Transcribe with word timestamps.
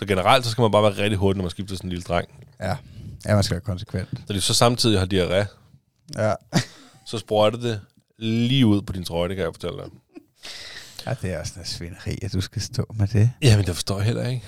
Så 0.00 0.06
generelt, 0.06 0.44
så 0.44 0.50
skal 0.50 0.62
man 0.62 0.70
bare 0.70 0.82
være 0.82 0.92
rigtig 0.92 1.18
hurtig, 1.18 1.36
når 1.36 1.42
man 1.42 1.50
skifter 1.50 1.76
sådan 1.76 1.88
en 1.88 1.90
lille 1.90 2.02
dreng. 2.02 2.28
Ja. 2.60 2.76
Ja, 3.26 3.34
man 3.34 3.42
skal 3.42 3.54
være 3.54 3.60
konsekvent. 3.60 4.08
Så 4.26 4.32
det 4.32 4.42
så 4.42 4.54
samtidig 4.54 4.98
har 4.98 5.06
diarré, 5.06 5.46
Ja. 6.22 6.34
så 7.06 7.18
sprøjter 7.18 7.58
det 7.58 7.80
lige 8.18 8.66
ud 8.66 8.82
på 8.82 8.92
din 8.92 9.04
trøje, 9.04 9.28
det 9.28 9.36
kan 9.36 9.44
jeg 9.44 9.52
fortælle 9.54 9.76
dig. 9.78 9.90
ja, 11.06 11.14
det 11.22 11.32
er 11.34 11.40
også 11.40 11.52
noget 11.56 11.68
svineri, 11.68 12.18
at 12.22 12.32
du 12.32 12.40
skal 12.40 12.62
stå 12.62 12.86
med 12.94 13.06
det. 13.08 13.30
Jamen, 13.42 13.66
det 13.66 13.74
forstår 13.74 13.96
jeg 13.96 14.04
heller 14.06 14.28
ikke. 14.28 14.46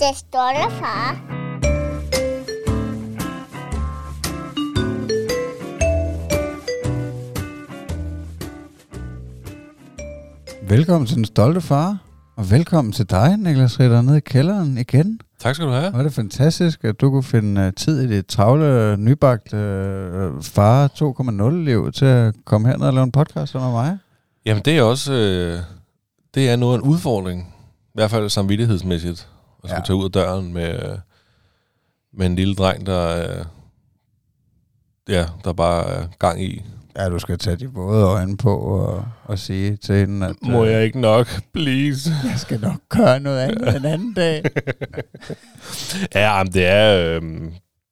Det 0.00 0.16
står 0.16 0.52
der, 0.52 0.70
far. 0.80 1.39
Velkommen 10.70 11.06
til 11.06 11.16
Den 11.16 11.24
Stolte 11.24 11.60
Far, 11.60 11.98
og 12.36 12.50
velkommen 12.50 12.92
til 12.92 13.10
dig, 13.10 13.36
Niklas 13.36 13.80
Ritter, 13.80 14.02
nede 14.02 14.16
i 14.16 14.20
kælderen 14.20 14.78
igen. 14.78 15.20
Tak 15.38 15.54
skal 15.54 15.66
du 15.66 15.72
have. 15.72 15.98
Er 15.98 16.02
det 16.02 16.12
fantastisk, 16.12 16.84
at 16.84 17.00
du 17.00 17.10
kunne 17.10 17.22
finde 17.22 17.66
uh, 17.66 17.72
tid 17.76 18.00
i 18.00 18.16
dit 18.16 18.26
travle, 18.26 18.96
nybagte 18.96 19.56
uh, 19.56 20.42
far 20.42 20.88
2.0-liv 20.88 21.92
til 21.92 22.04
at 22.04 22.34
komme 22.44 22.68
herned 22.68 22.86
og 22.86 22.92
lave 22.92 23.04
en 23.04 23.12
podcast 23.12 23.54
med 23.54 23.62
mig. 23.62 23.98
Jamen, 24.46 24.62
det 24.64 24.78
er 24.78 24.82
også 24.82 25.12
øh, 25.12 25.58
det 26.34 26.50
er 26.50 26.56
noget 26.56 26.78
en 26.78 26.82
udfordring. 26.82 27.54
I 27.84 27.90
hvert 27.94 28.10
fald 28.10 28.28
samvittighedsmæssigt. 28.28 29.28
At 29.64 29.70
skulle 29.70 29.74
ja. 29.74 29.82
tage 29.86 29.96
ud 29.96 30.04
af 30.04 30.12
døren 30.12 30.52
med, 30.52 30.74
øh, 30.74 30.98
med 32.12 32.26
en 32.26 32.36
lille 32.36 32.54
dreng, 32.54 32.86
der, 32.86 33.16
øh, 33.16 33.44
ja, 35.08 35.26
der 35.44 35.52
bare 35.52 35.86
er 35.86 36.06
gang 36.18 36.42
i. 36.42 36.62
Ja, 36.96 37.08
du 37.08 37.18
skal 37.18 37.38
tage 37.38 37.56
de 37.56 37.66
våde 37.66 38.04
øjne 38.04 38.36
på 38.36 38.56
og, 38.58 39.04
og 39.24 39.38
sige 39.38 39.76
til 39.76 39.94
hende, 39.94 40.26
at 40.26 40.36
Må 40.42 40.64
øh, 40.64 40.72
jeg 40.72 40.84
ikke 40.84 41.00
nok, 41.00 41.26
please? 41.52 42.10
jeg 42.24 42.38
skal 42.38 42.60
nok 42.60 42.80
gøre 42.88 43.20
noget 43.20 43.38
andet 43.38 43.76
en 43.76 43.84
anden 43.84 44.14
dag. 44.14 44.42
Ja, 46.14 46.36
jamen, 46.36 46.52
det 46.52 46.66
er, 46.66 47.18
øh, 47.20 47.22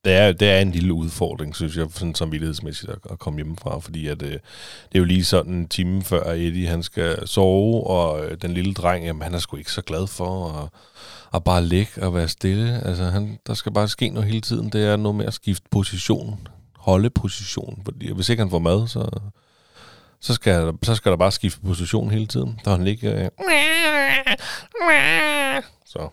det 0.04 0.12
er, 0.12 0.32
det 0.32 0.48
er 0.50 0.58
en 0.60 0.70
lille 0.70 0.92
udfordring, 0.92 1.56
synes 1.56 1.76
jeg, 1.76 1.86
sådan 1.90 2.14
samvittighedsmæssigt 2.14 2.92
at, 2.92 2.98
at 3.10 3.18
komme 3.18 3.38
hjemmefra, 3.38 3.78
fordi 3.78 4.06
at, 4.06 4.22
øh, 4.22 4.30
det 4.32 4.94
er 4.94 4.98
jo 4.98 5.04
lige 5.04 5.24
sådan 5.24 5.52
en 5.52 5.68
time 5.68 6.02
før 6.02 6.32
Eddie 6.32 6.68
han 6.68 6.82
skal 6.82 7.28
sove, 7.28 7.86
og 7.86 8.24
øh, 8.24 8.36
den 8.42 8.54
lille 8.54 8.74
dreng, 8.74 9.04
jamen, 9.04 9.22
han 9.22 9.34
er 9.34 9.38
sgu 9.38 9.56
ikke 9.56 9.72
så 9.72 9.82
glad 9.82 10.06
for 10.06 10.48
at, 10.48 10.68
at 11.34 11.44
bare 11.44 11.64
ligge 11.64 12.02
og 12.02 12.14
være 12.14 12.28
stille. 12.28 12.80
Altså, 12.86 13.04
han, 13.04 13.38
der 13.46 13.54
skal 13.54 13.72
bare 13.72 13.88
ske 13.88 14.08
noget 14.08 14.28
hele 14.28 14.40
tiden. 14.40 14.68
Det 14.68 14.84
er 14.84 14.96
noget 14.96 15.16
med 15.16 15.26
at 15.26 15.34
skifte 15.34 15.68
position, 15.70 16.48
holde 16.88 17.10
position, 17.10 17.82
fordi 17.84 18.12
hvis 18.12 18.28
ikke 18.28 18.40
han 18.40 18.50
får 18.50 18.58
mad, 18.58 18.88
så, 18.88 19.20
så, 20.20 20.34
skal, 20.34 20.66
der, 20.66 20.72
så 20.82 20.94
skal 20.94 21.10
der 21.10 21.16
bare 21.16 21.32
skifte 21.32 21.60
position 21.60 22.10
hele 22.10 22.26
tiden. 22.26 22.60
Der 22.64 22.70
er 22.70 22.76
han 22.76 22.86
ikke... 22.86 23.08
Øh, 23.08 23.30
så 25.84 26.08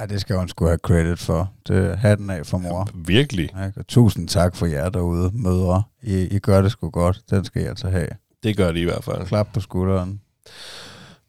Ja, 0.00 0.06
det 0.06 0.20
skal 0.20 0.36
hun 0.36 0.48
sgu 0.48 0.66
have 0.66 0.78
credit 0.78 1.18
for. 1.18 1.52
Det 1.68 1.98
hatten 1.98 2.30
af 2.30 2.46
for 2.46 2.58
mor. 2.58 2.88
virkelig. 2.94 3.44
Ikke? 3.44 3.72
Og 3.76 3.86
tusind 3.86 4.28
tak 4.28 4.56
for 4.56 4.66
jer 4.66 4.88
derude, 4.88 5.30
mødre. 5.34 5.82
I, 6.02 6.22
I 6.22 6.38
gør 6.38 6.62
det 6.62 6.70
sgu 6.70 6.90
godt. 6.90 7.20
Den 7.30 7.44
skal 7.44 7.60
jeg 7.60 7.68
altså 7.68 7.88
have. 7.88 8.08
Det 8.42 8.56
gør 8.56 8.72
det 8.72 8.80
i 8.80 8.84
hvert 8.84 9.04
fald. 9.04 9.26
Klap 9.26 9.48
på 9.52 9.60
skulderen. 9.60 10.20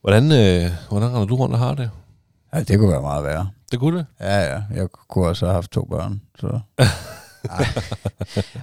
Hvordan, 0.02 0.24
øh, 0.24 0.72
hvordan 0.90 1.10
render 1.10 1.26
du 1.26 1.36
rundt 1.36 1.54
og 1.54 1.60
har 1.60 1.74
det? 1.76 1.90
Ja, 2.54 2.64
det 2.64 2.80
kunne 2.80 2.92
være 2.92 3.02
meget 3.02 3.24
værre. 3.24 3.50
Det 3.72 3.80
kunne 3.80 3.98
det. 3.98 4.06
Ja, 4.20 4.54
ja. 4.54 4.62
Jeg 4.74 4.88
kunne 5.10 5.28
også 5.28 5.46
have 5.46 5.54
haft 5.54 5.72
to 5.72 5.86
børn. 5.86 6.22
Så. 6.40 6.60
Ej. 7.50 7.66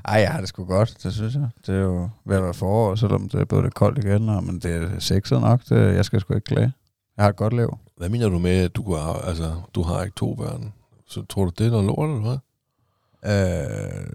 Ej, 0.04 0.20
jeg 0.20 0.30
har 0.32 0.40
det 0.40 0.48
sgu 0.48 0.64
godt, 0.64 0.96
det 1.02 1.12
synes 1.14 1.34
jeg. 1.34 1.48
Det 1.66 1.74
er 1.74 1.80
jo 1.80 2.08
ved 2.24 2.36
at 2.36 2.42
være 2.42 2.54
forår, 2.54 2.94
selvom 2.94 3.28
det 3.28 3.40
er 3.40 3.44
både 3.44 3.62
lidt 3.62 3.74
koldt 3.74 4.04
igen, 4.04 4.28
og, 4.28 4.44
men 4.44 4.58
det 4.58 4.74
er 4.82 4.98
sexet 4.98 5.40
nok. 5.40 5.60
Det, 5.68 5.94
jeg 5.94 6.04
skal 6.04 6.20
sgu 6.20 6.34
ikke 6.34 6.44
klage. 6.44 6.72
Jeg 7.16 7.24
har 7.24 7.30
et 7.30 7.36
godt 7.36 7.52
liv. 7.56 7.78
Hvad 7.96 8.08
mener 8.08 8.28
du 8.28 8.38
med, 8.38 8.50
at 8.64 8.76
du 8.76 8.94
har, 8.94 9.12
altså, 9.12 9.52
du 9.74 9.82
har 9.82 10.02
ikke 10.02 10.14
to 10.16 10.34
børn? 10.34 10.72
Så 11.08 11.24
tror 11.28 11.44
du, 11.44 11.50
det 11.58 11.66
er 11.66 11.70
noget 11.70 11.86
lort, 11.86 12.10
eller 12.10 12.22
hvad? 12.22 12.38
Øh, 13.26 14.06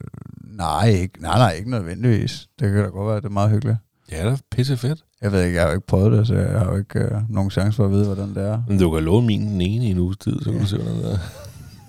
nej, 0.58 0.88
ikke, 0.90 1.22
nej, 1.22 1.38
nej, 1.38 1.52
ikke 1.52 1.70
nødvendigvis. 1.72 2.48
Det 2.60 2.72
kan 2.74 2.84
da 2.84 2.90
godt 2.90 3.08
være, 3.08 3.18
at 3.18 3.24
det 3.24 3.30
er 3.30 3.34
meget 3.34 3.50
hyggeligt. 3.50 3.78
Ja, 4.12 4.26
det 4.26 4.32
er 4.34 4.38
pisse 4.52 4.78
fedt. 4.78 5.04
Jeg 5.22 5.32
ved 5.32 5.44
ikke, 5.44 5.56
jeg 5.56 5.64
har 5.64 5.70
jo 5.70 5.76
ikke 5.76 5.88
prøvet 5.88 6.12
det, 6.12 6.28
så 6.28 6.36
jeg 6.36 6.60
har 6.60 6.66
jo 6.72 6.78
ikke 6.78 7.00
øh, 7.00 7.12
nogen 7.30 7.52
chance 7.52 7.76
for 7.76 7.86
at 7.86 7.92
vide, 7.92 8.06
hvordan 8.06 8.36
det 8.36 8.44
er. 8.44 8.62
Men 8.68 8.80
du 8.80 8.92
kan 8.92 9.04
låne 9.04 9.28
min 9.28 9.42
den 9.48 9.62
ene 9.62 9.86
i 9.86 9.92
en 9.92 9.98
uges 10.00 10.18
tid, 10.18 10.40
så 10.40 10.44
kan 10.44 10.54
Ja. 10.54 10.60
du 10.60 10.66
se, 10.68 10.78
hvordan 10.78 10.98
det 10.98 11.12
er. 11.14 11.18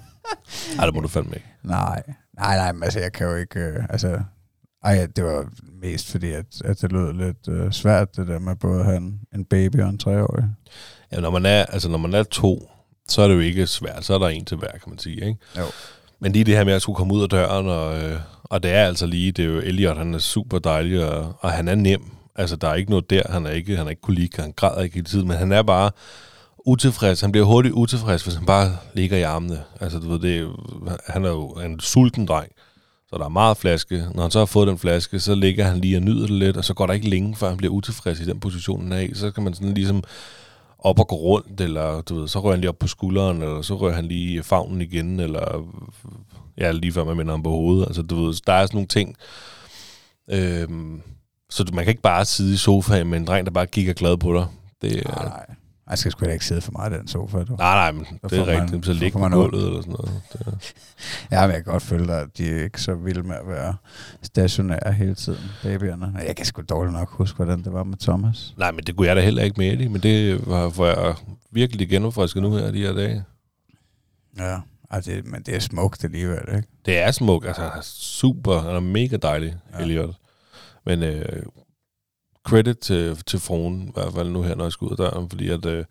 Ej, 0.78 0.84
det 0.86 0.94
må 0.94 1.00
du 1.00 1.08
fandme 1.08 1.34
ikke. 1.34 1.46
Nej, 1.62 2.02
nej, 2.38 2.56
nej, 2.56 2.72
men 2.72 2.82
altså, 2.82 3.00
jeg 3.00 3.12
kan 3.12 3.26
jo 3.26 3.34
ikke, 3.34 3.60
øh, 3.60 3.84
altså, 3.90 4.20
ej, 4.84 5.06
det 5.16 5.24
var 5.24 5.48
mest 5.82 6.10
fordi, 6.10 6.32
at, 6.32 6.46
at 6.64 6.80
det 6.80 6.92
lød 6.92 7.12
lidt 7.12 7.48
øh, 7.48 7.72
svært, 7.72 8.16
det 8.16 8.28
der 8.28 8.38
med 8.38 8.56
både 8.56 8.80
at 8.80 8.84
have 8.84 8.96
en, 8.96 9.20
en 9.34 9.44
baby 9.44 9.76
og 9.76 9.88
en 9.88 9.98
treårig. 9.98 10.44
Ja, 11.12 11.20
når 11.20 11.30
man 11.30 11.46
er, 11.46 11.64
altså, 11.64 11.88
når 11.88 11.98
man 11.98 12.14
er 12.14 12.22
to, 12.22 12.70
så 13.08 13.22
er 13.22 13.28
det 13.28 13.34
jo 13.34 13.40
ikke 13.40 13.66
svært. 13.66 14.04
Så 14.04 14.14
er 14.14 14.18
der 14.18 14.28
en 14.28 14.44
til 14.44 14.56
hver, 14.56 14.70
kan 14.70 14.82
man 14.86 14.98
sige, 14.98 15.26
ikke? 15.26 15.36
Jo. 15.58 15.64
Men 16.20 16.32
lige 16.32 16.44
det 16.44 16.56
her 16.56 16.64
med 16.64 16.72
at 16.72 16.82
skulle 16.82 16.96
komme 16.96 17.14
ud 17.14 17.22
af 17.22 17.28
døren, 17.28 17.68
og, 17.68 18.02
øh, 18.02 18.20
og 18.44 18.62
det 18.62 18.70
er 18.70 18.84
altså 18.84 19.06
lige, 19.06 19.32
det 19.32 19.44
er 19.44 19.48
jo 19.48 19.58
Elliot, 19.58 19.96
han 19.96 20.14
er 20.14 20.18
super 20.18 20.58
dejlig, 20.58 21.04
og, 21.04 21.34
og 21.40 21.52
han 21.52 21.68
er 21.68 21.74
nem. 21.74 22.10
Altså, 22.36 22.56
der 22.56 22.68
er 22.68 22.74
ikke 22.74 22.90
noget 22.90 23.10
der, 23.10 23.22
han 23.32 23.46
er 23.46 23.50
ikke, 23.50 23.76
han 23.76 23.86
er 23.86 23.90
ikke 23.90 24.02
kolik, 24.02 24.36
han 24.36 24.52
græder 24.56 24.82
ikke 24.82 24.98
i 24.98 25.02
tiden, 25.02 25.28
men 25.28 25.36
han 25.36 25.52
er 25.52 25.62
bare 25.62 25.90
utilfreds. 26.68 27.20
Han 27.20 27.32
bliver 27.32 27.46
hurtigt 27.46 27.74
utilfreds, 27.74 28.22
hvis 28.22 28.34
han 28.34 28.46
bare 28.46 28.76
ligger 28.94 29.16
i 29.16 29.22
armene. 29.22 29.62
Altså, 29.80 29.98
du 29.98 30.08
ved, 30.08 30.18
det 30.18 30.38
er, 30.38 31.12
han 31.12 31.24
er 31.24 31.28
jo 31.28 31.48
en 31.48 31.80
sulten 31.80 32.26
dreng, 32.26 32.52
så 33.10 33.18
der 33.18 33.24
er 33.24 33.28
meget 33.28 33.56
flaske. 33.56 34.04
Når 34.14 34.22
han 34.22 34.30
så 34.30 34.38
har 34.38 34.46
fået 34.46 34.68
den 34.68 34.78
flaske, 34.78 35.20
så 35.20 35.34
ligger 35.34 35.64
han 35.64 35.78
lige 35.78 35.96
og 35.96 36.02
nyder 36.02 36.20
det 36.26 36.30
lidt, 36.30 36.56
og 36.56 36.64
så 36.64 36.74
går 36.74 36.86
der 36.86 36.94
ikke 36.94 37.08
længe, 37.08 37.36
før 37.36 37.48
han 37.48 37.56
bliver 37.56 37.72
utilfreds 37.72 38.20
i 38.20 38.24
den 38.24 38.40
position, 38.40 38.82
han 38.82 38.92
er 38.92 38.98
i. 38.98 39.14
Så 39.14 39.30
kan 39.30 39.42
man 39.44 39.54
sådan 39.54 39.74
ligesom 39.74 40.02
op 40.78 40.98
og 40.98 41.08
gå 41.08 41.16
rundt, 41.16 41.60
eller 41.60 42.00
du 42.00 42.20
ved, 42.20 42.28
så 42.28 42.40
rører 42.40 42.52
han 42.52 42.60
lige 42.60 42.68
op 42.68 42.78
på 42.78 42.86
skulderen, 42.86 43.42
eller 43.42 43.62
så 43.62 43.74
rører 43.76 43.94
han 43.94 44.04
lige 44.04 44.38
i 44.38 44.42
favnen 44.42 44.80
igen, 44.80 45.20
eller 45.20 45.66
ja, 46.58 46.70
lige 46.70 46.92
før 46.92 47.04
man 47.04 47.16
minder 47.16 47.32
ham 47.32 47.42
på 47.42 47.50
hovedet. 47.50 47.86
Altså, 47.86 48.02
du 48.02 48.24
ved, 48.24 48.34
der 48.46 48.52
er 48.52 48.66
sådan 48.66 48.76
nogle 48.76 48.86
ting. 48.86 49.16
Øhm, 50.30 51.02
så 51.50 51.64
man 51.72 51.84
kan 51.84 51.90
ikke 51.90 52.02
bare 52.02 52.24
sidde 52.24 52.54
i 52.54 52.56
sofaen 52.56 53.06
med 53.06 53.18
en 53.18 53.26
dreng, 53.26 53.46
der 53.46 53.52
bare 53.52 53.66
kigger 53.66 53.92
glad 53.92 54.16
på 54.16 54.34
dig. 54.34 54.46
Det, 54.82 55.04
nej, 55.04 55.24
nej. 55.24 55.46
Jeg 55.90 55.98
skal 55.98 56.12
sgu 56.12 56.26
da 56.26 56.30
ikke 56.32 56.44
sidde 56.44 56.60
for 56.60 56.72
meget 56.72 56.92
i 56.92 56.96
den 56.98 57.08
sofa, 57.08 57.38
du. 57.44 57.56
nej, 57.56 57.74
nej, 57.74 57.92
men 57.92 58.04
Så 58.04 58.14
det 58.22 58.38
er 58.38 58.44
får 58.44 58.52
man- 58.52 58.62
rigtigt. 58.62 58.86
Så 58.86 58.92
ligge 58.92 59.18
på 59.18 59.28
gulvet 59.28 59.66
eller 59.66 59.80
sådan 59.80 59.92
noget. 59.98 60.20
Det, 60.32 60.74
Ja, 61.32 61.46
men 61.46 61.54
jeg 61.54 61.64
kan 61.64 61.72
godt 61.72 61.82
føle 61.82 62.06
dig, 62.06 62.20
at 62.20 62.38
de 62.38 62.50
er 62.50 62.64
ikke 62.64 62.80
så 62.80 62.94
vilde 62.94 63.22
med 63.22 63.36
at 63.36 63.48
være 63.48 63.76
stationære 64.22 64.92
hele 64.92 65.14
tiden, 65.14 65.40
babyerne. 65.62 66.12
Jeg 66.26 66.36
kan 66.36 66.46
sgu 66.46 66.62
dårligt 66.62 66.92
nok 66.92 67.08
huske, 67.10 67.36
hvordan 67.36 67.62
det 67.64 67.72
var 67.72 67.84
med 67.84 67.96
Thomas. 67.98 68.54
nej, 68.58 68.70
men 68.72 68.84
det 68.84 68.96
kunne 68.96 69.06
jeg 69.06 69.16
da 69.16 69.20
heller 69.20 69.42
ikke 69.42 69.54
med 69.58 69.72
Eddie, 69.72 69.88
men 69.88 70.02
det 70.02 70.46
var, 70.46 70.84
jeg 70.84 71.14
virkelig 71.50 71.88
genopfrisket 71.88 72.42
nu 72.42 72.52
her 72.56 72.70
de 72.70 72.78
her 72.80 72.92
dage. 72.92 73.24
Ja, 74.38 74.56
ej, 74.90 75.00
det, 75.00 75.26
men 75.26 75.42
det 75.42 75.56
er 75.56 75.60
smukt 75.60 76.04
alligevel, 76.04 76.42
ikke? 76.56 76.68
Det 76.86 76.98
er 76.98 77.10
smuk, 77.10 77.44
altså 77.46 77.62
han 77.62 77.70
er 77.78 77.82
super, 77.82 78.60
han 78.60 78.76
er 78.76 78.80
mega 78.80 79.16
dejlig, 79.16 79.56
ja. 79.74 79.82
Elliot. 79.82 80.14
Men 80.86 81.02
øh, 81.02 81.42
credit 82.48 82.78
til, 82.78 83.16
til 83.26 83.38
fruen, 83.38 83.82
i 83.82 83.90
hvert 83.94 84.12
fald 84.14 84.30
nu 84.30 84.42
her, 84.42 84.54
når 84.54 84.64
jeg 84.64 84.72
skal 84.72 84.84
ud 84.84 84.90
af 84.90 84.96
døren, 84.96 85.28
fordi 85.30 85.48
at 85.48 85.66
øh, 85.66 85.84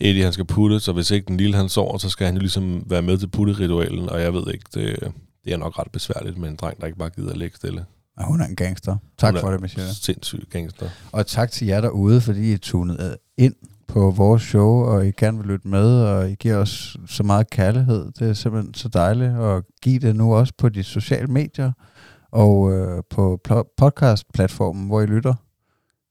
Eddie 0.00 0.24
han 0.24 0.32
skal 0.32 0.44
putte, 0.44 0.80
så 0.80 0.92
hvis 0.92 1.10
ikke 1.10 1.26
den 1.26 1.36
lille 1.36 1.56
han 1.56 1.68
sover, 1.68 1.98
så 1.98 2.08
skal 2.08 2.26
han 2.26 2.34
jo 2.34 2.40
ligesom 2.40 2.82
være 2.86 3.02
med 3.02 3.18
til 3.18 3.26
putteritualen, 3.26 4.08
og 4.08 4.20
jeg 4.20 4.34
ved 4.34 4.52
ikke, 4.54 4.64
det, 4.74 5.12
det 5.44 5.52
er 5.52 5.56
nok 5.56 5.78
ret 5.78 5.90
besværligt 5.92 6.38
med 6.38 6.48
en 6.48 6.56
dreng, 6.56 6.80
der 6.80 6.86
ikke 6.86 6.98
bare 6.98 7.10
gider 7.10 7.30
at 7.30 7.38
ligge 7.38 7.56
stille. 7.56 7.84
Og 8.16 8.24
hun 8.26 8.40
er 8.40 8.46
en 8.46 8.56
gangster. 8.56 8.96
Tak 9.18 9.32
Hun 9.32 9.36
er 9.36 9.40
for 9.40 9.50
det, 9.50 9.60
Michelle. 9.60 9.94
Sindssygt 9.94 10.50
gangster. 10.50 10.88
Og 11.12 11.26
tak 11.26 11.50
til 11.50 11.66
jer 11.66 11.80
derude, 11.80 12.20
fordi 12.20 12.52
I 12.52 12.56
tunede 12.56 13.16
ind 13.38 13.54
på 13.88 14.10
vores 14.10 14.42
show, 14.42 14.68
og 14.68 15.06
I 15.06 15.10
gerne 15.10 15.38
vil 15.38 15.46
lytte 15.46 15.68
med, 15.68 16.00
og 16.02 16.30
I 16.30 16.34
giver 16.34 16.56
os 16.56 16.96
så 17.06 17.22
meget 17.22 17.50
kærlighed. 17.50 18.12
Det 18.18 18.28
er 18.28 18.32
simpelthen 18.32 18.74
så 18.74 18.88
dejligt 18.88 19.32
at 19.32 19.62
give 19.82 19.98
det 19.98 20.16
nu 20.16 20.34
også 20.34 20.52
på 20.58 20.68
de 20.68 20.82
sociale 20.82 21.26
medier 21.26 21.72
og 22.32 22.72
øh, 22.72 23.02
på 23.10 23.40
pl- 23.48 23.74
podcast-platformen, 23.76 24.86
hvor 24.86 25.00
I 25.00 25.06
lytter. 25.06 25.34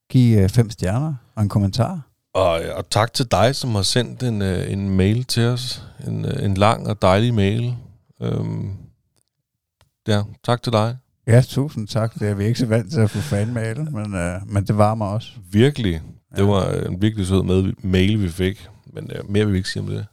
Giv 0.10 0.38
øh, 0.38 0.50
fem 0.50 0.70
stjerner 0.70 1.14
og 1.36 1.44
en 1.44 1.50
kommentar. 1.50 2.02
Og, 2.34 2.62
og 2.76 2.90
tak 2.90 3.14
til 3.14 3.32
dig, 3.32 3.56
som 3.56 3.76
har 3.76 3.82
sendt 3.82 4.24
en, 4.24 4.42
øh, 4.42 4.72
en 4.72 4.90
mail 4.90 5.24
til 5.24 5.44
os. 5.46 5.84
En, 6.08 6.26
øh, 6.26 6.44
en 6.46 6.54
lang 6.54 6.88
og 6.88 7.02
dejlig 7.02 7.34
mail. 7.34 7.76
Øhm, 8.22 8.72
ja, 10.08 10.22
tak 10.44 10.64
til 10.64 10.74
dig. 10.74 10.98
Ja, 11.28 11.42
tusind 11.48 11.88
tak. 11.88 12.14
Det 12.20 12.30
er 12.30 12.34
vi 12.34 12.46
ikke 12.46 12.60
så 12.60 12.66
vant 12.66 12.92
til 12.92 13.00
at 13.00 13.10
få 13.10 13.20
fanmail, 13.20 13.92
men, 13.92 14.16
øh, 14.16 14.42
men 14.48 14.68
det 14.68 14.78
varmer 14.78 15.06
også. 15.06 15.32
Virkelig. 15.52 16.02
Det 16.32 16.38
Ja. 16.38 16.44
var 16.44 16.70
en 16.72 17.02
virkelig 17.02 17.28
sød 17.28 17.44
med, 17.44 17.74
mail, 17.84 18.22
vi 18.22 18.30
fik. 18.30 18.68
Men 18.94 19.12
øh, 19.16 19.30
mere 19.32 19.46
vil 19.46 19.54
vi 19.54 19.58
ikke 19.58 19.70
sige 19.70 19.84
om 19.84 19.88
det. 19.90 20.06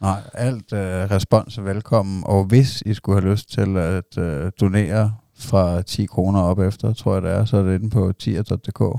Nej, 0.00 0.20
alt 0.34 0.72
øh, 0.72 0.80
respons 1.10 1.58
er 1.58 1.62
velkommen, 1.62 2.22
og 2.26 2.44
hvis 2.44 2.82
I 2.86 2.94
skulle 2.94 3.20
have 3.22 3.30
lyst 3.32 3.50
til 3.50 3.76
at 3.76 4.18
øh, 4.18 4.52
donere 4.60 5.14
fra 5.38 5.82
10 5.82 6.06
kroner 6.06 6.40
op 6.40 6.58
efter, 6.58 6.92
tror 6.92 7.14
jeg 7.14 7.22
det 7.22 7.30
er, 7.30 7.44
så 7.44 7.56
er 7.56 7.62
det 7.62 7.74
inde 7.74 7.90
på 7.90 8.12
tier.dk, 8.18 8.98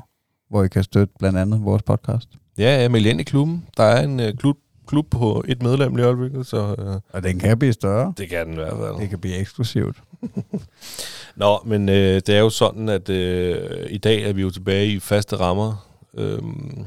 hvor 0.50 0.64
I 0.64 0.68
kan 0.68 0.84
støtte 0.84 1.14
blandt 1.20 1.38
andet 1.38 1.64
vores 1.64 1.84
podcast. 1.84 2.30
Ja, 2.58 2.82
ja, 2.82 2.90
meld 2.90 3.06
ind 3.06 3.22
i 3.22 3.24
klubben. 3.24 3.66
Der 3.78 3.84
er 3.84 4.04
en 4.04 4.20
øh, 4.20 4.34
klub, 4.34 4.58
klub 4.88 5.10
på 5.10 5.44
et 5.48 5.64
medlem 5.64 5.98
i 5.98 6.02
øjeblikket, 6.02 6.48
så 6.48 6.76
øh, 6.80 7.00
Og 7.14 7.24
den 7.24 7.40
kan 7.40 7.60
blive 7.60 7.74
større. 7.74 8.14
det 8.18 8.30
kan 8.30 8.46
den 8.46 8.54
i 8.54 8.58
hvert 8.58 8.78
fald. 8.78 9.00
Det 9.02 9.10
kan 9.10 9.20
blive 9.20 9.36
eksklusivt. 9.36 9.98
Nå, 11.36 11.60
men 11.66 11.90
øh, 11.90 12.16
det 12.16 12.30
er 12.30 12.40
jo 12.40 12.50
sådan, 12.50 12.90
at 12.90 13.10
øh, 13.10 13.88
i 13.90 13.98
dag 13.98 14.24
er 14.30 14.34
vi 14.34 14.42
jo 14.42 14.50
tilbage 14.50 14.88
i 14.88 15.00
faste 15.00 15.36
rammer. 15.36 15.88
Øhm, 16.14 16.86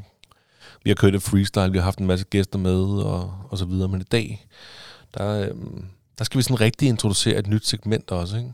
vi 0.84 0.90
har 0.90 0.94
kørt 0.94 1.14
et 1.14 1.22
freestyle, 1.22 1.72
vi 1.72 1.78
har 1.78 1.84
haft 1.84 1.98
en 1.98 2.06
masse 2.06 2.24
gæster 2.30 2.58
med 2.58 2.80
og, 3.04 3.32
og 3.50 3.58
så 3.58 3.64
videre, 3.64 3.88
men 3.88 4.00
i 4.00 4.04
dag, 4.04 4.46
der, 5.18 5.40
øh, 5.42 5.48
der 6.18 6.24
skal 6.24 6.38
vi 6.38 6.42
sådan 6.42 6.60
rigtig 6.60 6.88
introducere 6.88 7.38
et 7.38 7.46
nyt 7.46 7.66
segment 7.66 8.10
også, 8.10 8.36
ikke? 8.36 8.52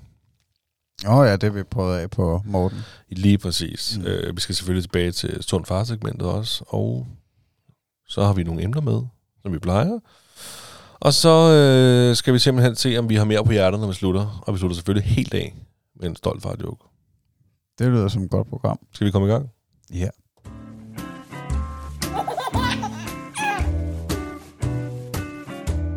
Åh 1.07 1.19
oh, 1.19 1.27
ja, 1.27 1.37
det 1.37 1.55
vi 1.55 1.63
prøvet 1.63 1.99
af 1.99 2.11
på 2.11 2.43
Morten. 2.45 2.79
Lige 3.09 3.39
præcis. 3.39 3.99
Mm. 3.99 4.07
Øh, 4.07 4.37
vi 4.37 4.41
skal 4.41 4.55
selvfølgelig 4.55 4.85
tilbage 4.85 5.13
til 5.13 5.43
Sund 5.43 5.65
Far-segmentet 5.65 6.29
også, 6.29 6.65
og 6.67 7.07
så 8.09 8.25
har 8.25 8.33
vi 8.33 8.43
nogle 8.43 8.63
emner 8.63 8.81
med, 8.81 9.03
som 9.43 9.53
vi 9.53 9.59
plejer. 9.59 9.99
Og 11.01 11.15
så 11.15 11.51
øh, 11.53 12.17
skal 12.17 12.35
vi 12.35 12.39
simpelthen 12.39 12.77
se, 12.77 12.99
om 12.99 13.09
vi 13.09 13.15
har 13.15 13.25
mere 13.25 13.45
på 13.45 13.53
hjertet, 13.53 13.81
når 13.81 13.87
vi 13.87 13.95
slutter. 13.95 14.43
Og 14.47 14.55
vi 14.55 14.59
slutter 14.59 14.75
selvfølgelig 14.75 15.11
helt 15.11 15.35
af 15.35 15.55
med 15.97 16.09
en 16.09 16.17
stolt 16.17 16.43
far-joke. 16.43 16.85
Det 17.79 17.87
lyder 17.87 18.09
som 18.09 18.23
et 18.23 18.31
godt 18.31 18.49
program. 18.49 18.79
Skal 18.93 19.07
vi 19.07 19.11
komme 19.11 19.29
i 19.29 19.31
gang? 19.31 19.51
Ja. 19.93 20.09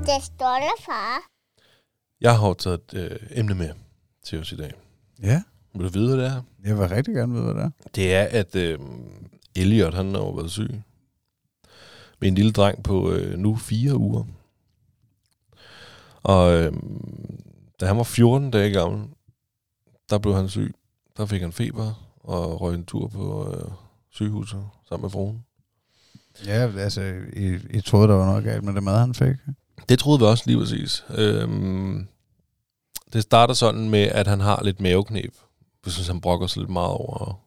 Det 0.06 0.24
stolte 0.24 0.84
far. 0.86 1.22
Jeg 2.22 2.40
har 2.40 2.54
taget 2.54 2.82
et 2.94 3.12
øh, 3.12 3.20
emne 3.32 3.56
med 3.56 3.70
til 4.26 4.40
os 4.40 4.52
i 4.52 4.56
dag. 4.56 4.87
Ja. 5.24 5.44
Vil 5.74 5.86
du 5.86 5.90
vide, 5.90 6.16
hvad 6.16 6.26
det 6.26 6.32
er? 6.32 6.42
Jeg 6.64 6.80
vil 6.80 6.90
rigtig 6.90 7.14
gerne 7.14 7.34
vide, 7.34 7.44
hvad 7.44 7.54
det 7.54 7.64
er. 7.64 7.70
Det 7.96 8.14
er, 8.14 8.24
at 8.24 8.56
øh, 8.56 8.80
Elliot, 9.56 9.94
han 9.94 10.14
har 10.14 10.22
jo 10.22 10.30
været 10.30 10.52
syg. 10.52 10.82
Med 12.20 12.28
en 12.28 12.36
lille 12.36 12.52
dreng 12.52 12.84
på 12.84 13.12
øh, 13.12 13.40
nu 13.40 13.56
fire 13.56 13.98
uger. 13.98 14.24
Og 16.24 16.54
øh, 16.54 16.74
da 17.80 17.86
han 17.86 17.98
var 17.98 18.04
14 18.04 18.52
dage 18.52 18.72
gammel, 18.72 19.08
der 20.10 20.18
blev 20.18 20.36
han 20.36 20.50
syg. 20.50 20.76
Der 21.18 21.26
fik 21.26 21.42
han 21.42 21.52
feber 21.52 22.16
og 22.20 22.62
røg 22.62 22.76
en 22.76 22.86
tur 22.86 23.08
på 23.08 23.54
øh, 23.54 23.72
sygehuset 24.10 24.66
sammen 24.90 25.04
med 25.04 25.10
fruen. 25.10 25.44
Ja, 26.46 26.72
altså, 26.78 27.02
I, 27.34 27.58
I 27.70 27.82
troede, 27.82 28.08
der 28.08 28.16
var 28.16 28.26
noget 28.26 28.44
galt 28.44 28.64
med 28.64 28.74
det 28.74 28.84
mad, 28.84 29.00
han 29.00 29.14
fik. 29.14 29.36
Det 29.90 30.00
troede 30.00 30.20
vi 30.20 30.26
også 30.26 30.44
lige 30.48 30.60
præcis. 30.60 31.06
Øhm, 31.18 32.08
det 33.14 33.22
starter 33.24 33.54
sådan 33.54 33.90
med, 33.90 34.00
at 34.04 34.28
han 34.28 34.40
har 34.40 34.62
lidt 34.64 34.82
maveknep. 34.82 35.34
Jeg 35.86 35.94
synes, 35.94 36.08
han 36.08 36.22
brokker 36.22 36.48
sig 36.48 36.60
lidt 36.60 36.70
meget 36.72 36.90
over 36.92 37.18
og 37.18 37.40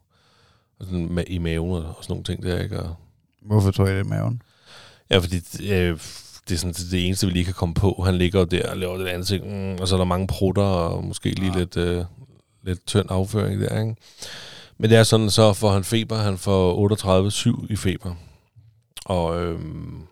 sådan 0.86 1.18
ma- 1.18 1.24
i 1.32 1.38
maven 1.38 1.84
og 1.84 1.94
sådan 2.00 2.12
nogle 2.12 2.24
ting 2.24 2.42
der, 2.42 2.62
ikke? 2.62 2.80
Og, 2.82 2.94
Hvorfor 3.42 3.70
tror 3.70 3.86
I 3.86 3.94
det 3.98 4.04
i 4.04 4.08
maven? 4.08 4.42
ja, 5.10 5.18
fordi 5.18 5.36
øh, 5.72 5.98
det 6.48 6.54
er 6.54 6.58
sådan 6.58 6.72
det 6.72 7.06
eneste, 7.06 7.26
vi 7.26 7.32
lige 7.32 7.44
kan 7.44 7.54
komme 7.54 7.74
på. 7.74 8.02
Han 8.04 8.14
ligger 8.18 8.38
jo 8.38 8.44
der 8.44 8.70
og 8.70 8.76
laver 8.76 8.96
det 8.96 9.06
andet 9.08 9.26
ting, 9.28 9.46
mm, 9.46 9.78
og 9.80 9.88
så 9.88 9.94
er 9.94 9.98
der 9.98 10.04
mange 10.04 10.26
prutter 10.26 10.62
og 10.62 11.04
måske 11.04 11.30
lige 11.30 11.52
Ja. 11.52 11.58
lidt, 11.58 11.76
øh, 11.76 12.04
lidt 12.62 12.86
tynd 12.86 13.06
afføring 13.08 13.60
der, 13.60 13.80
ikke? 13.80 13.96
Men 14.78 14.90
det 14.90 14.98
er 14.98 15.02
sådan, 15.02 15.30
så 15.30 15.52
får 15.52 15.70
han 15.72 15.84
feber. 15.84 16.16
Han 16.16 16.38
får 16.38 16.74
38,7 17.60 17.66
i 17.72 17.76
feber. 17.76 18.14
Og 19.04 19.42
øhm, 19.42 20.02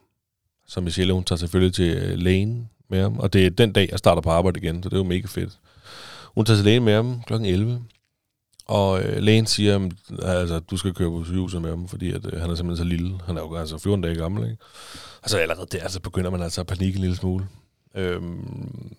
så 0.66 0.80
Michelle, 0.80 1.12
hun 1.12 1.24
tager 1.24 1.38
selvfølgelig 1.38 1.74
til 1.74 1.96
øh, 1.96 2.18
lægen 2.18 2.70
med 2.90 3.02
ham. 3.02 3.18
Og 3.18 3.32
det 3.32 3.46
er 3.46 3.50
den 3.50 3.72
dag, 3.72 3.88
jeg 3.90 3.98
starter 3.98 4.22
på 4.22 4.30
arbejde 4.30 4.60
igen, 4.60 4.82
så 4.82 4.88
det 4.88 4.94
er 4.94 5.00
jo 5.00 5.04
mega 5.04 5.26
fedt. 5.26 5.58
Hun 6.34 6.44
tager 6.44 6.56
til 6.56 6.64
lægen 6.64 6.84
med 6.84 6.94
ham 6.94 7.22
kl. 7.26 7.32
11. 7.32 7.82
Og 8.66 9.02
øh, 9.02 9.22
lægen 9.22 9.46
siger, 9.46 9.88
at 10.22 10.38
altså, 10.38 10.58
du 10.58 10.76
skal 10.76 10.94
køre 10.94 11.10
på 11.10 11.24
sygehuset 11.24 11.62
med 11.62 11.70
ham, 11.70 11.88
fordi 11.88 12.12
at, 12.12 12.26
øh, 12.32 12.40
han 12.40 12.50
er 12.50 12.54
simpelthen 12.54 12.76
så 12.76 12.84
lille. 12.84 13.20
Han 13.26 13.36
er 13.36 13.40
jo 13.40 13.54
altså 13.54 13.78
14 13.78 14.02
dage 14.02 14.14
gammel, 14.14 14.44
ikke? 14.44 14.56
Og 15.22 15.30
så 15.30 15.38
allerede 15.38 15.66
der, 15.72 15.88
så 15.88 16.00
begynder 16.00 16.30
man 16.30 16.42
altså 16.42 16.60
at 16.60 16.66
panikke 16.66 16.96
en 16.96 17.00
lille 17.00 17.16
smule. 17.16 17.48
Øhm, 17.94 18.92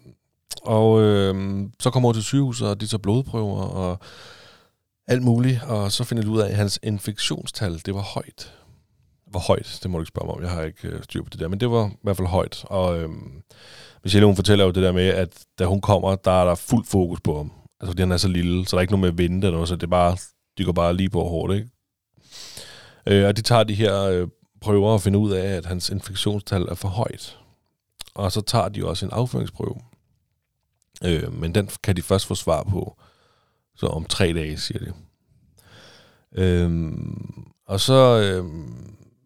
og 0.61 1.01
øh, 1.01 1.63
så 1.79 1.89
kommer 1.89 2.09
hun 2.09 2.13
til 2.13 2.23
sygehuset, 2.23 2.67
og 2.67 2.81
de 2.81 2.87
tager 2.87 3.01
blodprøver 3.01 3.61
og 3.61 3.99
alt 5.07 5.23
muligt. 5.23 5.63
Og 5.63 5.91
så 5.91 6.03
finder 6.03 6.23
de 6.23 6.29
ud 6.29 6.39
af, 6.39 6.49
at 6.49 6.55
hans 6.55 6.79
infektionstal, 6.83 7.81
det 7.85 7.93
var 7.93 8.01
højt. 8.01 8.53
Hvor 9.29 9.39
højt, 9.39 9.79
det 9.83 9.91
må 9.91 9.97
du 9.97 10.01
ikke 10.01 10.07
spørge 10.07 10.25
mig 10.25 10.35
om. 10.35 10.41
Jeg 10.41 10.51
har 10.51 10.63
ikke 10.63 10.87
øh, 10.87 11.03
styr 11.03 11.23
på 11.23 11.29
det 11.29 11.39
der, 11.39 11.47
men 11.47 11.59
det 11.59 11.71
var 11.71 11.87
i 11.87 11.97
hvert 12.01 12.17
fald 12.17 12.27
højt. 12.27 12.65
Og 12.65 12.99
øh, 12.99 13.09
Michelle, 14.03 14.25
hun 14.25 14.35
fortæller 14.35 14.65
jo 14.65 14.71
det 14.71 14.83
der 14.83 14.91
med, 14.91 15.07
at 15.07 15.45
da 15.59 15.65
hun 15.65 15.81
kommer, 15.81 16.15
der 16.15 16.31
er 16.31 16.45
der 16.45 16.55
fuld 16.55 16.85
fokus 16.85 17.19
på 17.21 17.37
ham. 17.37 17.51
Altså, 17.79 17.91
fordi 17.91 18.01
han 18.01 18.11
er 18.11 18.17
så 18.17 18.27
lille, 18.27 18.67
så 18.67 18.75
der 18.75 18.77
er 18.77 18.81
ikke 18.81 18.93
noget 18.93 19.01
med 19.01 19.09
at 19.09 19.29
vente 19.29 19.47
eller 19.47 19.57
noget, 19.57 19.69
så 19.69 19.75
det 19.75 19.83
er 19.83 19.87
bare, 19.87 20.17
de 20.57 20.65
går 20.65 20.71
bare 20.71 20.93
lige 20.93 21.09
på 21.09 21.23
hårdt, 21.23 21.53
ikke? 21.53 21.69
Øh, 23.07 23.27
og 23.27 23.37
de 23.37 23.41
tager 23.41 23.63
de 23.63 23.73
her 23.73 24.01
øh, 24.01 24.27
prøver 24.61 24.95
at 24.95 25.01
finde 25.01 25.19
ud 25.19 25.31
af, 25.31 25.47
at 25.47 25.65
hans 25.65 25.89
infektionstal 25.89 26.61
er 26.61 26.75
for 26.75 26.87
højt. 26.87 27.37
Og 28.15 28.31
så 28.31 28.41
tager 28.41 28.69
de 28.69 28.85
også 28.85 29.05
en 29.05 29.11
afføringsprøve. 29.11 29.75
Øh, 31.05 31.33
men 31.33 31.55
den 31.55 31.69
kan 31.83 31.95
de 31.95 32.01
først 32.01 32.25
få 32.25 32.35
svar 32.35 32.63
på, 32.63 32.97
så 33.75 33.87
om 33.87 34.05
tre 34.05 34.33
dage, 34.33 34.57
siger 34.57 34.79
de. 34.79 34.93
Øh, 36.35 36.91
og 37.65 37.79
så, 37.79 38.19
øh, 38.19 38.45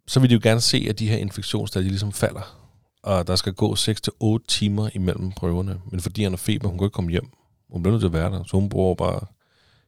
så 0.08 0.20
vil 0.20 0.30
de 0.30 0.34
jo 0.34 0.40
gerne 0.44 0.62
se, 0.62 0.86
at 0.90 1.00
de 1.00 1.08
her 1.08 1.18
infektionstal, 1.18 1.84
de 1.84 1.88
ligesom 1.88 2.12
falder. 2.12 2.60
Og 3.04 3.28
der 3.28 3.36
skal 3.36 3.54
gå 3.54 3.76
6-8 3.76 4.46
timer 4.48 4.90
imellem 4.94 5.32
prøverne. 5.32 5.82
Men 5.92 6.00
fordi 6.00 6.24
han 6.24 6.32
har 6.32 6.38
feber, 6.38 6.68
hun 6.70 6.78
kan 6.78 6.86
ikke 6.86 6.96
komme 6.96 7.12
hjem. 7.12 7.30
Hun 7.70 7.84
bliver 7.84 7.92
nødt 7.92 8.02
til 8.02 8.08
at 8.08 8.14
være 8.14 8.32
der, 8.32 8.44
så 8.44 8.58
hun 8.58 8.70
bruger 8.70 8.96
bare 8.96 9.20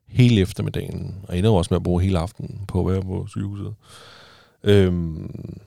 hele 0.08 0.42
eftermiddagen, 0.42 1.16
og 1.28 1.38
ender 1.38 1.50
også 1.50 1.74
med 1.74 1.76
at 1.76 1.84
bruge 1.84 2.02
hele 2.02 2.20
aftenen 2.20 2.66
på 2.68 2.80
at 2.80 2.94
være 2.94 3.02
på 3.02 3.28
sygehuset. 3.28 3.74
Øhm, 4.64 5.60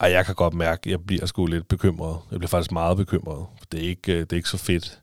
ej, 0.00 0.10
jeg 0.10 0.26
kan 0.26 0.34
godt 0.34 0.54
mærke, 0.54 0.80
at 0.84 0.90
jeg 0.90 1.00
bliver 1.06 1.26
sgu 1.26 1.46
lidt 1.46 1.68
bekymret. 1.68 2.18
Jeg 2.30 2.38
bliver 2.38 2.48
faktisk 2.48 2.72
meget 2.72 2.96
bekymret. 2.96 3.46
For 3.58 3.66
det 3.72 3.84
er 3.84 3.88
ikke, 3.88 4.12
øh, 4.12 4.20
det 4.20 4.32
er 4.32 4.36
ikke 4.36 4.48
så 4.48 4.56
fedt. 4.56 5.00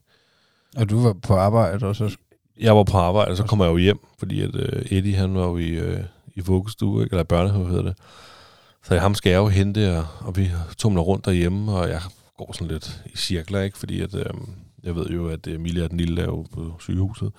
Og 0.76 0.90
du 0.90 1.02
var 1.02 1.12
på 1.12 1.34
arbejde, 1.34 1.86
og 1.86 1.96
så... 1.96 2.16
Jeg 2.60 2.76
var 2.76 2.84
på 2.84 2.96
arbejde, 2.96 3.30
og 3.30 3.36
så 3.36 3.44
kommer 3.44 3.64
jeg 3.64 3.72
jo 3.72 3.76
hjem, 3.76 3.98
fordi 4.18 4.42
at 4.42 4.54
øh, 4.54 4.86
Eddie, 4.90 5.14
han 5.14 5.34
var 5.34 5.46
jo 5.46 5.56
i, 5.56 5.68
øh, 5.68 6.04
i 6.34 6.40
vuggestue, 6.40 7.02
ikke? 7.02 7.12
eller 7.12 7.24
børnehave 7.24 7.68
hedder 7.68 7.82
det. 7.82 7.94
Så 8.84 8.98
ham 8.98 9.14
skal 9.14 9.30
jeg 9.30 9.38
jo 9.38 9.48
hente, 9.48 9.98
og, 9.98 10.06
og 10.20 10.36
vi 10.36 10.50
tumler 10.78 11.02
rundt 11.02 11.24
derhjemme, 11.24 11.72
og 11.72 11.88
jeg 11.88 12.00
går 12.38 12.52
sådan 12.52 12.68
lidt 12.68 13.02
i 13.06 13.16
cirkler, 13.16 13.60
ikke? 13.60 13.78
fordi 13.78 14.00
at, 14.00 14.14
øh, 14.14 14.24
jeg 14.82 14.96
ved 14.96 15.06
jo, 15.06 15.28
at 15.28 15.46
Emilie 15.46 15.84
og 15.84 15.90
den 15.90 15.98
lille 15.98 16.22
er 16.22 16.26
jo 16.26 16.46
på 16.52 16.74
sygehuset. 16.80 17.32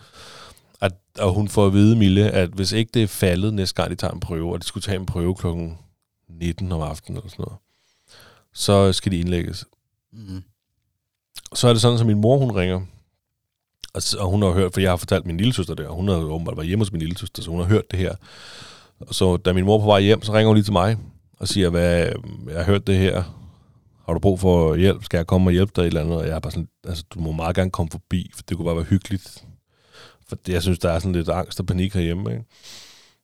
At, 0.81 0.93
og 1.19 1.33
hun 1.33 1.47
får 1.47 1.67
at 1.67 1.73
vide, 1.73 1.95
Mille, 1.95 2.31
at 2.31 2.49
hvis 2.49 2.71
ikke 2.71 2.91
det 2.93 3.03
er 3.03 3.07
faldet 3.07 3.53
næste 3.53 3.75
gang, 3.75 3.91
de 3.91 3.95
tager 3.95 4.13
en 4.13 4.19
prøve, 4.19 4.53
og 4.53 4.61
de 4.61 4.65
skulle 4.65 4.81
tage 4.81 4.99
en 4.99 5.05
prøve 5.05 5.35
klokken 5.35 5.77
19 6.29 6.71
om 6.71 6.81
aftenen 6.81 7.17
eller 7.17 7.29
sådan 7.29 7.43
noget, 7.45 7.59
så 8.53 8.93
skal 8.93 9.11
de 9.11 9.19
indlægges. 9.19 9.65
Mm. 10.13 10.43
Så 11.55 11.67
er 11.67 11.73
det 11.73 11.81
sådan, 11.81 11.99
at 11.99 12.05
min 12.05 12.21
mor, 12.21 12.37
hun 12.37 12.51
ringer, 12.51 12.81
og, 13.93 14.01
og 14.19 14.29
hun 14.29 14.41
har 14.41 14.51
hørt, 14.51 14.73
for 14.73 14.81
jeg 14.81 14.91
har 14.91 14.97
fortalt 14.97 15.25
min 15.25 15.37
lille 15.37 15.53
søster 15.53 15.73
det, 15.73 15.87
og 15.87 15.95
hun 15.95 16.07
har 16.07 16.15
åbenbart 16.15 16.57
været 16.57 16.67
hjemme 16.67 16.85
hos 16.85 16.91
min 16.91 17.01
lille 17.01 17.17
søster, 17.17 17.43
så 17.43 17.51
hun 17.51 17.59
har 17.59 17.67
hørt 17.67 17.91
det 17.91 17.99
her. 17.99 18.15
Og 19.07 19.15
så 19.15 19.37
da 19.37 19.53
min 19.53 19.65
mor 19.65 19.79
på 19.79 19.85
vej 19.85 20.01
hjem, 20.01 20.21
så 20.21 20.33
ringer 20.33 20.47
hun 20.47 20.55
lige 20.55 20.63
til 20.63 20.73
mig 20.73 20.97
og 21.39 21.47
siger, 21.47 21.69
hvad, 21.69 22.11
jeg 22.47 22.57
har 22.57 22.63
hørt 22.63 22.87
det 22.87 22.97
her, 22.97 23.23
har 24.05 24.13
du 24.13 24.19
brug 24.19 24.39
for 24.39 24.75
hjælp, 24.75 25.03
skal 25.03 25.17
jeg 25.17 25.27
komme 25.27 25.49
og 25.49 25.51
hjælpe 25.51 25.71
dig 25.75 25.81
et 25.81 25.87
eller 25.87 26.01
andet? 26.01 26.17
Og 26.17 26.27
jeg 26.27 26.35
er 26.35 26.39
bare 26.39 26.51
sådan, 26.51 26.67
altså, 26.83 27.03
du 27.13 27.19
må 27.19 27.31
meget 27.31 27.55
gerne 27.55 27.71
komme 27.71 27.89
forbi, 27.91 28.31
for 28.35 28.43
det 28.49 28.57
kunne 28.57 28.65
bare 28.65 28.75
være 28.75 28.83
hyggeligt. 28.83 29.45
For 30.27 30.35
det, 30.35 30.53
jeg 30.53 30.61
synes, 30.61 30.79
der 30.79 30.91
er 30.91 30.99
sådan 30.99 31.13
lidt 31.13 31.29
angst 31.29 31.59
og 31.59 31.65
panik 31.65 31.93
herhjemme. 31.93 32.31
Ikke? 32.31 32.45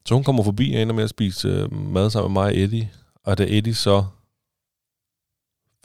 Så 0.05 0.13
hun 0.13 0.23
kommer 0.23 0.43
forbi 0.43 0.73
og 0.73 0.81
ender 0.81 0.95
med 0.95 1.03
at 1.03 1.09
spise 1.09 1.47
øh, 1.47 1.73
mad 1.73 2.09
sammen 2.09 2.33
med 2.33 2.41
mig 2.41 2.51
og 2.51 2.57
Eddie. 2.57 2.91
Og 3.23 3.37
da 3.37 3.45
Eddie 3.49 3.75
så 3.75 4.05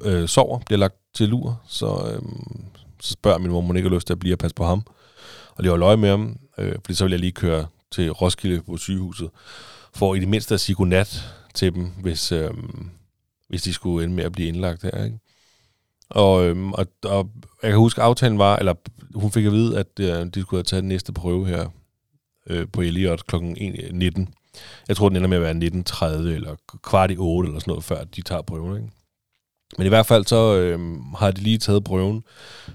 øh, 0.05 0.29
sover, 0.29 0.59
bliver 0.59 0.79
lagt 0.79 0.95
til 1.15 1.29
lur, 1.29 1.63
så, 1.69 1.87
øh, 1.87 2.23
så 3.01 3.13
spørger 3.13 3.39
min 3.39 3.51
mor, 3.51 3.59
om 3.59 3.65
hun 3.65 3.77
ikke 3.77 3.89
har 3.89 3.97
lyst 3.97 4.07
til 4.07 4.15
at 4.15 4.19
blive 4.19 4.35
og 4.35 4.39
passe 4.39 4.55
på 4.55 4.65
ham. 4.65 4.83
Og 5.57 5.63
lige 5.63 5.71
holde 5.71 5.87
øje 5.87 5.97
med 5.97 6.09
ham, 6.09 6.39
øh, 6.59 6.75
fordi 6.85 6.95
så 6.95 7.05
vil 7.05 7.11
jeg 7.11 7.21
lige 7.21 7.33
køre 7.33 7.67
til 7.91 8.11
Roskilde 8.11 8.63
på 8.63 8.77
sygehuset, 8.77 9.31
for 9.95 10.15
i 10.15 10.21
det 10.21 10.29
mindste 10.29 10.55
at 10.55 10.61
sige 10.61 10.77
godnat 10.77 11.25
til 11.55 11.75
dem, 11.75 11.91
hvis, 12.01 12.33
øhm, 12.33 12.91
hvis 13.49 13.63
de 13.63 13.73
skulle 13.73 14.05
ende 14.05 14.15
med 14.15 14.25
at 14.25 14.33
blive 14.33 14.49
indlagt 14.49 14.83
her. 14.83 15.05
Ikke? 15.05 15.19
Og, 16.09 16.45
øhm, 16.45 16.73
og, 16.73 16.87
og 17.03 17.31
jeg 17.63 17.71
kan 17.71 17.79
huske, 17.79 18.01
at 18.01 18.07
aftalen 18.07 18.39
var, 18.39 18.57
eller 18.57 18.75
hun 19.15 19.31
fik 19.31 19.45
at 19.45 19.53
vide, 19.53 19.79
at 19.79 20.01
øh, 20.01 20.27
de 20.35 20.41
skulle 20.41 20.59
have 20.59 20.65
taget 20.65 20.83
den 20.83 20.89
næste 20.89 21.13
prøve 21.13 21.47
her 21.47 21.69
øh, 22.47 22.67
på 22.73 22.81
Elliot 22.81 23.27
kl. 23.27 23.37
19. 23.37 24.23
Øh, 24.23 24.27
jeg 24.89 24.97
tror, 24.97 25.09
den 25.09 25.17
ender 25.17 25.29
med 25.29 25.37
at 25.37 25.61
være 25.61 25.83
19.30 25.91 26.05
eller 26.35 26.57
kvart 26.83 27.11
i 27.11 27.17
8 27.17 27.49
eller 27.49 27.61
sådan 27.61 27.71
noget, 27.71 27.85
før 27.85 28.05
de 28.05 28.23
tager 28.23 28.43
prøven. 28.43 28.77
Ikke? 28.77 28.93
Men 29.79 29.87
i 29.87 29.89
hvert 29.89 30.07
fald 30.07 30.27
så 30.27 30.57
øh, 30.57 31.01
har 31.17 31.31
de 31.31 31.41
lige 31.41 31.59
taget 31.59 31.85
prøven, 31.85 32.25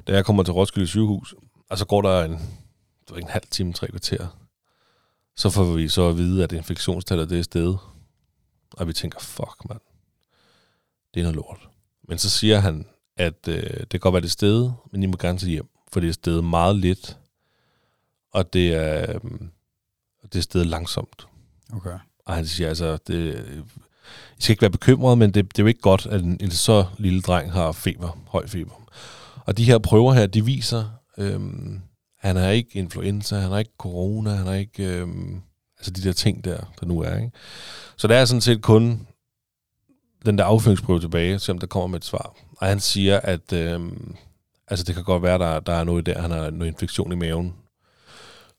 da 0.07 0.13
jeg 0.13 0.25
kommer 0.25 0.43
til 0.43 0.53
Roskilde 0.53 0.88
sygehus, 0.88 1.35
og 1.69 1.77
så 1.77 1.85
går 1.85 2.01
der 2.01 2.23
en, 2.23 2.31
det 2.31 3.11
var 3.11 3.17
en 3.17 3.27
halv 3.27 3.43
time, 3.51 3.73
tre 3.73 3.88
kvarter. 3.88 4.27
Så 5.39 5.50
får 5.50 5.63
vi 5.63 5.88
så 5.88 6.10
at 6.10 6.17
vide, 6.17 6.43
at 6.43 6.51
infektionstallet 6.51 7.29
det 7.29 7.39
er 7.39 7.43
sted. 7.43 7.75
Og 8.74 8.88
vi 8.88 8.93
tænker, 8.93 9.19
fuck 9.19 9.69
mand, 9.69 9.79
det 11.13 11.19
er 11.19 11.24
noget 11.24 11.36
lort. 11.36 11.69
Men 12.08 12.17
så 12.17 12.29
siger 12.29 12.60
han, 12.60 12.86
at 13.17 13.48
øh, 13.48 13.63
det 13.63 13.89
kan 13.89 14.00
godt 14.00 14.13
være 14.13 14.22
det 14.22 14.31
sted, 14.31 14.72
men 14.91 15.03
I 15.03 15.05
må 15.05 15.17
gerne 15.17 15.39
tage 15.39 15.50
hjem, 15.50 15.69
for 15.91 16.00
det 16.00 16.10
er 16.10 16.13
stedet 16.13 16.43
meget 16.43 16.75
lidt, 16.75 17.17
og 18.31 18.53
det 18.53 18.74
er, 18.74 19.15
øh, 19.15 19.31
det 20.24 20.36
er 20.36 20.41
stedet 20.41 20.67
langsomt. 20.67 21.27
Okay. 21.74 22.00
Og 22.25 22.34
han 22.34 22.46
siger 22.46 22.69
altså, 22.69 22.98
det, 23.08 23.46
I 24.38 24.41
skal 24.41 24.53
ikke 24.53 24.62
være 24.62 24.72
bekymret, 24.72 25.17
men 25.17 25.31
det, 25.31 25.51
det 25.51 25.60
er 25.60 25.63
jo 25.63 25.67
ikke 25.67 25.81
godt, 25.81 26.05
at 26.05 26.22
en, 26.22 26.38
en 26.41 26.51
så 26.51 26.86
lille 26.98 27.22
dreng 27.22 27.51
har 27.51 27.72
feber, 27.72 28.17
høj 28.27 28.48
feber. 28.48 28.91
Og 29.46 29.58
de 29.58 29.63
her 29.63 29.77
prøver 29.77 30.13
her, 30.13 30.27
de 30.27 30.46
viser, 30.46 30.89
øhm, 31.17 31.81
han 32.19 32.35
har 32.35 32.49
ikke 32.49 32.79
influenza, 32.79 33.35
han 33.35 33.51
har 33.51 33.59
ikke 33.59 33.73
corona, 33.77 34.29
han 34.29 34.45
har 34.45 34.53
ikke... 34.53 34.83
Øh, 34.83 35.07
altså 35.77 35.91
de 35.91 36.03
der 36.03 36.13
ting 36.13 36.43
der, 36.43 36.57
der 36.79 36.85
nu 36.85 36.99
er. 36.99 37.17
Ikke? 37.17 37.31
Så 37.97 38.07
der 38.07 38.15
er 38.15 38.25
sådan 38.25 38.41
set 38.41 38.61
kun 38.61 39.07
den 40.25 40.38
der 40.38 40.43
afføringsprøve 40.43 40.99
tilbage, 40.99 41.39
selvom 41.39 41.59
der 41.59 41.67
kommer 41.67 41.88
med 41.88 41.99
et 41.99 42.05
svar. 42.05 42.35
Og 42.57 42.67
han 42.67 42.79
siger, 42.79 43.19
at 43.19 43.53
øh, 43.53 43.91
altså 44.67 44.85
det 44.85 44.95
kan 44.95 45.03
godt 45.03 45.23
være, 45.23 45.38
der, 45.38 45.59
der 45.59 45.73
er 45.73 45.83
noget 45.83 46.05
der, 46.05 46.21
han 46.21 46.31
har 46.31 46.49
noget 46.49 46.71
infektion 46.71 47.11
i 47.11 47.15
maven. 47.15 47.55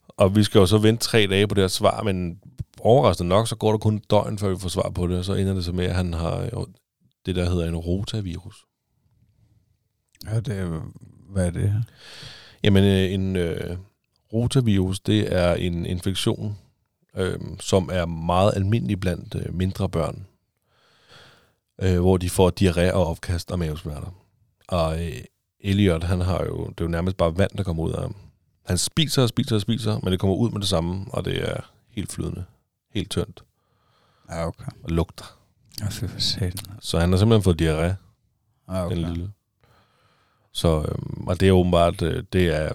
Og 0.09 0.37
vi 0.37 0.43
skal 0.45 0.59
jo 0.59 0.67
så 0.67 0.79
vente 0.79 1.05
tre 1.05 1.27
dage 1.27 1.47
på 1.47 1.55
det 1.55 1.63
her 1.63 1.69
svar, 1.69 2.03
men 2.03 2.41
overraskende 2.81 3.29
nok, 3.29 3.49
så 3.49 3.57
går 3.57 3.71
der 3.71 3.79
kun 3.79 3.97
et 3.97 4.11
døgn, 4.11 4.39
før 4.39 4.49
vi 4.49 4.61
får 4.61 4.69
svar 4.69 4.91
på 4.91 5.07
det, 5.07 5.19
og 5.19 5.25
så 5.25 5.35
ender 5.35 5.55
det 5.55 5.65
så 5.65 5.73
med, 5.73 5.85
at 5.85 5.95
han 5.95 6.15
har 6.15 6.49
jo 6.53 6.67
det, 7.27 7.37
der 7.37 7.51
hedder 7.51 7.69
en 7.69 7.77
rotavirus. 7.77 8.65
Ja, 10.27 10.41
det 10.41 10.59
er, 10.59 10.81
hvad 11.29 11.47
er 11.47 11.51
det? 11.51 11.85
Jamen, 12.63 12.85
øh, 12.85 13.13
en 13.13 13.37
øh, 13.37 13.77
rotavirus, 14.33 15.01
det 15.01 15.37
er 15.37 15.55
en 15.55 15.87
infektion, 15.87 16.59
øh, 17.17 17.39
som 17.61 17.91
er 17.93 18.07
meget 18.07 18.53
almindelig 18.57 19.01
blandt 19.01 19.35
øh, 19.35 19.55
mindre 19.55 19.89
børn, 19.89 20.27
øh, 21.83 22.01
hvor 22.01 22.17
de 22.17 22.31
får 22.31 22.53
diarré 22.61 22.93
og 22.93 23.07
opkast 23.07 23.51
og 23.51 23.59
mavesmerter. 23.59 24.25
Og 24.69 25.07
øh, 25.07 25.13
Elliot, 25.61 26.05
han 26.05 26.21
har 26.21 26.45
jo, 26.45 26.67
det 26.67 26.81
er 26.81 26.85
jo 26.85 26.89
nærmest 26.89 27.17
bare 27.17 27.39
vand, 27.39 27.51
der 27.57 27.63
kommer 27.63 27.83
ud 27.83 27.93
af 27.93 28.01
ham. 28.01 28.15
Han 28.67 28.79
spiser 28.79 29.23
og 29.23 29.29
spiser 29.29 29.55
og 29.57 29.61
spiser, 29.61 30.01
men 30.03 30.13
det 30.13 30.21
kommer 30.21 30.37
ud 30.37 30.51
med 30.51 30.61
det 30.61 30.69
samme, 30.69 31.05
og 31.11 31.25
det 31.25 31.49
er 31.51 31.73
helt 31.91 32.13
flydende. 32.13 32.45
Helt 32.95 33.11
tyndt. 33.11 33.45
Ja, 34.31 34.47
okay. 34.47 34.65
Og 34.83 34.91
lugter. 34.91 35.39
Ja, 35.81 35.87
for 35.87 36.21
satan. 36.21 36.53
Så 36.81 36.99
han 36.99 37.11
har 37.11 37.19
simpelthen 37.19 37.43
fået 37.43 37.61
diarré, 37.63 37.83
Ja, 37.83 37.95
okay. 38.69 38.85
okay. 38.87 38.97
den 38.97 39.13
lille. 39.13 39.31
Så, 40.53 40.79
øhm, 40.79 41.27
og 41.27 41.41
det 41.41 41.49
er 41.49 41.53
åbenbart, 41.53 42.03
øh, 42.03 42.23
det 42.33 42.47
er, 42.57 42.73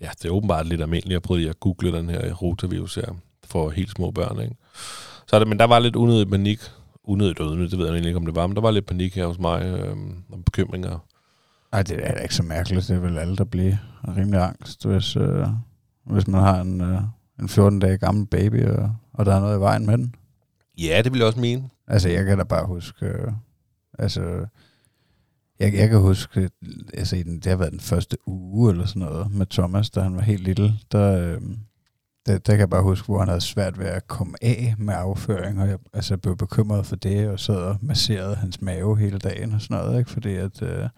ja, 0.00 0.08
det 0.22 0.24
er 0.24 0.32
åbenbart 0.32 0.66
lidt 0.66 0.80
almindeligt. 0.82 1.12
Jeg 1.12 1.22
prøvede 1.22 1.40
lige 1.40 1.50
at 1.50 1.60
google 1.60 1.92
den 1.92 2.08
her 2.08 2.32
rotavirus 2.32 2.94
her, 2.94 3.16
for 3.44 3.70
helt 3.70 3.90
små 3.90 4.10
børn, 4.10 4.40
ikke? 4.40 4.56
Så 5.26 5.38
det, 5.38 5.48
men 5.48 5.58
der 5.58 5.64
var 5.64 5.78
lidt 5.78 5.96
unødig 5.96 6.30
panik. 6.30 6.60
Unødigt 7.04 7.40
unødigt, 7.40 7.70
det 7.70 7.78
ved 7.78 7.86
jeg 7.86 7.92
egentlig 7.92 8.08
ikke, 8.08 8.18
om 8.18 8.26
det 8.26 8.34
var, 8.34 8.46
men 8.46 8.56
der 8.56 8.62
var 8.62 8.70
lidt 8.70 8.86
panik 8.86 9.14
her 9.14 9.26
hos 9.26 9.38
mig, 9.38 9.62
øhm, 9.62 10.22
og 10.32 10.44
bekymringer. 10.44 10.98
Ej, 11.72 11.82
det 11.82 12.08
er 12.08 12.14
da 12.14 12.20
ikke 12.20 12.34
så 12.34 12.42
mærkeligt. 12.42 12.88
Det 12.88 12.96
er 12.96 13.00
vel 13.00 13.18
alle, 13.18 13.36
der 13.36 13.44
bliver 13.44 13.76
rimelig 14.16 14.40
angst, 14.40 14.86
hvis, 14.86 15.16
øh, 15.16 15.46
hvis 16.04 16.28
man 16.28 16.40
har 16.40 16.60
en, 16.60 16.80
øh, 16.80 17.00
en 17.40 17.48
14 17.48 17.78
dage 17.78 17.98
gammel 17.98 18.26
baby, 18.26 18.64
og, 18.66 18.94
og 19.12 19.26
der 19.26 19.34
er 19.34 19.40
noget 19.40 19.56
i 19.56 19.60
vejen 19.60 19.86
med 19.86 19.98
den. 19.98 20.14
Ja, 20.78 21.00
det 21.04 21.12
vil 21.12 21.18
jeg 21.18 21.26
også 21.26 21.40
mene. 21.40 21.70
Altså, 21.88 22.08
jeg 22.08 22.24
kan 22.24 22.38
da 22.38 22.44
bare 22.44 22.66
huske... 22.66 23.06
Øh, 23.06 23.32
altså, 23.98 24.46
jeg, 25.62 25.74
jeg 25.74 25.88
kan 25.88 26.00
huske, 26.00 26.50
altså, 26.94 27.16
i 27.16 27.22
den, 27.22 27.34
det 27.36 27.46
har 27.46 27.56
været 27.56 27.72
den 27.72 27.80
første 27.80 28.16
uge 28.26 28.70
eller 28.70 28.86
sådan 28.86 29.02
noget 29.02 29.30
med 29.30 29.46
Thomas, 29.46 29.90
da 29.90 30.00
han 30.00 30.16
var 30.16 30.22
helt 30.22 30.42
lille. 30.44 30.74
Der, 30.92 31.18
øh, 31.18 31.40
der, 32.26 32.38
der 32.38 32.52
kan 32.52 32.58
jeg 32.58 32.70
bare 32.70 32.82
huske, 32.82 33.06
hvor 33.06 33.18
han 33.18 33.28
havde 33.28 33.40
svært 33.40 33.78
ved 33.78 33.86
at 33.86 34.06
komme 34.08 34.34
af 34.42 34.74
med 34.78 34.94
afføring, 34.94 35.60
og 35.62 35.68
jeg 35.68 35.78
altså, 35.92 36.16
blev 36.16 36.36
bekymret 36.36 36.86
for 36.86 36.96
det, 36.96 37.28
og 37.28 37.40
sad 37.40 37.54
og 37.56 37.76
masserede 37.80 38.34
hans 38.36 38.62
mave 38.62 38.98
hele 38.98 39.18
dagen 39.18 39.52
og 39.52 39.60
sådan 39.60 39.76
noget, 39.76 39.98
ikke? 39.98 40.10
fordi 40.10 40.34
at, 40.34 40.62
øh, 40.62 40.88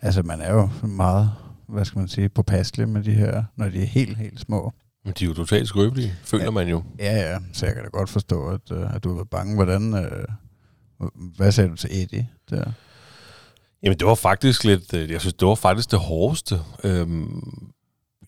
altså, 0.00 0.22
man 0.22 0.40
er 0.40 0.52
jo 0.52 0.68
meget, 0.86 1.30
hvad 1.68 1.84
skal 1.84 1.98
man 1.98 2.08
sige, 2.08 2.28
påpasselig 2.28 2.88
med 2.88 3.02
de 3.04 3.12
her, 3.12 3.44
når 3.56 3.68
de 3.68 3.82
er 3.82 3.86
helt, 3.86 4.16
helt 4.16 4.40
små. 4.40 4.72
Men 5.04 5.14
de 5.18 5.24
er 5.24 5.28
jo 5.28 5.34
totalt 5.34 5.68
skrøbelige, 5.68 6.12
føler 6.24 6.44
Ja. 6.44 6.50
man 6.50 6.68
jo. 6.68 6.82
Ja, 6.98 7.16
ja, 7.32 7.38
så 7.52 7.66
jeg 7.66 7.74
kan 7.74 7.84
da 7.84 7.88
godt 7.88 8.10
forstå, 8.10 8.46
at, 8.48 8.60
øh, 8.72 8.94
at 8.94 9.04
du 9.04 9.16
var 9.16 9.24
bange. 9.24 9.54
Hvordan, 9.54 9.94
øh, 9.94 10.24
hvad 11.36 11.52
sagde 11.52 11.70
du 11.70 11.76
til 11.76 11.90
Eddie 12.02 12.28
der? 12.50 12.72
Jamen, 13.82 13.98
det 13.98 14.06
var 14.06 14.14
faktisk 14.14 14.64
lidt, 14.64 14.94
øh, 14.94 15.10
jeg 15.10 15.20
synes, 15.20 15.34
det 15.34 15.48
var 15.48 15.54
faktisk 15.54 15.90
det 15.90 15.98
hårdeste. 15.98 16.60
Øhm, 16.84 17.42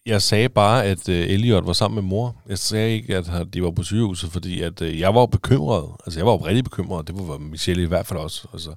jeg 0.07 0.23
sagde 0.23 0.49
bare, 0.49 0.85
at 0.85 1.09
øh, 1.09 1.27
Elliot 1.29 1.67
var 1.67 1.73
sammen 1.73 1.95
med 1.95 2.03
mor. 2.11 2.37
Jeg 2.49 2.59
sagde 2.59 2.91
ikke, 2.93 3.17
at 3.17 3.27
han- 3.27 3.49
de 3.51 3.63
var 3.63 3.71
på 3.71 3.83
sygehuset, 3.83 4.33
fordi 4.33 4.61
at, 4.61 4.83
øh, 4.83 5.01
jeg 5.01 5.15
var 5.15 5.27
bekymret. 5.27 5.91
Altså, 6.07 6.19
jeg 6.21 6.27
var 6.27 6.33
jo 6.33 6.47
rigtig 6.47 6.65
bekymret. 6.65 7.07
Det 7.07 7.15
var 7.19 7.39
Michelle 7.39 7.83
i 7.83 7.87
hvert 7.87 8.07
fald 8.07 8.19
også. 8.21 8.49
Altså. 8.53 8.75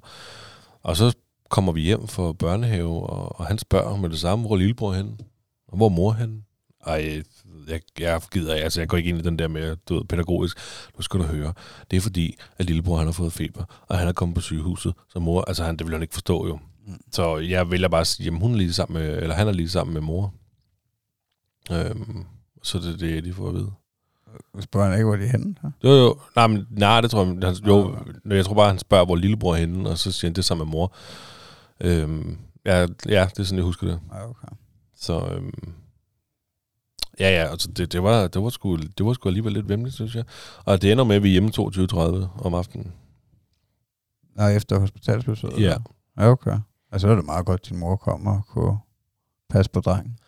Og 0.82 0.96
så 0.96 1.12
kommer 1.50 1.72
vi 1.72 1.80
hjem 1.80 2.08
fra 2.08 2.32
børnehave, 2.32 3.06
og, 3.10 3.40
og 3.40 3.46
han 3.46 3.58
spørger 3.58 3.96
med 3.96 4.10
det 4.10 4.18
samme, 4.20 4.46
hvor 4.46 4.54
er 4.54 4.58
lillebror 4.58 4.92
hen? 4.92 5.20
Og 5.68 5.76
hvor 5.76 5.86
er 5.86 5.90
mor 5.90 6.12
hen? 6.12 6.44
Ej, 6.86 7.22
jeg, 7.68 7.80
jeg 7.98 8.20
gider. 8.32 8.54
Altså, 8.54 8.80
jeg 8.80 8.88
går 8.88 8.96
ikke 8.96 9.08
ind 9.08 9.18
i 9.18 9.22
den 9.22 9.38
der 9.38 9.48
med, 9.48 9.76
du 9.88 9.94
ved, 9.94 10.04
pædagogisk. 10.04 10.58
Nu 10.96 11.02
skal 11.02 11.20
du 11.20 11.24
høre. 11.24 11.52
Det 11.90 11.96
er 11.96 12.00
fordi, 12.00 12.36
at 12.58 12.66
lillebror 12.66 12.96
han 12.96 13.06
har 13.06 13.12
fået 13.12 13.32
feber, 13.32 13.64
og 13.88 13.98
han 13.98 14.08
er 14.08 14.12
kommet 14.12 14.34
på 14.34 14.40
sygehuset. 14.40 14.94
Så 15.08 15.18
mor, 15.18 15.44
altså 15.48 15.64
han, 15.64 15.76
det 15.76 15.86
vil 15.86 15.92
han 15.94 16.02
ikke 16.02 16.14
forstå 16.14 16.46
jo. 16.46 16.58
Mm. 16.86 17.00
Så 17.12 17.36
jeg 17.36 17.70
vælger 17.70 17.88
bare 17.88 18.00
at 18.00 18.06
sige, 18.06 18.24
jamen 18.24 18.40
hun 18.40 18.52
er 18.52 18.56
lige 18.56 18.72
sammen 18.72 19.02
med, 19.02 19.22
eller 19.22 19.34
han 19.34 19.48
er 19.48 19.52
lige 19.52 19.68
sammen 19.68 19.94
med 19.94 20.00
mor. 20.00 20.34
Øhm, 21.72 22.24
så 22.62 22.78
det 22.78 22.92
er 22.92 22.96
det, 22.96 23.24
de 23.24 23.32
får 23.32 23.48
at 23.48 23.54
vide. 23.54 23.72
Spørger 24.60 24.88
han 24.88 24.98
ikke, 24.98 25.06
hvor 25.06 25.16
de 25.16 25.24
er 25.24 25.28
henne? 25.28 25.54
Så? 25.60 25.70
Jo, 25.84 25.90
jo. 25.90 26.20
Nej, 26.36 26.46
men, 26.46 26.66
nej 26.70 27.00
det 27.00 27.10
tror 27.10 27.24
jeg. 27.24 27.34
Han, 27.42 27.54
jo, 27.66 27.96
jeg 28.30 28.44
tror 28.44 28.54
bare, 28.54 28.68
han 28.68 28.78
spørger, 28.78 29.04
hvor 29.04 29.16
lillebror 29.16 29.54
er 29.54 29.58
henne, 29.58 29.88
og 29.90 29.98
så 29.98 30.12
siger 30.12 30.28
han, 30.28 30.34
det 30.34 30.38
er 30.38 30.42
sammen 30.42 30.66
med 30.66 30.72
mor. 30.72 30.92
Øhm, 31.80 32.38
ja, 32.64 32.80
ja, 33.08 33.26
det 33.30 33.38
er 33.38 33.42
sådan, 33.42 33.58
jeg 33.58 33.64
husker 33.64 33.86
det. 33.86 34.00
Ja, 34.12 34.28
okay. 34.28 34.48
Så 34.96 35.26
øhm, 35.26 35.72
ja, 37.20 37.30
ja, 37.30 37.50
altså 37.50 37.68
det, 37.68 37.92
det, 37.92 38.02
var, 38.02 38.28
det, 38.28 38.42
var 38.42 38.48
sgu, 38.48 38.76
det 38.76 39.06
var 39.06 39.12
sgu 39.12 39.28
alligevel 39.28 39.52
lidt 39.52 39.68
vemmeligt, 39.68 39.94
synes 39.94 40.14
jeg. 40.14 40.24
Og 40.64 40.82
det 40.82 40.92
ender 40.92 41.04
med, 41.04 41.16
at 41.16 41.22
vi 41.22 41.28
er 41.28 41.32
hjemme 41.32 41.50
22.30 41.58 42.44
om 42.44 42.54
aftenen. 42.54 42.92
Nå, 44.36 44.46
efter 44.46 44.78
hospitalsbesøget? 44.78 45.60
Ja. 45.60 45.76
Ja, 46.18 46.30
okay. 46.30 46.58
Altså, 46.92 47.06
så 47.06 47.12
er 47.12 47.16
det 47.16 47.24
meget 47.24 47.46
godt, 47.46 47.60
at 47.60 47.68
din 47.68 47.78
mor 47.78 47.96
kommer 47.96 48.36
og 48.36 48.46
kunne 48.46 48.78
passe 49.50 49.70
på 49.70 49.80
drengen. 49.80 50.18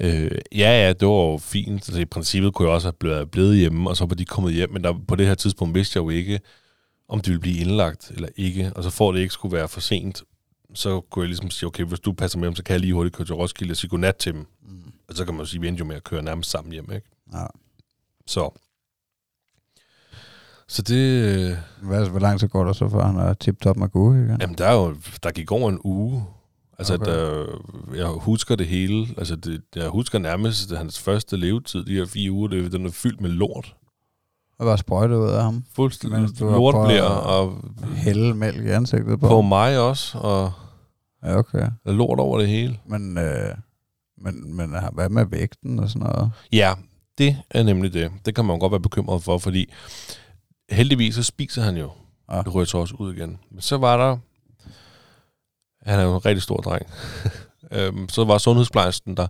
Øh, 0.00 0.30
ja, 0.52 0.86
ja, 0.86 0.92
det 0.92 1.08
var 1.08 1.14
jo 1.14 1.38
fint. 1.38 1.88
Altså, 1.88 2.00
I 2.00 2.04
princippet 2.04 2.54
kunne 2.54 2.68
jeg 2.68 2.74
også 2.74 2.88
have 2.88 2.96
blevet, 3.00 3.30
blevet 3.30 3.56
hjemme, 3.56 3.90
og 3.90 3.96
så 3.96 4.06
var 4.06 4.14
de 4.14 4.24
kommet 4.24 4.54
hjem. 4.54 4.72
Men 4.72 4.84
der, 4.84 4.94
på 5.08 5.16
det 5.16 5.26
her 5.26 5.34
tidspunkt 5.34 5.74
vidste 5.74 5.96
jeg 5.96 6.04
jo 6.04 6.10
ikke, 6.10 6.40
om 7.08 7.20
de 7.20 7.30
ville 7.30 7.40
blive 7.40 7.56
indlagt 7.56 8.10
eller 8.10 8.28
ikke. 8.36 8.72
Og 8.76 8.84
så 8.84 8.90
for 8.90 9.12
det 9.12 9.20
ikke 9.20 9.34
skulle 9.34 9.56
være 9.56 9.68
for 9.68 9.80
sent, 9.80 10.22
så 10.74 11.00
kunne 11.00 11.22
jeg 11.22 11.28
ligesom 11.28 11.50
sige, 11.50 11.66
okay, 11.66 11.84
hvis 11.84 12.00
du 12.00 12.12
passer 12.12 12.38
med 12.38 12.46
dem, 12.46 12.56
så 12.56 12.62
kan 12.62 12.72
jeg 12.72 12.80
lige 12.80 12.94
hurtigt 12.94 13.16
køre 13.16 13.26
til 13.26 13.34
Roskilde 13.34 13.72
og 13.72 13.76
sige 13.76 13.90
godnat 13.90 14.16
til 14.16 14.32
dem. 14.32 14.46
Mm. 14.62 14.73
Og 15.08 15.14
så 15.14 15.24
kan 15.24 15.34
man 15.34 15.40
jo 15.40 15.46
sige, 15.46 15.58
at 15.58 15.62
vi 15.62 15.68
endte 15.68 15.78
jo 15.80 15.84
med 15.84 15.96
at 15.96 16.04
køre 16.04 16.22
nærmest 16.22 16.50
sammen 16.50 16.72
hjem, 16.72 16.92
ikke? 16.92 17.08
Ja. 17.32 17.44
Så. 18.26 18.50
Så 20.68 20.82
det... 20.82 20.94
øh, 21.50 21.56
Hvad, 21.82 22.08
hvor 22.08 22.18
lang 22.20 22.40
tid 22.40 22.48
går 22.48 22.64
der 22.64 22.72
så, 22.72 22.88
før 22.88 23.02
han 23.04 23.16
er 23.16 23.34
tip-top 23.34 23.76
med 23.76 23.88
gode 23.88 24.24
igen? 24.24 24.36
Jamen, 24.40 24.58
der, 24.58 24.66
er 24.66 24.74
jo, 24.74 24.96
der 25.22 25.30
gik 25.30 25.52
over 25.52 25.68
en 25.70 25.80
uge. 25.84 26.24
Altså, 26.78 26.94
Okay. 26.94 27.04
der, 27.06 27.46
jeg 27.96 28.06
husker 28.06 28.56
det 28.56 28.66
hele. 28.66 29.06
Altså, 29.18 29.36
det, 29.36 29.62
jeg 29.76 29.88
husker 29.88 30.18
nærmest 30.18 30.72
at 30.72 30.78
hans 30.78 31.00
første 31.00 31.36
levetid, 31.36 31.84
de 31.84 31.94
her 31.94 32.06
fire 32.06 32.30
uger, 32.32 32.48
det, 32.48 32.72
den 32.72 32.86
er 32.86 32.90
fyldt 32.90 33.20
med 33.20 33.30
lort. 33.30 33.76
Og 34.58 34.66
var 34.66 34.76
sprøjtet 34.76 35.16
ud 35.16 35.28
af 35.28 35.42
ham? 35.42 35.64
Fuldstændig 35.72 36.40
lort 36.40 36.86
bliver, 36.88 37.02
og 37.02 37.64
Hælde 37.94 38.34
mælk 38.34 38.64
i 38.64 38.68
ansigtet 38.68 39.20
på? 39.20 39.28
på 39.28 39.42
mig 39.42 39.78
også, 39.78 40.18
og 40.18 40.52
Ja, 41.24 41.36
okay. 41.38 41.68
lort 41.86 42.18
over 42.18 42.38
det 42.38 42.48
hele. 42.48 42.78
Men, 42.86 43.18
øh, 43.18 43.54
men, 44.24 44.56
men 44.56 44.74
hvad 44.92 45.08
med 45.08 45.26
vægten 45.26 45.78
og 45.78 45.88
sådan 45.88 46.08
noget? 46.08 46.30
Ja, 46.52 46.74
det 47.18 47.36
er 47.50 47.62
nemlig 47.62 47.92
det. 47.92 48.12
Det 48.24 48.34
kan 48.34 48.44
man 48.44 48.58
godt 48.58 48.72
være 48.72 48.80
bekymret 48.80 49.22
for, 49.22 49.38
fordi 49.38 49.72
heldigvis 50.70 51.14
så 51.14 51.22
spiser 51.22 51.62
han 51.62 51.76
jo. 51.76 51.90
Ja. 52.32 52.38
Det 52.38 52.54
ryger 52.54 52.64
så 52.64 52.78
også 52.78 52.94
ud 52.98 53.14
igen. 53.14 53.38
Men 53.50 53.60
så 53.60 53.76
var 53.76 53.96
der... 53.96 54.18
Han 55.82 56.00
er 56.00 56.04
jo 56.04 56.14
en 56.14 56.24
rigtig 56.26 56.42
stor 56.42 56.56
dreng. 56.56 56.86
øhm, 57.76 58.08
så 58.08 58.24
var 58.24 58.38
sundhedsplejersken 58.38 59.16
der, 59.16 59.26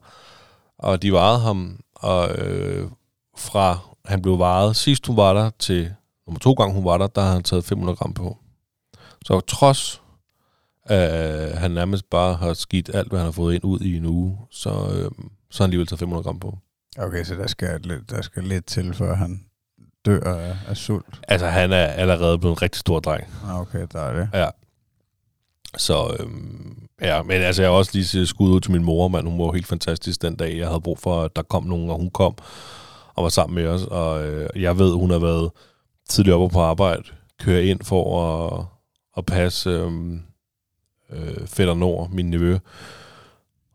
og 0.79 1.03
de 1.03 1.13
varede 1.13 1.41
ham, 1.41 1.81
og 1.95 2.39
øh, 2.39 2.91
fra 3.37 3.79
han 4.05 4.23
blev 4.23 4.39
varet 4.39 4.77
sidst 4.77 5.07
hun 5.07 5.17
var 5.17 5.33
der, 5.33 5.51
til 5.59 5.95
nummer 6.27 6.39
to 6.39 6.53
gange 6.53 6.75
hun 6.75 6.85
var 6.85 6.99
der, 6.99 7.07
der 7.07 7.21
havde 7.21 7.35
han 7.35 7.43
taget 7.43 7.65
500 7.65 7.97
gram 7.97 8.15
på. 8.15 8.39
Så 9.25 9.41
trods 9.41 10.03
at 10.87 11.59
han 11.59 11.71
nærmest 11.71 12.11
bare 12.11 12.35
har 12.35 12.55
skidt 12.55 12.91
alt, 12.95 13.09
hvad 13.09 13.19
han 13.19 13.25
har 13.25 13.33
fået 13.33 13.55
ind 13.55 13.65
ud 13.65 13.81
i 13.81 13.97
en 13.97 14.07
uge, 14.07 14.39
så, 14.51 14.71
øh, 14.71 15.11
så 15.51 15.59
har 15.59 15.65
han 15.65 15.69
alligevel 15.69 15.87
taget 15.87 16.01
500 16.01 16.25
gram 16.25 16.41
på. 16.41 16.59
Okay, 16.99 17.25
så 17.25 17.35
der 17.35 17.47
skal, 17.47 18.03
der 18.11 18.23
skal 18.23 18.43
lidt 18.43 18.67
til, 18.67 18.95
før 18.95 19.15
han 19.15 19.45
dør 20.07 20.21
af, 20.21 20.57
af 20.69 20.77
sult. 20.77 21.21
Altså, 21.29 21.47
han 21.47 21.73
er 21.73 21.87
allerede 21.87 22.39
blevet 22.39 22.57
en 22.57 22.63
rigtig 22.63 22.79
stor 22.79 23.01
dreng. 23.01 23.25
Okay, 23.51 23.87
dejligt. 23.93 24.29
Ja. 24.35 24.49
Så, 25.77 26.17
øhm, 26.21 26.89
ja, 27.01 27.23
men 27.23 27.43
altså, 27.43 27.63
jeg 27.63 27.71
har 27.71 27.77
også 27.77 27.91
lige 27.95 28.05
sige 28.05 28.27
skud 28.27 28.51
ud 28.51 28.61
til 28.61 28.73
min 28.73 28.85
mor, 28.85 29.09
mand. 29.09 29.29
Hun 29.29 29.39
var 29.39 29.53
helt 29.53 29.67
fantastisk 29.67 30.23
den 30.23 30.37
dag. 30.37 30.59
Jeg 30.59 30.69
havde 30.69 30.81
brug 30.81 30.99
for, 30.99 31.23
at 31.23 31.37
der 31.37 31.43
kom 31.43 31.65
nogen, 31.65 31.91
og 31.91 31.97
hun 31.97 32.11
kom 32.11 32.35
og 33.15 33.23
var 33.23 33.29
sammen 33.29 33.55
med 33.55 33.67
os. 33.67 33.83
Og 33.85 34.27
øh, 34.27 34.63
jeg 34.63 34.79
ved, 34.79 34.93
hun 34.95 35.11
har 35.11 35.19
været 35.19 35.51
tidligere 36.09 36.39
oppe 36.39 36.55
på 36.55 36.61
arbejde, 36.61 37.03
køre 37.41 37.65
ind 37.65 37.81
for 37.83 38.23
at, 38.23 38.65
at 39.17 39.27
passe 39.27 39.71
øhm, 39.71 40.23
øh, 41.15 41.47
Fætter 41.47 41.75
Nord, 41.75 42.11
min 42.11 42.31
nevø. 42.31 42.59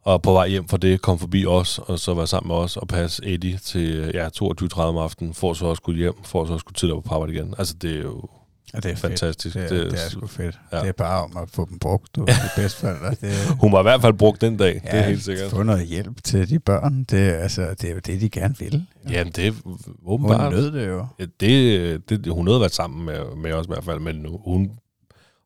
Og 0.03 0.21
på 0.21 0.31
vej 0.31 0.47
hjem 0.47 0.67
fra 0.67 0.77
det, 0.77 1.01
kom 1.01 1.19
forbi 1.19 1.45
os, 1.45 1.79
og 1.79 1.99
så 1.99 2.13
var 2.13 2.25
sammen 2.25 2.47
med 2.47 2.55
os 2.55 2.77
og 2.77 2.87
passe 2.87 3.25
Eddie 3.25 3.57
til 3.57 4.11
ja, 4.13 4.27
22.30 4.27 4.79
om 4.79 4.97
aftenen, 4.97 5.33
for 5.33 5.53
så 5.53 5.65
også 5.65 5.79
skulle 5.79 5.99
hjem, 5.99 6.13
for 6.23 6.45
så 6.45 6.53
også 6.53 6.63
skulle 6.63 6.75
tidligere 6.75 7.01
på 7.01 7.13
arbejde 7.13 7.33
igen. 7.33 7.55
Altså, 7.57 7.73
det 7.81 7.95
er 7.95 8.01
jo 8.01 8.29
Ja, 8.73 8.79
det 8.79 8.91
er 8.91 8.95
fantastisk. 8.95 9.53
Fedt. 9.53 9.69
Det, 9.69 9.79
er, 9.79 9.89
det 9.89 10.05
er 10.05 10.09
sgu 10.09 10.27
fedt. 10.27 10.59
Ja. 10.71 10.77
Ja. 10.77 10.81
Det 10.81 10.89
er 10.89 10.93
bare 10.93 11.23
om 11.23 11.37
at 11.37 11.49
få 11.49 11.67
dem 11.69 11.79
brugt, 11.79 12.15
du. 12.15 12.25
Det 12.25 12.35
bedste 12.55 12.79
fald. 12.79 13.15
Det, 13.21 13.57
Hun 13.59 13.71
var 13.71 13.79
i 13.79 13.83
hvert 13.83 14.01
fald 14.01 14.13
brugt 14.13 14.41
den 14.41 14.57
dag, 14.57 14.73
det 14.73 14.81
er 14.99 15.01
helt 15.01 15.23
sikkert. 15.23 15.49
Få 15.49 15.63
noget 15.63 15.87
hjælp 15.87 16.23
til 16.23 16.49
de 16.49 16.59
børn. 16.59 17.03
Det, 17.03 17.29
er, 17.29 17.33
altså, 17.33 17.61
det 17.81 17.89
er 17.89 17.93
jo 17.93 17.99
det, 17.99 18.21
de 18.21 18.29
gerne 18.29 18.55
vil. 18.59 18.85
Jamen, 19.09 19.33
det 19.33 19.47
er 19.47 19.51
Hun 19.63 19.77
åbenbart... 20.05 20.53
nød 20.53 20.71
det 20.71 20.87
jo. 20.87 21.05
Ja, 21.19 21.25
det, 21.39 22.09
det, 22.09 22.27
hun 22.27 22.47
havde 22.47 22.59
været 22.59 22.73
sammen 22.73 23.05
med, 23.05 23.19
med 23.37 23.53
os 23.53 23.65
i 23.65 23.69
hvert 23.69 23.83
fald, 23.83 23.99
men 23.99 24.25
hun 24.45 24.71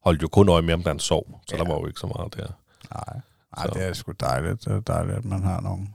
holdt 0.03 0.21
jo 0.21 0.27
kun 0.27 0.49
øje 0.49 0.61
med, 0.61 0.73
om 0.73 0.83
der 0.83 0.97
sov, 0.97 1.41
så 1.47 1.55
ja. 1.55 1.61
Der 1.63 1.69
var 1.69 1.79
jo 1.79 1.87
ikke 1.87 1.99
så 1.99 2.07
meget 2.07 2.33
der. 2.35 2.47
Nej, 2.93 3.21
Ej, 3.57 3.65
Så. 3.65 3.71
det 3.73 3.83
er 3.83 3.93
sgu 3.93 4.11
dejligt. 4.19 4.65
Det 4.65 4.73
er 4.73 4.79
dejligt, 4.79 5.17
at 5.17 5.25
man 5.25 5.43
har 5.43 5.61
nogle, 5.61 5.87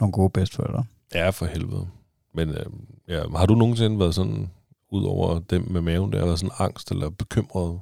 nogle 0.00 0.12
gode 0.12 0.30
bedsteforældre. 0.30 0.84
Ja, 1.14 1.30
for 1.30 1.46
helvede. 1.46 1.88
Men 2.34 2.48
øh, 2.48 2.66
ja, 3.08 3.22
har 3.36 3.46
du 3.46 3.54
nogensinde 3.54 3.98
været 3.98 4.14
sådan, 4.14 4.50
ud 4.90 5.04
over 5.04 5.38
dem 5.38 5.66
med 5.70 5.80
maven 5.80 6.12
der, 6.12 6.24
været 6.24 6.38
sådan 6.38 6.54
angst 6.58 6.90
eller 6.90 7.10
bekymret? 7.10 7.80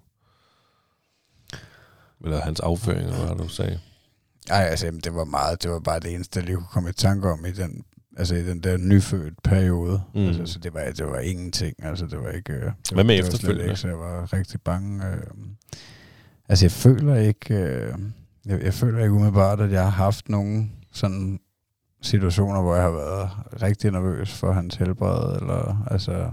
Eller 2.24 2.40
hans 2.40 2.60
afføring, 2.60 3.00
eller 3.00 3.26
hvad 3.26 3.36
du 3.36 3.48
sagde? 3.48 3.80
Ej, 4.50 4.62
altså, 4.64 5.00
det 5.04 5.14
var 5.14 5.24
meget. 5.24 5.62
Det 5.62 5.70
var 5.70 5.78
bare 5.78 6.00
det 6.00 6.14
eneste, 6.14 6.38
jeg 6.38 6.46
lige 6.46 6.56
kunne 6.56 6.66
komme 6.72 6.90
i 6.90 6.92
tanke 6.92 7.28
om 7.30 7.44
i 7.46 7.52
den, 7.52 7.84
altså, 8.18 8.34
i 8.34 8.42
den 8.46 8.60
der 8.62 8.76
nyfødt 8.76 9.34
periode. 9.44 10.02
Mm. 10.14 10.20
Altså, 10.20 10.46
så 10.46 10.58
det 10.58 10.74
var, 10.74 10.80
det 10.80 11.06
var 11.06 11.18
ingenting. 11.18 11.74
Altså, 11.84 12.06
det 12.06 12.18
var 12.18 12.30
ikke... 12.30 12.52
øh, 12.52 12.62
Det 12.62 12.92
Hvad 12.92 13.04
med 13.04 13.16
var 13.16 13.26
efterfølgende? 13.26 13.64
Ikke, 13.64 13.76
så 13.76 13.88
jeg 13.88 13.98
var 13.98 14.32
rigtig 14.32 14.60
bange. 14.60 15.06
Øh, 15.06 15.22
altså, 16.48 16.64
jeg 16.64 16.72
føler 16.72 17.14
ikke... 17.14 17.54
Øh, 17.54 17.94
jeg, 18.46 18.62
jeg 18.62 18.74
føler 18.74 18.98
ikke 18.98 19.12
umiddelbart, 19.12 19.60
at 19.60 19.72
jeg 19.72 19.82
har 19.82 19.90
haft 19.90 20.28
nogen 20.28 20.72
sådan 20.92 21.40
situationer, 22.02 22.62
hvor 22.62 22.74
jeg 22.74 22.84
har 22.84 22.90
været 22.90 23.30
rigtig 23.62 23.90
nervøs 23.90 24.32
for 24.32 24.52
hans 24.52 24.74
helbred, 24.76 25.36
eller 25.40 25.86
altså, 25.90 26.30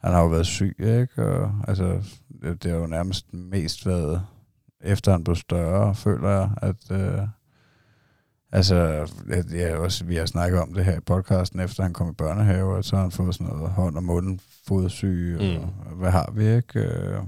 han 0.00 0.12
har 0.12 0.20
jo 0.22 0.28
været 0.28 0.46
syg, 0.46 0.76
ikke? 0.78 1.26
Og 1.26 1.52
altså, 1.68 2.02
det, 2.42 2.62
det 2.62 2.70
har 2.70 2.78
jo 2.78 2.86
nærmest 2.86 3.34
mest 3.34 3.86
været, 3.86 4.22
efter 4.80 5.12
han 5.12 5.24
blev 5.24 5.36
større, 5.36 5.94
føler 5.94 6.28
jeg, 6.28 6.50
at 6.62 6.90
øh, 6.90 7.18
altså, 8.52 9.06
at 9.30 9.52
jeg 9.52 9.76
også, 9.76 10.04
vi 10.04 10.16
har 10.16 10.26
snakket 10.26 10.60
om 10.60 10.74
det 10.74 10.84
her 10.84 10.96
i 10.96 11.00
podcasten, 11.00 11.60
efter 11.60 11.82
han 11.82 11.92
kom 11.92 12.10
i 12.10 12.12
børnehave, 12.12 12.74
og 12.76 12.84
så 12.84 12.96
har 12.96 13.02
han 13.02 13.10
fået 13.10 13.34
sådan 13.34 13.46
noget 13.56 13.70
hånd- 13.70 13.96
og 13.96 14.02
mund, 14.04 14.38
fodsyge, 14.68 15.58
Mm. 15.58 15.64
og 15.86 15.96
hvad 15.96 16.10
har 16.10 16.32
vi, 16.34 16.56
ikke? 16.56 16.80
Øh, 16.80 17.18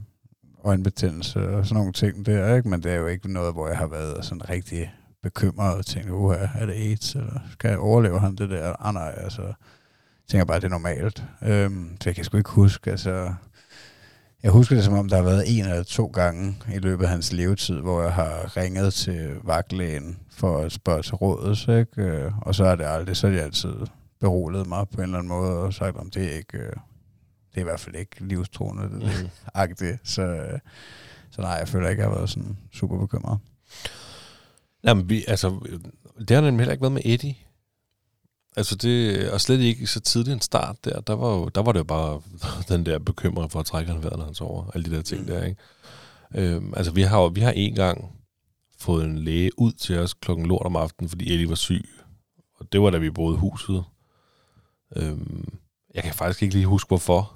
øjenbetændelse 0.65 1.49
og 1.49 1.67
sådan 1.67 1.77
nogle 1.79 1.93
ting 1.93 2.27
der, 2.27 2.55
ikke? 2.55 2.69
Men 2.69 2.83
det 2.83 2.93
er 2.93 2.97
jo 2.97 3.07
ikke 3.07 3.33
noget, 3.33 3.53
hvor 3.55 3.69
jeg 3.69 3.79
har 3.79 3.87
været 3.87 4.25
sådan 4.25 4.49
rigtig 4.51 4.95
bekymret 5.23 5.75
og 5.77 5.87
tænkt, 5.87 6.11
uha, 6.11 6.37
er 6.55 6.67
det 6.67 6.73
AIDS, 6.73 7.15
eller 7.15 7.41
skal 7.53 7.69
jeg 7.69 7.79
overleve 7.79 8.21
han 8.21 8.35
det 8.37 8.51
der? 8.51 8.87
Ah, 8.87 8.95
nej, 8.95 9.15
altså, 9.17 9.43
jeg 9.43 9.55
tænker 10.29 10.45
bare, 10.45 10.57
det 10.61 10.65
er 10.65 10.69
normalt. 10.69 11.25
Øhm, 11.43 11.97
så 12.01 12.09
jeg 12.09 12.15
kan 12.15 12.25
sgu 12.25 12.37
ikke 12.37 12.51
huske, 12.51 12.91
altså, 12.91 13.35
jeg 14.45 14.53
husker 14.53 14.75
det 14.77 14.85
som 14.85 14.95
om, 14.95 15.09
der 15.09 15.17
har 15.17 15.23
været 15.23 15.45
en 15.59 15.65
eller 15.65 15.83
to 15.83 16.07
gange 16.07 16.57
i 16.75 16.79
løbet 16.79 17.05
af 17.05 17.11
hans 17.11 17.33
levetid, 17.33 17.81
hvor 17.81 18.03
jeg 18.03 18.13
har 18.13 18.57
ringet 18.57 18.95
til 18.95 19.37
vagtlægen 19.43 20.19
for 20.31 20.59
at 20.59 20.73
spørge 20.73 21.03
til 21.03 21.15
rådet, 21.15 21.69
ikke? 21.69 22.03
Øh, 22.03 22.33
og 22.43 22.55
så 22.55 22.65
er 22.65 22.77
det 22.77 22.85
aldrig, 22.85 23.17
så 23.17 23.27
er 23.27 23.31
de 23.31 23.41
altid 23.41 23.75
beroliget 24.21 24.67
mig 24.67 24.89
på 24.89 24.97
en 24.97 25.03
eller 25.03 25.19
anden 25.19 25.29
måde 25.29 25.51
og 25.59 25.75
sagt, 25.75 25.97
om 25.97 26.11
det 26.11 26.25
er 26.33 26.37
ikke, 26.37 26.59
øh, 26.59 26.71
det 27.51 27.57
er 27.57 27.61
i 27.61 27.65
hvert 27.65 27.81
fald 27.81 27.95
ikke 27.97 28.17
livstruende, 28.25 28.83
det, 28.83 29.01
det 29.03 29.23
Mm. 29.23 29.29
agtigt. 29.55 29.99
Så, 30.05 30.23
øh, 30.23 30.59
så 31.31 31.41
nej, 31.43 31.51
jeg 31.51 31.69
føler 31.69 31.89
ikke, 31.89 32.03
at 32.03 32.05
jeg 32.05 32.11
har 32.13 32.19
været 32.19 32.31
sådan 32.31 32.57
super 32.73 32.99
bekymret. 32.99 33.39
Jamen, 34.85 35.09
vi, 35.09 35.25
altså, 35.29 35.49
det 36.19 36.31
har 36.31 36.41
nemlig 36.41 36.61
heller 36.61 36.73
ikke 36.73 36.83
været 36.83 36.93
med 36.93 37.03
Eddie. 37.05 37.35
Altså 38.57 38.77
det, 38.77 39.31
og 39.31 39.41
slet 39.41 39.61
ikke 39.61 39.87
så 39.87 40.01
tidlig 40.01 40.33
en 40.33 40.41
start 40.41 40.85
der, 40.85 41.01
der 41.01 41.13
var, 41.13 41.29
jo, 41.29 41.49
der 41.49 41.63
var 41.63 41.73
det 41.73 41.79
jo 41.79 41.85
bare 41.85 42.21
den 42.77 42.87
der 42.87 42.99
bekymring 42.99 43.53
for 43.53 43.61
at 43.61 43.67
trække 43.67 43.93
han 43.93 44.03
vejret, 44.03 44.19
når 44.19 44.25
han 44.25 44.35
sover, 44.35 44.71
alle 44.75 44.91
de 44.91 44.97
der 44.97 45.03
ting 45.03 45.29
der, 45.29 45.45
ikke? 45.45 45.61
Øhm, 46.35 46.73
altså 46.77 46.93
vi 46.93 47.03
har 47.03 47.21
jo, 47.21 47.27
vi 47.27 47.41
har 47.41 47.53
en 47.53 47.75
gang 47.75 48.13
fået 48.79 49.05
en 49.05 49.19
læge 49.19 49.51
ud 49.59 49.73
til 49.73 49.99
os 49.99 50.15
klokken 50.15 50.47
lort 50.47 50.67
om 50.67 50.77
aftenen, 50.77 51.09
fordi 51.09 51.35
Eddie 51.35 51.49
var 51.49 51.55
syg. 51.55 51.89
Og 52.59 52.73
det 52.73 52.83
var 52.83 52.91
da 52.91 52.99
vi 52.99 53.11
boede 53.11 53.35
i 53.35 53.39
huset. 53.39 53.85
Øhm, 54.97 55.59
jeg 55.95 56.03
kan 56.03 56.15
faktisk 56.15 56.43
ikke 56.43 56.55
lige 56.55 56.67
huske, 56.67 56.89
hvorfor. 56.89 57.33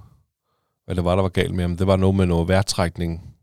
Hvad 0.84 0.96
det 0.96 1.04
var, 1.04 1.14
der 1.14 1.22
var 1.22 1.28
galt 1.28 1.54
med 1.54 1.64
ham. 1.64 1.76
Det 1.76 1.86
var 1.86 1.96
noget 1.96 2.16
med 2.16 2.26
noget 2.26 2.48
vejrtrækning 2.48 3.34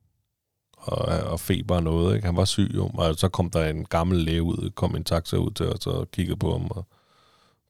og, 0.77 0.97
og 1.05 1.39
feber 1.39 1.75
og 1.75 1.83
noget. 1.83 2.15
Ikke? 2.15 2.25
Han 2.25 2.35
var 2.35 2.45
syg 2.45 2.71
jo, 2.75 2.91
og 2.93 3.15
så 3.15 3.29
kom 3.29 3.49
der 3.49 3.69
en 3.69 3.85
gammel 3.85 4.17
læge 4.17 4.43
ud, 4.43 4.71
kom 4.75 4.95
en 4.95 5.03
taxa 5.03 5.37
ud 5.37 5.51
til 5.51 5.65
os 5.65 5.87
og 5.87 6.11
kiggede 6.11 6.37
på 6.37 6.51
ham 6.51 6.67
og 6.69 6.87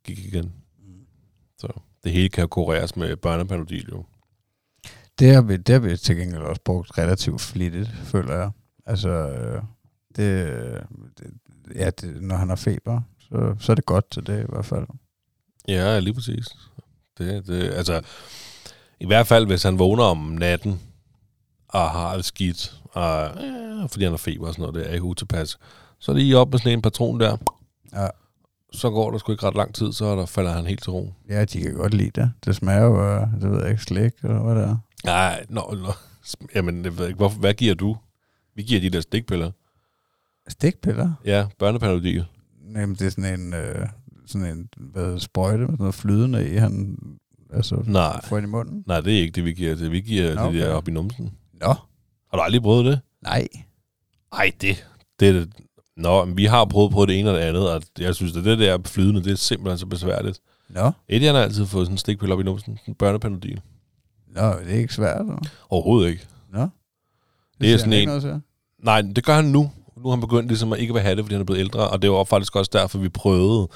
gik 0.05 0.19
igen. 0.19 0.53
Så 1.57 1.67
det 2.03 2.11
hele 2.11 2.29
kan 2.29 2.41
jo 2.41 2.47
kureres 2.47 2.95
med 2.95 3.15
børnepanodil 3.15 3.89
jo. 3.91 4.05
Det 5.19 5.33
har, 5.33 5.41
vi, 5.41 5.57
det 5.57 5.73
har 5.73 5.79
vi 5.79 5.97
til 5.97 6.17
gengæld 6.17 6.41
også 6.41 6.61
brugt 6.61 6.97
relativt 6.97 7.41
flittigt, 7.41 7.89
føler 8.03 8.35
jeg. 8.35 8.51
Altså, 8.85 9.09
øh, 9.09 9.61
det, 10.15 10.47
det, 11.17 11.33
ja, 11.75 11.89
det, 11.89 12.21
når 12.21 12.35
han 12.35 12.49
har 12.49 12.55
feber, 12.55 13.01
så, 13.19 13.55
så 13.59 13.71
er 13.71 13.75
det 13.75 13.85
godt 13.85 14.11
til 14.11 14.27
det 14.27 14.43
i 14.43 14.45
hvert 14.49 14.65
fald. 14.65 14.87
Ja, 15.67 15.99
lige 15.99 16.13
præcis. 16.13 16.47
Det, 17.17 17.47
det, 17.47 17.63
altså, 17.63 18.01
i 18.99 19.05
hvert 19.05 19.27
fald, 19.27 19.45
hvis 19.45 19.63
han 19.63 19.79
vågner 19.79 20.03
om 20.03 20.17
natten 20.17 20.81
og 21.67 21.89
har 21.89 22.15
det 22.15 22.25
skidt, 22.25 22.81
og, 22.91 23.43
øh, 23.43 23.89
fordi 23.89 24.03
han 24.03 24.13
har 24.13 24.17
feber 24.17 24.47
og 24.47 24.53
sådan 24.53 24.61
noget, 24.61 24.75
det 24.75 24.89
er 24.89 24.93
ikke 24.93 25.05
utilpas, 25.05 25.57
så 25.99 26.13
det 26.13 26.21
lige 26.21 26.37
op 26.37 26.51
med 26.51 26.59
sådan 26.59 26.73
en 26.73 26.81
patron 26.81 27.19
der. 27.19 27.37
Ja. 27.93 28.07
Så 28.71 28.89
går 28.89 29.11
der 29.11 29.17
sgu 29.17 29.31
ikke 29.31 29.43
ret 29.47 29.55
lang 29.55 29.75
tid, 29.75 29.91
så 29.93 30.15
der 30.15 30.25
falder 30.25 30.51
han 30.51 30.65
helt 30.65 30.83
til 30.83 30.91
ro. 30.91 31.13
Ja, 31.29 31.45
de 31.45 31.61
kan 31.61 31.73
godt 31.73 31.93
lide 31.93 32.21
det. 32.21 32.31
Det 32.45 32.55
smager 32.55 32.81
jo, 32.83 33.03
øh, 33.03 33.21
det 33.41 33.51
ved 33.51 33.61
jeg 33.61 33.71
ikke, 33.71 33.83
slik, 33.83 34.13
eller 34.23 34.43
hvad 34.43 34.55
det 34.55 34.63
er. 34.63 34.77
Nej, 35.05 35.45
nå, 35.49 35.75
nå. 35.77 35.91
Jamen, 36.55 36.83
jeg 36.85 36.97
ved 36.97 37.07
ikke, 37.07 37.17
hvorfor, 37.17 37.39
hvad 37.39 37.53
giver 37.53 37.75
du? 37.75 37.97
Vi 38.55 38.63
giver 38.63 38.81
de 38.81 38.89
der 38.89 39.01
stikpiller. 39.01 39.51
Stikpiller? 40.47 41.13
Ja, 41.25 41.47
børnepanodil. 41.59 42.25
Jamen, 42.75 42.95
det 42.95 43.01
er 43.01 43.09
sådan 43.09 43.39
en, 43.39 43.53
øh, 43.53 43.87
sådan 44.25 44.47
en 44.47 44.69
hvad 44.77 45.11
det, 45.11 45.21
sprøjte 45.21 45.57
med 45.57 45.67
sådan 45.67 45.77
noget 45.79 45.95
flydende 45.95 46.49
i, 46.53 46.55
han 46.55 46.97
altså, 47.53 47.83
Nej. 47.87 48.21
får 48.25 48.37
ind 48.37 48.45
i 48.47 48.49
munden. 48.49 48.83
Nej, 48.87 48.99
det 49.01 49.13
er 49.17 49.21
ikke 49.21 49.31
det, 49.31 49.45
vi 49.45 49.53
giver 49.53 49.75
til. 49.75 49.91
Vi 49.91 50.01
giver 50.01 50.31
okay. 50.31 50.41
Okay. 50.41 50.57
det 50.57 50.65
der 50.67 50.73
op 50.73 50.87
i 50.87 50.91
numsen. 50.91 51.33
Nå, 51.53 51.67
Har 52.29 52.37
du 52.37 52.41
aldrig 52.41 52.61
prøvet 52.61 52.85
det? 52.85 52.99
nej. 53.21 53.47
Ej, 54.33 54.51
det, 54.61 54.87
det 55.19 55.27
er 55.29 55.33
det. 55.33 55.53
Nå, 55.97 56.25
men 56.25 56.37
vi 56.37 56.45
har 56.45 56.65
prøvet 56.65 56.91
på 56.91 57.05
det 57.05 57.19
ene 57.19 57.29
og 57.29 57.35
det 57.35 57.41
andet, 57.41 57.71
og 57.71 57.81
jeg 57.99 58.15
synes, 58.15 58.37
at 58.37 58.43
det 58.43 58.59
der 58.59 58.77
flydende, 58.85 59.23
det 59.23 59.31
er 59.31 59.35
simpelthen 59.35 59.77
så 59.77 59.85
besværligt. 59.85 60.39
Nå, 60.69 60.91
Eddie 61.09 61.31
har 61.31 61.39
altid 61.39 61.65
fået 61.65 61.85
sådan 61.87 61.93
en 61.93 61.97
stikpille 61.97 62.33
op 62.33 62.39
i 62.39 62.43
numsen, 62.43 62.79
en 62.87 62.93
børnepanodil. 62.93 63.61
Nå 64.35 64.41
det 64.65 64.73
er 64.73 64.77
ikke 64.77 64.93
svært. 64.93 65.21
Eller? 65.21 65.37
Overhovedet 65.69 66.09
ikke. 66.09 66.27
Nå. 66.53 66.59
Det 66.59 66.69
er 67.61 67.63
siger 67.63 67.77
sådan 67.77 67.93
en- 68.09 68.21
til. 68.21 68.41
Nej, 68.83 69.01
det 69.01 69.25
gør 69.25 69.35
han 69.35 69.45
nu. 69.45 69.71
Nu 69.97 70.03
har 70.03 70.09
han 70.09 70.21
begyndt 70.21 70.47
ligesom 70.47 70.73
at 70.73 70.79
ikke 70.79 70.93
vil 70.93 71.01
have 71.01 71.15
det, 71.15 71.23
fordi 71.25 71.33
han 71.33 71.41
er 71.41 71.45
blevet 71.45 71.59
ældre, 71.59 71.87
og 71.89 72.01
det 72.01 72.11
var 72.11 72.23
faktisk 72.23 72.55
også 72.55 72.71
derfor, 72.73 72.97
vi 72.97 73.09
prøvede. 73.09 73.67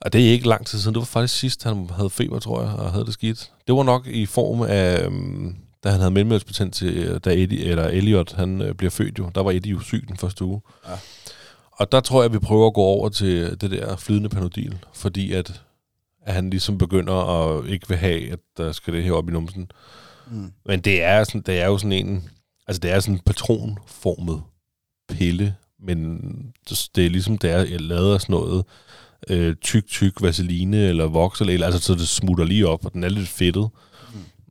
Og 0.00 0.12
det 0.12 0.28
er 0.28 0.32
ikke 0.32 0.48
lang 0.48 0.66
tid 0.66 0.78
siden. 0.78 0.94
Det 0.94 1.00
var 1.00 1.04
faktisk 1.04 1.38
sidst, 1.38 1.64
han 1.64 1.90
havde 1.90 2.10
feber, 2.10 2.38
tror 2.38 2.62
jeg, 2.62 2.72
og 2.72 2.92
havde 2.92 3.04
det 3.04 3.12
skidt. 3.14 3.50
Det 3.66 3.74
var 3.74 3.82
nok 3.82 4.06
i 4.06 4.26
form 4.26 4.62
af, 4.62 5.04
øhm, 5.04 5.56
da 5.84 5.90
han 5.90 6.00
havde 6.00 6.10
mellemørsbetændt 6.10 6.74
til, 6.74 6.96
øh, 6.96 7.20
da 7.24 7.32
Eddie, 7.32 7.64
eller 7.64 7.84
Elliot, 7.84 8.32
han 8.32 8.60
øh, 8.62 8.74
bliver 8.74 8.90
født 8.90 9.18
jo. 9.18 9.30
Der 9.34 9.42
var 9.42 9.50
Eddie 9.50 9.72
jo 9.72 9.80
syg 9.80 10.04
den 10.08 10.16
første 10.16 10.44
uge. 10.44 10.60
Ja. 10.88 10.94
Og 11.72 11.92
der 11.92 12.00
tror 12.00 12.22
jeg, 12.22 12.32
vi 12.32 12.38
prøver 12.38 12.66
at 12.66 12.74
gå 12.74 12.80
over 12.80 13.08
til 13.08 13.60
det 13.60 13.70
der 13.70 13.96
flydende 13.96 14.28
panodil, 14.28 14.78
fordi 14.94 15.32
at, 15.32 15.62
at 16.22 16.34
han 16.34 16.50
ligesom 16.50 16.78
begynder 16.78 17.14
at 17.14 17.66
ikke 17.66 17.88
vil 17.88 17.96
have, 17.96 18.32
at 18.32 18.38
der 18.56 18.72
skal 18.72 18.94
det 18.94 19.04
her 19.04 19.12
op 19.12 19.28
i 19.28 19.32
numsen. 19.32 19.70
Mm. 20.30 20.52
Men 20.66 20.80
det 20.80 21.02
er, 21.02 21.24
sådan, 21.24 21.40
det 21.40 21.60
er 21.60 21.66
jo 21.66 21.78
sådan 21.78 21.92
en... 21.92 22.28
Altså, 22.66 22.80
det 22.80 22.90
er 22.90 23.00
sådan 23.00 23.14
en 23.14 23.20
patronformet 23.26 24.42
pille, 25.08 25.54
men 25.78 26.20
det 26.96 27.06
er 27.06 27.10
ligesom, 27.10 27.38
det 27.38 27.50
er 27.50 27.78
lavet 27.78 28.14
af 28.14 28.20
sådan 28.20 28.32
noget 28.32 28.64
øh, 29.28 29.56
tyk, 29.56 29.86
tyk 29.86 30.22
vaseline 30.22 30.88
eller 30.88 31.06
voks, 31.06 31.40
eller, 31.40 31.66
altså 31.66 31.80
så 31.80 31.94
det 31.94 32.08
smutter 32.08 32.44
lige 32.44 32.68
op, 32.68 32.84
og 32.84 32.92
den 32.92 33.04
er 33.04 33.08
lidt 33.08 33.28
fedtet. 33.28 33.68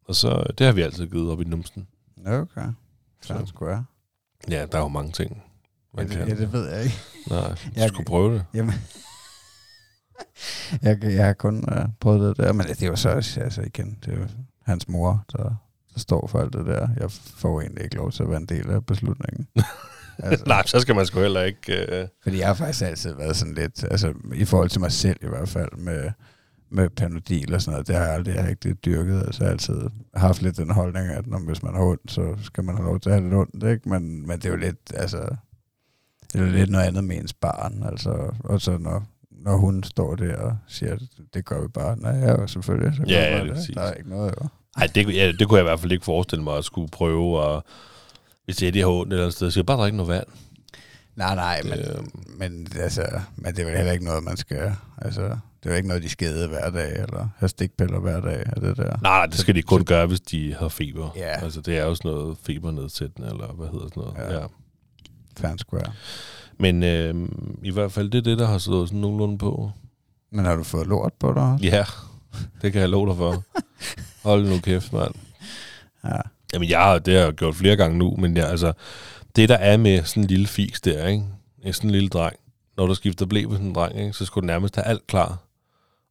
Og 0.09 0.15
så, 0.15 0.43
det 0.57 0.65
har 0.65 0.73
vi 0.73 0.81
altid 0.81 1.07
givet 1.07 1.31
op 1.31 1.41
i 1.41 1.43
numsen. 1.43 1.87
Okay. 2.25 2.65
Skulle 3.45 3.71
være. 3.71 3.85
Ja, 4.49 4.65
der 4.71 4.77
er 4.77 4.81
jo 4.81 4.87
mange 4.87 5.11
ting, 5.11 5.31
Ja, 5.31 5.97
man 5.97 6.09
det, 6.09 6.17
kan. 6.17 6.27
ja, 6.27 6.35
det 6.35 6.53
ved 6.53 6.69
jeg 6.69 6.83
ikke. 6.83 6.95
Nej, 7.29 7.55
Jeg- 7.75 7.89
skulle 7.89 8.05
prøve 8.05 8.33
det. 8.33 8.45
Jamen, 8.53 8.73
jeg, 10.81 11.03
jeg 11.03 11.25
har 11.25 11.33
kun 11.33 11.57
uh, 11.71 11.85
prøvet 11.99 12.37
det 12.37 12.45
der, 12.45 12.53
men 12.53 12.67
det 12.67 12.83
er 12.83 12.87
jo 12.87 12.95
så 12.95 13.09
altså 13.09 13.61
igen, 13.61 13.97
det 14.05 14.13
er 14.13 14.17
jo 14.17 14.27
hans 14.65 14.87
mor, 14.87 15.25
der, 15.31 15.43
der 15.93 15.99
står 15.99 16.27
for 16.27 16.39
alt 16.39 16.53
det 16.53 16.65
der. 16.65 16.87
Jeg 16.99 17.11
får 17.11 17.61
egentlig 17.61 17.83
ikke 17.83 17.95
lov 17.95 18.11
til 18.11 18.23
at 18.23 18.29
være 18.29 18.37
en 18.37 18.45
del 18.45 18.69
af 18.69 18.85
beslutningen. 18.85 19.47
altså, 20.19 20.45
Nej, 20.47 20.65
så 20.65 20.79
skal 20.79 20.95
man 20.95 21.05
sgu 21.05 21.19
heller 21.19 21.41
ikke... 21.43 21.85
Øh, 22.01 22.07
Fordi 22.23 22.37
jeg 22.39 22.47
har 22.47 22.53
faktisk 22.53 22.81
altid 22.85 23.13
været 23.13 23.35
sådan 23.35 23.53
lidt, 23.53 23.83
altså 23.83 24.13
i 24.33 24.45
forhold 24.45 24.69
til 24.69 24.81
mig 24.81 24.91
selv 24.91 25.17
i 25.21 25.27
hvert 25.27 25.49
fald, 25.49 25.77
med, 25.77 26.11
med 26.71 26.89
panodil 26.89 27.53
og 27.53 27.61
sådan 27.61 27.71
noget, 27.71 27.87
det 27.87 27.95
har 27.95 28.03
jeg 28.03 28.13
aldrig 28.13 28.43
rigtig 28.47 28.85
dyrket. 28.85 29.23
Altså 29.27 29.43
jeg 29.43 29.47
har 29.47 29.51
altid 29.51 29.81
haft 30.15 30.41
lidt 30.41 30.57
den 30.57 30.69
holdning, 30.71 31.07
at 31.07 31.27
når, 31.27 31.39
hvis 31.39 31.63
man 31.63 31.73
har 31.75 31.81
ondt, 31.83 32.11
så 32.11 32.35
skal 32.43 32.63
man 32.63 32.75
have 32.75 32.85
lov 32.85 32.99
til 32.99 33.09
at 33.09 33.15
have 33.15 33.23
lidt 33.23 33.33
ondt, 33.33 33.63
ikke? 33.63 33.89
Men, 33.89 34.27
men 34.27 34.37
det 34.39 34.45
er 34.45 34.49
jo 34.49 34.55
lidt, 34.55 34.91
altså, 34.93 35.17
det 36.33 36.41
er 36.41 36.45
jo 36.45 36.51
lidt 36.51 36.69
noget 36.69 36.85
andet 36.85 37.03
med 37.03 37.17
ens 37.17 37.33
barn, 37.33 37.83
altså, 37.85 38.33
og 38.43 38.61
så 38.61 38.77
når, 38.77 39.03
når 39.31 39.57
hun 39.57 39.83
står 39.83 40.15
der 40.15 40.35
og 40.37 40.57
siger, 40.67 40.97
det 41.33 41.45
gør 41.45 41.61
vi 41.61 41.67
bare, 41.67 41.97
nej, 41.99 42.11
ja, 42.11 42.47
selvfølgelig, 42.47 42.95
så 42.97 43.03
Ja, 43.07 43.37
bare 43.37 43.43
det 43.47 43.51
er 43.51 43.55
det. 43.65 43.75
Der 43.75 43.81
er 43.81 43.93
ikke 43.93 44.09
noget, 44.09 44.33
jo. 44.41 44.47
Ej, 44.77 44.87
det, 44.95 45.15
ja, 45.15 45.31
det 45.39 45.47
kunne 45.47 45.57
jeg 45.57 45.63
i 45.63 45.69
hvert 45.69 45.79
fald 45.79 45.91
ikke 45.91 46.05
forestille 46.05 46.43
mig 46.43 46.57
at 46.57 46.65
skulle 46.65 46.87
prøve, 46.91 47.39
og 47.39 47.63
hvis 48.45 48.63
Eddie 48.63 48.81
har 48.81 48.89
ondt 48.89 49.13
et 49.13 49.15
eller 49.15 49.23
andet 49.25 49.35
sted, 49.35 49.47
så 49.47 49.51
skal 49.51 49.59
jeg 49.59 49.65
bare 49.65 49.77
drikke 49.77 49.97
noget 49.97 50.09
vand. 50.09 50.27
Nej, 51.15 51.35
nej, 51.35 51.61
men, 51.63 51.73
Øhm. 51.79 52.09
men, 52.39 52.67
altså, 52.79 53.05
men 53.35 53.53
det 53.55 53.59
er 53.61 53.65
vel 53.65 53.75
heller 53.77 53.91
ikke 53.91 54.05
noget, 54.05 54.23
man 54.23 54.37
skal... 54.37 54.75
Altså, 54.97 55.37
det 55.63 55.71
er 55.71 55.75
ikke 55.75 55.87
noget, 55.87 56.03
de 56.03 56.09
skal 56.09 56.27
æde 56.27 56.47
hver 56.47 56.69
dag, 56.69 56.91
eller 56.91 57.27
have 57.37 57.49
stikpiller 57.49 57.99
hver 57.99 58.21
dag, 58.21 58.43
af 58.45 58.61
det 58.61 58.77
der. 58.77 58.97
Nej, 59.01 59.25
det 59.25 59.35
skal 59.35 59.55
de 59.55 59.61
kun 59.61 59.85
gøre, 59.85 60.05
hvis 60.05 60.21
de 60.21 60.55
har 60.59 60.67
feber. 60.67 61.09
Ja. 61.15 61.43
Altså, 61.43 61.61
det 61.61 61.77
er 61.77 61.85
jo 61.85 61.95
sådan 61.95 62.11
noget 62.11 62.37
febernedsættende, 62.43 63.29
eller 63.29 63.47
hvad 63.47 63.67
hedder 63.67 63.87
sådan 63.87 64.03
noget. 64.03 64.33
Ja. 64.33 64.39
Ja. 64.39 64.45
Fair 65.37 65.57
square. 65.57 65.91
Men 66.59 66.83
øh, 66.83 67.15
i 67.63 67.71
hvert 67.71 67.91
fald, 67.91 68.09
det 68.09 68.17
er 68.17 68.21
det, 68.21 68.39
der 68.39 68.47
har 68.47 68.57
stået 68.57 68.89
sådan 68.89 69.01
nogenlunde 69.01 69.37
på. 69.37 69.71
Men 70.31 70.45
har 70.45 70.55
du 70.55 70.63
fået 70.63 70.87
lort 70.87 71.13
på 71.19 71.33
dig 71.33 71.43
også? 71.43 71.65
Ja, 71.65 71.83
det 72.61 72.71
kan 72.71 72.81
jeg 72.81 72.89
love 72.89 73.07
dig 73.07 73.17
for. 73.17 73.43
Hold 74.29 74.49
nu 74.49 74.59
kæft, 74.59 74.93
mand. 74.93 75.13
Ja. 76.03 76.21
Jamen, 76.53 76.69
jeg 76.69 76.79
har, 76.79 76.99
det 76.99 77.13
har 77.13 77.21
jeg 77.21 77.33
gjort 77.33 77.55
flere 77.55 77.75
gange 77.75 77.97
nu, 77.97 78.15
men 78.17 78.37
jeg, 78.37 78.49
altså, 78.49 78.73
det 79.35 79.49
der 79.49 79.55
er 79.55 79.77
med 79.77 80.03
sådan 80.03 80.23
en 80.23 80.29
lille 80.29 80.47
fis 80.47 80.81
der, 80.81 81.07
ikke? 81.07 81.23
En 81.63 81.73
sådan 81.73 81.89
en 81.89 81.93
lille 81.93 82.09
dreng, 82.09 82.35
når 82.77 82.87
du 82.87 82.95
skifter 82.95 83.25
blæ 83.25 83.45
på 83.45 83.51
sådan 83.51 83.67
en 83.67 83.75
dreng, 83.75 83.99
ikke? 83.99 84.13
så 84.13 84.25
skal 84.25 84.41
du 84.41 84.45
nærmest 84.45 84.75
have 84.75 84.85
alt 84.85 85.07
klar. 85.07 85.37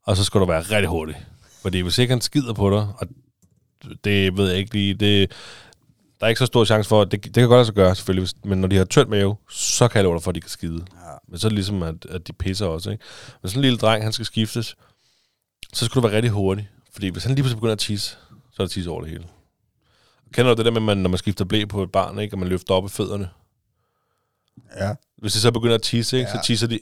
Og 0.09 0.17
så 0.17 0.25
skal 0.25 0.41
du 0.41 0.47
være 0.47 0.61
rigtig 0.61 0.89
hurtig. 0.89 1.17
Fordi 1.63 1.81
hvis 1.81 1.99
ikke 1.99 2.13
han 2.13 2.21
skider 2.21 2.53
på 2.53 2.71
dig, 2.71 2.89
og 2.99 3.07
det 4.05 4.37
ved 4.37 4.49
jeg 4.49 4.59
ikke 4.59 4.75
lige, 4.75 4.95
det, 4.95 5.31
der 6.21 6.27
er 6.27 6.29
ikke 6.29 6.39
så 6.39 6.47
stor 6.47 6.65
chance 6.65 6.89
for, 6.89 7.05
det, 7.05 7.25
det 7.25 7.35
kan 7.35 7.43
godt 7.49 7.57
lade 7.57 7.65
sig 7.65 7.75
gøre 7.75 7.95
selvfølgelig, 7.95 8.29
men 8.45 8.61
når 8.61 8.69
de 8.69 8.77
har 8.77 8.85
tørt 8.85 9.09
mave, 9.09 9.37
så 9.51 9.89
kan 9.89 9.97
jeg 9.97 10.05
love 10.05 10.15
dig 10.15 10.23
for, 10.23 10.31
at 10.31 10.35
de 10.35 10.41
kan 10.41 10.51
skide. 10.51 10.85
Ja. 10.93 11.13
Men 11.29 11.39
så 11.39 11.47
er 11.47 11.49
det 11.49 11.55
ligesom, 11.55 11.83
at, 11.83 12.07
at 12.07 12.27
de 12.29 12.33
pisser 12.33 12.67
også, 12.67 12.91
ikke? 12.91 13.05
Men 13.43 13.49
sådan 13.49 13.59
en 13.59 13.63
lille 13.63 13.79
dreng, 13.79 14.03
han 14.05 14.13
skal 14.13 14.27
skiftes, 14.27 14.77
så 15.73 15.85
skal 15.85 16.03
du 16.03 16.07
være 16.07 16.17
rigtig 16.17 16.31
hurtig. 16.31 16.69
Fordi 16.93 17.09
hvis 17.09 17.25
han 17.25 17.35
lige 17.35 17.43
pludselig 17.43 17.57
begynder 17.59 17.73
at 17.73 17.79
tisse, 17.79 18.11
så 18.53 18.63
er 18.63 18.65
der 18.65 18.69
tisse 18.69 18.91
over 18.91 19.01
det 19.01 19.11
hele. 19.11 19.25
Kender 20.33 20.55
du 20.55 20.57
det 20.59 20.65
der 20.65 20.71
med, 20.71 20.77
at 20.81 20.83
man, 20.83 20.99
når 20.99 21.11
man 21.11 21.19
skifter 21.19 21.45
blæ 21.45 21.65
på 21.65 21.83
et 21.83 21.93
barn, 21.93 22.19
ikke, 22.19 22.35
og 22.35 22.39
man 22.39 22.49
løfter 22.49 22.75
op 22.75 22.85
i 22.85 22.89
fødderne? 22.89 23.29
Ja. 24.81 24.95
Hvis 25.19 25.33
de 25.33 25.41
så 25.41 25.51
begynder 25.53 25.75
at 25.75 25.83
tisse, 25.83 26.19
ikke, 26.19 26.31
Ja. 26.35 26.37
så 26.37 26.47
tisser 26.47 26.67
de 26.67 26.81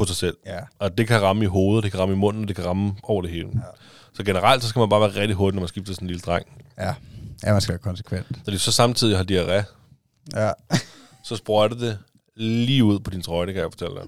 på 0.00 0.06
sig 0.06 0.16
selv. 0.16 0.36
Ja. 0.46 0.58
Og 0.78 0.98
det 0.98 1.08
kan 1.08 1.22
ramme 1.22 1.44
i 1.44 1.46
hovedet, 1.46 1.84
det 1.84 1.90
kan 1.92 2.00
ramme 2.00 2.14
i 2.14 2.18
munden, 2.18 2.48
det 2.48 2.56
kan 2.56 2.64
ramme 2.64 2.94
over 3.02 3.22
det 3.22 3.30
hele. 3.30 3.48
Ja. 3.54 3.60
Så 4.14 4.24
generelt, 4.24 4.62
så 4.62 4.68
skal 4.68 4.80
man 4.80 4.88
bare 4.88 5.00
være 5.00 5.20
rigtig 5.20 5.36
hurtig, 5.36 5.54
når 5.54 5.60
man 5.60 5.68
skifter 5.68 5.92
sådan 5.94 6.04
en 6.06 6.10
lille 6.10 6.20
dreng. 6.20 6.46
Ja. 6.78 6.94
Ja, 7.44 7.52
man 7.52 7.60
skal 7.60 7.72
være 7.72 7.78
konsekvent. 7.82 8.26
Så 8.44 8.50
de 8.50 8.58
så 8.58 8.72
samtidig 8.72 9.16
har 9.16 9.24
diarré, 9.24 9.64
Ja. 10.40 10.50
så 11.28 11.36
sprøjter 11.36 11.76
det 11.76 11.98
lige 12.36 12.84
ud 12.84 12.98
på 13.00 13.10
din 13.10 13.22
trøje, 13.22 13.46
det 13.46 13.54
kan 13.54 13.62
jeg 13.62 13.70
fortælle 13.72 13.94
dig. 13.94 14.02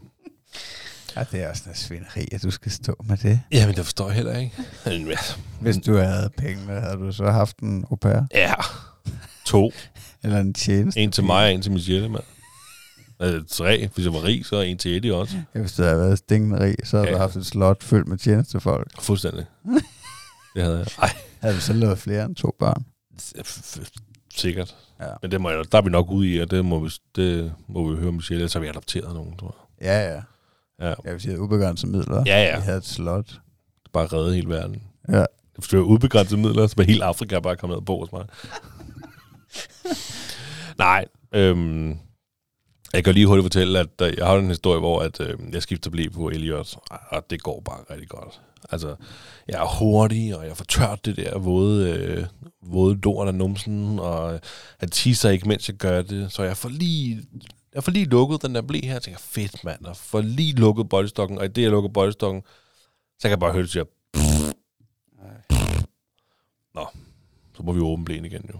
ja, 1.16 1.24
det 1.32 1.42
er 1.44 1.50
også 1.50 1.62
noget 1.66 1.78
svineri, 1.78 2.28
at 2.32 2.42
du 2.42 2.50
skal 2.50 2.72
stå 2.72 2.96
med 3.04 3.16
det. 3.16 3.40
Jamen, 3.52 3.76
det 3.76 3.84
forstår 3.84 4.06
jeg 4.06 4.14
heller 4.16 4.38
ikke. 4.38 4.52
Ja, 4.86 5.16
Hvis 5.60 5.76
du 5.76 5.96
havde 5.96 6.30
pengene, 6.38 6.80
havde 6.80 6.96
du 6.96 7.12
så 7.12 7.30
haft 7.30 7.58
en 7.58 7.84
au 7.90 7.96
pair? 7.96 8.20
Ja. 8.34 8.54
To. 9.46 9.72
Eller 10.24 10.38
en 10.40 10.54
tjeneste? 10.54 11.00
En 11.00 11.12
til 11.12 11.24
mig 11.24 11.44
og 11.46 11.52
en 11.52 11.62
til 11.62 11.72
Michelle, 11.72 12.08
mand. 12.08 12.22
Altså, 13.22 13.56
tre. 13.56 13.88
Hvis 13.94 14.04
jeg 14.04 14.12
var 14.14 14.24
rig, 14.24 14.46
så 14.46 14.60
en 14.60 14.78
til 14.78 14.96
Eddie 14.96 15.14
også. 15.14 15.36
Ja, 15.54 15.60
hvis 15.60 15.72
du 15.72 15.82
havde 15.82 15.98
været 15.98 16.18
stingende 16.18 16.64
rig, 16.64 16.74
så 16.84 16.96
havde 16.96 17.08
Ja. 17.08 17.14
du 17.14 17.18
haft 17.20 17.36
et 17.36 17.46
slot 17.46 17.82
fyldt 17.82 18.08
med 18.08 18.18
tjenestefolk. 18.18 19.02
Fuldstændig. 19.02 19.46
Det 20.54 20.62
havde 20.62 20.78
jeg. 20.78 20.86
Ej, 21.02 21.10
Havde 21.40 21.54
du 21.54 21.60
så 21.60 21.72
lavet 21.72 21.98
flere 21.98 22.24
end 22.24 22.36
to 22.36 22.56
børn? 22.58 22.84
sikkert. 24.34 24.76
Ja. 25.00 25.06
Men 25.22 25.30
det 25.30 25.40
må 25.40 25.50
jeg, 25.50 25.72
der 25.72 25.78
er 25.78 25.82
vi 25.82 25.90
nok 25.90 26.10
ude 26.10 26.28
i, 26.34 26.38
og 26.40 26.50
det 26.50 26.64
må 26.64 26.78
vi, 26.78 26.90
det 27.16 27.52
må 27.68 27.90
vi 27.90 27.96
høre 28.00 28.12
Michelle, 28.12 28.38
ellers 28.40 28.52
har 28.52 28.60
vi 28.60 28.66
adopteret 28.66 29.14
nogen, 29.14 29.36
tror 29.36 29.56
Ja, 29.80 29.98
ja. 30.00 30.10
jeg. 30.12 30.22
Ja, 30.80 30.94
Jeg 31.04 31.12
vil 31.12 31.20
sige, 31.20 31.40
ubegrænset 31.40 31.88
midler. 31.88 32.22
ja. 32.26 32.42
ja. 32.42 32.56
Vi 32.58 32.62
havde 32.64 32.78
et 32.78 32.86
slot. 32.86 33.32
Bare 33.92 34.06
redde 34.06 34.34
hele 34.34 34.48
verden. 34.48 34.82
Ja. 35.08 35.24
Hvis 35.54 35.68
du 35.68 35.78
er 35.78 35.82
udbegrænset 35.84 36.38
midler, 36.38 36.66
så 36.66 36.76
vil 36.76 36.86
hele 36.86 37.04
Afrika 37.04 37.40
bare 37.40 37.56
komme 37.56 37.72
ned 37.72 37.78
og 37.78 37.84
bo 37.84 38.00
hos 38.00 38.12
mig. 38.12 38.24
Nej, 40.78 41.04
øhm, 41.34 41.98
jeg 42.92 43.04
kan 43.04 43.14
lige 43.14 43.26
hurtigt 43.26 43.44
fortælle, 43.44 43.78
at 43.78 44.00
øh, 44.02 44.14
jeg 44.18 44.26
har 44.26 44.36
en 44.36 44.48
historie, 44.48 44.80
hvor 44.80 45.00
at, 45.00 45.20
øh, 45.20 45.38
jeg 45.52 45.62
skifter 45.62 45.90
blæ 45.90 46.08
på 46.08 46.28
Elliot, 46.28 46.76
og 47.08 47.30
det 47.30 47.42
går 47.42 47.60
bare 47.60 47.84
rigtig 47.90 48.08
godt. 48.08 48.40
Altså, 48.70 48.96
jeg 49.48 49.62
er 49.62 49.78
hurtig, 49.78 50.36
og 50.36 50.46
jeg 50.46 50.56
får 50.56 50.64
tørt 50.64 51.04
det 51.04 51.16
der 51.16 51.38
våde, 51.38 51.90
øh, 51.90 52.24
våde 52.62 52.96
dort 52.96 53.28
af 53.28 53.34
numsen, 53.34 53.98
og 53.98 54.34
øh, 54.34 54.40
han 54.78 54.88
tisser 54.88 55.30
ikke, 55.30 55.48
mens 55.48 55.68
jeg 55.68 55.76
gør 55.76 56.02
det, 56.02 56.32
så 56.32 56.42
jeg 56.42 56.56
får 56.56 56.68
lige... 56.68 57.22
Jeg 57.74 57.84
får 57.84 57.92
lige 57.92 58.04
lukket 58.04 58.42
den 58.42 58.54
der 58.54 58.62
blæ 58.62 58.80
her, 58.84 58.96
og 58.96 59.02
tænker, 59.02 59.20
fedt 59.20 59.64
mand, 59.64 59.84
og 59.84 59.96
får 59.96 60.20
lige 60.20 60.54
lukket 60.54 60.88
bodystokken, 60.88 61.38
og 61.38 61.44
i 61.44 61.48
det, 61.48 61.62
jeg 61.62 61.70
lukker 61.70 61.90
bodystokken, 61.90 62.42
så 63.18 63.22
kan 63.22 63.30
jeg 63.30 63.40
bare 63.40 63.52
høre, 63.52 63.62
det 63.62 63.70
siger, 63.70 63.84
så 67.56 67.62
må 67.62 67.72
vi 67.72 67.80
åbne 67.80 68.04
blæen 68.04 68.24
igen 68.24 68.50
jo. 68.52 68.58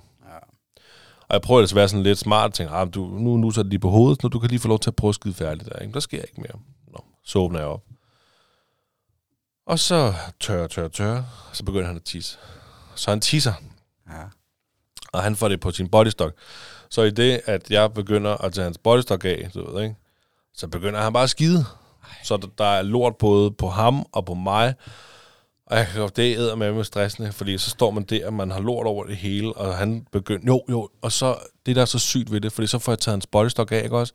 Og 1.32 1.36
jeg 1.36 1.42
prøver 1.42 1.60
ellers 1.60 1.72
at 1.72 1.76
være 1.76 1.88
sådan 1.88 2.02
lidt 2.02 2.18
smart 2.18 2.50
og 2.50 2.54
tænker, 2.54 2.74
ah, 2.74 2.88
du, 2.94 3.04
nu, 3.06 3.36
nu 3.36 3.50
så 3.50 3.60
er 3.60 3.62
det 3.62 3.70
lige 3.70 3.80
på 3.80 3.90
hovedet, 3.90 4.22
så 4.22 4.28
du 4.28 4.38
kan 4.38 4.50
lige 4.50 4.60
få 4.60 4.68
lov 4.68 4.78
til 4.78 4.90
at 4.90 4.96
prøve 4.96 5.08
at 5.08 5.14
skide 5.14 5.34
færdigt 5.34 5.70
der. 5.72 5.78
Ikke? 5.78 5.94
Der 5.94 6.00
sker 6.00 6.22
ikke 6.22 6.40
mere. 6.40 6.60
Nå, 6.92 7.04
så 7.24 7.38
åbner 7.38 7.58
jeg 7.58 7.68
op. 7.68 7.82
Og 9.66 9.78
så 9.78 10.14
tør, 10.40 10.66
tør, 10.66 10.88
tør, 10.88 11.22
så 11.52 11.64
begynder 11.64 11.86
han 11.86 11.96
at 11.96 12.02
tisse. 12.04 12.38
Så 12.94 13.10
han 13.10 13.20
tisser, 13.20 13.52
Ja. 14.10 14.22
og 15.12 15.22
han 15.22 15.36
får 15.36 15.48
det 15.48 15.60
på 15.60 15.70
sin 15.70 15.88
bodystock. 15.88 16.34
Så 16.90 17.02
i 17.02 17.10
det, 17.10 17.40
at 17.46 17.70
jeg 17.70 17.92
begynder 17.92 18.36
at 18.44 18.52
tage 18.52 18.64
hans 18.64 18.78
bodystock 18.78 19.24
af, 19.24 19.50
du 19.54 19.72
ved, 19.72 19.82
ikke? 19.82 19.96
så 20.54 20.68
begynder 20.68 21.00
han 21.00 21.12
bare 21.12 21.22
at 21.22 21.30
skide. 21.30 21.64
Så 22.22 22.36
der, 22.36 22.46
der 22.58 22.64
er 22.64 22.82
lort 22.82 23.16
både 23.16 23.50
på 23.50 23.68
ham 23.68 24.06
og 24.12 24.24
på 24.24 24.34
mig. 24.34 24.74
Og 25.72 25.78
jeg 25.78 25.86
kan 25.86 26.00
godt, 26.00 26.16
det 26.16 26.36
æder 26.36 26.54
med 26.54 26.72
med 26.72 26.84
stressende, 26.84 27.32
fordi 27.32 27.58
så 27.58 27.70
står 27.70 27.90
man 27.90 28.02
der, 28.02 28.26
og 28.26 28.32
man 28.34 28.50
har 28.50 28.60
lort 28.60 28.86
over 28.86 29.04
det 29.04 29.16
hele, 29.16 29.52
og 29.52 29.76
han 29.76 30.06
begynder, 30.12 30.46
jo, 30.46 30.62
jo, 30.70 30.88
og 31.02 31.12
så, 31.12 31.36
det 31.66 31.76
der 31.76 31.82
er 31.82 31.86
så 31.86 31.98
sygt 31.98 32.32
ved 32.32 32.40
det, 32.40 32.52
fordi 32.52 32.66
så 32.66 32.78
får 32.78 32.92
jeg 32.92 32.98
taget 32.98 33.14
hans 33.14 33.26
bodystock 33.26 33.72
af, 33.72 33.82
ikke 33.84 33.96
også? 33.96 34.12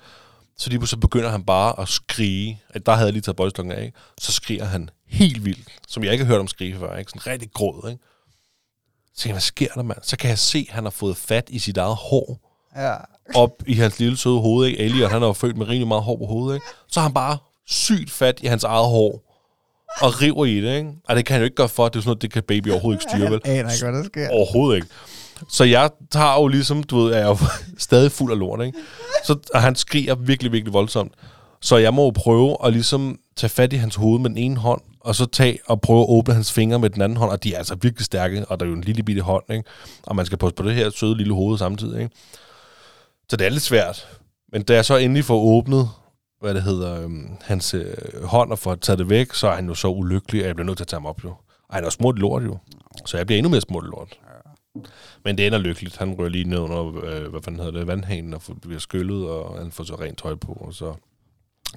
Så 0.58 0.70
lige 0.70 0.80
pludselig 0.80 1.00
begynder 1.00 1.30
han 1.30 1.44
bare 1.44 1.80
at 1.82 1.88
skrige. 1.88 2.62
At 2.70 2.86
Der 2.86 2.92
havde 2.92 3.06
jeg 3.06 3.14
lige 3.14 3.22
taget 3.22 3.36
bodystocken 3.36 3.72
af, 3.72 3.84
ikke? 3.86 3.98
Så 4.20 4.32
skriger 4.32 4.66
han 4.66 4.90
helt 5.08 5.46
vildt, 5.46 5.68
som 5.88 6.04
jeg 6.04 6.12
ikke 6.12 6.26
har 6.26 6.32
hørt 6.34 6.40
om 6.40 6.48
skrige 6.48 6.78
før, 6.80 6.96
ikke? 6.98 7.12
Sådan 7.12 7.28
rigtig 7.34 7.50
gråd, 7.54 7.90
ikke? 7.90 8.04
Så 9.16 9.22
tænker 9.22 9.30
jeg, 9.30 9.34
hvad 9.34 9.42
sker 9.42 9.68
der, 9.76 9.84
mand? 9.84 9.98
Så 10.04 10.18
kan 10.18 10.30
jeg 10.30 10.40
se, 10.40 10.66
at 10.70 10.76
han 10.76 10.84
har 10.84 10.92
fået 10.92 11.18
fat 11.18 11.50
i 11.50 11.60
sit 11.60 11.78
eget 11.78 11.96
hår 11.96 12.40
Ja. 12.76 12.96
op 13.36 13.52
i 13.68 13.74
hans 13.74 14.00
lille 14.00 14.18
søde 14.18 14.40
hoved, 14.40 14.68
ikke? 14.68 14.80
Elliot, 14.80 15.12
han 15.12 15.24
er 15.24 15.28
jo 15.28 15.34
født 15.34 15.58
med 15.58 15.68
rimelig 15.68 15.88
meget 15.88 16.04
hår 16.04 16.18
på 16.18 16.26
hovedet, 16.26 16.56
ikke? 16.56 16.66
Så 16.88 17.00
har 17.00 17.08
han 17.08 17.14
bare 17.14 17.38
sygt 17.68 18.12
fat 18.12 18.40
i 18.44 18.46
hans 18.46 18.64
eget 18.64 18.86
hår 18.88 19.27
og 20.02 20.22
river 20.22 20.46
i 20.46 20.62
det, 20.62 20.78
ikke? 20.78 20.90
Og 21.10 21.16
det 21.16 21.26
kan 21.26 21.34
han 21.34 21.42
jo 21.42 21.44
ikke 21.44 21.56
gøre 21.56 21.70
for, 21.70 21.86
det 21.86 21.96
er 21.96 22.00
jo 22.00 22.02
sådan 22.02 22.10
noget, 22.10 22.22
det 22.22 22.34
kan 22.34 22.44
baby 22.44 22.72
overhovedet 22.72 23.02
ikke 23.02 23.12
styre, 23.12 23.32
vel? 23.32 23.42
Jeg 23.46 23.54
aner 23.60 23.72
ikke, 23.72 23.86
hvad 23.86 23.94
der 23.94 24.04
sker. 24.04 24.30
Overhovedet 24.30 24.76
ikke. 24.76 24.88
Så 25.50 25.64
jeg 25.64 25.90
tager 26.12 26.34
jo 26.34 26.48
ligesom, 26.48 26.84
du 26.84 26.98
ved, 27.00 27.14
jeg 27.14 27.24
er 27.24 27.28
jo 27.28 27.38
stadig 27.78 28.12
fuld 28.12 28.32
af 28.32 28.40
lort, 28.40 28.66
ikke? 28.66 28.78
Så 29.26 29.36
og 29.54 29.62
han 29.62 29.76
skriger 29.76 30.16
virkelig, 30.16 30.52
virkelig 30.52 30.74
voldsomt. 30.74 31.12
Så 31.62 31.78
jeg 31.78 31.94
må 31.94 32.04
jo 32.04 32.10
prøve 32.16 32.58
at 32.66 32.74
ligesom 32.74 33.20
tage 33.36 33.50
fat 33.50 33.74
i 33.74 33.76
hans 33.76 33.96
hoved 33.96 34.20
med 34.20 34.30
den 34.30 34.38
ene 34.38 34.58
hånd, 34.58 34.82
og 35.00 35.16
så 35.16 35.26
tage 35.26 35.60
og 35.68 35.82
prøve 35.82 36.02
at 36.02 36.10
åbne 36.10 36.34
hans 36.34 36.52
fingre 36.52 36.80
med 36.80 36.90
den 36.90 37.02
anden 37.02 37.18
hånd, 37.18 37.32
og 37.32 37.44
de 37.44 37.54
er 37.54 37.58
altså 37.58 37.76
virkelig 37.82 38.06
stærke, 38.06 38.46
og 38.46 38.60
der 38.60 38.66
er 38.66 38.70
jo 38.70 38.76
en 38.76 38.84
lille 38.84 39.04
bitte 39.04 39.22
hånd, 39.22 39.44
ikke? 39.50 39.64
Og 40.04 40.16
man 40.16 40.26
skal 40.26 40.38
passe 40.38 40.56
på 40.56 40.64
det 40.64 40.76
her 40.76 40.90
søde 40.90 41.18
lille 41.18 41.34
hoved 41.34 41.58
samtidig, 41.58 42.02
ikke? 42.02 42.16
Så 43.30 43.38
det 43.38 43.46
er 43.46 43.50
lidt 43.50 43.64
svært. 43.64 44.08
Men 44.52 44.64
da 44.64 44.74
jeg 44.74 44.86
så 44.86 44.98
endelig 44.98 45.26
får 45.26 45.40
åbnet, 45.40 45.90
hvad 46.42 46.54
det 46.54 46.64
hedder, 46.64 47.02
øhm, 47.04 47.28
hans 47.42 47.74
øh, 47.74 47.94
hånd 48.24 48.52
og 48.52 48.60
får 48.60 48.76
taget 48.76 49.00
det 49.00 49.10
væk, 49.10 49.34
så 49.34 49.48
er 49.48 49.56
han 49.56 49.68
jo 49.68 49.74
så 49.74 49.88
ulykkelig, 49.88 50.42
at 50.42 50.48
jeg 50.48 50.56
bliver 50.56 50.66
nødt 50.66 50.78
til 50.78 50.84
at 50.84 50.88
tage 50.88 51.00
ham 51.00 51.06
op, 51.06 51.24
jo. 51.24 51.30
Og 51.68 51.76
han 51.76 51.84
er 51.84 51.88
jo 51.88 51.92
smurt 51.92 52.20
lort, 52.20 52.44
jo. 52.44 52.58
Så 53.06 53.18
jeg 53.18 53.26
bliver 53.26 53.38
endnu 53.38 53.50
mere 53.50 53.62
smurt 53.62 53.84
lort. 53.86 54.20
Men 55.26 55.38
det 55.38 55.48
ender 55.48 55.60
lykkeligt. 55.60 55.98
Han 55.98 56.16
rører 56.20 56.30
lige 56.30 56.44
ned 56.50 56.58
under, 56.58 57.04
øh, 57.06 57.28
hvad 57.32 57.42
fanden 57.44 57.60
hedder 57.64 57.80
det, 57.80 57.88
vandhanen, 57.88 58.34
og 58.34 58.42
får- 58.42 58.54
bliver 58.54 58.80
skyllet, 58.80 59.30
og 59.30 59.58
han 59.60 59.72
får 59.72 59.84
så 59.84 59.96
rent 59.96 60.18
tøj 60.18 60.36
på, 60.36 60.52
og 60.52 60.74
så 60.74 60.94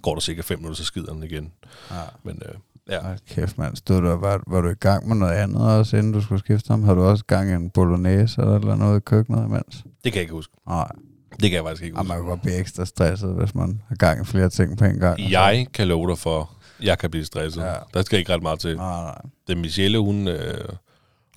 går 0.02 0.14
der 0.14 0.20
sikkert 0.20 0.44
fem 0.46 0.58
minutter, 0.58 0.76
så 0.76 0.84
skider 0.84 1.14
han 1.14 1.22
igen. 1.22 1.52
Ja. 1.90 1.96
Men 2.22 2.42
øh, 2.48 2.54
ja, 2.88 3.02
Hold 3.02 3.18
kæft, 3.28 3.58
mand. 3.58 3.76
Stod 3.76 4.00
du, 4.02 4.08
var, 4.08 4.42
var 4.46 4.60
du 4.60 4.68
i 4.68 4.74
gang 4.74 5.08
med 5.08 5.16
noget 5.16 5.32
andet 5.32 5.62
også, 5.78 5.96
inden 5.96 6.12
du 6.12 6.20
skulle 6.20 6.38
skifte 6.38 6.68
ham? 6.70 6.82
Har 6.82 6.94
du 6.94 7.02
også 7.02 7.24
gang 7.24 7.50
i 7.50 7.52
en 7.52 7.70
bolognese 7.70 8.40
eller, 8.40 8.58
eller 8.58 8.76
noget 8.76 8.96
i 8.96 9.00
køkkenet 9.00 9.44
imens? 9.44 9.76
det 10.04 10.12
kan 10.12 10.14
jeg 10.14 10.20
ikke 10.22 10.32
huske. 10.34 10.52
Nej. 10.66 10.88
Det 11.32 11.50
kan 11.50 11.52
jeg 11.52 11.62
faktisk 11.64 11.82
ikke 11.82 11.96
Og 11.96 12.00
huske. 12.00 12.08
man 12.08 12.18
kan 12.18 12.26
godt 12.28 12.42
blive 12.42 12.56
ekstra 12.56 12.84
stresset, 12.84 13.34
hvis 13.34 13.54
man 13.54 13.82
har 13.88 13.96
gang 13.96 14.20
i 14.20 14.24
flere 14.24 14.48
ting 14.48 14.78
på 14.78 14.84
en 14.84 14.98
gang. 14.98 15.30
Jeg 15.30 15.66
kan 15.74 15.88
love 15.88 16.08
dig 16.10 16.18
for, 16.18 16.50
jeg 16.82 16.98
kan 16.98 17.10
blive 17.10 17.24
stresset. 17.24 17.62
Ja. 17.62 17.74
Der 17.94 18.02
skal 18.02 18.18
ikke 18.18 18.34
ret 18.34 18.42
meget 18.42 18.58
til. 18.58 18.76
Nej, 18.76 19.02
nej. 19.02 19.18
Det 19.46 19.56
er 19.56 19.60
Michelle, 19.60 19.98
hun, 19.98 20.28
øh, 20.28 20.54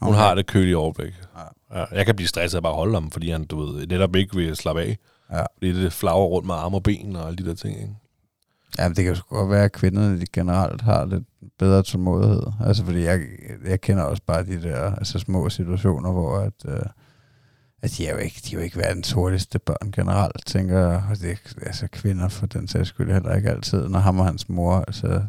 hun 0.02 0.10
Okay. 0.10 0.18
har 0.20 0.36
det 0.36 0.46
køligt 0.48 0.76
overblik. 0.76 1.14
Ja. 1.74 1.80
Ja, 1.80 1.86
jeg 1.92 2.06
kan 2.06 2.16
blive 2.16 2.28
stresset 2.28 2.56
af 2.58 2.64
bare 2.64 2.72
at 2.74 2.78
holde 2.78 2.94
ham, 2.94 3.12
fordi 3.12 3.30
han, 3.30 3.46
du 3.46 3.66
ved, 3.66 3.88
netop 3.88 4.16
ikke 4.16 4.36
vil 4.36 4.56
slappe 4.56 4.82
af. 4.82 4.98
Ja. 5.32 5.42
Fordi 5.58 5.84
det 5.84 5.94
flagrer 5.94 6.26
rundt 6.26 6.48
med 6.48 6.56
arme 6.56 6.78
og 6.78 6.84
ben 6.84 7.16
og 7.16 7.28
alle 7.28 7.38
de 7.38 7.50
der 7.50 7.56
ting, 7.56 7.76
ikke? 7.82 7.94
Ja, 8.78 8.90
det 8.90 8.96
kan 8.96 9.14
jo 9.14 9.16
godt 9.30 9.50
være, 9.50 9.64
at 9.64 9.72
kvinderne 9.72 10.20
de 10.20 10.26
generelt 10.34 10.82
har 10.82 11.06
lidt 11.06 11.24
bedre 11.60 11.84
tålmodighed. 11.84 12.44
Altså, 12.66 12.86
fordi 12.86 13.04
jeg, 13.04 13.20
jeg 13.66 13.82
kender 13.82 14.04
også 14.04 14.22
bare 14.28 14.44
de 14.46 14.62
der 14.62 14.96
altså, 14.96 15.20
små 15.20 15.50
situationer, 15.50 16.12
hvor 16.12 16.38
at, 16.38 16.54
øh, 16.68 16.80
at 17.84 17.92
de 17.98 18.08
er 18.08 18.12
jo 18.12 18.18
ikke, 18.18 18.42
de 18.46 18.56
er 18.56 18.60
jo 18.60 18.64
ikke 18.64 18.78
verdens 18.78 19.12
hurtigste 19.12 19.60
børn 19.60 19.92
generelt, 19.92 20.46
tænker 20.46 20.80
jeg. 20.80 21.04
Og 21.10 21.20
det, 21.22 21.56
altså, 21.62 21.88
kvinder 21.92 22.28
for 22.28 22.46
den 22.46 22.68
sags 22.68 22.90
skyld 22.90 23.14
heller 23.14 23.36
ikke 23.36 23.50
altid. 23.50 23.88
Når 23.90 24.00
ham 24.00 24.20
og 24.20 24.26
hans 24.26 24.50
mor, 24.50 24.78
altså, 24.88 25.22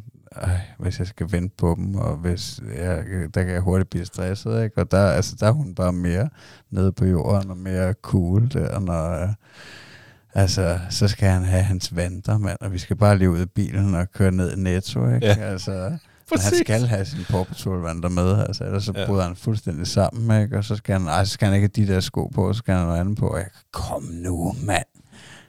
øh, 0.43 0.49
hvis 0.79 0.99
jeg 0.99 1.07
skal 1.07 1.33
vente 1.33 1.55
på 1.59 1.75
dem, 1.79 1.95
og 1.95 2.17
hvis 2.17 2.61
jeg, 2.77 3.05
der 3.35 3.43
kan 3.43 3.53
jeg 3.53 3.61
hurtigt 3.61 3.91
blive 3.91 4.05
stresset, 4.05 4.65
ikke? 4.65 4.79
Og 4.79 4.91
der, 4.91 5.07
altså, 5.07 5.37
der 5.41 5.47
er 5.47 5.53
hun 5.53 5.75
bare 5.75 5.93
mere 5.93 6.29
nede 6.71 6.93
på 6.93 7.05
jorden, 7.05 7.51
og 7.51 7.57
mere 7.57 7.93
cool 7.93 8.51
der, 8.53 8.81
når... 8.81 9.23
Øh, 9.23 9.29
Altså, 10.37 10.79
så 10.91 11.09
skal 11.09 11.29
han 11.29 11.43
have 11.43 11.63
hans 11.63 11.97
vanter, 11.97 12.39
mand, 12.39 12.59
og 12.61 12.73
vi 12.73 12.79
skal 12.79 12.97
bare 12.97 13.19
lige 13.19 13.31
ud 13.31 13.39
af 13.39 13.51
bilen 13.51 13.95
og 13.95 14.13
køre 14.13 14.33
ned 14.33 14.57
i 14.57 14.61
Netto, 14.61 15.15
ikke? 15.15 15.27
Ja. 15.27 15.33
Altså, 15.33 15.99
Præcis. 16.33 16.49
han 16.49 16.59
skal 16.65 16.87
have 16.87 17.05
sin 17.05 17.25
Paw 17.31 17.45
Patrol 17.45 17.83
vanter 17.83 18.09
med, 18.09 18.39
altså, 18.47 18.65
ellers 18.65 18.85
så 18.85 18.93
Ja. 18.97 19.07
bryder 19.07 19.23
han 19.25 19.37
fuldstændig 19.37 19.87
sammen, 19.87 20.43
ikke? 20.43 20.59
Og 20.59 20.65
så 20.65 20.77
skal 20.77 20.93
han, 20.93 21.09
ej, 21.09 21.25
så 21.25 21.31
skal 21.31 21.47
han 21.49 21.55
ikke 21.55 21.71
have 21.77 21.87
de 21.87 21.93
der 21.95 22.01
sko 22.01 22.27
på, 22.27 22.53
så 22.53 22.59
skal 22.59 22.75
han 22.75 22.87
noget 22.87 23.01
andet 23.01 23.19
på. 23.19 23.29
Og 23.29 23.39
jeg, 23.39 23.47
kom 23.73 24.03
nu, 24.03 24.55
mand. 24.63 24.85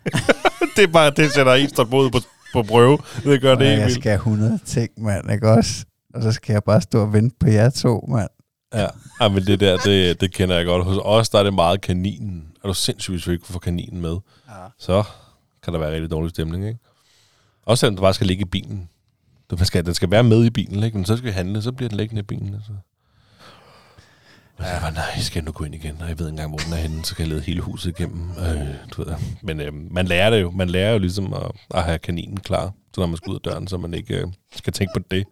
det 0.76 0.84
er 0.84 0.88
bare, 0.94 1.10
det 1.12 1.32
sætter 1.34 1.54
en 1.54 1.70
stort 1.70 1.90
mod 1.90 2.10
på, 2.12 2.18
på 2.54 2.64
prøve. 2.64 2.98
Det 3.24 3.42
gør 3.42 3.50
det 3.56 3.58
Og 3.58 3.64
helt 3.68 3.80
jeg 3.80 3.86
vildt. 3.88 4.00
skal 4.00 4.10
have 4.10 4.16
100 4.16 4.60
ting, 4.66 4.90
mand, 4.98 5.32
ikke 5.32 5.50
også? 5.52 5.86
Og 6.14 6.22
så 6.24 6.32
skal 6.32 6.54
jeg 6.54 6.64
bare 6.64 6.82
stå 6.82 7.02
og 7.02 7.14
vente 7.14 7.36
på 7.40 7.48
jer 7.50 7.70
to, 7.70 8.06
mand. 8.12 8.30
Ja, 8.74 8.88
ja 9.22 9.30
men 9.30 9.46
det 9.46 9.60
der, 9.60 9.78
det, 9.78 10.22
det 10.22 10.34
kender 10.34 10.56
jeg 10.56 10.66
godt. 10.66 10.84
Hos 10.86 10.98
os, 11.02 11.30
der 11.30 11.40
er 11.40 11.44
det 11.44 11.54
meget 11.54 11.82
kaninen. 11.82 12.44
Er 12.64 12.68
du 12.68 12.74
sindssygt, 12.74 13.14
hvis 13.16 13.28
vi 13.28 13.34
ikke 13.34 13.46
får 13.48 13.60
kaninen 13.60 14.02
med? 14.02 14.18
Ja. 14.50 14.54
Så 14.80 15.04
kan 15.64 15.74
der 15.74 15.80
være 15.80 15.92
rigtig 15.94 16.12
dårlig 16.12 16.30
stemning, 16.30 16.68
ikke? 16.68 16.80
Også 17.66 17.80
selvom 17.80 17.96
du 17.96 18.02
bare 18.02 18.14
skal 18.14 18.28
ligge 18.28 18.42
i 18.42 18.46
bilen. 18.50 18.90
Du 19.50 19.56
man 19.56 19.66
skal, 19.66 19.86
den 19.86 19.94
skal 19.94 20.12
være 20.12 20.24
med 20.24 20.46
i 20.46 20.50
bilen, 20.50 20.84
ikke? 20.84 20.98
Men 20.98 21.06
så 21.06 21.18
skal 21.18 21.26
vi 21.28 21.32
handle, 21.32 21.62
så 21.62 21.72
bliver 21.72 21.90
den 21.90 21.98
liggende 21.98 22.20
i 22.20 22.24
bilen. 22.24 22.54
Altså. 22.54 22.72
Men 24.58 24.68
jeg 24.68 24.80
var, 24.82 24.92
nej, 24.92 25.20
skal 25.20 25.40
jeg 25.40 25.46
nu 25.46 25.52
gå 25.52 25.64
ind 25.64 25.76
igen? 25.76 25.98
Og 26.02 26.10
jeg 26.10 26.20
ved 26.20 26.26
ikke 26.26 26.30
engang, 26.32 26.50
hvor 26.50 26.58
den 26.58 26.74
er 26.74 26.78
henne, 26.78 27.06
så 27.06 27.16
kan 27.16 27.24
jeg 27.24 27.30
lede 27.30 27.42
hele 27.42 27.62
huset 27.62 28.00
igennem. 28.00 28.30
Øh, 28.32 28.68
du 28.92 29.04
ved. 29.04 29.16
Men 29.44 29.60
øh, 29.62 29.74
man 29.74 30.06
lærer 30.08 30.30
det 30.30 30.42
jo. 30.42 30.52
Man 30.52 30.70
lærer 30.70 30.92
jo 30.92 30.98
ligesom 31.00 31.34
at, 31.34 31.52
at 31.76 31.84
have 31.84 31.98
kaninen 32.00 32.38
klar, 32.40 32.74
så 32.96 33.02
når 33.02 33.08
man 33.08 33.18
skal 33.18 33.30
ud 33.30 33.36
af 33.36 33.42
døren, 33.42 33.68
så 33.68 33.78
man 33.78 33.94
ikke 33.94 34.22
øh, 34.22 34.28
skal 34.56 34.74
tænke 34.74 34.92
på 34.96 35.00
det. 35.12 35.26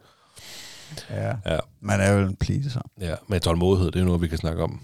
Ja. 1.10 1.32
Ja, 1.46 1.58
Man 1.80 2.00
er 2.00 2.12
jo 2.12 2.26
en 2.26 2.36
pleaser. 2.36 2.80
ja. 3.00 3.14
Men 3.28 3.40
tålmodighed, 3.40 3.86
det 3.90 3.96
er 3.96 4.00
jo 4.00 4.06
noget, 4.06 4.22
vi 4.22 4.28
kan 4.28 4.38
snakke 4.38 4.62
om 4.62 4.80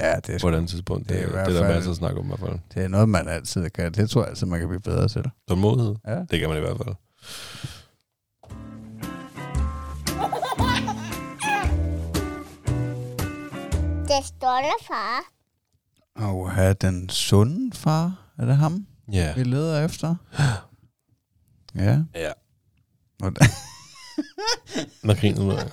Ja, 0.00 0.16
det 0.26 0.34
er, 0.34 0.38
på 0.40 0.48
et 0.48 0.54
andet 0.54 0.70
tidspunkt. 0.70 1.08
det 1.08 1.16
er 1.16 1.22
det, 1.22 1.30
hvert 1.30 1.48
det 1.48 1.56
er 1.56 1.60
der 1.66 1.74
masser 1.74 1.90
at 1.90 1.96
snakke 1.96 2.18
om 2.20 2.24
i 2.24 2.28
hvert 2.28 2.40
fald. 2.40 2.58
det 2.74 2.84
er 2.84 2.88
noget, 2.88 3.08
man 3.08 3.28
altid 3.28 3.70
kan. 3.70 3.92
Det 3.92 4.10
tror 4.10 4.20
jeg 4.22 4.28
altid, 4.30 4.46
man 4.46 4.58
kan 4.60 4.68
blive 4.68 4.80
bedre 4.80 5.08
til. 5.08 5.22
Tålmodighed, 5.48 5.94
Ja. 6.06 6.18
det 6.30 6.40
kan 6.40 6.48
man 6.48 6.58
i 6.58 6.60
hvert 6.60 6.76
fald. 6.76 6.94
Det 14.08 14.24
stolte 14.26 14.68
far. 14.86 15.20
Og 16.28 16.50
have 16.52 16.74
den 16.74 17.08
sunde 17.08 17.76
far, 17.76 18.12
er 18.38 18.44
det 18.44 18.56
ham, 18.56 18.86
Ja. 19.12 19.34
vi 19.34 19.42
leder 19.42 19.84
efter? 19.84 20.14
Ja. 21.74 21.98
Ja. 22.14 22.30
Og 23.22 23.32
Når 25.02 25.20
griner 25.20 25.38
du 25.40 25.50
af. 25.50 25.70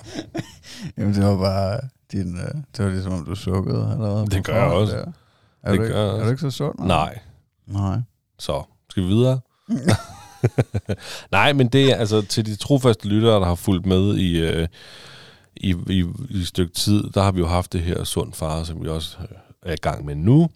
Jamen, 0.97 1.13
det 1.13 1.23
var 1.25 1.37
bare 1.37 1.79
din... 2.11 2.37
Øh, 2.37 2.53
det 2.77 2.85
var 2.85 2.91
ligesom, 2.91 3.13
om 3.13 3.25
du 3.25 3.35
sukkede 3.35 3.91
allerede. 3.91 4.25
Det 4.27 4.43
på 4.45 4.51
gør 4.51 4.53
jeg 4.55 4.63
forhånd 4.69 4.81
også. 4.81 4.95
Der. 4.97 5.01
Er, 5.63 5.71
Det 5.71 5.77
du, 5.77 5.83
ikke, 5.83 5.93
gør 5.93 5.99
jeg 6.01 6.07
er 6.09 6.11
også. 6.11 6.23
du 6.25 6.29
ikke 6.29 6.41
så 6.41 6.51
sund? 6.51 6.79
Nej. 6.79 7.19
Nej. 7.67 7.97
Så, 8.39 8.63
skal 8.89 9.03
vi 9.03 9.07
videre? 9.07 9.39
Nej, 11.31 11.53
men 11.53 11.67
det 11.67 11.91
er 11.91 11.95
altså 11.95 12.21
til 12.21 12.45
de 12.45 12.55
trofaste 12.55 13.07
lyttere, 13.07 13.39
der 13.39 13.45
har 13.45 13.55
fulgt 13.55 13.85
med 13.85 14.15
i, 14.17 14.39
øh, 14.39 14.67
i, 15.55 15.75
i, 15.87 16.05
i 16.29 16.37
et 16.37 16.47
stykke 16.47 16.73
tid, 16.73 17.03
der 17.09 17.23
har 17.23 17.31
vi 17.31 17.39
jo 17.39 17.47
haft 17.47 17.73
det 17.73 17.81
her 17.81 18.03
sund 18.03 18.33
far, 18.33 18.63
som 18.63 18.83
vi 18.83 18.89
også 18.89 19.17
øh, 19.21 19.37
er 19.61 19.73
i 19.73 19.81
gang 19.81 20.05
med 20.05 20.15
nu. 20.15 20.49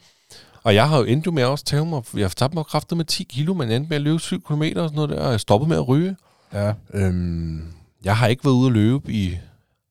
Og 0.64 0.76
jeg 0.76 0.90
har 0.90 0.98
jo 0.98 1.04
endt 1.04 1.26
jo 1.26 1.32
med 1.32 1.44
at 1.44 1.50
også 1.50 1.66
tage 1.66 1.86
mig, 1.86 2.04
jeg 2.14 2.24
har 2.24 2.30
tabt 2.30 2.54
mig 2.54 2.66
kraftet 2.66 2.98
med 2.98 3.06
10 3.06 3.24
kilo, 3.24 3.54
men 3.54 3.72
endte 3.72 3.90
med 3.90 3.96
at 3.96 4.02
løbe 4.02 4.20
7 4.20 4.42
km 4.42 4.62
og 4.62 4.90
sådan 4.90 4.96
noget 4.96 5.10
der, 5.10 5.22
og 5.22 5.32
jeg 5.32 5.40
stoppede 5.40 5.70
med 5.70 5.78
at 5.78 5.88
ryge. 5.88 6.16
Ja. 6.54 6.74
Øhm, 6.94 7.74
jeg 8.04 8.18
har 8.18 8.28
ikke 8.28 8.46
været 8.46 8.54
ude 8.54 8.68
at 8.68 8.74
løbe 8.74 9.12
i 9.12 9.38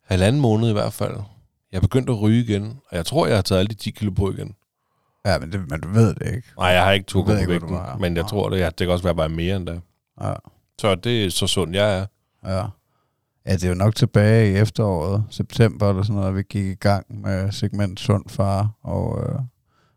halvanden 0.04 0.42
måned 0.42 0.68
i 0.68 0.72
hvert 0.72 0.92
fald. 0.92 1.16
Jeg 1.72 1.76
er 1.76 1.80
begyndt 1.80 2.10
at 2.10 2.20
ryge 2.20 2.44
igen, 2.44 2.78
og 2.90 2.96
jeg 2.96 3.06
tror, 3.06 3.26
jeg 3.26 3.36
har 3.36 3.42
taget 3.42 3.58
alle 3.58 3.68
de 3.68 3.74
10 3.74 3.90
kilo 3.90 4.10
på 4.10 4.32
igen. 4.32 4.54
Ja, 5.26 5.38
men, 5.38 5.52
det, 5.52 5.70
men 5.70 5.80
du 5.80 5.88
ved 5.88 6.14
det 6.14 6.26
ikke. 6.36 6.48
Nej, 6.58 6.68
jeg 6.68 6.84
har 6.84 6.92
ikke 6.92 7.06
tukket 7.06 7.38
på 7.44 7.50
vægten, 7.50 7.76
men 8.00 8.16
jeg 8.16 8.26
tror, 8.26 8.48
det, 8.48 8.58
ja, 8.58 8.66
det 8.66 8.78
kan 8.78 8.90
også 8.90 9.04
være 9.04 9.14
bare 9.14 9.28
mere 9.28 9.56
end 9.56 9.66
det. 9.66 9.80
Ja. 10.20 10.32
Så 10.80 10.94
det 10.94 11.24
er 11.24 11.30
så 11.30 11.46
sund 11.46 11.74
jeg 11.74 11.98
er. 11.98 12.06
Ja. 12.56 12.66
Ja, 13.46 13.52
det 13.52 13.64
er 13.64 13.68
jo 13.68 13.74
nok 13.74 13.94
tilbage 13.94 14.52
i 14.52 14.56
efteråret, 14.56 15.24
september 15.30 15.90
eller 15.90 16.02
sådan 16.02 16.16
noget, 16.20 16.36
vi 16.36 16.42
gik 16.42 16.66
i 16.66 16.74
gang 16.74 17.20
med 17.20 17.52
segment 17.52 18.00
Sund 18.00 18.24
Far, 18.28 18.70
og, 18.82 19.22
øh, 19.22 19.38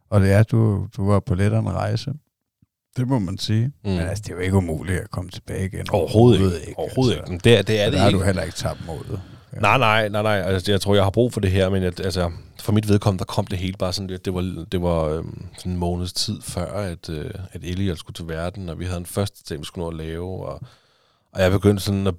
og 0.10 0.22
det 0.22 0.32
er, 0.32 0.44
du, 0.44 0.88
du 0.98 1.08
var 1.12 1.20
på 1.20 1.36
lidt 1.36 1.54
af 1.54 1.60
en 1.60 1.70
rejse. 1.70 2.12
Det 2.98 3.08
må 3.08 3.20
man 3.20 3.38
sige. 3.38 3.66
Mm. 3.66 3.72
Men 3.90 4.00
altså, 4.00 4.24
det 4.24 4.32
er 4.32 4.36
jo 4.36 4.42
ikke 4.42 4.58
umuligt 4.58 5.00
at 5.00 5.12
komme 5.12 5.30
tilbage 5.30 5.66
igen. 5.66 5.90
Overhovedet 5.92 6.62
ikke. 6.68 6.80
Overhovedet 6.80 7.16
ikke. 7.18 7.30
Men 7.32 7.40
Det, 7.44 7.58
er- 7.58 7.62
det 7.62 7.82
er 7.82 7.86
det 7.86 7.94
der 7.94 8.00
har 8.00 8.08
ikke. 8.08 8.20
du 8.20 8.24
heller 8.24 8.44
ikke 8.44 8.56
tabt 8.56 8.80
modet. 8.88 9.22
Ja. 9.54 9.60
Nej, 9.60 9.78
nej, 9.78 10.10
nej, 10.10 10.22
nej. 10.22 10.42
Altså, 10.42 10.72
jeg 10.72 10.82
tror, 10.82 10.96
jeg 10.96 11.04
har 11.04 11.12
brug 11.12 11.34
for 11.34 11.40
det 11.40 11.52
her, 11.52 11.70
men 11.70 11.84
jeg, 11.84 12.00
altså, 12.00 12.32
for 12.60 12.72
mit 12.72 12.88
vedkommende, 12.90 13.20
der 13.20 13.26
kom 13.26 13.48
det 13.48 13.58
hele 13.58 13.76
bare 13.80 13.94
sådan 13.94 14.08
lidt. 14.08 14.26
Det 14.26 14.34
var, 14.34 14.66
det 14.72 14.82
var 14.82 15.04
øhm, 15.04 15.46
sådan 15.58 15.72
en 15.72 15.78
måneds 15.78 16.14
tid 16.14 16.42
før, 16.42 16.66
at, 16.74 17.10
øh, 17.10 17.32
at 17.52 17.64
Elliot 17.64 17.98
skulle 18.00 18.14
til 18.16 18.28
verden, 18.28 18.70
og 18.70 18.80
vi 18.80 18.86
havde 18.86 18.98
en 18.98 19.06
første 19.06 19.44
ting, 19.44 19.60
vi 19.60 19.66
skulle 19.66 19.84
nå 19.84 19.90
at 19.90 20.08
lave, 20.08 20.46
og, 20.46 20.62
og 21.32 21.42
jeg 21.42 21.52
begyndte 21.52 21.84
sådan 21.84 22.08
at, 22.08 22.16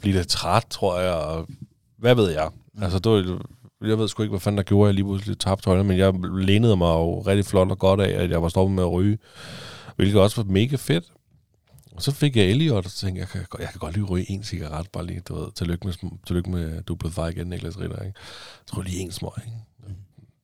blive 0.00 0.16
lidt 0.16 0.28
træt, 0.28 0.64
tror 0.70 1.00
jeg, 1.00 1.14
og 1.14 1.48
hvad 1.96 2.14
ved 2.14 2.30
jeg. 2.30 2.50
Altså, 2.82 2.98
det 2.98 3.12
var, 3.12 3.40
jeg 3.88 3.98
ved 3.98 4.08
sgu 4.08 4.22
ikke, 4.22 4.30
hvad 4.30 4.40
fanden 4.40 4.58
der 4.58 4.64
gjorde, 4.64 4.86
jeg 4.86 4.94
lige 4.94 5.04
pludselig 5.04 5.38
tabte 5.38 5.64
tøjler, 5.64 5.82
men 5.82 5.98
jeg 5.98 6.14
lænede 6.24 6.76
mig 6.76 6.94
jo 6.94 7.20
rigtig 7.20 7.46
flot 7.46 7.70
og 7.70 7.78
godt 7.78 8.00
af, 8.00 8.22
at 8.22 8.30
jeg 8.30 8.42
var 8.42 8.48
stoppet 8.48 8.74
med 8.74 8.82
at 8.82 8.92
ryge, 8.92 9.18
hvilket 9.96 10.20
også 10.20 10.42
var 10.42 10.52
mega 10.52 10.76
fedt. 10.76 11.04
Og 11.92 12.02
så 12.02 12.12
fik 12.12 12.36
jeg 12.36 12.44
Elliot, 12.44 12.84
og 12.84 12.90
så 12.90 12.96
tænkte 12.96 13.20
jeg, 13.20 13.28
jeg 13.34 13.46
kan, 13.48 13.60
jeg 13.60 13.68
kan 13.68 13.78
godt 13.78 13.94
lige 13.94 14.04
ryge 14.04 14.30
en 14.30 14.44
cigaret, 14.44 14.90
bare 14.92 15.06
lige, 15.06 15.20
du 15.20 15.34
ved, 15.34 15.52
tillykke 15.52 15.86
med, 15.86 15.94
tillykke 16.26 16.50
med 16.50 16.82
du 16.82 16.92
er 16.92 16.96
blevet 16.96 17.14
far 17.14 17.28
igen, 17.28 17.46
Niklas 17.46 17.80
Ritter, 17.80 18.02
ikke? 18.02 18.18
Så 18.66 18.74
tror 18.74 18.82
lige 18.82 19.00
en 19.00 19.12
smøg, 19.12 19.30
ikke? 19.36 19.56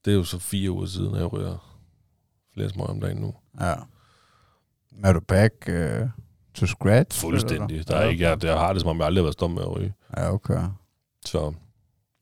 Det 0.05 0.11
er 0.11 0.15
jo 0.15 0.25
så 0.25 0.39
fire 0.39 0.71
uger 0.71 0.87
siden, 0.87 1.15
at 1.15 1.21
jeg 1.21 1.33
ryger 1.33 1.79
flere 2.55 2.71
smøg 2.71 2.87
om 2.87 3.01
dagen 3.01 3.17
nu. 3.17 3.35
Ja. 3.61 3.75
Er 5.05 5.13
du 5.13 5.21
back 5.21 5.55
øh, 5.69 6.09
to 6.55 6.67
scratch? 6.67 7.21
Fuldstændig. 7.21 7.89
Der 7.89 7.97
er 7.97 8.09
ikke, 8.09 8.25
jeg, 8.25 8.45
jeg 8.45 8.59
har 8.59 8.73
det, 8.73 8.83
som 8.83 8.91
om 8.91 8.99
jeg 8.99 9.07
aldrig 9.07 9.21
har 9.21 9.25
været 9.25 9.33
stoppet 9.33 9.55
med 9.55 9.63
at 9.63 9.77
ryge. 9.77 9.95
Ja, 10.17 10.33
okay. 10.33 10.61
Så 11.27 11.53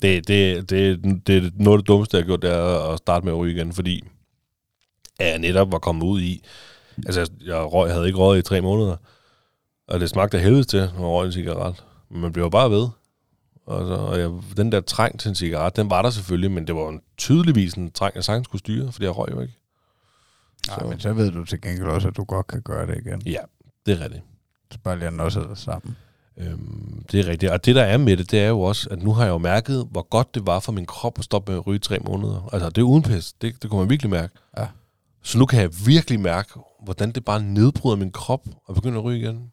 det, 0.03 0.29
det, 0.29 0.71
det, 0.71 1.01
det 1.27 1.37
er 1.37 1.51
noget 1.55 1.79
af 1.79 1.83
det 1.83 1.89
dummeste, 1.89 2.17
jeg 2.17 2.25
har 2.25 2.27
gjort, 2.27 2.43
det 2.43 2.51
er 2.51 2.93
at 2.93 2.99
starte 2.99 3.25
med 3.25 3.33
at 3.33 3.39
ryge 3.39 3.55
igen, 3.55 3.73
fordi 3.73 4.05
jeg 5.19 5.39
netop 5.39 5.73
var 5.73 5.79
kommet 5.79 6.07
ud 6.07 6.21
i, 6.21 6.45
altså 7.07 7.31
jeg 7.45 7.57
røg, 7.57 7.87
jeg 7.87 7.95
havde 7.95 8.07
ikke 8.07 8.19
røget 8.19 8.39
i 8.39 8.43
tre 8.43 8.61
måneder, 8.61 8.97
og 9.89 10.01
det 10.01 10.11
smagte 10.11 10.37
af 10.37 10.43
helvede 10.43 10.65
til, 10.65 10.81
når 10.81 11.01
man 11.01 11.11
røg 11.11 11.27
en 11.27 11.33
cigaret. 11.33 11.85
Men 12.11 12.21
man 12.21 12.33
blev 12.33 12.51
bare 12.51 12.71
ved. 12.71 12.89
Og, 13.67 13.87
så, 13.87 13.95
og 13.95 14.21
jeg, 14.21 14.31
den 14.57 14.73
der 14.73 14.81
træng 14.81 15.21
til 15.21 15.29
en 15.29 15.35
cigaret, 15.35 15.77
den 15.77 15.91
var 15.91 16.03
der 16.03 16.11
selvfølgelig, 16.11 16.51
men 16.51 16.67
det 16.67 16.75
var 16.75 16.89
en 16.89 17.01
tydeligvis 17.17 17.75
en 17.75 17.91
træng, 17.91 18.15
jeg 18.15 18.25
sagtens 18.25 18.45
skulle 18.45 18.61
styre, 18.61 18.93
fordi 18.93 19.05
jeg 19.05 19.17
røg 19.19 19.31
jo 19.31 19.41
ikke. 19.41 19.55
Nej, 20.69 20.87
men 20.87 21.01
så 21.01 21.13
ved 21.13 21.31
du 21.31 21.45
til 21.45 21.61
gengæld 21.61 21.89
også, 21.89 22.09
at 22.09 22.17
du 22.17 22.25
godt 22.25 22.47
kan 22.47 22.63
gøre 22.63 22.87
det 22.87 22.97
igen. 23.07 23.23
Ja, 23.27 23.41
det 23.89 24.01
er 24.01 24.05
rigtigt. 24.05 24.23
Så 24.73 24.79
bare 24.85 24.99
lige 24.99 25.07
at 25.07 25.13
nå 25.15 25.31
sig 25.31 25.43
sammen. 25.55 25.97
Øhm, 26.39 27.05
det 27.13 27.21
er 27.21 27.27
rigtigt. 27.31 27.53
Og 27.53 27.65
det, 27.65 27.75
der 27.75 27.83
er 27.83 27.97
med 27.99 28.17
det, 28.17 28.31
det 28.31 28.41
er 28.41 28.49
jo 28.49 28.61
også, 28.61 28.89
at 28.91 29.03
nu 29.03 29.13
har 29.13 29.25
jeg 29.25 29.31
jo 29.31 29.39
mærket, 29.39 29.89
hvor 29.91 30.03
godt 30.09 30.35
det 30.35 30.47
var 30.47 30.61
for 30.61 30.73
min 30.73 30.87
krop 30.87 31.19
at 31.19 31.25
stoppe 31.25 31.53
med 31.53 31.59
at 31.59 31.67
ryge 31.67 31.77
i 31.77 31.79
tre 31.79 31.99
måneder. 31.99 32.49
Altså, 32.53 32.69
det 32.71 32.79
er 32.79 32.83
uden 32.87 33.03
pis. 33.03 33.33
Det, 33.33 33.63
det 33.63 33.71
kunne 33.71 33.81
man 33.81 33.91
virkelig 33.91 34.11
mærke. 34.11 34.33
Ja. 34.59 34.67
Så 35.23 35.39
nu 35.39 35.47
kan 35.47 35.61
jeg 35.61 35.71
virkelig 35.87 36.21
mærke, 36.21 36.49
hvordan 36.85 37.13
det 37.13 37.25
bare 37.25 37.43
nedbryder 37.43 37.97
min 37.97 38.11
krop 38.13 38.47
og 38.67 38.75
begynder 38.75 38.99
at 38.99 39.05
ryge 39.05 39.19
igen. 39.19 39.51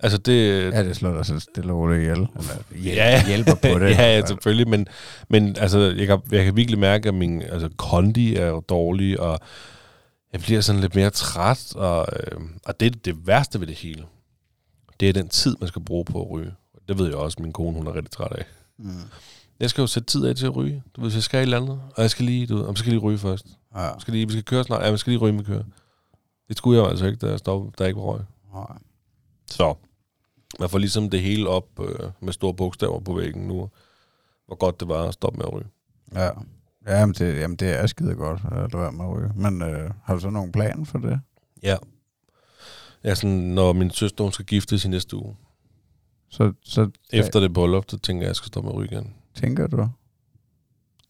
Altså, 0.00 0.18
det... 0.18 0.62
Ja, 0.72 0.84
det 0.84 0.96
slår 0.96 1.14
dig 1.16 1.26
så 1.26 1.40
stille 1.40 1.72
og 1.72 1.78
roligt 1.78 2.00
ihjel. 2.02 2.18
Eller 2.36 2.84
Ja. 2.84 3.26
hjælper 3.26 3.54
på 3.54 3.78
det. 3.78 3.90
ja, 3.98 4.16
ja, 4.16 4.26
selvfølgelig, 4.26 4.68
men, 4.68 4.86
men 5.28 5.56
altså, 5.58 5.78
jeg, 5.78 6.06
kan, 6.06 6.20
jeg 6.32 6.44
kan 6.44 6.56
virkelig 6.56 6.78
mærke, 6.78 7.08
at 7.08 7.14
min 7.14 7.42
altså, 7.42 7.68
kondi 7.76 8.36
er 8.36 8.46
jo 8.46 8.60
dårlig, 8.60 9.20
og 9.20 9.40
jeg 10.34 10.42
bliver 10.42 10.60
sådan 10.60 10.80
lidt 10.80 10.94
mere 10.94 11.10
træt, 11.10 11.76
og, 11.76 12.06
øh, 12.12 12.40
og 12.64 12.80
det 12.80 12.86
er 12.86 12.90
det 12.90 13.26
værste 13.26 13.60
ved 13.60 13.66
det 13.66 13.76
hele. 13.76 14.06
Det 15.00 15.08
er 15.08 15.12
den 15.12 15.28
tid, 15.28 15.56
man 15.60 15.68
skal 15.68 15.82
bruge 15.82 16.04
på 16.04 16.22
at 16.22 16.30
ryge. 16.30 16.54
Det 16.88 16.98
ved 16.98 17.06
jeg 17.06 17.16
også, 17.16 17.42
min 17.42 17.52
kone 17.52 17.76
hun 17.76 17.86
er 17.86 17.94
rigtig 17.94 18.10
træt 18.10 18.32
af. 18.32 18.44
Mm. 18.78 18.90
Jeg 19.60 19.70
skal 19.70 19.82
jo 19.82 19.86
sætte 19.86 20.06
tid 20.06 20.26
af 20.26 20.36
til 20.36 20.46
at 20.46 20.56
ryge. 20.56 20.82
Du 20.96 21.00
ved, 21.00 21.08
hvis 21.08 21.14
jeg 21.14 21.22
skal 21.22 21.38
et 21.38 21.42
eller 21.42 21.60
andet, 21.60 21.80
og 21.96 22.02
jeg 22.02 22.10
skal 22.10 22.24
lige, 22.24 22.46
du 22.46 22.56
ved, 22.56 22.66
jeg 22.66 22.76
skal 22.78 22.92
lige 22.92 23.00
ryge 23.00 23.18
først. 23.18 23.46
Ja. 23.74 23.90
Skal 23.98 24.14
lige, 24.14 24.26
vi 24.26 24.32
skal 24.32 24.44
køre 24.44 24.64
snart. 24.64 24.82
Ja, 24.82 24.88
jeg 24.88 24.98
skal 24.98 25.10
lige 25.10 25.20
ryge 25.20 25.32
med 25.32 25.44
køre. 25.44 25.64
Det 26.48 26.56
skulle 26.56 26.78
jeg 26.78 26.84
jo 26.84 26.90
altså 26.90 27.06
ikke, 27.06 27.18
da 27.18 27.30
jeg 27.30 27.38
stoppede, 27.38 27.72
da 27.78 27.84
jeg 27.84 27.88
ikke 27.88 28.00
var 28.00 28.06
røg. 28.06 28.20
Nej. 28.54 28.78
Så 29.50 29.74
man 30.60 30.68
får 30.68 30.78
ligesom 30.78 31.10
det 31.10 31.22
hele 31.22 31.48
op 31.48 31.80
øh, 31.80 32.10
med 32.20 32.32
store 32.32 32.54
bogstaver 32.54 33.00
på 33.00 33.14
væggen 33.14 33.48
nu. 33.48 33.70
Hvor 34.46 34.56
godt 34.56 34.80
det 34.80 34.88
var 34.88 35.02
at 35.08 35.14
stoppe 35.14 35.36
med 35.36 35.46
at 35.46 35.52
ryge. 35.52 35.68
Ja. 36.14 36.30
Ja, 36.86 36.98
jamen 36.98 37.14
det, 37.14 37.38
jamen 37.40 37.56
det 37.56 37.80
er 37.80 37.86
skide 37.86 38.14
godt 38.14 38.40
at 38.44 38.72
lade 38.72 38.82
være 38.82 38.92
med 38.92 39.04
at 39.04 39.10
ryge. 39.10 39.32
Men 39.34 39.62
øh, 39.62 39.90
har 40.04 40.14
du 40.14 40.20
så 40.20 40.30
nogen 40.30 40.52
plan 40.52 40.86
for 40.86 40.98
det? 40.98 41.20
Ja. 41.62 41.76
Ja, 43.04 43.14
sådan, 43.14 43.36
når 43.36 43.72
min 43.72 43.90
søster 43.90 44.24
hun 44.24 44.32
skal 44.32 44.46
giftes 44.46 44.84
i 44.84 44.88
næste 44.88 45.16
uge. 45.16 45.36
Så, 46.28 46.52
så 46.62 46.90
Efter 47.12 47.40
det 47.40 47.52
bryllup, 47.52 47.84
så 47.88 47.98
tænker 47.98 48.22
jeg, 48.22 48.26
at 48.26 48.28
jeg 48.28 48.36
skal 48.36 48.46
stoppe 48.46 48.66
med 48.66 48.74
at 48.74 48.78
ryge 48.78 48.88
igen. 48.92 49.14
tænker 49.34 49.66
du? 49.66 49.88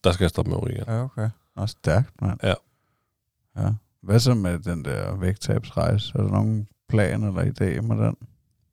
Der 0.04 0.12
skal 0.12 0.24
jeg 0.24 0.30
stoppe 0.30 0.50
med 0.50 0.58
at 0.58 0.62
ryge 0.62 0.74
igen. 0.74 0.84
Ja, 0.88 1.04
okay. 1.04 1.30
Og 1.56 1.68
stærkt, 1.68 2.22
mand. 2.22 2.38
Ja. 2.42 2.54
Ja. 3.56 3.70
Hvad 4.02 4.20
så 4.20 4.34
med 4.34 4.58
den 4.58 4.84
der 4.84 5.16
vægttabsrejse? 5.16 6.12
Er 6.14 6.22
der 6.22 6.28
nogen 6.30 6.68
plan 6.88 7.22
eller 7.22 7.42
idé 7.42 7.80
med 7.80 8.06
den? 8.06 8.16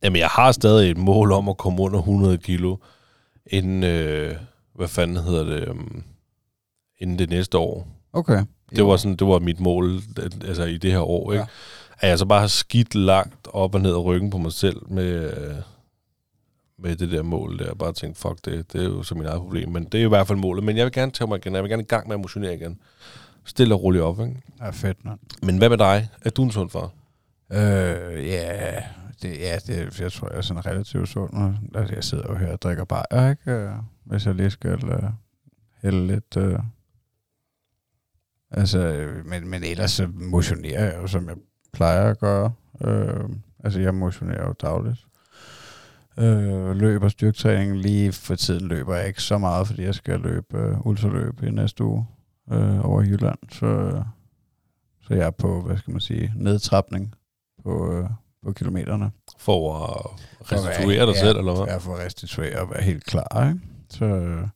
Jamen, 0.03 0.19
jeg 0.19 0.27
har 0.27 0.51
stadig 0.51 0.91
et 0.91 0.97
mål 0.97 1.31
om 1.31 1.49
at 1.49 1.57
komme 1.57 1.81
under 1.81 1.99
100 1.99 2.37
kilo, 2.37 2.77
inden, 3.45 3.83
øh, 3.83 4.35
hvad 4.75 4.87
fanden 4.87 5.17
hedder 5.17 5.43
det, 5.43 5.67
um, 5.69 6.03
inden 7.01 7.19
det 7.19 7.29
næste 7.29 7.57
år. 7.57 7.87
Okay. 8.13 8.43
Det 8.75 8.85
var, 8.85 8.97
sådan, 8.97 9.15
det 9.15 9.27
var 9.27 9.39
mit 9.39 9.59
mål 9.59 10.01
altså 10.47 10.63
i 10.63 10.77
det 10.77 10.91
her 10.91 10.99
år, 10.99 11.31
ikke? 11.31 11.41
Ja. 11.41 11.47
At 11.99 12.09
jeg 12.09 12.19
så 12.19 12.25
bare 12.25 12.39
har 12.39 12.47
skidt 12.47 12.95
langt 12.95 13.47
op 13.53 13.75
og 13.75 13.81
ned 13.81 13.91
af 13.91 14.03
ryggen 14.03 14.29
på 14.29 14.37
mig 14.37 14.51
selv 14.51 14.77
med, 14.87 15.33
med 16.79 16.95
det 16.95 17.11
der 17.11 17.23
mål 17.23 17.59
der. 17.59 17.73
Bare 17.75 17.93
tænkt, 17.93 18.17
fuck 18.17 18.45
det, 18.45 18.73
det 18.73 18.81
er 18.81 18.85
jo 18.85 19.03
så 19.03 19.15
mit 19.15 19.27
eget 19.27 19.41
problem. 19.41 19.69
Men 19.69 19.83
det 19.83 20.01
er 20.01 20.05
i 20.05 20.09
hvert 20.09 20.27
fald 20.27 20.39
målet. 20.39 20.63
Men 20.63 20.77
jeg 20.77 20.85
vil 20.85 20.93
gerne 20.93 21.11
tage 21.11 21.27
mig 21.27 21.37
igen. 21.37 21.55
Jeg 21.55 21.63
vil 21.63 21.69
gerne 21.69 21.83
i 21.83 21.85
gang 21.85 22.07
med 22.07 22.15
at 22.15 22.19
motionere 22.19 22.55
igen. 22.55 22.79
Stille 23.45 23.75
og 23.75 23.83
roligt 23.83 24.03
op, 24.03 24.19
ikke? 24.19 24.41
Ja, 24.59 24.69
fedt, 24.69 25.05
man. 25.05 25.19
Men 25.43 25.57
hvad 25.57 25.69
med 25.69 25.77
dig? 25.77 26.09
Er 26.21 26.29
du 26.29 26.43
en 26.43 26.51
sund 26.51 26.69
far? 26.69 26.91
Øh, 27.51 28.27
ja, 28.27 28.83
det, 29.21 29.39
ja 29.39 29.57
det, 29.67 29.99
jeg 29.99 30.11
tror, 30.11 30.29
jeg 30.29 30.37
er 30.37 30.41
sådan 30.41 30.65
relativt 30.65 31.09
sund. 31.09 31.55
Altså, 31.75 31.95
jeg 31.95 32.03
sidder 32.03 32.25
jo 32.29 32.35
her 32.35 32.51
og 32.51 32.61
drikker 32.61 32.85
bajer, 32.85 33.29
ikke? 33.29 33.51
Øh, 33.51 33.71
Hvis 34.05 34.25
jeg 34.25 34.35
lige 34.35 34.49
skal 34.49 34.83
uh, 34.83 35.09
hælde 35.81 36.07
lidt... 36.07 36.37
Uh, 36.37 36.59
altså, 38.51 38.79
øh, 38.79 39.25
men, 39.25 39.47
men 39.47 39.63
ellers 39.63 39.91
så 39.91 40.07
motionerer 40.13 40.85
jeg 40.85 40.95
jo, 41.01 41.07
som 41.07 41.27
jeg 41.29 41.35
plejer 41.73 42.09
at 42.09 42.19
gøre. 42.19 42.53
Øh, 42.81 43.29
altså, 43.63 43.79
jeg 43.79 43.95
motionerer 43.95 44.47
jo 44.47 44.53
dagligt. 44.61 45.05
Øh, 46.17 46.75
løber 46.75 47.09
styrketræning. 47.09 47.77
Lige 47.77 48.11
for 48.11 48.35
tiden 48.35 48.67
løber 48.67 48.95
jeg 48.95 49.07
ikke 49.07 49.23
så 49.23 49.37
meget, 49.37 49.67
fordi 49.67 49.83
jeg 49.83 49.95
skal 49.95 50.19
løbe 50.19 50.57
øh, 50.57 50.85
ultraløb 50.85 51.43
i 51.43 51.51
næste 51.51 51.83
uge 51.83 52.05
øh, 52.51 52.85
over 52.85 53.01
Jylland. 53.01 53.39
Så, 53.51 54.03
så 55.01 55.13
jeg 55.13 55.25
er 55.25 55.31
på, 55.31 55.61
hvad 55.61 55.77
skal 55.77 55.91
man 55.91 56.01
sige, 56.01 56.33
nedtrapning 56.35 57.15
på, 57.63 57.93
øh, 57.93 58.09
på 58.45 58.53
kilometerne. 58.53 59.11
For 59.37 59.83
at 59.83 60.05
restituere 60.51 61.05
dig 61.05 61.15
selv, 61.15 61.37
eller 61.37 61.55
hvad? 61.55 61.65
Ja, 61.65 61.77
for 61.77 61.95
at 61.95 62.05
restituere 62.05 62.59
og 62.61 62.69
være 62.69 62.81
helt 62.83 63.05
klar, 63.05 63.47
ikke? 63.47 63.59
Så, 63.89 64.05
øh, 64.05 64.47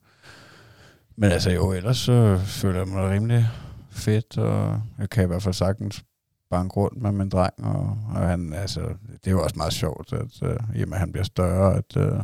men 1.17 1.31
altså 1.31 1.51
jo, 1.51 1.71
ellers 1.71 1.97
så 1.97 2.37
føler 2.37 2.79
jeg 2.79 2.87
mig 2.87 3.09
rimelig 3.09 3.47
fedt, 3.95 4.37
og 4.37 4.81
jeg 4.99 5.09
kan 5.09 5.23
i 5.23 5.27
hvert 5.27 5.43
fald 5.43 5.53
sagtens 5.53 6.03
banke 6.49 6.75
rundt 6.75 7.01
med 7.01 7.11
min 7.11 7.29
dreng, 7.29 7.53
og, 7.57 7.97
og 8.09 8.27
han, 8.29 8.53
altså, 8.53 8.81
det 9.11 9.27
er 9.27 9.31
jo 9.31 9.43
også 9.43 9.55
meget 9.57 9.73
sjovt, 9.73 10.13
at 10.13 10.43
øh, 10.43 10.91
at 10.93 10.99
han 10.99 11.11
bliver 11.11 11.23
større, 11.23 11.75
at, 11.75 11.97
øh, 11.97 12.19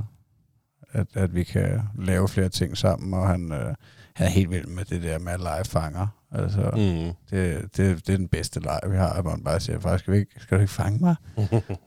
at, 0.92 1.08
at 1.14 1.36
vi 1.36 1.44
kan 1.44 1.82
lave 2.00 2.28
flere 2.28 2.50
ting 2.50 2.78
sammen, 2.78 3.14
og 3.14 3.28
han, 3.28 3.52
øh, 3.52 3.76
han 4.16 4.28
er 4.28 4.32
helt 4.32 4.52
vild 4.52 4.68
med 4.68 4.86
det 4.86 5.04
der 5.04 5.20
med 5.20 5.34
at 5.34 5.40
lege 5.40 5.66
fanger. 5.66 6.08
Altså, 6.32 6.72
mm. 6.74 7.14
Det, 7.30 7.62
det, 7.78 8.08
det 8.08 8.14
er 8.14 8.18
den 8.18 8.28
bedste 8.28 8.60
leg, 8.60 8.80
vi 8.90 8.96
har, 8.96 9.22
hvor 9.22 9.32
man 9.32 9.44
bare 9.44 9.60
siger, 9.60 9.80
faktisk, 9.80 10.04
skal, 10.04 10.14
vi 10.14 10.20
ikke, 10.20 10.32
skal 10.38 10.58
du 10.58 10.62
ikke 10.62 10.74
fange 10.74 11.00
mig? 11.00 11.16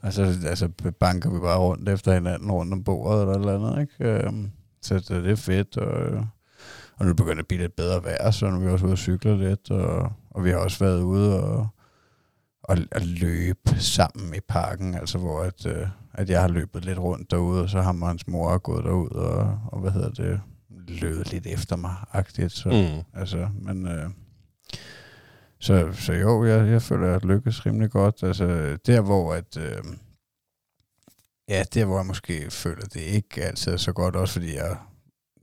Og 0.02 0.12
så 0.14 0.22
altså, 0.46 0.68
banker 1.00 1.30
vi 1.30 1.38
bare 1.38 1.58
rundt 1.58 1.88
efter 1.88 2.14
hinanden 2.14 2.50
rundt 2.50 2.72
om 2.72 2.84
bordet 2.84 3.20
eller 3.20 3.34
et 3.34 3.40
eller 3.40 3.68
andet, 3.68 3.80
ikke? 3.80 4.26
Øhm, 4.26 4.50
så 4.82 4.94
det, 4.94 5.08
det 5.08 5.30
er 5.30 5.36
fedt, 5.36 5.76
og, 5.76 6.26
og 6.96 7.06
nu 7.06 7.14
begynder 7.14 7.34
det 7.34 7.42
at 7.42 7.48
blive 7.48 7.60
lidt 7.60 7.76
bedre 7.76 8.04
vejr, 8.04 8.30
så 8.30 8.50
nu 8.50 8.56
er 8.56 8.60
vi 8.60 8.68
også 8.68 8.84
ude 8.84 8.92
og 8.92 8.98
cykle 8.98 9.48
lidt, 9.48 9.70
og, 9.70 10.12
og 10.30 10.44
vi 10.44 10.50
har 10.50 10.56
også 10.56 10.84
været 10.84 11.02
ude 11.02 11.42
og, 11.42 11.68
og, 12.62 12.78
og 12.92 13.00
løbe 13.00 13.70
sammen 13.78 14.34
i 14.34 14.40
parken, 14.48 14.94
altså 14.94 15.18
hvor 15.18 15.42
at, 15.42 15.66
øh, 15.66 15.86
at 16.14 16.30
jeg 16.30 16.40
har 16.40 16.48
løbet 16.48 16.84
lidt 16.84 16.98
rundt 16.98 17.30
derude, 17.30 17.62
og 17.62 17.70
så 17.70 17.80
har 17.82 17.96
og 18.00 18.08
hans 18.08 18.26
mor 18.26 18.58
gået 18.58 18.84
derud 18.84 19.10
og, 19.10 19.60
og 19.66 19.80
hvad 19.80 19.90
hedder 19.90 20.10
det, 20.10 20.40
løbet 20.88 21.32
lidt 21.32 21.46
efter 21.46 21.76
mig, 21.76 21.94
agtigt, 22.12 22.52
så 22.52 22.68
Mm. 22.68 23.20
Altså, 23.20 23.48
men... 23.60 23.88
Øh, 23.88 24.10
så, 25.64 25.92
så 25.92 26.12
jo, 26.12 26.44
jeg, 26.44 26.68
jeg 26.68 26.82
føler, 26.82 27.06
at 27.06 27.12
jeg 27.12 27.24
lykkes 27.24 27.66
rimelig 27.66 27.90
godt. 27.90 28.22
Altså, 28.22 28.76
der 28.86 29.00
hvor 29.00 29.34
at... 29.34 29.56
Øh, 29.56 29.82
ja, 31.48 31.64
der 31.74 31.84
hvor 31.84 31.96
jeg 31.96 32.06
måske 32.06 32.50
føler, 32.50 32.84
at 32.84 32.94
det 32.94 33.00
ikke 33.00 33.44
altid 33.44 33.72
er 33.72 33.76
så 33.76 33.92
godt, 33.92 34.16
også 34.16 34.32
fordi 34.34 34.54
jeg... 34.54 34.76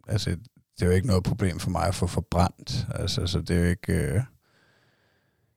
Altså, 0.08 0.38
det 0.75 0.81
er 0.81 0.86
jo 0.86 0.91
ikke 0.91 1.07
noget 1.07 1.23
problem 1.23 1.60
for 1.60 1.69
mig 1.69 1.88
at 1.88 1.95
få 1.95 2.07
forbrændt. 2.07 2.88
Altså, 2.95 3.27
så 3.27 3.41
det 3.41 3.55
er 3.55 3.60
jo 3.60 3.69
ikke... 3.69 3.93
Øh, 3.93 4.21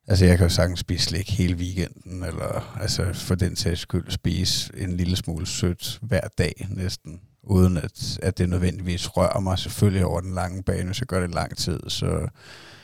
altså, 0.07 0.24
jeg 0.24 0.38
kan 0.38 0.46
jo 0.46 0.50
sagtens 0.50 0.81
spise 0.81 1.05
slik 1.05 1.31
hele 1.31 1.57
weekenden, 1.57 2.24
eller 2.24 2.79
altså, 2.81 3.12
for 3.12 3.35
den 3.35 3.57
sags 3.57 3.81
skyld 3.81 4.11
spise 4.11 4.72
en 4.77 4.96
lille 4.96 5.16
smule 5.16 5.46
sødt 5.46 5.98
hver 6.03 6.29
dag 6.38 6.66
næsten, 6.70 7.20
uden 7.42 7.77
at, 7.77 8.18
at 8.22 8.38
det 8.38 8.48
nødvendigvis 8.48 9.16
rører 9.16 9.40
mig 9.40 9.59
selvfølgelig 9.59 10.05
over 10.05 10.20
den 10.20 10.35
lange 10.35 10.62
bane. 10.62 10.87
Hvis 10.87 11.00
jeg 11.00 11.07
gør 11.07 11.20
det 11.20 11.35
lang 11.35 11.57
tid, 11.57 11.81
så, 11.88 12.29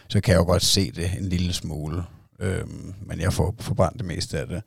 så 0.08 0.20
kan 0.20 0.32
jeg 0.32 0.38
jo 0.38 0.44
godt 0.44 0.62
se 0.62 0.92
det 0.92 1.10
en 1.18 1.24
lille 1.24 1.52
smule. 1.52 2.02
Øhm, 2.40 2.94
men 3.02 3.20
jeg 3.20 3.32
får 3.32 3.54
forbrændt 3.60 3.98
det 3.98 4.06
meste 4.06 4.38
af 4.38 4.46
det. 4.46 4.62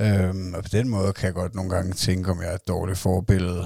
Øhm, 0.00 0.54
og 0.54 0.62
på 0.62 0.68
den 0.72 0.88
måde 0.88 1.12
kan 1.12 1.26
jeg 1.26 1.34
godt 1.34 1.54
nogle 1.54 1.70
gange 1.70 1.92
tænke, 1.92 2.30
om 2.30 2.40
jeg 2.42 2.50
er 2.50 2.54
et 2.54 2.68
dårligt 2.68 2.98
forbillede 2.98 3.64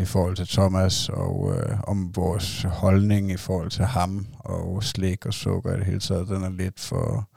i 0.00 0.04
forhold 0.04 0.36
til 0.36 0.46
Thomas, 0.48 1.08
og 1.08 1.54
øh, 1.56 1.80
om 1.82 2.16
vores 2.16 2.62
holdning 2.62 3.30
i 3.30 3.36
forhold 3.36 3.70
til 3.70 3.84
ham, 3.84 4.26
og 4.38 4.84
slik 4.84 5.26
og 5.26 5.34
sukker 5.34 5.72
i 5.74 5.76
det 5.76 5.86
hele 5.86 6.00
taget, 6.00 6.28
den 6.28 6.42
er 6.42 6.50
lidt 6.50 6.80
for, 6.80 7.28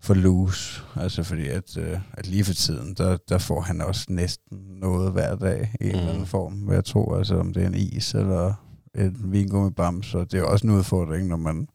for 0.00 0.14
loose. 0.14 0.82
Altså 0.96 1.22
fordi, 1.22 1.48
at, 1.48 1.76
øh, 1.76 1.98
at 2.12 2.26
lige 2.26 2.44
for 2.44 2.54
tiden, 2.54 2.94
der, 2.94 3.16
der 3.28 3.38
får 3.38 3.60
han 3.60 3.80
også 3.80 4.06
næsten 4.08 4.58
noget 4.80 5.12
hver 5.12 5.36
dag 5.36 5.74
i 5.80 5.84
en 5.84 5.90
eller 5.90 6.02
anden 6.02 6.18
Mhm. 6.18 6.26
form, 6.26 6.52
hvad 6.52 6.74
jeg 6.74 6.84
tror, 6.84 7.18
altså 7.18 7.38
om 7.38 7.52
det 7.52 7.62
er 7.62 7.66
en 7.66 7.74
is 7.74 8.14
eller 8.14 8.54
en 8.94 9.16
vingummibams, 9.32 10.06
så 10.06 10.24
det 10.24 10.40
er 10.40 10.44
også 10.44 10.66
en 10.66 10.72
udfordring, 10.72 11.28
når 11.28 11.36
man 11.36 11.68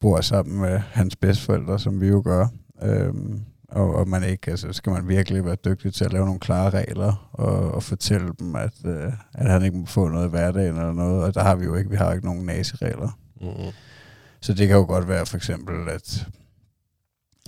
bor 0.00 0.20
sammen 0.20 0.60
med 0.60 0.78
hans 0.78 1.16
bedsteforældre, 1.16 1.78
som 1.78 2.00
vi 2.00 2.06
jo 2.08 2.22
gør. 2.24 2.46
Øhm, 2.82 3.40
og, 3.68 3.94
og 3.94 4.08
man 4.08 4.24
ikke, 4.24 4.50
altså 4.50 4.72
skal 4.72 4.92
man 4.92 5.08
virkelig 5.08 5.44
være 5.44 5.56
dygtig 5.64 5.94
til 5.94 6.04
at 6.04 6.12
lave 6.12 6.24
nogle 6.24 6.40
klare 6.40 6.70
regler, 6.70 7.30
og, 7.32 7.70
og 7.70 7.82
fortælle 7.82 8.32
dem, 8.38 8.56
at, 8.56 8.74
øh, 8.86 9.12
at 9.34 9.50
han 9.50 9.64
ikke 9.64 9.76
må 9.76 9.86
få 9.86 10.08
noget 10.08 10.26
i 10.26 10.30
hverdagen 10.30 10.76
eller 10.76 10.92
noget, 10.92 11.24
og 11.24 11.34
der 11.34 11.42
har 11.42 11.54
vi 11.54 11.64
jo 11.64 11.74
ikke, 11.74 11.90
vi 11.90 11.96
har 11.96 12.12
ikke 12.12 12.26
nogen 12.26 12.46
naziregler. 12.46 13.18
Mm. 13.40 13.72
Så 14.40 14.54
det 14.54 14.68
kan 14.68 14.76
jo 14.76 14.84
godt 14.84 15.08
være 15.08 15.26
for 15.26 15.36
eksempel, 15.36 15.88
at, 15.88 16.26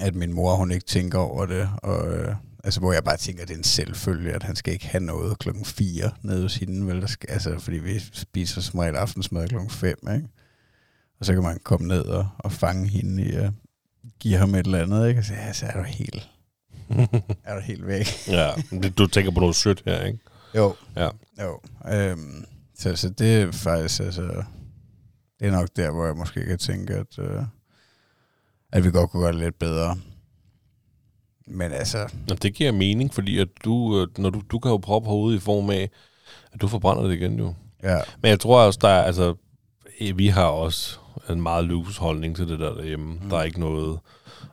at 0.00 0.14
min 0.14 0.32
mor, 0.32 0.54
hun 0.54 0.70
ikke 0.70 0.86
tænker 0.86 1.18
over 1.18 1.46
det, 1.46 1.68
og, 1.82 2.08
øh, 2.08 2.34
altså 2.64 2.80
hvor 2.80 2.92
jeg 2.92 3.04
bare 3.04 3.16
tænker, 3.16 3.42
at 3.42 3.48
det 3.48 3.54
er 3.54 3.58
en 3.58 3.64
selvfølge, 3.64 4.32
at 4.32 4.42
han 4.42 4.56
skal 4.56 4.72
ikke 4.72 4.86
have 4.86 5.04
noget 5.04 5.38
klokken 5.38 5.64
4 5.64 6.10
nede 6.22 6.42
hos 6.42 6.56
hende, 6.56 6.86
vel? 6.86 7.00
Der 7.00 7.06
skal, 7.06 7.30
altså, 7.30 7.58
fordi 7.58 7.78
vi 7.78 7.98
spiser 7.98 8.60
som 8.60 8.78
regel 8.78 8.96
aftensmad 8.96 9.48
klokken 9.48 9.70
5, 9.70 9.98
ikke? 10.14 10.28
Og 11.20 11.26
så 11.26 11.32
kan 11.32 11.42
man 11.42 11.58
komme 11.64 11.88
ned 11.88 12.04
og, 12.04 12.28
og 12.38 12.52
fange 12.52 12.88
hende 12.88 13.22
i 13.22 13.34
at 13.34 13.50
give 14.20 14.36
ham 14.36 14.54
et 14.54 14.66
eller 14.66 14.82
andet, 14.82 15.08
ikke? 15.08 15.20
Og 15.20 15.24
så, 15.24 15.34
ja, 15.34 15.52
så 15.52 15.66
er 15.66 15.72
du 15.72 15.82
helt, 15.82 16.28
er 17.44 17.54
du 17.54 17.60
helt 17.60 17.86
væk. 17.86 18.06
ja, 18.28 18.50
du 18.98 19.06
tænker 19.06 19.30
på 19.30 19.40
noget 19.40 19.56
sødt 19.56 19.82
her, 19.86 20.04
ikke? 20.04 20.18
Jo. 20.54 20.74
Ja. 20.96 21.08
Jo. 21.42 21.60
Øhm, 21.92 22.44
så, 22.74 22.96
så 22.96 23.08
det 23.08 23.36
er 23.42 23.52
faktisk, 23.52 24.00
altså, 24.00 24.22
det 25.40 25.46
er 25.46 25.50
nok 25.50 25.68
der, 25.76 25.90
hvor 25.90 26.06
jeg 26.06 26.16
måske 26.16 26.46
kan 26.46 26.58
tænke, 26.58 26.94
at, 26.94 27.18
øh, 27.18 27.42
at 28.72 28.84
vi 28.84 28.90
godt 28.90 29.10
kunne 29.10 29.22
gøre 29.22 29.32
det 29.32 29.40
lidt 29.40 29.58
bedre. 29.58 29.96
Men 31.46 31.72
altså, 31.72 32.12
Nå, 32.28 32.34
det 32.34 32.54
giver 32.54 32.72
mening, 32.72 33.14
fordi 33.14 33.38
at 33.38 33.48
du, 33.64 34.00
øh, 34.00 34.08
når 34.18 34.30
du, 34.30 34.42
du 34.50 34.58
kan 34.58 34.70
jo 34.70 34.76
proppe 34.76 35.08
hovedet 35.08 35.36
i 35.36 35.40
form 35.40 35.70
af, 35.70 35.90
at 36.52 36.60
du 36.60 36.68
forbrænder 36.68 37.02
det 37.02 37.12
igen 37.14 37.38
jo. 37.38 37.54
ja, 37.82 37.98
Men 38.22 38.28
jeg 38.28 38.40
tror 38.40 38.60
også, 38.60 38.78
der 38.82 38.88
er, 38.88 39.02
altså, 39.02 39.34
vi 40.14 40.26
har 40.26 40.44
også 40.46 40.98
en 41.30 41.42
meget 41.42 41.64
loose 41.64 42.00
holdning 42.00 42.36
til 42.36 42.48
det 42.48 42.58
der 42.58 42.74
derhjemme. 42.74 43.14
Mm. 43.14 43.28
Der 43.30 43.38
er 43.38 43.42
ikke 43.42 43.60
noget, 43.60 43.98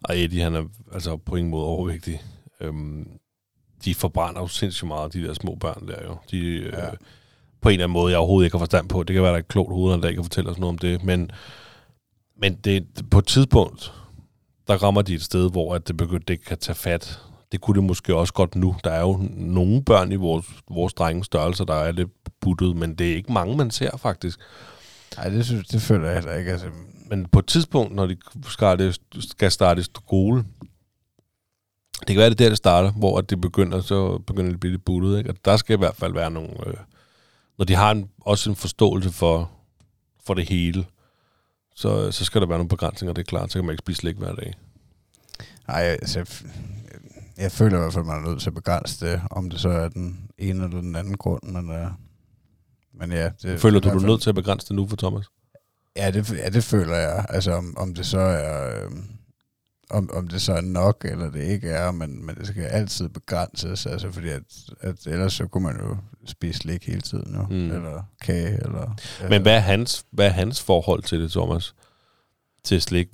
og 0.04 0.19
Eddie, 0.19 0.43
han 0.43 0.56
er 0.56 0.63
altså 0.93 1.17
på 1.17 1.36
ingen 1.36 1.52
måde 1.52 1.65
overvægtig. 1.65 2.21
Øhm, 2.62 3.08
de 3.86 3.95
forbrænder 3.95 4.41
jo 4.41 4.47
sindssygt 4.47 4.88
meget, 4.88 5.13
de 5.13 5.23
der 5.23 5.34
små 5.34 5.56
børn 5.56 5.88
der 5.88 6.04
jo. 6.06 6.17
De, 6.32 6.58
ja. 6.58 6.80
Ja. 6.80 6.88
øh, 6.88 6.97
på 7.62 7.69
en 7.69 7.73
eller 7.73 7.86
anden 7.86 7.93
måde, 7.93 8.12
jeg 8.12 8.19
overhovedet 8.19 8.45
ikke 8.45 8.58
har 8.58 8.60
forstand 8.60 8.89
på. 8.89 9.04
Det 9.04 9.13
kan 9.13 9.23
være, 9.23 9.32
der 9.32 9.38
er 9.38 9.39
et 9.39 9.47
klogt 9.47 9.73
hoved, 9.73 10.02
der 10.02 10.08
ikke 10.08 10.17
kan 10.17 10.23
fortælle 10.23 10.49
os 10.49 10.58
noget 10.58 10.69
om 10.69 10.78
det. 10.78 11.04
Men, 11.04 11.32
men 12.38 12.56
det, 12.56 12.88
på 13.12 13.19
et 13.19 13.28
tidspunkt, 13.28 13.93
der 14.67 14.84
rammer 14.84 15.02
de 15.02 15.13
et 15.13 15.23
sted, 15.23 15.52
hvor 15.52 15.76
at 15.76 15.88
det, 15.88 15.97
begynder, 15.97 16.26
det 16.28 16.45
kan 16.45 16.58
tage 16.58 16.76
fat. 16.76 17.19
Det 17.52 17.62
kunne 17.62 17.76
det 17.76 17.84
måske 17.84 18.15
også 18.15 18.34
godt 18.34 18.56
nu. 18.56 18.76
Der 18.84 18.91
er 18.91 19.02
jo 19.02 19.19
nogle 19.32 19.84
børn 19.84 20.12
i 20.12 20.15
vores, 20.15 20.45
vores 20.69 20.93
drenge 20.93 21.23
størrelse, 21.23 21.65
der 21.65 21.73
er 21.73 21.91
lidt 21.91 22.10
buttet, 22.41 22.76
men 22.76 22.95
det 22.95 23.12
er 23.12 23.15
ikke 23.15 23.34
mange, 23.34 23.58
man 23.58 23.71
ser 23.71 23.97
faktisk 23.97 24.39
nej, 25.17 25.30
det, 25.30 25.45
synes, 25.45 25.67
det 25.67 25.82
føler 25.82 26.06
jeg 26.06 26.15
heller 26.15 26.34
ikke. 26.34 26.52
Altså, 26.52 26.67
Men 27.10 27.26
på 27.26 27.39
et 27.39 27.47
tidspunkt, 27.47 27.95
når 27.95 28.06
de 28.06 28.17
skal, 28.47 28.80
det, 28.80 28.99
skal 29.19 29.52
starte 29.52 29.82
i 29.82 29.84
skole, 29.84 30.45
det 31.99 32.08
kan 32.08 32.17
være, 32.17 32.30
det 32.30 32.41
er 32.41 32.45
der, 32.45 32.49
det 32.49 32.58
starter, 32.58 32.91
hvor 32.91 33.17
at 33.17 33.30
det 33.30 33.41
begynder, 33.41 33.82
så 33.82 34.17
begynder 34.17 34.49
det 34.49 34.54
at 34.54 34.60
blive 34.60 34.71
lidt 34.71 34.86
buttet. 34.86 35.17
Ikke? 35.17 35.30
Og 35.30 35.36
der 35.45 35.57
skal 35.57 35.74
i 35.74 35.78
hvert 35.78 35.95
fald 35.95 36.14
være 36.14 36.32
nogle... 36.32 36.68
Øh, 36.68 36.74
når 37.57 37.66
de 37.66 37.76
har 37.76 37.91
en, 37.91 38.09
også 38.22 38.49
en 38.49 38.55
forståelse 38.55 39.11
for, 39.11 39.51
for 40.26 40.34
det 40.34 40.49
hele, 40.49 40.86
så, 41.76 42.11
så 42.11 42.26
skal 42.26 42.41
der 42.41 42.47
være 42.47 42.57
nogle 42.57 42.70
begrænsninger, 42.70 43.14
det 43.14 43.22
er 43.22 43.26
klart. 43.26 43.51
Så 43.51 43.59
kan 43.59 43.66
man 43.66 43.74
ikke 43.74 43.82
spise 43.82 43.97
slik 43.97 44.16
hver 44.16 44.36
dag. 44.36 44.53
nej, 45.68 45.82
altså, 45.82 46.20
jeg, 46.20 46.28
jeg 47.38 47.51
føler 47.51 47.78
i 47.78 47.80
hvert 47.80 47.93
fald, 47.93 48.03
at 48.03 48.07
man 48.07 48.26
er 48.26 48.30
nødt 48.30 48.41
til 48.41 48.49
at 48.49 48.53
begrænse 48.53 49.05
det, 49.05 49.22
om 49.32 49.49
det 49.49 49.59
så 49.59 49.70
er 49.70 49.89
den 49.89 50.30
ene 50.38 50.64
eller 50.64 50.82
den 50.82 50.95
anden 50.95 51.18
grund. 51.18 51.43
Men, 51.43 51.72
øh, 51.72 51.88
men 53.00 53.12
ja, 53.12 53.30
det, 53.41 53.60
Føler 53.60 53.80
du, 53.80 53.89
du 53.89 53.98
er 53.98 54.08
nødt 54.08 54.22
til 54.22 54.30
at 54.30 54.36
begrænse 54.36 54.68
det 54.68 54.76
nu 54.76 54.88
for 54.88 54.96
Thomas? 54.96 55.26
Ja, 55.96 56.12
det, 56.12 56.32
ja, 56.32 56.50
det 56.50 56.64
føler 56.64 56.96
jeg. 56.96 57.26
Altså, 57.30 57.52
om, 57.52 57.78
om 57.78 57.94
det 57.96 58.06
så 58.06 58.20
er... 58.20 58.84
Øh, 58.86 58.91
om, 59.89 60.10
om 60.14 60.28
det 60.28 60.41
så 60.41 60.54
er 60.54 60.62
nok, 60.62 61.06
eller 61.10 61.32
det 61.32 61.44
ikke 61.44 61.70
er, 61.70 61.91
men, 61.91 62.26
men 62.26 62.36
det 62.36 62.48
skal 62.48 62.64
altid 62.64 63.10
begrænses, 63.10 63.86
altså 63.86 64.12
fordi 64.12 64.30
at, 64.30 64.41
at 64.82 65.08
ellers 65.08 65.34
så 65.34 65.48
kunne 65.48 65.64
man 65.64 65.78
jo 65.80 65.98
spise 66.26 66.60
slik 66.60 66.88
hele 66.88 67.02
tiden, 67.02 67.36
jo, 67.36 67.46
Mm. 67.50 67.72
eller 67.72 68.04
kage, 68.22 68.64
eller... 68.64 68.96
Men 69.30 69.41
hvad 69.41 69.56
er, 69.56 69.60
hans, 69.60 70.06
hvad 70.12 70.26
er 70.26 70.30
hans 70.30 70.62
forhold 70.62 71.04
til 71.04 71.22
det, 71.22 71.32
Thomas? 71.32 71.76
Til 72.64 72.82
slik? 72.82 73.08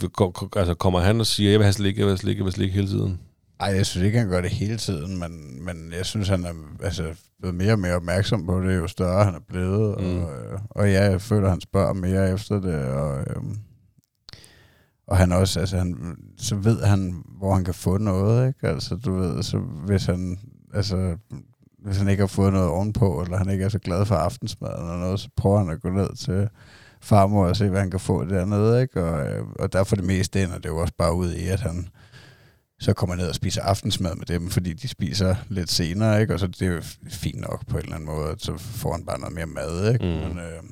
Altså, 0.56 0.74
kommer 0.74 1.00
han 1.00 1.20
og 1.20 1.26
siger, 1.28 1.52
jeg 1.52 1.60
vil 1.60 1.66
have 1.66 1.74
slik, 1.74 1.98
jeg 1.98 2.06
vil 2.06 2.12
have 2.12 2.18
slik, 2.18 2.38
jeg 2.38 2.46
vil 2.46 2.52
have 2.52 2.56
slik 2.56 2.74
hele 2.74 2.88
tiden? 2.88 3.20
Ej, 3.60 3.76
jeg 3.76 3.86
synes 3.86 4.06
ikke, 4.06 4.20
han 4.20 4.30
gør 4.30 4.42
det 4.42 4.50
hele 4.50 4.78
tiden, 4.78 5.20
men, 5.20 5.64
men 5.66 5.94
jeg 5.98 6.06
synes, 6.06 6.28
han 6.28 6.46
er 6.46 6.54
altså, 6.84 7.16
blevet 7.40 7.56
mere 7.56 7.72
og 7.72 7.80
mere 7.80 7.96
opmærksom 7.96 8.46
på 8.46 8.62
det, 8.62 8.78
jo 8.78 8.88
større 8.88 9.26
han 9.26 9.36
er 9.36 9.40
blevet. 9.48 10.02
Mm. 10.02 10.24
Og, 10.24 10.32
øh, 10.32 10.60
og 10.70 10.92
ja, 10.92 11.04
jeg 11.04 11.22
føler, 11.22 11.50
han 11.50 11.62
spørger 11.62 11.94
mere 11.94 12.34
efter 12.34 12.60
det, 12.60 12.86
og, 12.86 13.20
øhm, 13.20 13.58
og 15.08 15.18
han 15.18 15.32
også, 15.32 15.60
altså, 15.60 15.78
han, 15.78 16.18
så 16.38 16.56
ved 16.56 16.84
han, 16.84 17.24
hvor 17.38 17.54
han 17.54 17.64
kan 17.64 17.74
få 17.74 17.98
noget, 17.98 18.48
ikke? 18.48 18.68
Altså, 18.68 18.96
du 18.96 19.14
ved, 19.14 19.44
så 19.44 19.58
hvis 19.58 20.06
han, 20.06 20.40
altså, 20.74 21.18
hvis 21.84 21.98
han 21.98 22.08
ikke 22.08 22.22
har 22.22 22.28
fået 22.28 22.54
noget 22.54 22.70
ovenpå, 22.70 23.22
eller 23.22 23.38
han 23.38 23.50
ikke 23.50 23.66
er 23.66 23.70
så 23.70 23.80
glad 23.80 24.06
for 24.06 24.16
aftensmaden 24.16 24.84
eller 24.84 24.98
noget, 24.98 25.20
så 25.20 25.30
prøver 25.38 25.58
han 25.58 25.70
at 25.70 25.82
gå 25.82 25.90
ned 25.90 26.16
til 26.16 26.50
farmor 27.02 27.46
og 27.46 27.56
se, 27.56 27.70
hvad 27.70 27.80
han 27.80 27.92
kan 27.92 28.00
få 28.00 28.26
dernede, 28.26 28.82
ikke? 28.82 29.04
Og, 29.04 29.28
øh, 29.28 29.46
og 29.60 29.74
derfor 29.74 29.96
det 29.96 30.06
meste 30.06 30.44
ender 30.44 30.58
det 30.58 30.70
jo 30.70 30.78
også 30.78 30.94
bare 30.98 31.14
ud 31.14 31.34
i, 31.34 31.48
at 31.48 31.60
han 31.60 31.88
så 32.80 32.94
kommer 32.94 33.16
ned 33.16 33.28
og 33.30 33.36
spiser 33.36 33.62
aftensmad 33.62 34.16
med 34.16 34.26
dem, 34.26 34.50
fordi 34.50 34.74
de 34.74 34.88
spiser 34.88 35.36
lidt 35.50 35.72
senere, 35.72 36.22
ikke? 36.22 36.34
Og 36.34 36.40
så 36.40 36.48
det 36.48 36.62
er 36.62 36.72
jo 36.72 36.82
fint 37.10 37.40
nok 37.42 37.68
på 37.68 37.78
en 37.78 37.84
eller 37.84 37.96
anden 37.96 38.10
måde, 38.10 38.36
så 38.38 38.58
får 38.58 38.92
han 38.92 39.06
bare 39.06 39.20
noget 39.20 39.36
mere 39.36 39.46
mad, 39.46 39.94
ikke? 39.94 40.06
Mm. 40.06 40.12
Men, 40.12 40.38
øh, 40.38 40.64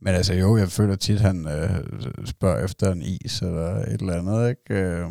men 0.00 0.14
altså 0.14 0.34
jo, 0.34 0.56
jeg 0.56 0.68
føler 0.68 0.96
tit, 0.96 1.20
han 1.20 1.48
øh, 1.48 1.80
spørger 2.24 2.64
efter 2.64 2.92
en 2.92 3.02
is 3.02 3.42
eller 3.42 3.74
et 3.76 4.00
eller 4.00 4.18
andet, 4.18 4.48
ikke? 4.50 4.82
Øh, 4.82 5.06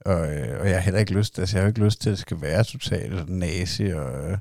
og, 0.00 0.32
øh, 0.32 0.60
og 0.60 0.68
jeg 0.68 0.74
har 0.74 0.80
heller 0.80 1.00
ikke 1.00 1.12
lyst, 1.12 1.38
altså 1.38 1.56
jeg 1.56 1.62
har 1.62 1.68
ikke 1.68 1.84
lyst 1.84 2.00
til, 2.00 2.10
at 2.10 2.12
det 2.12 2.18
skal 2.18 2.40
være 2.40 2.64
totalt 2.64 3.28
nazi, 3.28 3.86
og, 3.86 4.30
øh, 4.30 4.38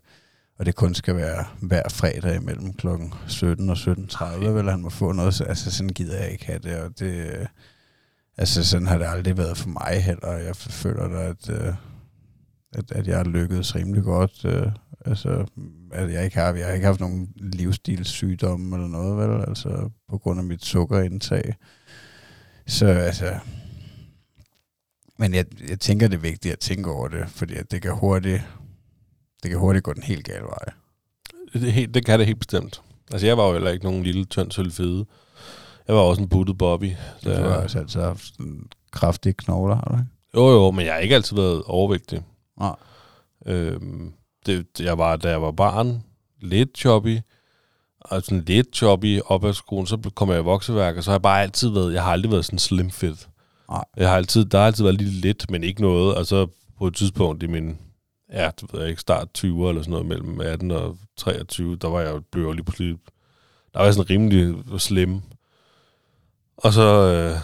og 0.59 0.65
det 0.65 0.75
kun 0.75 0.93
skal 0.93 1.15
være 1.15 1.45
hver 1.61 1.89
fredag 1.89 2.36
imellem 2.36 2.73
klokken 2.73 3.13
17 3.28 3.69
og 3.69 3.78
17.30, 3.78 4.45
vel 4.45 4.69
han 4.69 4.82
må 4.82 4.89
få 4.89 5.11
noget, 5.11 5.34
så, 5.34 5.43
altså 5.43 5.71
sådan 5.71 5.89
gider 5.89 6.17
jeg 6.17 6.32
ikke 6.32 6.45
have 6.45 6.59
det, 6.59 6.80
og 6.80 6.99
det, 6.99 7.15
øh, 7.15 7.45
altså 8.38 8.65
sådan 8.65 8.88
har 8.88 8.97
det 8.97 9.05
aldrig 9.05 9.38
været 9.38 9.57
for 9.57 9.69
mig 9.69 10.03
heller, 10.03 10.31
jeg 10.31 10.55
føler 10.55 11.07
da, 11.07 11.17
at, 11.17 11.49
øh, 11.49 11.73
at, 12.73 12.91
at 12.91 13.07
jeg 13.07 13.17
har 13.17 13.23
lykkedes 13.23 13.75
rimelig 13.75 14.03
godt, 14.03 14.45
øh, 14.45 14.71
altså, 15.05 15.45
at 15.91 16.11
jeg 16.11 16.25
ikke 16.25 16.38
har, 16.38 16.53
jeg 16.53 16.65
har 16.65 16.73
ikke 16.73 16.85
haft 16.85 16.99
nogen 16.99 17.33
livsstilssygdomme 17.35 18.75
eller 18.75 18.88
noget, 18.88 19.17
vel, 19.17 19.45
altså 19.47 19.89
på 20.09 20.17
grund 20.17 20.39
af 20.39 20.45
mit 20.45 20.65
sukkerindtag, 20.65 21.55
så 22.67 22.85
altså, 22.85 23.39
men 25.17 25.33
jeg, 25.33 25.45
jeg 25.69 25.79
tænker, 25.79 26.07
det 26.07 26.15
er 26.15 26.21
vigtigt 26.21 26.53
at 26.53 26.59
tænke 26.59 26.91
over 26.91 27.07
det, 27.07 27.29
fordi 27.29 27.55
at 27.55 27.71
det 27.71 27.81
kan 27.81 27.91
hurtigt, 27.91 28.41
det 29.43 29.51
kan 29.51 29.59
hurtigt 29.59 29.83
gå 29.83 29.93
den 29.93 30.03
helt 30.03 30.25
gale 30.25 30.43
vej. 30.43 30.73
Det, 31.53 31.93
det 31.93 32.05
kan 32.05 32.19
det 32.19 32.27
helt 32.27 32.39
bestemt. 32.39 32.81
Altså, 33.11 33.27
jeg 33.27 33.38
var 33.38 33.47
jo 33.47 33.53
heller 33.53 33.71
ikke 33.71 33.85
nogen 33.85 34.03
lille, 34.03 34.25
tynd, 34.25 34.51
sølvfede. 34.51 35.05
Jeg 35.88 35.95
var 35.95 36.01
også 36.01 36.21
en 36.21 36.29
buttet 36.29 36.57
Bobby. 36.57 36.91
Så 37.19 37.29
du 37.29 37.49
har 37.49 37.61
altså 37.61 37.79
altid 37.79 38.01
haft 38.01 38.25
sådan 38.25 38.67
kraftige 38.91 39.33
knogler, 39.33 39.75
har 39.75 39.83
du 39.83 39.93
ikke? 39.93 40.05
Jo, 40.35 40.49
jo, 40.49 40.71
men 40.71 40.85
jeg 40.85 40.93
har 40.93 40.99
ikke 40.99 41.15
altid 41.15 41.35
været 41.35 41.63
overvægtig. 41.63 42.21
Nej. 42.59 42.75
Øhm, 43.45 44.13
det, 44.45 44.65
jeg 44.79 44.97
var, 44.97 45.15
da 45.15 45.29
jeg 45.29 45.41
var 45.41 45.51
barn, 45.51 46.03
lidt 46.41 46.77
choppy, 46.77 47.19
og 47.99 48.21
sådan 48.21 48.43
lidt 48.47 48.75
choppy 48.75 49.21
op 49.25 49.45
ad 49.45 49.53
skolen, 49.53 49.88
så 49.88 50.11
kom 50.15 50.29
jeg 50.29 50.39
i 50.39 50.43
vokseværk, 50.43 50.97
og 50.97 51.03
så 51.03 51.11
har 51.11 51.15
jeg 51.15 51.21
bare 51.21 51.41
altid 51.41 51.69
været, 51.69 51.93
jeg 51.93 52.03
har 52.03 52.11
aldrig 52.11 52.31
været 52.31 52.45
sådan 52.45 52.59
slim 52.59 52.91
fit. 52.91 53.29
Nej. 53.69 53.83
Jeg 53.97 54.09
har 54.09 54.15
altid, 54.15 54.45
der 54.45 54.57
har 54.57 54.65
altid 54.65 54.83
været 54.83 55.01
lidt 55.01 55.13
lidt, 55.13 55.51
men 55.51 55.63
ikke 55.63 55.81
noget, 55.81 56.15
og 56.15 56.25
så 56.25 56.47
på 56.77 56.88
et 56.88 56.95
tidspunkt 56.95 57.43
i 57.43 57.47
min, 57.47 57.77
ja, 58.33 58.51
det 58.61 58.73
ved 58.73 58.79
jeg 58.79 58.89
ikke, 58.89 59.01
start 59.01 59.27
20'er 59.38 59.45
eller 59.47 59.81
sådan 59.81 59.91
noget, 59.91 60.05
mellem 60.05 60.41
18 60.41 60.71
og 60.71 60.97
23, 61.17 61.75
der 61.75 61.88
var 61.88 62.01
jeg, 62.01 62.19
blev 62.31 62.45
jeg 62.45 62.55
lige 62.55 62.65
pludselig, 62.65 62.97
der 63.73 63.79
var 63.79 63.85
jeg 63.85 63.93
sådan 63.93 64.09
rimelig 64.09 64.55
slim. 64.77 65.21
Og 66.57 66.73
så, 66.73 66.81
øh, 66.83 67.39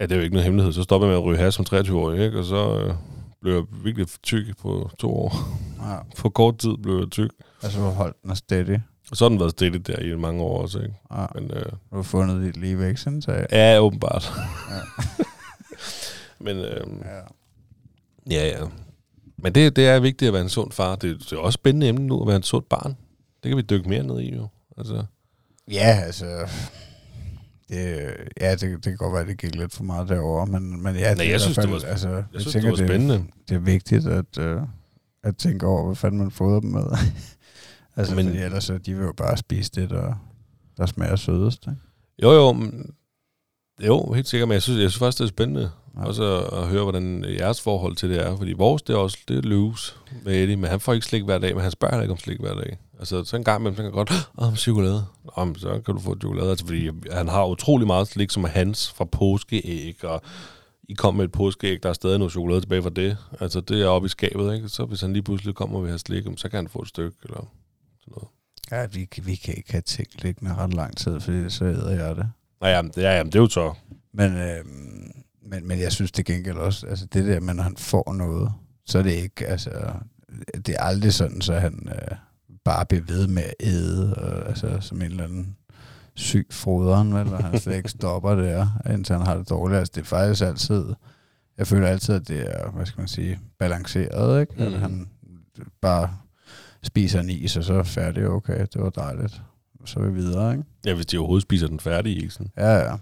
ja, 0.00 0.04
det 0.04 0.12
er 0.12 0.16
jo 0.16 0.22
ikke 0.22 0.34
noget 0.34 0.44
hemmelighed, 0.44 0.72
så 0.72 0.82
stoppede 0.82 1.10
jeg 1.12 1.16
med 1.20 1.22
at 1.22 1.26
ryge 1.26 1.38
has 1.38 1.54
som 1.54 1.66
23-årig, 1.72 2.24
ikke? 2.24 2.38
og 2.38 2.44
så 2.44 2.78
øh, 2.78 2.94
blev 3.42 3.54
jeg 3.54 3.62
virkelig 3.84 4.06
tyk 4.22 4.56
på 4.58 4.90
to 4.98 5.16
år. 5.16 5.34
Ja. 5.90 5.96
På 6.22 6.28
kort 6.28 6.58
tid 6.58 6.76
blev 6.82 6.98
jeg 6.98 7.10
tyk. 7.10 7.30
Altså, 7.62 7.78
har 7.80 7.90
holdt 7.90 8.16
den 8.22 8.36
steady. 8.36 8.78
Og 9.10 9.16
så 9.16 9.24
har 9.24 9.28
den 9.28 9.38
været 9.40 9.50
stille 9.50 9.78
der 9.78 9.98
i 9.98 10.14
mange 10.16 10.42
år 10.42 10.62
også, 10.62 10.78
ikke? 10.78 10.94
Ja. 11.16 11.26
Men 11.34 11.50
øh, 11.50 11.64
Du 11.90 11.96
har 11.96 12.02
fundet 12.02 12.42
dit 12.46 12.56
ligevækstindtag. 12.56 13.46
ja, 13.52 13.78
åbenbart. 13.80 14.32
Ja. 14.70 14.80
Men 16.44 16.56
øh, 16.56 16.86
Ja. 17.04 17.20
ja, 18.36 18.46
ja. 18.48 18.64
Men 19.38 19.54
det, 19.54 19.76
det 19.76 19.86
er 19.88 20.00
vigtigt 20.00 20.26
at 20.28 20.32
være 20.32 20.42
en 20.42 20.48
sund 20.48 20.72
far. 20.72 20.96
Det, 20.96 21.18
det 21.20 21.32
er 21.32 21.36
også 21.40 21.56
spændende 21.56 21.88
emne 21.88 22.06
nu 22.06 22.20
at 22.20 22.26
være 22.26 22.36
en 22.36 22.42
sund 22.42 22.64
barn. 22.70 22.96
Det 23.42 23.48
kan 23.50 23.56
vi 23.56 23.62
dykke 23.62 23.88
mere 23.88 24.02
ned 24.02 24.20
i, 24.20 24.34
jo. 24.34 24.48
Altså, 24.78 25.04
Ja, 25.70 26.00
altså... 26.04 26.48
Det, 27.74 28.14
ja, 28.40 28.52
det, 28.52 28.60
det 28.60 28.82
kan 28.84 28.96
godt 28.96 29.12
være, 29.12 29.22
at 29.22 29.28
det 29.28 29.38
gik 29.38 29.54
lidt 29.54 29.72
for 29.74 29.84
meget 29.84 30.08
derover, 30.08 30.44
men, 30.44 30.82
men 30.82 30.96
ja, 30.96 31.08
det 31.10 31.18
Nej, 31.18 31.28
jeg 31.30 31.40
synes, 31.40 31.56
det 31.56 31.64
fald- 31.68 31.80
var- 31.82 31.88
altså, 31.90 32.08
jeg, 32.08 32.24
jeg 32.32 32.40
synes, 32.40 32.52
tænker, 32.52 32.70
det 32.70 32.80
var 32.80 32.86
spændende. 32.86 33.24
Det 33.48 33.54
er 33.54 33.58
vigtigt 33.58 34.06
at, 34.06 34.38
øh, 34.38 34.60
at 35.24 35.36
tænke 35.36 35.66
over, 35.66 35.86
hvad 35.86 35.96
fanden 35.96 36.18
man 36.20 36.30
fodrer 36.30 36.60
dem 36.60 36.70
med. 36.70 36.82
altså, 37.96 38.14
Men- 38.14 38.26
fordi 38.26 38.38
ellers 38.38 38.64
så 38.64 38.78
de 38.78 38.94
vil 38.94 39.04
jo 39.04 39.12
bare 39.16 39.36
spise 39.36 39.70
det, 39.74 39.90
der, 39.90 40.14
der 40.76 40.86
smager 40.86 41.16
sødest. 41.16 41.66
Ikke? 41.66 41.80
Jo, 42.22 42.32
jo, 42.32 42.52
men, 42.52 42.90
jo, 43.86 44.12
helt 44.12 44.28
sikkert, 44.28 44.48
men 44.48 44.54
jeg 44.54 44.62
synes, 44.62 44.80
jeg 44.80 44.90
synes 44.90 44.98
faktisk, 44.98 45.18
det 45.18 45.24
er 45.24 45.28
spændende. 45.28 45.70
Ja. 45.96 46.04
Også 46.04 46.22
at, 46.38 46.58
at 46.62 46.68
høre, 46.68 46.82
hvordan 46.82 47.24
jeres 47.38 47.60
forhold 47.60 47.96
til 47.96 48.08
det 48.10 48.26
er. 48.26 48.36
Fordi 48.36 48.52
vores, 48.52 48.82
det 48.82 48.92
er 48.92 48.96
også 48.98 49.18
det 49.28 49.36
er 49.38 49.42
løs 49.42 49.96
med 50.24 50.42
Eddie, 50.42 50.56
men 50.56 50.70
han 50.70 50.80
får 50.80 50.92
ikke 50.92 51.06
slik 51.06 51.22
hver 51.24 51.38
dag, 51.38 51.54
men 51.54 51.62
han 51.62 51.70
spørger 51.70 52.02
ikke 52.02 52.12
om 52.12 52.18
slik 52.18 52.40
hver 52.40 52.54
dag. 52.54 52.78
Altså, 52.98 53.24
så 53.24 53.36
en 53.36 53.44
gang 53.44 53.60
imellem, 53.60 53.76
så 53.76 53.82
kan 53.82 53.84
han 53.84 53.92
godt, 53.92 54.10
åh, 54.38 54.48
om 54.48 54.56
chokolade. 54.56 55.06
Nå, 55.36 55.44
men 55.44 55.54
så 55.58 55.80
kan 55.86 55.94
du 55.94 56.00
få 56.00 56.16
chokolade. 56.20 56.50
Altså, 56.50 56.66
fordi 56.66 56.90
han 57.12 57.28
har 57.28 57.44
utrolig 57.46 57.86
meget 57.86 58.08
slik, 58.08 58.30
som 58.30 58.44
er 58.44 58.48
hans 58.48 58.92
fra 58.92 59.04
påskeæg, 59.04 60.04
og 60.04 60.22
I 60.88 60.94
kom 60.94 61.14
med 61.14 61.24
et 61.24 61.32
påskeæg, 61.32 61.82
der 61.82 61.88
er 61.88 61.92
stadig 61.92 62.18
noget 62.18 62.32
chokolade 62.32 62.60
tilbage 62.60 62.82
fra 62.82 62.90
det. 62.90 63.16
Altså, 63.40 63.60
det 63.60 63.82
er 63.82 63.86
oppe 63.86 64.06
i 64.06 64.08
skabet, 64.08 64.54
ikke? 64.54 64.68
Så 64.68 64.84
hvis 64.84 65.00
han 65.00 65.12
lige 65.12 65.22
pludselig 65.22 65.54
kommer 65.54 65.76
og 65.76 65.82
vil 65.82 65.90
have 65.90 65.98
slik, 65.98 66.24
så 66.36 66.48
kan 66.48 66.56
han 66.56 66.68
få 66.68 66.82
et 66.82 66.88
stykke, 66.88 67.16
eller 67.22 67.36
sådan 68.00 68.12
noget. 68.16 68.28
Ja, 68.70 68.86
vi, 68.98 69.04
kan- 69.04 69.26
vi 69.26 69.34
kan 69.34 69.54
ikke 69.56 69.72
have 69.72 69.82
ting 69.82 70.08
liggende 70.22 70.54
ret 70.54 70.74
lang 70.74 70.96
tid, 70.96 71.20
fordi 71.20 71.50
så 71.50 71.64
æder 71.64 71.90
jeg 72.06 72.16
det. 72.16 72.26
Nej, 72.60 72.70
jamen, 72.70 72.92
det 72.94 73.04
er, 73.04 73.10
jamen, 73.12 73.32
det 73.32 73.38
er 73.38 73.42
jo 73.42 73.48
så. 73.48 73.74
Men, 74.14 74.36
øh, 74.36 74.64
men, 75.46 75.68
men 75.68 75.80
jeg 75.80 75.92
synes 75.92 76.12
det 76.12 76.24
gengæld 76.26 76.56
også, 76.56 76.86
altså 76.86 77.06
det 77.06 77.24
der, 77.26 77.40
med, 77.40 77.54
når 77.54 77.62
han 77.62 77.76
får 77.76 78.12
noget, 78.12 78.52
så 78.86 78.98
er 78.98 79.02
det 79.02 79.12
ikke, 79.12 79.46
altså, 79.46 79.70
det 80.66 80.68
er 80.68 80.80
aldrig 80.80 81.12
sådan, 81.14 81.40
så 81.40 81.54
han 81.54 81.88
øh, 81.94 82.16
bare 82.64 82.86
bliver 82.86 83.04
ved 83.04 83.26
med 83.26 83.42
at 83.42 83.54
æde, 83.60 84.14
øh, 84.22 84.48
altså 84.48 84.76
som 84.80 84.96
en 85.02 85.10
eller 85.10 85.24
anden 85.24 85.56
syg 86.14 86.46
froderen, 86.50 87.14
vel, 87.14 87.32
og 87.34 87.44
han 87.44 87.60
slet 87.60 87.76
ikke 87.76 87.88
stopper 87.88 88.34
der, 88.34 88.66
indtil 88.94 89.16
han 89.16 89.26
har 89.26 89.36
det 89.36 89.48
dårligt. 89.50 89.78
Altså 89.78 89.92
det 89.94 90.00
er 90.00 90.04
faktisk 90.04 90.42
altid, 90.44 90.84
jeg 91.58 91.66
føler 91.66 91.88
altid, 91.88 92.14
at 92.14 92.28
det 92.28 92.40
er, 92.60 92.70
hvad 92.70 92.86
skal 92.86 93.00
man 93.00 93.08
sige, 93.08 93.38
balanceret, 93.58 94.40
ikke? 94.40 94.54
At 94.62 94.72
Mhm. 94.72 94.80
han 94.80 95.08
bare 95.82 96.10
spiser 96.82 97.20
en 97.20 97.30
is, 97.30 97.56
og 97.56 97.64
så 97.64 97.74
er 97.74 97.82
færdig, 97.82 98.28
okay, 98.28 98.60
det 98.60 98.82
var 98.82 98.90
dejligt. 98.90 99.42
Så 99.84 100.00
er 100.00 100.04
vi 100.04 100.14
videre, 100.14 100.52
ikke? 100.52 100.64
Ja, 100.86 100.94
hvis 100.94 101.06
de 101.06 101.18
overhovedet 101.18 101.42
spiser 101.42 101.66
den 101.68 101.80
færdige 101.80 102.16
isen. 102.16 102.50
Ja, 102.56 102.74
ja. 102.76 102.96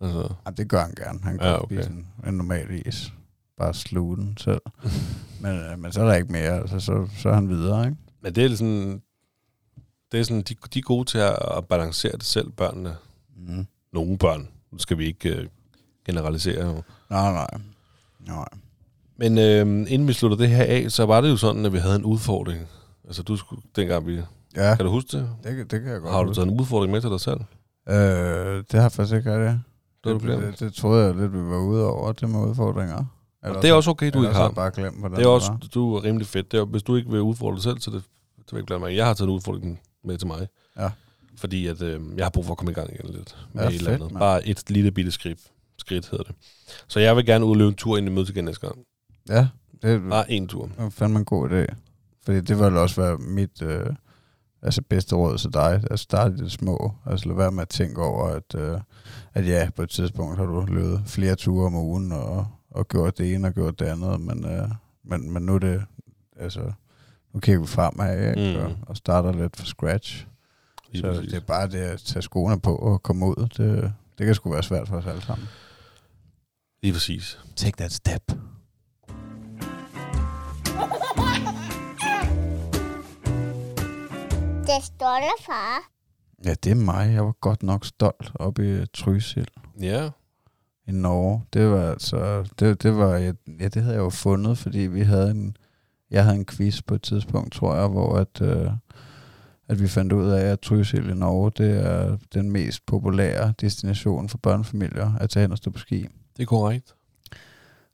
Altså, 0.00 0.34
Ja, 0.46 0.50
det 0.50 0.68
gør 0.68 0.80
han 0.80 0.94
gerne. 0.96 1.18
Han 1.22 1.38
kan 1.38 1.46
Ja, 1.46 1.62
okay. 1.62 1.76
spise 1.76 1.90
en, 1.90 2.06
en 2.26 2.34
normal 2.34 2.82
is. 2.86 3.12
Bare 3.58 3.74
sluge 3.74 4.16
den 4.16 4.36
selv. 4.36 4.60
men, 5.42 5.56
øh, 5.56 5.78
men 5.78 5.92
så 5.92 6.00
er 6.02 6.06
der 6.06 6.14
ikke 6.14 6.32
mere. 6.32 6.52
Altså, 6.60 6.80
så, 6.80 7.08
så 7.18 7.28
er 7.28 7.34
han 7.34 7.48
videre, 7.48 7.84
ikke? 7.86 7.96
Men 8.22 8.34
det 8.34 8.44
er 8.44 8.56
sådan, 8.56 9.02
det 10.12 10.20
er 10.20 10.24
sådan, 10.24 10.42
de, 10.42 10.54
de 10.74 10.78
er 10.78 10.82
gode 10.82 11.04
til 11.04 11.18
at, 11.18 11.66
balancere 11.68 12.12
det 12.12 12.24
selv, 12.24 12.50
børnene. 12.50 12.96
Mm. 13.36 13.66
Nogle 13.92 14.18
børn. 14.18 14.48
Nu 14.72 14.78
skal 14.78 14.98
vi 14.98 15.06
ikke 15.06 15.38
uh, 15.38 15.46
generalisere. 16.06 16.66
Jo. 16.66 16.82
Nej, 17.10 17.32
nej. 17.32 17.48
Nej. 18.26 18.48
Men 19.16 19.38
øh, 19.38 19.92
inden 19.92 20.08
vi 20.08 20.12
slutter 20.12 20.36
det 20.36 20.48
her 20.48 20.64
af, 20.64 20.90
så 20.90 21.06
var 21.06 21.20
det 21.20 21.30
jo 21.30 21.36
sådan, 21.36 21.66
at 21.66 21.72
vi 21.72 21.78
havde 21.78 21.96
en 21.96 22.04
udfordring. 22.04 22.68
Altså 23.04 23.22
du 23.22 23.36
skulle, 23.36 23.62
dengang 23.76 24.06
vi... 24.06 24.20
Ja, 24.56 24.76
Kan 24.76 24.84
du 24.84 24.90
huske 24.90 25.16
det? 25.16 25.30
det, 25.44 25.70
det 25.70 25.80
kan 25.82 25.92
jeg 25.92 26.00
godt 26.00 26.14
Har 26.14 26.22
du 26.22 26.34
taget 26.34 26.48
en 26.48 26.60
udfordring 26.60 26.92
med 26.92 27.00
til 27.00 27.10
dig 27.10 27.20
selv? 27.20 27.40
Øh, 27.88 27.96
det 27.96 28.72
har 28.72 28.80
jeg 28.80 28.92
faktisk 28.92 29.16
ikke 29.16 29.30
det. 29.30 29.60
Det 30.04 30.12
har 30.12 30.18
du 30.18 30.18
glemt. 30.18 30.42
det, 30.42 30.60
det, 30.60 30.74
troede 30.74 31.06
jeg 31.06 31.14
lidt, 31.14 31.32
vi 31.32 31.38
var 31.38 31.58
ude 31.58 31.86
over, 31.86 32.12
det 32.12 32.30
med 32.30 32.40
udfordringer. 32.40 33.04
Og 33.42 33.62
det 33.62 33.70
er 33.70 33.74
også 33.74 33.90
okay, 33.90 34.10
du 34.14 34.22
ikke 34.22 34.34
har 34.34 34.50
bare 34.50 34.70
glemt, 34.70 34.98
hvordan 34.98 35.18
Det 35.18 35.24
er 35.24 35.28
også, 35.30 35.50
var. 35.50 35.58
du 35.74 35.94
er 35.94 36.04
rimelig 36.04 36.26
fedt. 36.26 36.52
Det 36.52 36.60
er, 36.60 36.64
hvis 36.64 36.82
du 36.82 36.96
ikke 36.96 37.10
vil 37.10 37.20
udfordre 37.20 37.54
dig 37.54 37.62
selv, 37.62 37.80
så 37.80 37.90
det, 37.90 38.02
det 38.02 38.04
vil 38.36 38.44
jeg 38.52 38.58
ikke 38.58 38.66
blande 38.66 38.80
mig. 38.84 38.92
i. 38.92 38.96
Jeg 38.96 39.06
har 39.06 39.14
taget 39.14 39.28
en 39.28 39.34
udfordring 39.34 39.80
med 40.04 40.18
til 40.18 40.26
mig. 40.26 40.48
Ja. 40.78 40.90
Fordi 41.36 41.66
at, 41.66 41.82
øh, 41.82 42.00
jeg 42.16 42.24
har 42.24 42.30
brug 42.30 42.44
for 42.44 42.52
at 42.52 42.58
komme 42.58 42.70
i 42.70 42.74
gang 42.74 42.90
igen 42.94 43.10
lidt. 43.14 43.36
Med 43.52 43.62
Ja, 43.62 43.68
et 43.68 43.74
eller 43.74 43.90
fedt, 43.90 43.94
andet. 44.02 44.12
mand. 44.12 44.18
Bare 44.20 44.46
et 44.48 44.70
lille 44.70 44.90
bitte 44.90 45.10
skridt. 45.10 45.38
Skridt 45.78 46.10
hedder 46.10 46.24
det. 46.24 46.34
Så 46.88 47.00
jeg 47.00 47.16
vil 47.16 47.26
gerne 47.26 47.44
udløbe 47.44 47.68
en 47.68 47.74
tur 47.74 47.96
ind 47.98 48.06
i 48.06 48.10
mødet 48.10 48.28
igen 48.28 48.44
næste 48.44 48.66
gang. 48.66 48.78
Ja, 49.28 49.48
det 49.82 50.02
Bare 50.10 50.30
en 50.30 50.48
tur. 50.48 50.70
var 50.78 50.88
fandme 50.90 51.18
en 51.18 51.24
god 51.24 51.50
idé. 51.50 51.74
Fordi 52.24 52.40
det 52.40 52.58
ville 52.58 52.80
også 52.80 53.00
være 53.00 53.16
mit, 53.18 53.62
øh, 53.62 53.86
altså 54.62 54.82
bedste 54.82 55.16
råd 55.16 55.38
til 55.38 55.52
dig, 55.52 55.72
altså 55.90 56.02
start 56.02 56.32
i 56.32 56.36
det 56.36 56.52
små. 56.52 56.92
Altså 57.06 57.28
lad 57.28 57.36
være 57.36 57.52
med 57.52 57.62
at 57.62 57.68
tænke 57.68 58.02
over, 58.02 58.28
at, 58.28 58.54
øh, 58.54 58.80
at 59.34 59.46
ja, 59.46 59.68
på 59.76 59.82
et 59.82 59.90
tidspunkt 59.90 60.36
har 60.38 60.44
du 60.44 60.64
løbet 60.68 61.02
flere 61.06 61.34
ture 61.34 61.66
om 61.66 61.74
ugen 61.74 62.12
og, 62.12 62.46
og 62.70 62.88
gjort 62.88 63.18
det 63.18 63.34
ene 63.34 63.48
og 63.48 63.54
gjort 63.54 63.78
det 63.78 63.84
andet, 63.86 64.20
men, 64.20 64.44
øh, 64.44 64.68
men, 65.04 65.32
men 65.32 65.42
nu 65.42 65.54
er 65.54 65.58
det, 65.58 65.84
altså, 66.36 66.72
nu 67.32 67.40
kigger 67.40 67.60
vi 67.60 67.66
fremad 67.66 68.28
ikke? 68.28 68.58
Mm. 68.58 68.64
Og, 68.64 68.76
og 68.86 68.96
starter 68.96 69.32
lidt 69.32 69.56
fra 69.56 69.64
scratch. 69.64 70.26
Lige 70.92 71.02
Så 71.02 71.12
præcis. 71.12 71.30
det 71.32 71.36
er 71.42 71.46
bare 71.46 71.68
det 71.68 71.78
at 71.78 72.00
tage 72.00 72.22
skoene 72.22 72.60
på 72.60 72.76
og 72.76 73.02
komme 73.02 73.26
ud. 73.26 73.48
Det, 73.56 73.92
det 74.18 74.26
kan 74.26 74.34
sgu 74.34 74.50
være 74.50 74.62
svært 74.62 74.88
for 74.88 74.96
os 74.96 75.06
alle 75.06 75.22
sammen. 75.22 75.48
Lige 76.82 76.92
præcis. 76.92 77.38
Take 77.56 77.76
that 77.76 77.92
step. 77.92 78.22
Det 84.66 84.84
stolte 84.84 85.32
far. 85.46 85.88
Ja, 86.44 86.54
det 86.64 86.70
er 86.70 86.74
mig. 86.74 87.12
Jeg 87.14 87.24
var 87.24 87.32
godt 87.32 87.62
nok 87.62 87.84
stolt 87.84 88.32
oppe 88.34 88.82
i 88.82 88.86
Trysil 88.86 89.48
Ja. 89.80 90.10
I 90.88 90.92
Norge. 90.92 91.42
Det 91.52 91.70
var 91.70 91.90
altså, 91.90 92.48
det, 92.58 92.82
det 92.82 92.96
var, 92.96 93.16
ja, 93.16 93.32
det 93.46 93.82
havde 93.82 93.96
jeg 93.96 94.02
jo 94.02 94.10
fundet, 94.10 94.58
fordi 94.58 94.78
vi 94.78 95.02
havde 95.02 95.30
en, 95.30 95.56
jeg 96.10 96.24
havde 96.24 96.36
en 96.36 96.46
quiz 96.46 96.82
på 96.82 96.94
et 96.94 97.02
tidspunkt, 97.02 97.52
tror 97.52 97.76
jeg, 97.76 97.88
hvor 97.88 98.16
at, 98.16 98.40
øh, 98.42 98.70
at 99.68 99.80
vi 99.80 99.88
fandt 99.88 100.12
ud 100.12 100.30
af, 100.30 100.44
at 100.44 100.60
Trysil 100.60 101.10
i 101.10 101.14
Norge, 101.14 101.52
det 101.56 101.86
er 101.86 102.16
den 102.34 102.52
mest 102.52 102.86
populære 102.86 103.54
destination 103.60 104.28
for 104.28 104.38
børnefamilier 104.38 105.14
at 105.20 105.30
tage 105.30 105.42
hen 105.42 105.52
og 105.52 105.58
stå 105.58 105.70
på 105.70 105.78
ski. 105.78 106.08
Det 106.36 106.42
er 106.42 106.46
korrekt. 106.46 106.94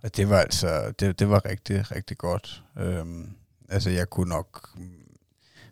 Og 0.02 0.16
det 0.16 0.28
var 0.28 0.38
altså, 0.38 0.92
det, 1.00 1.18
det 1.18 1.28
var 1.28 1.44
rigtig, 1.44 1.90
rigtig 1.90 2.18
godt. 2.18 2.64
Øhm, 2.78 3.30
altså, 3.68 3.90
jeg 3.90 4.10
kunne 4.10 4.28
nok 4.28 4.68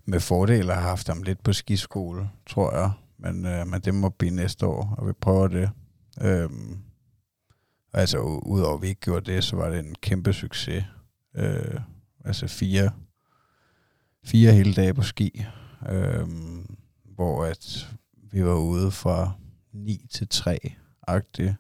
med 0.05 0.21
fordel 0.21 0.71
have 0.71 0.83
haft 0.83 1.09
ham 1.09 1.23
lidt 1.23 1.43
på 1.43 1.53
skiskole, 1.53 2.31
tror 2.47 2.77
jeg. 2.77 2.91
Men, 3.19 3.47
øh, 3.47 3.67
men 3.67 3.81
det 3.81 3.95
må 3.95 4.09
blive 4.09 4.35
næste 4.35 4.67
år, 4.67 4.95
og 4.99 5.09
vi 5.09 5.13
prøver 5.13 5.49
det. 5.49 5.71
Øhm, 6.21 6.79
og 7.93 8.01
altså, 8.01 8.19
udover 8.43 8.75
at 8.77 8.83
vi 8.83 8.89
ikke 8.89 9.01
gjorde 9.01 9.33
det, 9.33 9.45
så 9.45 9.57
var 9.57 9.69
det 9.69 9.79
en 9.79 9.95
kæmpe 10.01 10.33
succes. 10.33 10.85
Øh, 11.37 11.81
altså 12.25 12.47
fire, 12.49 12.91
fire 14.25 14.53
hele 14.53 14.75
dage 14.75 14.95
på 14.95 15.03
ski, 15.03 15.45
øhm, 15.91 16.77
hvor 17.05 17.45
at 17.45 17.89
vi 18.33 18.45
var 18.45 18.55
ude 18.55 18.91
fra 18.91 19.33
9 19.73 20.07
til 20.15 20.29
3 20.29 20.59
agtigt 21.07 21.55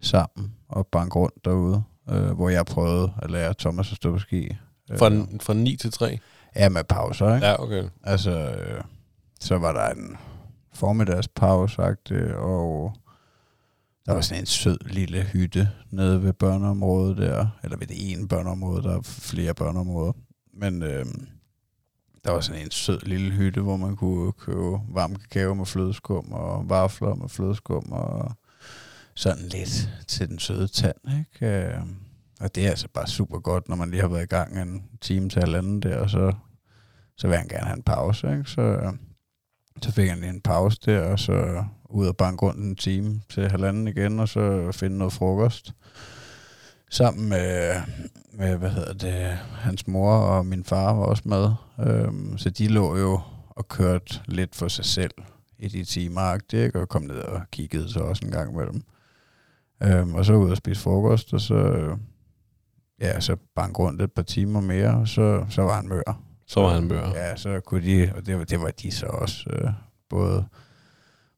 sammen 0.00 0.54
og 0.68 0.86
banke 0.86 1.18
rundt 1.18 1.44
derude, 1.44 1.82
øh, 2.10 2.30
hvor 2.30 2.48
jeg 2.48 2.66
prøvede 2.66 3.12
at 3.22 3.30
lære 3.30 3.54
Thomas 3.58 3.90
at 3.90 3.96
stå 3.96 4.12
på 4.12 4.18
ski. 4.18 4.56
Øh, 4.90 4.98
Fra, 4.98 5.08
fra 5.40 5.54
9 5.54 5.76
til 5.76 5.92
3. 5.92 6.18
ja, 6.56 6.68
med 6.68 6.84
pauser, 6.84 7.34
ikke? 7.34 7.46
Ja, 7.46 7.62
okay. 7.62 7.84
Altså, 8.02 8.30
øh, 8.30 8.82
så 9.40 9.58
var 9.58 9.72
der 9.72 9.88
en 9.88 10.16
formiddagspause, 10.74 11.82
og 12.36 12.94
der 14.06 14.12
var 14.12 14.20
sådan 14.20 14.42
en 14.42 14.46
sød 14.46 14.78
lille 14.86 15.22
hytte 15.22 15.70
nede 15.90 16.22
ved 16.22 16.32
børneområdet 16.32 17.16
der, 17.16 17.46
eller 17.64 17.76
ved 17.76 17.86
det 17.86 18.12
ene 18.12 18.28
børneområde, 18.28 18.82
der 18.82 18.96
er 18.96 19.02
flere 19.02 19.54
børneområder. 19.54 20.12
Men 20.54 20.82
øh, 20.82 21.06
der 22.24 22.30
var 22.30 22.40
sådan 22.40 22.62
en 22.62 22.70
sød 22.70 23.00
lille 23.02 23.30
hytte, 23.30 23.60
hvor 23.60 23.76
man 23.76 23.96
kunne 23.96 24.32
købe 24.32 24.78
varm 24.88 25.16
kakao 25.16 25.54
med 25.54 25.66
flødeskum 25.66 26.32
og 26.32 26.68
vafler 26.68 27.14
med 27.14 27.28
flødeskum 27.28 27.92
og 27.92 28.32
sådan 29.14 29.48
lidt 29.48 29.90
til 30.08 30.28
den 30.28 30.38
søde 30.38 30.68
tand, 30.68 30.96
ikke? 31.18 31.74
Øhm, 31.74 31.96
og 32.40 32.54
det 32.54 32.66
er 32.66 32.70
altså 32.70 32.88
bare 32.94 33.06
super 33.06 33.38
godt, 33.38 33.68
når 33.68 33.76
man 33.76 33.90
lige 33.90 34.00
har 34.00 34.08
været 34.08 34.22
i 34.22 34.26
gang 34.26 34.62
en 34.62 34.82
time 35.00 35.28
til 35.28 35.40
halvanden 35.42 35.82
der, 35.82 35.96
og 35.96 36.10
så 36.10 36.32
så 37.16 37.28
vil 37.28 37.36
han 37.36 37.48
gerne 37.48 37.66
have 37.66 37.76
en 37.76 37.82
pause, 37.82 38.32
ikke? 38.32 38.50
Så, 38.50 38.60
øh, 38.60 38.92
så 39.82 39.92
fik 39.92 40.08
han 40.08 40.18
lige 40.18 40.30
en 40.30 40.40
pause 40.40 40.78
der, 40.86 41.00
og 41.00 41.18
så 41.18 41.64
ud 41.90 42.06
og 42.06 42.16
banke 42.16 42.42
rundt 42.42 42.60
en 42.60 42.76
time 42.76 43.20
til 43.28 43.48
halvanden 43.48 43.88
igen, 43.88 44.20
og 44.20 44.28
så 44.28 44.72
finde 44.72 44.98
noget 44.98 45.12
frokost. 45.12 45.74
Sammen 46.90 47.28
med, 47.28 47.74
med 48.32 48.56
hvad 48.56 48.70
hedder 48.70 48.92
det, 48.92 49.38
hans 49.58 49.86
mor 49.86 50.12
og 50.12 50.46
min 50.46 50.64
far 50.64 50.92
var 50.92 51.04
også 51.04 51.22
med. 51.26 51.52
Øhm, 51.86 52.38
så 52.38 52.50
de 52.50 52.68
lå 52.68 52.96
jo 52.96 53.20
og 53.50 53.68
kørte 53.68 54.20
lidt 54.26 54.54
for 54.54 54.68
sig 54.68 54.84
selv 54.84 55.14
i 55.58 55.68
de 55.68 55.84
timer, 55.84 56.54
ikke? 56.54 56.80
og 56.80 56.88
kom 56.88 57.02
ned 57.02 57.18
og 57.18 57.40
kiggede 57.52 57.92
så 57.92 58.00
også 58.00 58.24
en 58.24 58.32
gang 58.32 58.56
med 58.56 58.66
dem. 58.66 58.82
Øhm, 59.82 60.14
og 60.14 60.24
så 60.24 60.32
ud 60.32 60.50
og 60.50 60.56
spise 60.56 60.80
frokost, 60.80 61.32
og 61.32 61.40
så, 61.40 61.90
ja, 63.00 63.20
så 63.20 63.36
bank 63.54 63.78
rundt 63.78 64.02
et 64.02 64.12
par 64.12 64.22
timer 64.22 64.60
mere, 64.60 64.94
og 64.94 65.08
så, 65.08 65.44
så 65.50 65.62
var 65.62 65.76
han 65.76 65.88
mør. 65.88 66.29
Så 66.50 66.60
var 66.60 66.74
han 66.74 66.84
mør. 66.84 67.08
Ja, 67.14 67.36
så 67.36 67.60
kunne 67.60 67.84
de, 67.84 68.12
og 68.16 68.26
det 68.26 68.38
var, 68.38 68.44
det 68.44 68.60
var 68.60 68.70
de 68.70 68.90
så 68.90 69.06
også, 69.06 69.50
øh, 69.52 69.70
både, 70.08 70.44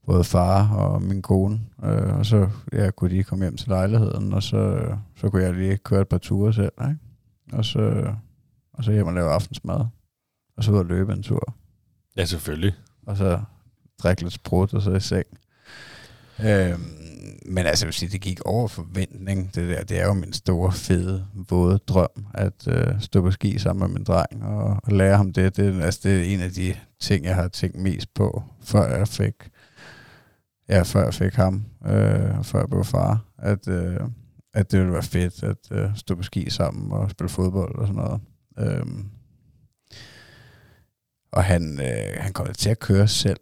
både 0.07 0.25
far 0.25 0.75
og 0.75 1.03
min 1.03 1.23
kone. 1.23 1.61
Øh, 1.85 2.19
og 2.19 2.27
så 2.27 2.49
ja, 2.73 2.91
kunne 2.91 3.11
de 3.11 3.25
komme 3.25 3.45
hjem 3.45 3.57
til 3.57 3.69
lejligheden, 3.69 4.33
og 4.33 4.43
så, 4.43 4.95
så 5.17 5.31
kunne 5.31 5.43
jeg 5.43 5.55
lige 5.55 5.77
køre 5.77 6.01
et 6.01 6.09
par 6.09 6.19
ture 6.19 6.53
selv. 6.53 6.73
Ikke? 6.81 6.99
Og, 7.53 7.65
så, 7.65 8.15
og 8.73 8.85
så 8.85 8.93
hjem 8.93 9.07
og 9.07 9.15
lave 9.15 9.31
aftensmad. 9.31 9.85
Og 10.57 10.65
så 10.65 10.73
ud 10.73 10.79
og 10.79 10.87
løbe 10.87 11.13
en 11.13 11.23
tur. 11.23 11.55
Ja, 12.17 12.25
selvfølgelig. 12.25 12.75
Og 13.07 13.17
så 13.17 13.41
drikke 14.03 14.23
lidt 14.23 14.35
sprut, 14.35 14.75
og 14.75 14.83
så 14.83 14.93
i 14.93 15.01
seng. 15.01 15.27
Øhm, 16.45 17.02
men 17.47 17.67
altså, 17.67 17.85
jeg 17.85 17.87
vil 17.87 17.95
sige, 17.95 18.09
det 18.11 18.21
gik 18.21 18.41
over 18.45 18.69
forventning. 18.69 19.55
Det 19.55 19.69
der, 19.71 19.85
det 19.85 20.01
er 20.01 20.07
jo 20.07 20.13
min 20.13 20.33
store, 20.33 20.73
fede, 20.73 21.27
våde 21.51 21.79
drøm, 21.79 22.27
at 22.35 22.69
øh, 22.69 23.01
stå 23.01 23.21
på 23.23 23.31
ski 23.31 23.59
sammen 23.59 23.81
med 23.89 23.99
min 23.99 24.05
dreng 24.05 24.45
og, 24.45 24.65
og 24.85 24.93
lære 24.93 25.17
ham 25.17 25.33
det. 25.33 25.57
Det, 25.57 25.67
er- 25.77 25.85
altså, 25.85 26.01
det 26.05 26.21
er 26.21 26.35
en 26.35 26.41
af 26.41 26.51
de 26.51 26.75
ting, 27.01 27.25
jeg 27.25 27.35
har 27.35 27.49
tænkt 27.49 27.77
mest 27.77 28.15
på, 28.15 28.43
før 28.65 28.97
jeg 28.97 29.09
fik, 29.09 29.35
ja, 30.69 30.83
før 30.83 31.05
jeg 31.05 31.15
fik 31.15 31.35
ham, 31.35 31.65
øh, 31.87 32.39
og 32.39 32.47
før 32.47 32.59
jeg 32.59 32.69
blev 32.69 32.85
far, 32.85 33.25
at, 33.39 33.69
øh, 33.69 34.01
at 34.55 34.71
det 34.73 34.79
ville 34.79 34.93
være 34.93 35.03
fedt 35.03 35.43
at 35.43 35.57
øh, 35.71 35.91
stå 35.97 36.15
på 36.15 36.23
ski 36.23 36.51
sammen 36.51 36.93
og 36.93 37.11
spille 37.11 37.29
fodbold 37.31 37.79
og 37.79 37.87
sådan 37.87 38.03
noget. 38.03 38.21
Øh, 38.59 38.87
og 41.33 41.45
han, 41.45 41.81
øh, 41.81 42.17
han 42.23 42.33
kom 42.33 42.47
til 42.47 42.71
at 42.71 42.79
køre 42.79 43.09
selv. 43.09 43.41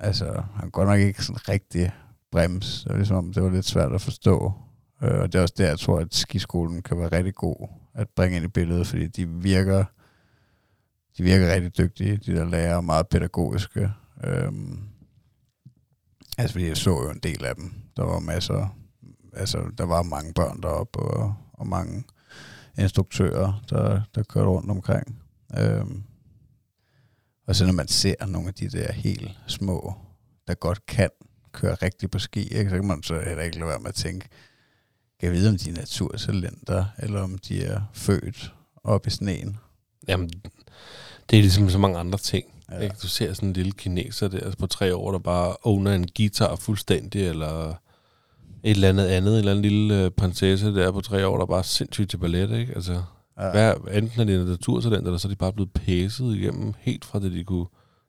Altså, 0.00 0.42
han 0.54 0.70
går 0.70 0.80
godt 0.84 0.88
nok 0.88 1.00
ikke 1.00 1.24
sådan 1.24 1.48
rigtig 1.48 1.92
brems. 2.32 2.82
Det 2.82 2.90
var 2.90 2.96
ligesom, 2.96 3.32
det 3.32 3.42
var 3.42 3.50
lidt 3.50 3.66
svært 3.66 3.92
at 3.92 4.00
forstå. 4.00 4.52
Øh, 5.02 5.20
og 5.20 5.32
det 5.32 5.38
er 5.38 5.42
også 5.42 5.54
der, 5.58 5.68
jeg 5.68 5.78
tror, 5.78 6.00
at 6.00 6.14
skiskolen 6.14 6.82
kan 6.82 6.98
være 6.98 7.12
rigtig 7.12 7.34
god 7.34 7.68
at 7.94 8.08
bringe 8.16 8.36
ind 8.36 8.44
i 8.44 8.48
billedet, 8.48 8.86
fordi 8.86 9.06
de 9.06 9.28
virker, 9.28 9.84
de 11.18 11.22
virker 11.22 11.54
rigtig 11.54 11.78
dygtige, 11.78 12.16
de 12.16 12.36
der 12.36 12.44
lærer, 12.44 12.80
meget 12.80 13.08
pædagogiske. 13.08 13.92
Øhm, 14.24 14.78
altså, 16.38 16.52
fordi 16.52 16.68
jeg 16.68 16.76
så 16.76 16.90
jo 16.90 17.10
en 17.10 17.20
del 17.22 17.44
af 17.44 17.54
dem. 17.54 17.74
Der 17.96 18.04
var 18.04 18.18
masser, 18.18 18.78
altså, 19.32 19.70
der 19.78 19.84
var 19.84 20.02
mange 20.02 20.32
børn 20.32 20.62
deroppe, 20.62 20.98
og, 20.98 21.34
og 21.52 21.66
mange 21.66 22.04
instruktører, 22.78 23.62
der, 23.70 24.02
der 24.14 24.22
kørte 24.22 24.48
rundt 24.48 24.70
omkring. 24.70 25.22
Øhm, 25.58 26.02
og 27.46 27.56
så 27.56 27.66
når 27.66 27.72
man 27.72 27.88
ser 27.88 28.26
nogle 28.26 28.48
af 28.48 28.54
de 28.54 28.68
der 28.68 28.92
helt 28.92 29.30
små, 29.46 29.94
der 30.46 30.54
godt 30.54 30.86
kan 30.86 31.10
køre 31.56 31.74
rigtigt 31.74 32.12
på 32.12 32.18
ski, 32.18 32.40
ikke? 32.54 32.70
så 32.70 32.76
kan 32.76 32.86
man 32.86 33.02
så 33.02 33.20
heller 33.26 33.42
ikke 33.42 33.56
lade 33.58 33.68
være 33.68 33.78
med 33.78 33.88
at 33.88 33.94
tænke, 33.94 34.28
kan 35.20 35.26
jeg 35.26 35.32
vide, 35.32 35.48
om 35.48 35.58
de 35.58 35.70
er 35.70 35.74
naturtalenter, 35.74 36.84
eller 36.98 37.20
om 37.22 37.38
de 37.38 37.64
er 37.64 37.80
født 37.94 38.52
op 38.84 39.06
i 39.06 39.10
sneen. 39.10 39.56
Jamen, 40.08 40.30
det 41.30 41.38
er 41.38 41.42
ligesom 41.42 41.70
så 41.70 41.78
mange 41.78 41.98
andre 41.98 42.18
ting. 42.18 42.44
Ja. 42.70 42.78
Ikke? 42.78 42.96
Du 43.02 43.08
ser 43.08 43.32
sådan 43.32 43.48
en 43.48 43.52
lille 43.52 43.72
kineser 43.72 44.28
der 44.28 44.40
altså 44.40 44.58
på 44.58 44.66
tre 44.66 44.94
år, 44.94 45.12
der 45.12 45.18
bare 45.18 45.56
owner 45.62 45.92
en 45.94 46.08
guitar 46.16 46.56
fuldstændig, 46.56 47.26
eller 47.28 47.68
et 47.70 48.70
eller 48.70 48.88
andet 48.88 49.06
andet, 49.06 49.32
en 49.32 49.38
eller 49.38 49.50
anden 49.52 49.62
lille 49.62 50.04
øh, 50.04 50.10
prinsesse 50.10 50.74
der 50.74 50.92
på 50.92 51.00
tre 51.00 51.26
år, 51.26 51.38
der 51.38 51.46
bare 51.46 51.58
er 51.58 51.62
sindssygt 51.62 52.10
til 52.10 52.16
ballet, 52.16 52.50
ikke? 52.58 52.74
Altså, 52.74 53.02
Ja. 53.40 53.50
hvad, 53.50 53.74
enten 53.92 54.20
er 54.20 54.24
det 54.24 54.46
naturtalent, 54.46 55.06
eller 55.06 55.18
så 55.18 55.28
er 55.28 55.30
de 55.30 55.36
bare 55.36 55.52
blevet 55.52 55.72
pæset 55.72 56.36
igennem, 56.36 56.72
helt 56.78 57.04
fra 57.04 57.18
det, 57.20 57.32
de 57.32 57.44
kunne 57.44 57.66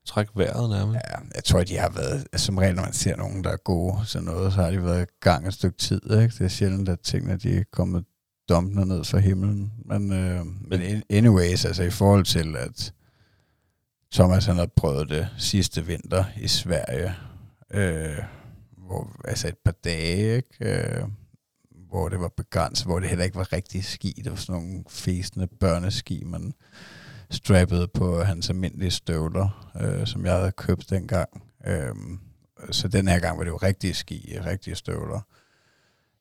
trække 0.08 0.32
vejret 0.36 0.70
nærmest. 0.70 0.99
Ja. 1.12 1.18
Jeg 1.36 1.43
tror, 1.43 1.64
de 1.64 1.78
har 1.78 1.89
været, 1.89 2.28
altså, 2.32 2.45
som 2.45 2.58
regel, 2.58 2.76
når 2.76 2.84
man 2.84 2.93
ser 2.93 3.16
nogen, 3.16 3.43
der 3.43 3.49
er 3.49 3.58
gode 3.58 4.05
til 4.05 4.24
noget, 4.24 4.53
så 4.53 4.62
har 4.62 4.72
de 4.72 4.84
været 4.84 5.03
i 5.03 5.12
gang 5.20 5.47
et 5.47 5.53
stykke 5.53 5.78
tid. 5.78 6.01
Ikke? 6.03 6.34
Det 6.38 6.41
er 6.41 6.47
sjældent, 6.47 6.89
at 6.89 6.99
tingene 6.99 7.38
de 7.38 7.58
er 7.58 7.64
kommet 7.72 8.05
dumpende 8.49 8.86
ned 8.86 9.03
fra 9.03 9.20
himlen. 9.20 9.74
Men, 9.86 10.14
øh, 10.14 10.45
men 10.45 11.03
anyways, 11.10 11.66
altså 11.66 11.84
i 11.84 11.89
forhold 11.89 12.26
til, 12.26 12.55
at 12.55 12.93
Thomas 14.14 14.45
han 14.45 14.55
har 14.55 14.70
prøvet 14.76 15.10
det 15.10 15.28
sidste 15.38 15.86
vinter 15.86 16.26
i 16.41 16.47
Sverige, 16.47 17.16
øh, 17.72 18.24
hvor, 18.78 19.16
altså 19.26 19.47
et 19.47 19.58
par 19.66 19.76
dage, 19.84 20.36
ikke? 20.36 20.47
Øh, 20.60 21.03
hvor 21.89 22.10
det 22.10 22.20
var 22.20 22.32
begrænset, 22.38 22.88
hvor 22.88 22.99
det 22.99 23.10
heller 23.10 23.26
ikke 23.26 23.38
var 23.38 23.53
rigtig 23.53 23.84
ski. 23.84 24.22
Det 24.24 24.32
var 24.32 24.38
sådan 24.38 24.62
nogle 24.62 24.84
fæsende 24.89 25.47
børneski, 25.60 26.24
man 26.26 26.53
strappet 27.30 27.91
på 27.91 28.23
hans 28.23 28.49
almindelige 28.49 28.91
støvler, 28.91 29.71
øh, 29.82 30.07
som 30.07 30.25
jeg 30.25 30.34
havde 30.34 30.51
købt 30.51 30.89
dengang. 30.89 31.43
Øhm, 31.67 32.19
så 32.71 32.88
den 32.88 33.07
her 33.07 33.19
gang 33.19 33.38
var 33.38 33.43
det 33.43 33.51
jo 33.51 33.57
rigtige 33.57 33.93
ski, 33.93 34.38
rigtige 34.45 34.75
støvler. 34.75 35.21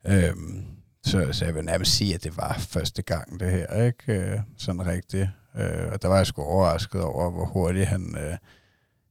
Øhm, 0.06 0.64
så, 1.04 1.28
så 1.32 1.44
jeg 1.44 1.54
vil 1.54 1.64
nærmest 1.64 1.96
sige, 1.96 2.14
at 2.14 2.24
det 2.24 2.36
var 2.36 2.56
første 2.58 3.02
gang 3.02 3.40
det 3.40 3.50
her, 3.50 3.84
ikke? 3.84 4.12
Øh, 4.12 4.38
sådan 4.56 4.86
rigtigt. 4.86 5.28
Øh, 5.56 5.92
og 5.92 6.02
der 6.02 6.08
var 6.08 6.16
jeg 6.16 6.26
sgu 6.26 6.42
overrasket 6.42 7.00
over, 7.00 7.30
hvor 7.30 7.44
hurtigt 7.44 7.86
han, 7.86 8.16
øh, 8.18 8.36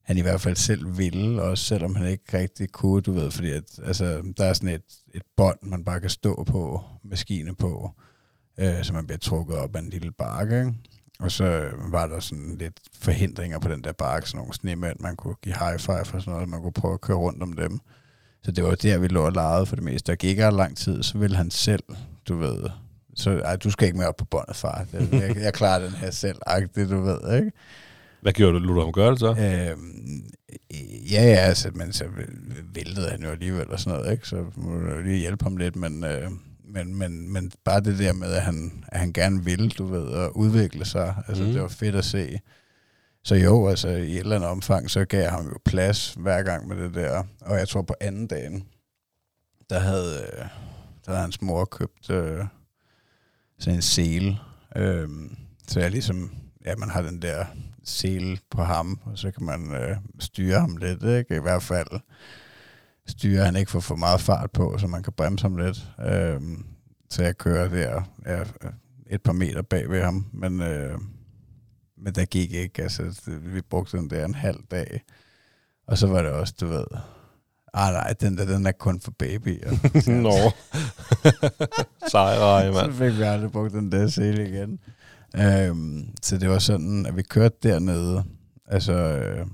han 0.02 0.18
i 0.18 0.22
hvert 0.22 0.42
fald 0.42 0.56
selv 0.56 0.98
ville, 0.98 1.42
også 1.42 1.66
selvom 1.66 1.96
han 1.96 2.08
ikke 2.08 2.38
rigtig 2.38 2.72
kunne, 2.72 3.02
du 3.02 3.12
ved, 3.12 3.32
fordi 3.32 3.52
at, 3.52 3.80
altså, 3.84 4.34
der 4.38 4.46
er 4.46 4.54
sådan 4.54 4.70
et, 4.70 4.84
et 5.14 5.24
bånd, 5.38 5.58
man 5.62 5.84
bare 5.84 6.00
kan 6.02 6.10
stå 6.10 6.44
på, 6.44 6.84
maskine 7.04 7.56
på, 7.56 7.92
øh, 8.58 8.84
så 8.84 8.94
man 8.94 9.06
bliver 9.06 9.20
trukket 9.20 9.58
op 9.58 9.76
af 9.76 9.80
en 9.80 9.90
lille 9.90 10.12
bakke, 10.12 10.60
ikke? 10.60 10.74
Og 11.20 11.32
så 11.32 11.70
var 11.92 12.08
der 12.08 12.20
sådan 12.20 12.56
lidt 12.60 12.80
forhindringer 13.00 13.60
på 13.60 13.70
den 13.70 13.84
der 13.84 13.92
bakke, 13.92 14.30
sådan 14.30 14.38
nogle 14.38 14.54
snemænd, 14.54 15.00
man 15.00 15.16
kunne 15.16 15.36
give 15.44 15.56
high 15.60 15.80
five 15.80 16.00
og 16.00 16.06
sådan 16.06 16.34
noget, 16.34 16.50
man 16.50 16.62
kunne 16.62 16.74
prøve 16.74 16.94
at 16.94 17.02
køre 17.02 17.18
rundt 17.18 17.44
om 17.44 17.54
dem. 17.54 17.80
Så 18.44 18.52
det 18.52 18.64
var 18.64 18.76
der, 18.76 18.98
vi 18.98 19.08
lå 19.08 19.26
og 19.26 19.32
legede 19.32 19.66
for 19.66 19.76
det 19.76 19.84
meste. 19.84 20.12
Der 20.12 20.16
gik 20.16 20.30
ikke 20.30 20.42
lang 20.42 20.78
tid, 20.78 21.04
så 21.04 21.18
ville 21.18 21.38
han 21.38 21.52
selv, 21.52 21.84
du 22.28 22.38
ved, 22.38 22.70
så 23.16 23.32
ej, 23.32 23.56
du 23.56 23.72
skal 23.72 23.86
ikke 23.88 23.98
mere 23.98 24.08
op 24.08 24.18
på 24.18 24.26
båndet, 24.26 24.56
far. 24.56 24.86
Jeg, 24.94 25.14
jeg, 25.14 25.38
jeg 25.38 25.54
klarer 25.54 25.84
den 25.84 25.92
her 25.92 26.12
selv, 26.12 26.38
det 26.76 26.90
du 26.90 27.02
ved, 27.02 27.38
ikke? 27.38 27.52
Hvad 28.22 28.34
gjorde 28.34 28.54
du? 28.54 28.60
Lod 28.60 28.76
du 28.76 28.82
ham 28.82 28.92
gøre 28.92 29.12
det 29.12 29.20
så? 29.20 29.30
Øhm, 29.30 30.24
ja, 31.12 31.24
ja, 31.24 31.36
altså, 31.36 31.72
men 31.74 31.94
så 31.94 32.06
væltede 32.74 33.10
han 33.10 33.24
jo 33.24 33.30
alligevel 33.30 33.72
og 33.72 33.80
sådan 33.80 34.00
noget, 34.00 34.12
ikke? 34.12 34.28
Så 34.28 34.46
må 34.56 34.78
du 34.78 35.02
lige 35.02 35.20
hjælpe 35.20 35.44
ham 35.44 35.58
lidt, 35.58 35.76
men, 35.76 36.04
øh, 36.04 36.32
men, 36.76 36.96
men, 36.96 37.34
men 37.34 37.52
bare 37.64 37.82
det 37.82 38.00
der 38.00 38.14
med, 38.14 38.34
at 38.34 38.42
han, 38.42 38.84
at 38.88 39.00
han 39.00 39.14
gerne 39.14 39.44
vil, 39.46 39.70
du 39.78 39.86
ved, 39.86 40.14
at 40.14 40.30
udvikle 40.36 40.86
sig, 40.86 41.16
altså 41.28 41.44
mm. 41.44 41.52
det 41.52 41.62
var 41.62 41.68
fedt 41.68 41.96
at 41.96 42.06
se. 42.06 42.40
Så 43.24 43.36
jo, 43.36 43.68
altså 43.68 43.88
i 43.90 44.12
et 44.12 44.20
eller 44.20 44.36
andet 44.36 44.50
omfang, 44.50 44.90
så 44.90 45.06
gav 45.06 45.22
jeg 45.22 45.32
ham 45.32 45.46
jo 45.46 45.58
plads 45.66 46.14
hver 46.14 46.44
gang 46.44 46.68
med 46.68 46.78
det 46.84 46.94
der. 46.94 47.24
Og 47.42 47.58
jeg 47.58 47.68
tror 47.68 47.82
på 47.82 47.94
anden 48.02 48.28
dagen, 48.28 48.68
der 49.70 49.80
havde, 49.80 50.22
øh, 50.22 50.46
der 51.06 51.12
havde 51.12 51.22
hans 51.22 51.42
mor 51.42 51.66
købt 51.66 52.10
øh, 52.10 52.46
sådan 53.60 53.76
en 53.76 53.82
sele. 53.82 54.38
Øh, 54.76 55.10
så 55.68 55.80
jeg 55.80 55.92
ligesom, 55.92 56.32
ja, 56.66 56.76
man 56.76 56.90
har 56.90 57.02
den 57.02 57.22
der 57.22 57.46
sele 57.84 58.38
på 58.52 58.64
ham, 58.64 59.00
og 59.06 59.18
så 59.18 59.32
kan 59.32 59.46
man 59.46 59.76
øh, 59.76 59.98
styre 60.20 60.60
ham 60.60 60.78
lidt, 60.78 61.04
ikke? 61.04 61.36
I 61.36 61.42
hvert 61.42 61.64
fald 61.64 62.00
styre 63.08 63.46
han 63.46 63.56
ikke 63.56 63.72
får 63.72 63.80
for 63.80 63.96
meget 63.96 64.22
fart 64.22 64.52
på, 64.52 64.78
så 64.78 64.88
man 64.88 65.04
kan 65.04 65.14
bremse 65.14 65.44
ham 65.44 65.58
lidt. 65.58 65.88
Øh, 66.00 66.42
så 67.10 67.24
jeg 67.24 67.38
kører 67.38 67.68
der 67.68 68.02
ja, 68.26 68.44
et 69.10 69.22
par 69.22 69.34
meter 69.34 69.62
bag 69.62 69.90
ved 69.90 70.02
ham, 70.04 70.26
men, 70.34 70.62
øh, 70.62 71.00
men 71.98 72.16
der 72.16 72.26
gik 72.26 72.54
ikke. 72.54 72.84
Altså, 72.84 73.22
vi 73.28 73.62
brugte 73.62 73.98
den 73.98 74.10
der 74.10 74.26
en 74.26 74.36
halv 74.36 74.60
dag, 74.72 75.02
og 75.88 75.98
så 75.98 76.08
var 76.08 76.22
det 76.22 76.32
også, 76.32 76.54
du 76.62 76.68
ved, 76.68 76.86
ah 77.74 77.94
nej, 77.94 78.14
den 78.14 78.38
der, 78.38 78.46
den 78.46 78.66
er 78.66 78.72
kun 78.72 79.00
for 79.00 79.12
babyer. 79.12 79.72
Nå. 80.22 80.52
Sejre, 82.12 82.74
mand. 82.74 82.94
Så 82.94 82.98
fik 82.98 83.18
vi 83.18 83.24
aldrig 83.24 83.52
brugt 83.52 83.74
den 83.74 83.92
der 83.92 84.08
sele 84.08 84.50
igen. 84.50 84.80
Øhm, 85.38 86.10
så 86.22 86.38
det 86.38 86.50
var 86.50 86.60
sådan, 86.60 87.06
at 87.06 87.16
vi 87.16 87.22
kørte 87.22 87.56
dernede, 87.64 88.24
altså, 88.66 88.94
øh, 88.94 89.48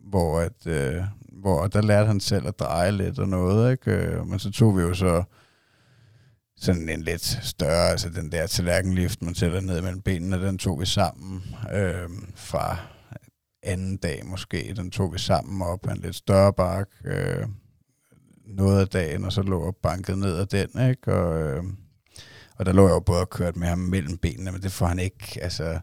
hvor, 0.00 0.40
at, 0.40 0.66
øh, 0.66 1.04
hvor 1.40 1.66
der 1.66 1.82
lærte 1.82 2.06
han 2.06 2.20
selv 2.20 2.46
at 2.46 2.58
dreje 2.58 2.92
lidt 2.92 3.18
og 3.18 3.28
noget, 3.28 3.72
ikke? 3.72 3.90
Øh, 3.90 4.26
men 4.26 4.38
så 4.38 4.50
tog 4.50 4.76
vi 4.76 4.82
jo 4.82 4.94
så 4.94 5.22
sådan 6.56 6.88
en 6.88 7.02
lidt 7.02 7.24
større, 7.42 7.90
altså 7.90 8.10
den 8.10 8.32
der 8.32 8.46
tallerkenlift, 8.46 9.22
man 9.22 9.34
sætter 9.34 9.60
ned 9.60 9.82
mellem 9.82 10.00
benene, 10.00 10.46
den 10.46 10.58
tog 10.58 10.80
vi 10.80 10.86
sammen 10.86 11.42
øh, 11.72 12.08
fra 12.34 12.76
anden 13.62 13.96
dag 13.96 14.26
måske. 14.26 14.74
Den 14.76 14.90
tog 14.90 15.12
vi 15.12 15.18
sammen 15.18 15.62
op 15.62 15.86
en 15.86 15.96
lidt 15.96 16.16
større 16.16 16.52
bak, 16.52 16.88
øh, 17.04 17.46
noget 18.46 18.80
af 18.80 18.88
dagen, 18.88 19.24
og 19.24 19.32
så 19.32 19.42
lå 19.42 19.64
jeg 19.64 19.74
banket 19.82 20.18
ned 20.18 20.36
af 20.36 20.48
den, 20.48 20.90
ikke? 20.90 21.14
Og, 21.14 21.42
øh, 21.42 21.64
og 22.56 22.66
der 22.66 22.72
lå 22.72 22.82
jeg 22.86 22.94
jo 22.94 23.00
både 23.00 23.20
og 23.20 23.30
kørt 23.30 23.56
med 23.56 23.68
ham 23.68 23.78
mellem 23.78 24.18
benene, 24.18 24.52
men 24.52 24.62
det 24.62 24.72
får 24.72 24.86
han 24.86 24.98
ikke, 24.98 25.38
altså, 25.42 25.80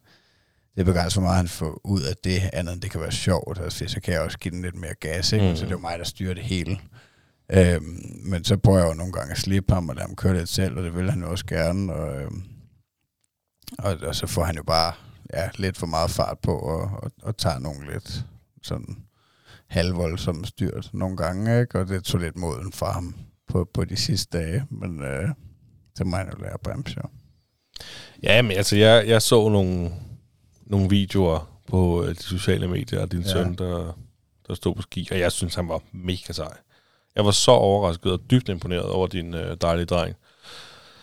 det 0.78 0.82
er 0.82 0.86
begrænset 0.86 1.14
for 1.14 1.22
meget, 1.22 1.38
han 1.38 1.48
får 1.48 1.82
ud 1.84 2.02
af 2.02 2.16
det 2.24 2.50
andet, 2.54 2.74
end 2.74 2.82
det 2.82 2.92
kan 2.92 3.02
være 3.02 3.12
sjovt. 3.12 3.60
Altså, 3.60 3.86
så 3.88 4.00
kan 4.00 4.14
jeg 4.14 4.22
også 4.22 4.38
give 4.38 4.52
den 4.52 4.62
lidt 4.62 4.76
mere 4.76 4.94
gas, 5.00 5.34
ikke? 5.34 5.50
Mm. 5.50 5.56
Så 5.56 5.62
det 5.62 5.72
er 5.72 5.76
jo 5.76 5.80
mig, 5.80 6.00
der 6.00 6.06
styrer 6.06 6.34
det 6.34 6.44
hele. 6.44 6.80
Øhm, 7.52 8.02
men 8.24 8.44
så 8.44 8.58
prøver 8.58 8.80
jeg 8.80 8.88
jo 8.88 8.94
nogle 8.94 9.14
gange 9.14 9.32
at 9.32 9.38
slippe 9.38 9.74
ham 9.74 9.90
og 9.90 9.96
lade 9.96 10.08
ham 10.08 10.16
køre 10.16 10.38
lidt 10.38 10.50
selv, 10.50 10.78
og 10.78 10.84
det 10.84 10.96
vil 10.96 11.12
han 11.12 11.22
jo 11.22 11.32
også 11.32 11.46
gerne. 11.46 11.94
Og, 11.94 12.22
øhm, 12.22 12.44
og, 13.80 13.98
og 14.02 14.16
så 14.16 14.28
får 14.28 14.44
han 14.44 14.56
jo 14.56 14.64
bare 14.64 14.94
ja, 15.34 15.50
lidt 15.56 15.78
for 15.78 15.88
meget 15.88 16.12
fart 16.12 16.38
på, 16.40 16.58
og, 16.58 16.82
og, 16.82 17.12
og 17.22 17.38
tager 17.38 17.60
nogle 17.60 17.92
lidt 17.94 18.26
sådan 18.64 18.98
halvvoldsomme 19.68 20.46
styrt 20.46 20.90
nogle 20.94 21.18
gange, 21.18 21.62
ikke? 21.62 21.80
og 21.80 21.88
det 21.88 22.04
tog 22.04 22.22
lidt 22.22 22.38
moden 22.38 22.72
for 22.72 22.86
ham 22.86 23.16
på, 23.48 23.70
på 23.74 23.86
de 23.86 23.96
sidste 23.96 24.38
dage, 24.38 24.66
men 24.70 25.04
øh, 25.04 25.30
det 25.98 26.08
må 26.08 26.18
han 26.18 26.30
jo 26.30 26.42
lære 26.42 26.54
at 26.54 26.62
bremse, 26.62 26.96
jo. 27.04 27.10
Ja, 28.24 28.42
men 28.42 28.52
altså, 28.52 28.76
jeg, 28.76 29.08
jeg 29.08 29.22
så 29.22 29.50
nogle, 29.50 29.92
nogle 30.70 30.90
videoer 30.90 31.50
på 31.68 32.04
øh, 32.04 32.16
de 32.16 32.24
sociale 32.24 32.68
medier 32.68 33.02
af 33.02 33.10
din 33.10 33.22
ja. 33.22 33.30
søn, 33.30 33.56
der, 33.56 33.98
der 34.48 34.54
stod 34.54 34.76
på 34.76 34.82
ski, 34.82 35.08
og 35.12 35.20
jeg 35.20 35.32
synes, 35.32 35.56
han 35.56 35.70
var 35.70 35.82
mega 35.92 36.34
sej. 36.34 36.58
Jeg 37.16 37.26
var 37.26 37.32
så 37.32 37.52
overrasket 37.52 38.12
og 38.12 38.20
dybt 38.32 38.50
imponeret 38.50 38.90
over 38.90 39.08
din 39.08 39.34
øh, 39.34 39.58
dejlige 39.62 39.86
dreng. 39.86 40.16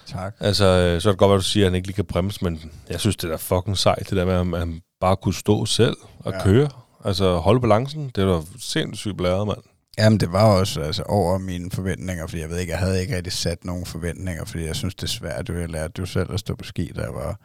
Tak. 0.07 0.35
Altså, 0.41 0.65
øh, 0.65 1.01
så 1.01 1.09
er 1.09 1.13
det 1.13 1.19
godt, 1.19 1.33
at 1.33 1.37
du 1.37 1.43
siger, 1.43 1.67
at 1.67 1.71
han 1.71 1.77
ikke 1.77 1.89
lige 1.89 1.95
kan 1.95 2.05
bremse, 2.05 2.45
men 2.45 2.73
jeg 2.91 3.01
synes, 3.01 3.17
det 3.17 3.33
er 3.33 3.37
fucking 3.37 3.79
sejt, 3.79 4.11
det 4.11 4.17
der 4.17 4.25
med, 4.25 4.55
at 4.55 4.59
han 4.59 4.81
bare 5.01 5.17
kunne 5.17 5.35
stå 5.35 5.67
selv 5.67 5.97
og 6.19 6.33
ja. 6.33 6.43
køre. 6.43 6.69
Altså, 7.05 7.37
holde 7.37 7.61
balancen, 7.61 8.11
det 8.15 8.27
var 8.27 8.45
sindssygt 8.59 9.17
blæret, 9.17 9.47
mand. 9.47 9.59
Jamen, 9.99 10.21
det 10.21 10.33
var 10.33 10.59
også 10.59 10.81
altså, 10.81 11.03
over 11.03 11.39
mine 11.39 11.71
forventninger, 11.71 12.27
fordi 12.27 12.41
jeg 12.41 12.51
ved 12.51 12.59
ikke, 12.59 12.73
jeg 12.73 12.79
havde 12.79 13.01
ikke 13.01 13.17
rigtig 13.17 13.33
sat 13.33 13.65
nogen 13.65 13.87
forventninger, 13.87 14.45
fordi 14.45 14.65
jeg 14.65 14.77
synes, 14.77 14.95
det 14.95 15.03
er 15.03 15.07
svært. 15.07 15.49
Jeg 15.49 15.69
lærte 15.69 15.93
jo 15.99 16.07
selv 16.07 16.33
at 16.33 16.41
stå 16.41 16.55
på 16.55 16.65
ski, 16.65 16.93
da 16.97 17.01
jeg 17.01 17.15
var 17.15 17.39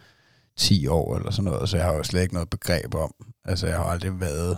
10 0.59 0.87
år 0.87 1.17
eller 1.17 1.31
sådan 1.31 1.51
noget, 1.51 1.69
så 1.69 1.77
jeg 1.77 1.85
har 1.85 1.93
jo 1.93 2.03
slet 2.03 2.21
ikke 2.21 2.33
noget 2.33 2.49
begreb 2.49 2.95
om. 2.95 3.13
Altså, 3.45 3.67
jeg 3.67 3.77
har 3.77 3.83
aldrig 3.83 4.19
været, 4.19 4.57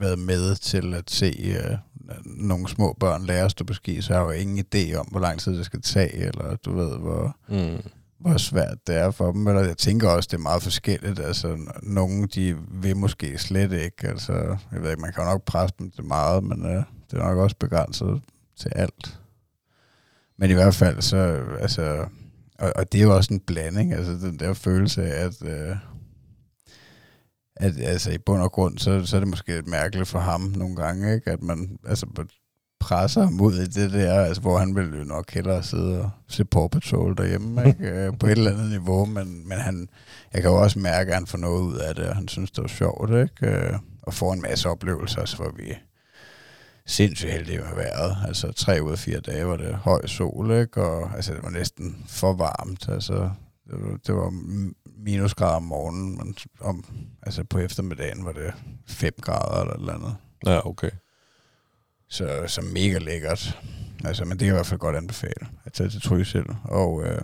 været 0.00 0.18
med 0.18 0.54
til 0.54 0.94
at 0.94 1.10
se 1.10 1.56
uh, 1.70 1.78
nogle 2.24 2.68
små 2.68 2.96
børn 3.00 3.24
lære 3.24 3.44
at 3.44 3.50
stå 3.50 3.64
på 3.64 3.74
ski, 3.74 4.00
så 4.00 4.12
jeg 4.12 4.20
har 4.20 4.26
jo 4.26 4.40
ingen 4.40 4.64
idé 4.66 4.94
om, 4.94 5.06
hvor 5.06 5.20
lang 5.20 5.40
tid 5.40 5.58
det 5.58 5.66
skal 5.66 5.82
tage, 5.82 6.16
eller 6.16 6.56
du 6.56 6.76
ved, 6.76 6.98
hvor, 6.98 7.36
mm. 7.48 7.90
hvor 8.18 8.36
svært 8.36 8.86
det 8.86 8.96
er 8.96 9.10
for 9.10 9.32
dem. 9.32 9.46
Eller 9.46 9.62
jeg 9.62 9.76
tænker 9.76 10.08
også, 10.08 10.28
det 10.30 10.36
er 10.36 10.42
meget 10.42 10.62
forskelligt. 10.62 11.20
Altså, 11.20 11.58
nogle, 11.82 12.26
de 12.26 12.56
vil 12.70 12.96
måske 12.96 13.38
slet 13.38 13.72
ikke. 13.72 14.08
Altså, 14.08 14.32
jeg 14.72 14.82
ved 14.82 14.90
ikke, 14.90 15.02
man 15.02 15.12
kan 15.12 15.24
jo 15.24 15.30
nok 15.30 15.44
presse 15.44 15.74
dem 15.78 15.90
til 15.90 16.04
meget, 16.04 16.44
men 16.44 16.64
uh, 16.64 16.82
det 17.10 17.18
er 17.18 17.24
nok 17.24 17.38
også 17.38 17.56
begrænset 17.60 18.20
til 18.60 18.72
alt. 18.74 19.18
Men 20.38 20.50
i 20.50 20.54
hvert 20.54 20.74
fald, 20.74 21.02
så, 21.02 21.44
altså, 21.60 22.06
og, 22.58 22.72
og 22.76 22.92
det 22.92 22.98
er 22.98 23.04
jo 23.04 23.16
også 23.16 23.34
en 23.34 23.40
blanding, 23.40 23.92
altså 23.92 24.12
den 24.12 24.38
der 24.38 24.54
følelse 24.54 25.02
af, 25.02 25.24
at, 25.24 25.42
uh, 25.42 25.76
at 27.56 27.72
altså, 27.80 28.10
i 28.10 28.18
bund 28.18 28.42
og 28.42 28.52
grund, 28.52 28.78
så, 28.78 29.06
så 29.06 29.16
er 29.16 29.20
det 29.20 29.28
måske 29.28 29.54
lidt 29.54 29.66
mærkeligt 29.66 30.08
for 30.08 30.18
ham 30.18 30.40
nogle 30.40 30.76
gange, 30.76 31.14
ikke? 31.14 31.30
at 31.30 31.42
man 31.42 31.78
altså, 31.86 32.06
presser 32.80 33.22
ham 33.22 33.40
ud 33.40 33.54
i 33.54 33.66
det 33.66 33.92
der, 33.92 34.20
altså, 34.20 34.40
hvor 34.40 34.58
han 34.58 34.76
vil 34.76 34.98
jo 34.98 35.04
nok 35.04 35.30
hellere 35.30 35.62
sidde 35.62 36.00
og 36.00 36.10
se 36.28 36.44
Paw 36.44 36.68
Patrol 36.68 37.16
derhjemme, 37.16 37.62
ikke? 37.68 37.88
Øh, 37.88 38.18
på 38.20 38.26
et 38.26 38.32
eller 38.32 38.50
andet 38.50 38.70
niveau, 38.70 39.04
men, 39.04 39.48
men 39.48 39.58
han, 39.58 39.88
jeg 40.32 40.42
kan 40.42 40.50
jo 40.50 40.62
også 40.62 40.78
mærke, 40.78 41.08
at 41.08 41.14
han 41.14 41.26
får 41.26 41.38
noget 41.38 41.62
ud 41.62 41.76
af 41.76 41.94
det, 41.94 42.08
og 42.08 42.14
han 42.14 42.28
synes, 42.28 42.50
det 42.50 42.62
var 42.62 42.68
sjovt, 42.68 43.10
ikke? 43.10 43.46
Øh, 43.46 43.78
og 44.02 44.14
får 44.14 44.32
en 44.32 44.42
masse 44.42 44.68
oplevelser, 44.68 45.24
så 45.24 45.52
vi 45.56 45.74
sindssygt 46.88 47.32
heldige 47.32 47.58
med 47.58 47.74
vejret. 47.74 48.16
Altså 48.26 48.52
tre 48.52 48.82
ud 48.82 48.92
af 48.92 48.98
fire 48.98 49.20
dage 49.20 49.46
var 49.46 49.56
det 49.56 49.74
høj 49.74 50.06
sol, 50.06 50.50
ikke? 50.50 50.82
og 50.82 51.16
altså, 51.16 51.34
det 51.34 51.42
var 51.42 51.50
næsten 51.50 52.04
for 52.06 52.32
varmt. 52.32 52.88
Altså, 52.88 53.30
det 53.66 53.82
var, 53.82 53.98
det 54.06 54.14
var 54.14 54.32
minusgrader 54.96 55.56
om 55.56 55.62
morgenen, 55.62 56.16
men 56.18 56.36
om, 56.60 56.84
altså 57.22 57.44
på 57.44 57.58
eftermiddagen 57.58 58.24
var 58.24 58.32
det 58.32 58.52
5 58.86 59.12
grader 59.20 59.60
eller 59.60 59.74
eller 59.74 59.94
andet. 59.94 60.16
Ja, 60.46 60.66
okay. 60.66 60.90
Så, 62.08 62.44
så 62.46 62.62
mega 62.62 62.98
lækkert. 62.98 63.60
Altså, 64.04 64.24
men 64.24 64.38
det 64.38 64.46
er 64.46 64.50
i 64.50 64.54
hvert 64.54 64.66
fald 64.66 64.80
godt 64.80 64.96
anbefale 64.96 65.46
at 65.64 65.72
tage 65.72 65.88
til 65.88 66.02
Trysil. 66.02 66.44
Og 66.64 67.06
øh, 67.06 67.20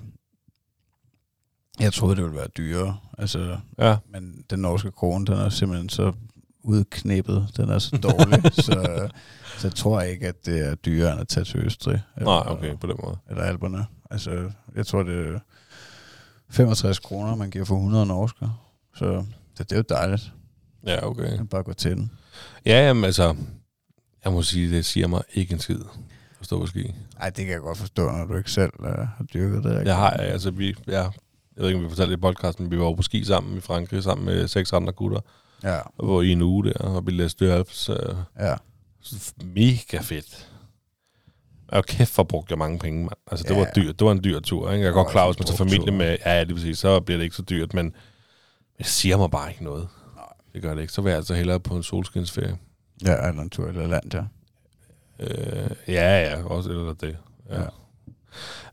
jeg 1.80 1.92
troede, 1.92 2.16
det 2.16 2.24
ville 2.24 2.36
være 2.36 2.48
dyrere. 2.48 2.98
Altså, 3.18 3.58
ja. 3.78 3.96
Men 4.08 4.44
den 4.50 4.58
norske 4.58 4.90
krone, 4.90 5.26
den 5.26 5.34
er 5.34 5.48
simpelthen 5.48 5.88
så 5.88 6.12
udknippet. 6.64 7.48
Den 7.56 7.68
er 7.70 7.78
så 7.78 7.96
dårlig, 7.96 8.52
så, 8.66 9.08
så 9.58 9.66
jeg 9.66 9.74
tror 9.74 10.00
ikke, 10.00 10.28
at 10.28 10.46
det 10.46 10.66
er 10.66 10.74
dyrere 10.74 11.12
end 11.12 11.20
at 11.20 11.28
tage 11.28 11.44
til 11.44 11.60
Østrig. 11.60 12.02
Eller, 12.16 12.44
Nej, 12.44 12.52
okay, 12.52 12.76
på 12.78 12.86
den 12.86 12.96
måde. 13.02 13.16
Eller 13.30 13.42
Alperne. 13.42 13.86
Altså, 14.10 14.50
jeg 14.76 14.86
tror, 14.86 15.02
det 15.02 15.34
er 15.34 15.38
65 16.50 16.98
kroner, 16.98 17.34
man 17.34 17.50
giver 17.50 17.64
for 17.64 17.74
100 17.74 18.06
norske. 18.06 18.46
Så 18.94 19.24
det, 19.58 19.70
det 19.70 19.72
er 19.72 19.76
jo 19.76 19.84
dejligt. 19.88 20.32
Ja, 20.86 21.06
okay. 21.06 21.36
kan 21.36 21.46
bare 21.46 21.62
gå 21.62 21.72
til 21.72 21.96
den. 21.96 22.10
Ja, 22.66 22.86
jamen 22.86 23.04
altså, 23.04 23.36
jeg 24.24 24.32
må 24.32 24.42
sige, 24.42 24.76
det 24.76 24.84
siger 24.84 25.06
mig 25.06 25.22
ikke 25.34 25.52
en 25.52 25.58
skid 25.58 25.80
at 26.40 26.46
stå 26.46 26.60
på 26.60 26.66
ski. 26.66 26.94
Nej, 27.18 27.30
det 27.30 27.44
kan 27.44 27.52
jeg 27.54 27.60
godt 27.60 27.78
forstå, 27.78 28.10
når 28.10 28.24
du 28.24 28.36
ikke 28.36 28.50
selv 28.50 28.72
uh, 28.78 28.86
har 28.86 29.24
dyrket 29.34 29.64
det. 29.64 29.70
Ikke? 29.70 29.88
Jeg 29.88 29.96
har, 29.96 30.10
altså 30.10 30.50
vi, 30.50 30.74
ja, 30.86 31.02
jeg 31.02 31.12
ved 31.56 31.66
ikke, 31.66 31.78
om 31.78 31.84
vi 31.84 31.88
fortalte 31.88 32.10
det 32.10 32.18
i 32.18 32.20
podcasten, 32.20 32.70
vi 32.70 32.78
var 32.78 32.94
på 32.94 33.02
ski 33.02 33.24
sammen 33.24 33.56
i 33.56 33.60
Frankrig, 33.60 34.02
sammen 34.02 34.26
med 34.26 34.48
seks 34.48 34.72
andre 34.72 34.92
gutter. 34.92 35.20
Ja. 35.64 35.80
Var 36.00 36.22
i 36.22 36.32
en 36.32 36.42
uge 36.42 36.64
der, 36.64 36.78
og 36.78 37.06
vi 37.06 37.12
læste 37.12 37.52
Alps. 37.52 37.90
Uh, 37.90 37.96
ja. 38.40 38.54
Mega 39.44 39.98
fedt. 40.00 40.50
Og 41.68 41.84
kæft 41.84 42.10
for 42.10 42.22
brugt 42.22 42.50
jeg 42.50 42.58
mange 42.58 42.78
penge, 42.78 42.98
mand. 42.98 43.18
Altså, 43.30 43.44
det, 43.48 43.54
ja. 43.54 43.58
var 43.58 43.70
dyrt. 43.76 43.98
det 43.98 44.04
var 44.04 44.12
en 44.12 44.24
dyr 44.24 44.40
tur. 44.40 44.70
Ikke? 44.70 44.82
Jeg 44.84 44.88
er 44.88 44.94
godt 44.94 45.08
klar, 45.08 45.26
hvis 45.26 45.38
man 45.38 45.46
tager 45.46 45.56
familie 45.56 45.92
med, 45.92 46.16
ja, 46.26 46.40
det 46.40 46.48
vil 46.48 46.60
sige, 46.60 46.76
så 46.76 47.00
bliver 47.00 47.18
det 47.18 47.24
ikke 47.24 47.36
så 47.36 47.42
dyrt, 47.42 47.74
men 47.74 47.94
det 48.78 48.86
siger 48.86 49.16
mig 49.16 49.30
bare 49.30 49.50
ikke 49.50 49.64
noget. 49.64 49.88
Nej. 50.16 50.24
Det 50.52 50.62
gør 50.62 50.74
det 50.74 50.80
ikke. 50.80 50.92
Så 50.92 51.02
vil 51.02 51.10
jeg 51.10 51.16
altså 51.16 51.34
hellere 51.34 51.60
på 51.60 51.76
en 51.76 51.82
solskinsferie. 51.82 52.56
Ja, 53.04 53.28
eller 53.28 53.42
en 53.42 53.50
tur 53.50 53.68
eller 53.68 53.86
land, 53.86 54.14
ja. 54.14 54.24
Øh, 55.20 55.70
ja, 55.88 56.22
ja, 56.22 56.44
også 56.44 56.70
eller 56.70 56.92
det. 56.92 57.16
Ja. 57.50 57.60
Ja. 57.60 57.66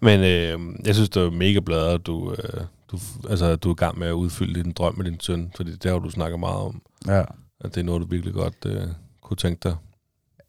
Men 0.02 0.20
øh, 0.20 0.86
jeg 0.86 0.96
synes, 0.96 1.10
det 1.10 1.24
er 1.24 1.32
mega 1.32 1.60
bladet, 1.60 1.94
at 1.94 2.06
du, 2.06 2.32
øh, 2.32 2.62
du, 2.92 2.98
altså, 3.30 3.56
du 3.56 3.70
er 3.70 3.74
i 3.74 3.76
gang 3.76 4.00
med 4.00 4.08
at 4.08 4.12
udfylde 4.14 4.64
din 4.64 4.72
drøm 4.74 4.96
med 4.98 5.06
din 5.06 5.20
søn, 5.20 5.52
fordi 5.56 5.76
det 5.76 5.92
har 5.92 6.00
du 6.00 6.10
snakket 6.10 6.40
meget 6.40 6.58
om, 6.58 6.82
Ja. 7.08 7.24
at 7.62 7.76
det 7.76 7.78
er 7.78 7.84
noget, 7.84 8.02
du 8.02 8.08
virkelig 8.08 8.34
godt 8.34 8.66
øh, 8.66 8.88
kunne 9.22 9.38
tænke 9.38 9.60
dig. 9.70 9.76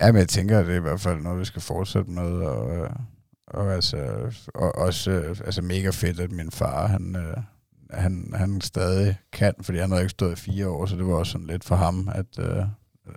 Ja, 0.01 0.13
men 0.13 0.19
jeg 0.19 0.29
tænker, 0.29 0.59
at 0.59 0.67
det 0.67 0.73
er 0.73 0.77
i 0.79 0.81
hvert 0.81 1.01
fald 1.01 1.21
noget, 1.23 1.41
vi 1.41 1.45
skal 1.45 1.63
fortsætte 1.63 2.11
med, 2.11 2.33
og, 2.33 2.77
øh, 2.77 2.91
og, 3.47 3.73
altså, 3.75 3.97
og 4.55 4.75
også 4.79 5.11
øh, 5.11 5.29
altså 5.45 5.63
mega 5.63 5.91
fedt, 5.91 6.21
at 6.21 6.33
min 6.33 6.51
far, 6.51 6.87
han, 6.87 7.17
øh, 7.17 7.37
han, 7.91 8.33
han 8.35 8.61
stadig 8.61 9.17
kan, 9.33 9.55
fordi 9.63 9.79
han 9.79 9.91
har 9.91 9.99
ikke 9.99 10.11
stået 10.11 10.33
i 10.33 10.41
fire 10.41 10.69
år, 10.69 10.87
så 10.87 10.97
det 10.97 11.07
var 11.07 11.15
også 11.15 11.33
sådan 11.33 11.47
lidt 11.47 11.65
for 11.65 11.77
ham, 11.77 12.09
at, 12.15 12.39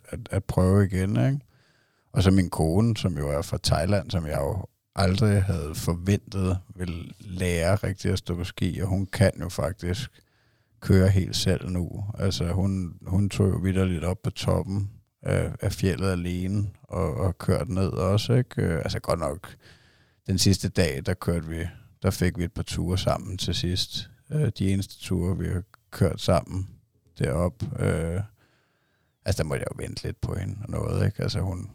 at, 0.10 0.20
at 0.32 0.44
prøve 0.44 0.86
igen, 0.86 1.10
ikke? 1.10 1.40
Og 2.14 2.24
så 2.24 2.32
min 2.32 2.50
kone, 2.50 2.98
som 2.98 3.18
jo 3.18 3.30
er 3.30 3.42
fra 3.42 3.58
Thailand, 3.64 4.12
som 4.12 4.26
jeg 4.26 4.38
jo 4.42 4.66
aldrig 4.96 5.44
havde 5.44 5.76
forventet 5.76 6.60
ville 6.76 7.06
lære 7.20 7.76
rigtig 7.76 8.12
at 8.12 8.20
stå 8.20 8.36
på 8.36 8.44
ski, 8.44 8.80
og 8.80 8.88
hun 8.88 9.06
kan 9.06 9.32
jo 9.40 9.50
faktisk 9.50 10.10
køre 10.80 11.10
helt 11.10 11.36
selv 11.36 11.70
nu. 11.70 12.06
Altså 12.20 12.52
hun, 12.52 12.98
hun 13.08 13.30
tog 13.30 13.50
jo 13.50 13.58
vidderligt 13.58 14.04
op 14.04 14.22
på 14.24 14.30
toppen 14.30 14.92
af, 15.22 15.52
af 15.62 15.72
fjellet 15.72 16.12
alene 16.12 16.70
og, 16.84 17.16
og 17.16 17.38
kørte 17.38 17.74
ned 17.74 17.90
også, 17.90 18.34
ikke? 18.34 18.62
Øh, 18.62 18.78
altså 18.78 19.00
godt 19.00 19.20
nok, 19.20 19.56
den 20.28 20.38
sidste 20.38 20.70
dag, 20.70 21.02
der 21.06 21.14
kørte 21.14 21.48
vi, 21.48 21.68
der 22.04 22.12
fik 22.12 22.38
vi 22.38 22.44
et 22.44 22.54
par 22.54 22.64
ture 22.64 22.98
sammen 22.98 23.38
til 23.38 23.56
sidst. 23.56 24.10
Øh, 24.32 24.52
de 24.60 24.72
eneste 24.72 25.00
ture, 25.00 25.38
vi 25.38 25.48
har 25.48 25.64
kørt 25.92 26.22
sammen 26.22 26.70
derop. 27.20 27.64
Øh, 27.80 28.22
altså 29.26 29.44
der 29.44 29.50
måtte 29.50 29.64
jeg 29.64 29.68
jo 29.72 29.84
vente 29.84 30.04
lidt 30.04 30.22
på 30.22 30.36
hende 30.36 30.58
og 30.64 30.70
noget, 30.70 31.06
ikke? 31.06 31.24
Altså 31.24 31.40
hun, 31.40 31.70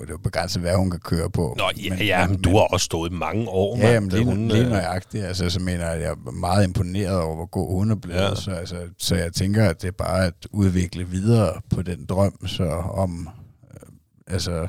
det 0.00 0.10
er 0.10 0.16
begrænset, 0.16 0.62
hvad 0.62 0.76
hun 0.76 0.90
kan 0.90 1.00
køre 1.00 1.30
på. 1.30 1.54
Nå, 1.58 1.64
ja, 1.84 1.90
men, 1.90 1.98
ja, 1.98 2.26
men, 2.26 2.42
du 2.42 2.50
har 2.50 2.60
også 2.60 2.84
stået 2.84 3.10
i 3.10 3.14
mange 3.14 3.48
år, 3.48 3.78
Ja, 3.78 3.92
jamen, 3.92 4.08
lige, 4.10 4.24
Hun, 4.24 4.48
lige 4.48 4.64
øh, 4.64 4.70
nøjagtigt. 4.70 5.24
Altså, 5.24 5.50
så 5.50 5.60
mener 5.60 5.84
jeg, 5.84 5.94
at 5.94 6.00
jeg 6.00 6.10
er 6.10 6.30
meget 6.30 6.64
imponeret 6.64 7.20
over, 7.20 7.34
hvor 7.34 7.46
god 7.46 7.78
hun 7.78 7.90
er 7.90 7.94
blevet. 7.94 8.20
Ja. 8.20 8.34
Så, 8.34 8.50
altså, 8.50 8.76
så 8.98 9.14
jeg 9.16 9.32
tænker, 9.32 9.68
at 9.68 9.82
det 9.82 9.88
er 9.88 9.92
bare 9.92 10.26
at 10.26 10.46
udvikle 10.50 11.08
videre 11.08 11.60
på 11.70 11.82
den 11.82 12.06
drøm, 12.06 12.46
så 12.46 12.64
om, 12.94 13.28
øh, 13.74 13.88
altså, 14.26 14.68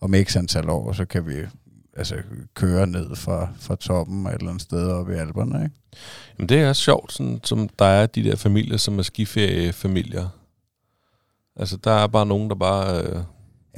om 0.00 0.14
x 0.24 0.36
antal 0.36 0.70
år, 0.70 0.92
så 0.92 1.04
kan 1.04 1.26
vi 1.26 1.34
altså, 1.96 2.14
køre 2.54 2.86
ned 2.86 3.16
fra, 3.16 3.48
fra 3.60 3.76
toppen 3.76 4.26
et 4.26 4.34
eller 4.34 4.48
andet 4.48 4.62
sted 4.62 4.88
oppe 4.88 5.14
i 5.14 5.18
Alperne. 5.18 5.64
Ikke? 5.64 5.76
Jamen, 6.38 6.48
det 6.48 6.60
er 6.60 6.72
sjovt, 6.72 7.12
sådan, 7.12 7.40
som 7.44 7.68
der 7.78 7.84
er 7.84 8.06
de 8.06 8.24
der 8.24 8.36
familier, 8.36 8.76
som 8.76 8.98
er 8.98 9.02
skiferiefamilier. 9.02 10.28
Altså, 11.56 11.76
der 11.76 11.90
er 11.90 12.06
bare 12.06 12.26
nogen, 12.26 12.48
der 12.48 12.56
bare 12.56 13.02
øh, 13.02 13.22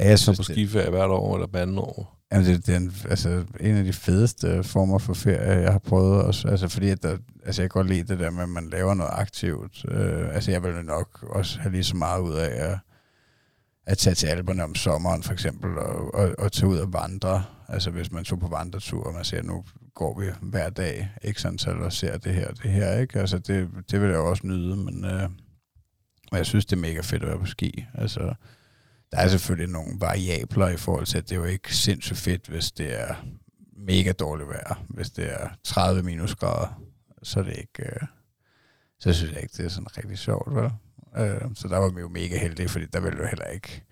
Ja, 0.01 0.09
jeg 0.09 0.18
så 0.18 0.30
på 0.30 0.34
synes, 0.34 0.46
det, 0.46 0.55
skiferie 0.55 0.90
hvert 0.90 1.11
år 1.11 1.34
eller 1.34 1.46
hver 1.46 1.62
andet 1.62 1.78
år. 1.78 2.18
jamen, 2.32 2.46
det, 2.46 2.66
det 2.66 2.72
er 2.72 2.76
en, 2.76 2.92
altså, 3.11 3.44
en 3.61 3.76
af 3.76 3.84
de 3.84 3.92
fedeste 3.92 4.64
former 4.64 4.98
for 4.98 5.14
ferie, 5.14 5.61
jeg 5.61 5.72
har 5.72 5.78
prøvet 5.78 6.22
også. 6.22 6.48
Altså, 6.48 6.68
fordi 6.68 6.88
at 6.88 7.03
der, 7.03 7.16
altså, 7.44 7.62
jeg 7.62 7.70
kan 7.70 7.80
godt 7.80 7.86
lide 7.92 8.03
det 8.03 8.18
der 8.18 8.30
med, 8.30 8.42
at 8.42 8.48
man 8.48 8.68
laver 8.70 8.94
noget 8.94 9.12
aktivt. 9.14 9.84
Øh, 9.88 10.34
altså, 10.34 10.51
jeg 10.51 10.62
vil 10.62 10.84
nok 10.84 11.22
også 11.22 11.59
have 11.59 11.72
lige 11.72 11.84
så 11.84 11.96
meget 11.96 12.20
ud 12.20 12.34
af 12.34 12.70
at, 12.70 12.78
at 13.86 13.98
tage 13.98 14.14
til 14.14 14.26
Alperne 14.26 14.64
om 14.64 14.74
sommeren, 14.74 15.22
for 15.22 15.32
eksempel, 15.32 15.78
og, 15.78 16.14
og, 16.14 16.34
og 16.38 16.53
tage 16.53 16.68
ud 16.68 16.78
og 16.78 16.92
vandre. 16.92 17.44
Altså, 17.68 17.90
hvis 17.90 18.12
man 18.12 18.24
tog 18.24 18.40
på 18.40 18.48
vandretur, 18.48 19.05
og 19.05 19.14
man 19.14 19.24
siger, 19.24 19.42
nu 19.42 19.64
går 19.94 20.20
vi 20.20 20.26
hver 20.42 20.70
dag, 20.70 21.11
ikke 21.24 21.40
antal, 21.44 21.82
og 21.82 21.92
ser 21.92 22.18
det 22.18 22.34
her 22.34 22.48
og 22.48 22.62
det 22.62 22.70
her, 22.70 22.98
ikke? 22.98 23.18
Altså, 23.18 23.38
det, 23.38 23.68
det 23.90 24.01
vil 24.01 24.09
jeg 24.09 24.18
også 24.18 24.46
nyde, 24.46 24.76
men, 24.76 25.05
øh, 25.05 25.22
men 26.30 26.38
jeg 26.38 26.46
synes, 26.46 26.66
det 26.66 26.76
er 26.76 26.80
mega 26.80 27.01
fedt 27.01 27.22
at 27.22 27.28
være 27.28 27.38
på 27.38 27.46
ski. 27.46 27.84
Altså, 27.94 28.34
der 29.12 29.18
er 29.18 29.28
selvfølgelig 29.28 29.72
nogle 29.72 30.00
variabler 30.00 30.68
i 30.68 30.76
forhold 30.76 31.06
til, 31.06 31.18
at 31.18 31.28
det 31.28 31.32
er 31.32 31.40
jo 31.40 31.44
ikke 31.44 31.76
sindssygt 31.76 32.18
fedt, 32.18 32.46
hvis 32.46 32.72
det 32.72 33.00
er 33.00 33.14
mega 33.76 34.12
dårligt 34.12 34.48
vejr. 34.48 34.82
Hvis 34.88 35.11
det 35.11 35.32
er 35.32 35.48
30 35.64 36.02
minusgrader, 36.02 36.82
så 37.22 37.40
er 37.40 37.44
det 37.44 37.56
ikke... 37.56 37.82
Øh, 37.92 38.06
så 39.00 39.12
synes 39.12 39.32
jeg 39.32 39.42
ikke, 39.42 39.54
det 39.56 39.64
er 39.64 39.68
sådan 39.68 39.96
rigtig 39.98 40.18
sjovt, 40.18 40.54
vel? 40.54 40.70
Øh, 41.16 41.40
så 41.54 41.68
der 41.68 41.78
var 41.78 41.88
vi 41.88 42.00
jo 42.00 42.08
mega 42.08 42.38
heldige, 42.38 42.68
fordi 42.68 42.86
der 42.86 43.00
ville 43.00 43.18
jo 43.22 43.26
heller 43.26 43.44
ikke... 43.46 43.84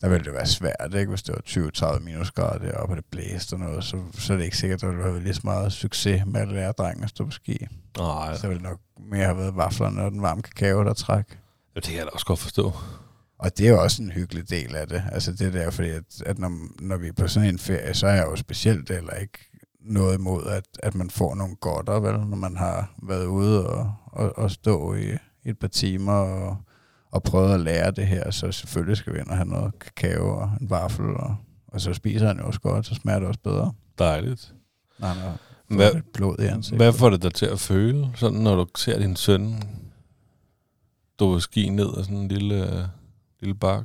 Der 0.00 0.08
ville 0.08 0.24
det 0.24 0.32
være 0.32 0.46
svært, 0.46 0.94
ikke? 0.94 1.08
Hvis 1.08 1.22
det 1.22 1.34
var 1.34 1.94
20-30 1.96 1.98
minusgrader 1.98 2.58
deroppe, 2.58 2.92
og 2.92 2.96
det 2.96 3.04
blæste 3.10 3.54
og 3.54 3.60
noget, 3.60 3.84
så, 3.84 4.02
så 4.12 4.32
er 4.32 4.36
det 4.36 4.44
ikke 4.44 4.56
sikkert, 4.56 4.76
at 4.76 4.80
der 4.80 4.86
ville 4.86 5.02
have 5.02 5.12
været 5.12 5.22
lige 5.24 5.34
så 5.34 5.40
meget 5.44 5.72
succes 5.72 6.22
med 6.26 6.40
at 6.40 6.48
lære 6.48 6.72
drengen 6.72 7.04
at 7.04 7.10
stå 7.10 7.24
på 7.24 7.30
ski. 7.30 7.66
Nej, 7.98 8.36
Så 8.36 8.48
ville 8.48 8.62
det 8.62 8.70
nok 8.70 8.80
mere 9.10 9.24
have 9.24 9.36
været 9.36 9.56
vaflerne 9.56 10.02
og 10.02 10.10
den 10.10 10.22
varme 10.22 10.42
kakao, 10.42 10.84
der 10.84 10.92
træk. 10.92 11.24
det 11.74 11.84
kan 11.84 11.94
jeg 11.96 12.04
da 12.06 12.10
også 12.10 12.26
godt 12.26 12.38
forstå. 12.38 12.72
Og 13.42 13.58
det 13.58 13.66
er 13.66 13.70
jo 13.70 13.82
også 13.82 14.02
en 14.02 14.10
hyggelig 14.10 14.50
del 14.50 14.76
af 14.76 14.88
det. 14.88 15.02
Altså 15.12 15.32
det 15.32 15.52
der, 15.52 15.70
fordi 15.70 15.88
at, 15.88 16.22
at 16.26 16.38
når, 16.38 16.52
når 16.80 16.96
vi 16.96 17.08
er 17.08 17.12
på 17.12 17.28
sådan 17.28 17.48
en 17.48 17.58
ferie, 17.58 17.94
så 17.94 18.06
er 18.06 18.14
jeg 18.14 18.26
jo 18.26 18.36
specielt 18.36 18.90
heller 18.90 19.14
ikke 19.14 19.38
noget 19.80 20.18
imod, 20.18 20.46
at, 20.46 20.64
at 20.82 20.94
man 20.94 21.10
får 21.10 21.34
nogle 21.34 21.56
godter, 21.56 22.00
vel, 22.00 22.12
når 22.12 22.36
man 22.36 22.56
har 22.56 22.94
været 23.02 23.26
ude 23.26 23.66
og, 23.66 23.94
og, 24.06 24.38
og 24.38 24.50
stå 24.50 24.94
i, 24.94 25.16
et 25.44 25.58
par 25.58 25.68
timer 25.68 26.12
og, 26.12 26.56
og 27.10 27.22
prøvet 27.22 27.54
at 27.54 27.60
lære 27.60 27.90
det 27.90 28.06
her. 28.06 28.30
Så 28.30 28.52
selvfølgelig 28.52 28.96
skal 28.96 29.14
vi 29.14 29.18
ind 29.18 29.28
og 29.28 29.36
have 29.36 29.48
noget 29.48 29.78
kakao 29.78 30.40
og 30.40 30.50
en 30.60 30.70
vaffel, 30.70 31.06
og, 31.06 31.36
og 31.66 31.80
så 31.80 31.94
spiser 31.94 32.26
han 32.26 32.38
jo 32.38 32.46
også 32.46 32.60
godt, 32.60 32.86
så 32.86 32.94
smager 32.94 33.18
det 33.18 33.28
også 33.28 33.40
bedre. 33.40 33.72
Dejligt. 33.98 34.54
Nej, 34.98 35.14
nej. 35.14 35.32
Hvad, 35.68 36.02
blod 36.14 36.36
i 36.38 36.44
ansigtet. 36.44 36.78
hvad 36.78 36.92
får 36.92 37.10
det 37.10 37.22
dig 37.22 37.34
til 37.34 37.46
at 37.46 37.60
føle, 37.60 38.10
sådan 38.14 38.38
når 38.38 38.56
du 38.56 38.66
ser 38.76 38.98
din 38.98 39.16
søn 39.16 39.62
på 41.18 41.40
ski 41.40 41.68
ned 41.68 41.88
af 41.98 42.04
sådan 42.04 42.16
en 42.16 42.28
lille, 42.28 42.78
øh, 42.78 42.84
lille 43.42 43.54
bak? 43.54 43.84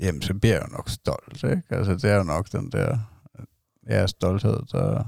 Jamen, 0.00 0.22
så 0.22 0.34
bliver 0.34 0.54
jeg 0.54 0.62
jo 0.68 0.76
nok 0.76 0.88
stolt, 0.88 1.44
ikke? 1.44 1.62
Altså, 1.70 1.94
det 1.94 2.04
er 2.04 2.16
jo 2.16 2.22
nok 2.22 2.52
den 2.52 2.72
der 2.72 2.98
ja, 3.88 4.06
stolthed, 4.06 4.58
der, 4.72 5.04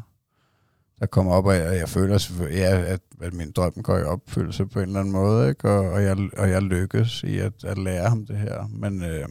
der 0.98 1.06
kommer 1.06 1.32
op, 1.32 1.46
og 1.46 1.56
jeg, 1.56 1.76
jeg 1.76 1.88
føler 1.88 2.18
selvfølgelig, 2.18 2.58
ja, 2.58 2.80
at, 2.80 3.00
at 3.20 3.34
min 3.34 3.52
drøm 3.52 3.72
går 3.72 3.98
i 3.98 4.02
opfyldelse 4.02 4.66
på 4.66 4.80
en 4.80 4.86
eller 4.86 5.00
anden 5.00 5.12
måde, 5.12 5.48
ikke? 5.48 5.70
Og, 5.70 5.90
og, 5.90 6.02
jeg, 6.02 6.16
og 6.38 6.50
jeg 6.50 6.62
lykkes 6.62 7.22
i 7.22 7.38
at, 7.38 7.64
at 7.64 7.78
lære 7.78 8.08
ham 8.08 8.26
det 8.26 8.38
her. 8.38 8.66
Men, 8.68 9.02
øh, 9.04 9.28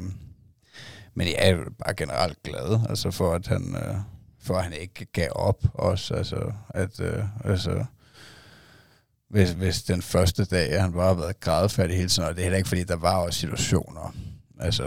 men 1.14 1.28
jeg 1.28 1.36
er 1.38 1.50
jo 1.50 1.64
bare 1.86 1.94
generelt 1.94 2.44
glad, 2.44 2.80
altså 2.90 3.12
for 3.12 3.34
at 3.34 3.48
han, 3.48 3.76
øh, 3.76 3.96
for 4.40 4.56
at 4.56 4.64
han 4.64 4.74
ikke 4.74 5.06
gav 5.06 5.30
op 5.36 5.64
også, 5.74 6.14
altså 6.14 6.52
at, 6.70 7.00
øh, 7.00 7.24
altså, 7.44 7.86
hvis, 9.30 9.52
hvis 9.52 9.84
den 9.84 10.02
første 10.02 10.46
dag, 10.46 10.82
han 10.82 10.94
bare 10.94 11.08
har 11.08 11.22
været 11.22 11.40
grædfærdig 11.40 11.98
hele 11.98 12.10
tiden, 12.10 12.30
og 12.30 12.36
det 12.36 12.42
er 12.42 12.44
heller 12.44 12.58
ikke, 12.58 12.70
fordi 12.70 12.84
der 12.84 12.96
var 12.96 13.18
også 13.18 13.40
situationer, 13.40 14.16
altså, 14.60 14.84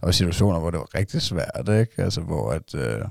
der 0.00 0.06
var 0.06 0.10
situationer, 0.12 0.60
hvor 0.60 0.70
det 0.70 0.80
var 0.80 0.94
rigtig 0.94 1.22
svært, 1.22 1.68
ikke? 1.68 2.02
Altså, 2.02 2.20
hvor 2.20 2.52
at, 2.52 2.74
øh, 2.74 3.04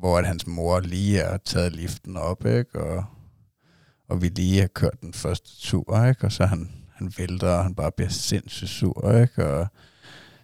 hvor 0.00 0.18
at 0.18 0.26
hans 0.26 0.46
mor 0.46 0.80
lige 0.80 1.20
er 1.20 1.36
taget 1.36 1.72
liften 1.72 2.16
op, 2.16 2.46
ikke? 2.46 2.80
Og, 2.80 3.04
og 4.08 4.22
vi 4.22 4.28
lige 4.28 4.60
har 4.60 4.68
kørt 4.68 5.00
den 5.00 5.12
første 5.12 5.50
tur, 5.60 6.04
ikke? 6.04 6.24
Og 6.24 6.32
så 6.32 6.46
han, 6.46 6.70
han 6.94 7.12
vælter, 7.18 7.48
og 7.48 7.62
han 7.62 7.74
bare 7.74 7.92
bliver 7.96 8.10
sindssygt 8.10 8.70
sur, 8.70 9.20
ikke? 9.20 9.46
Og 9.46 9.66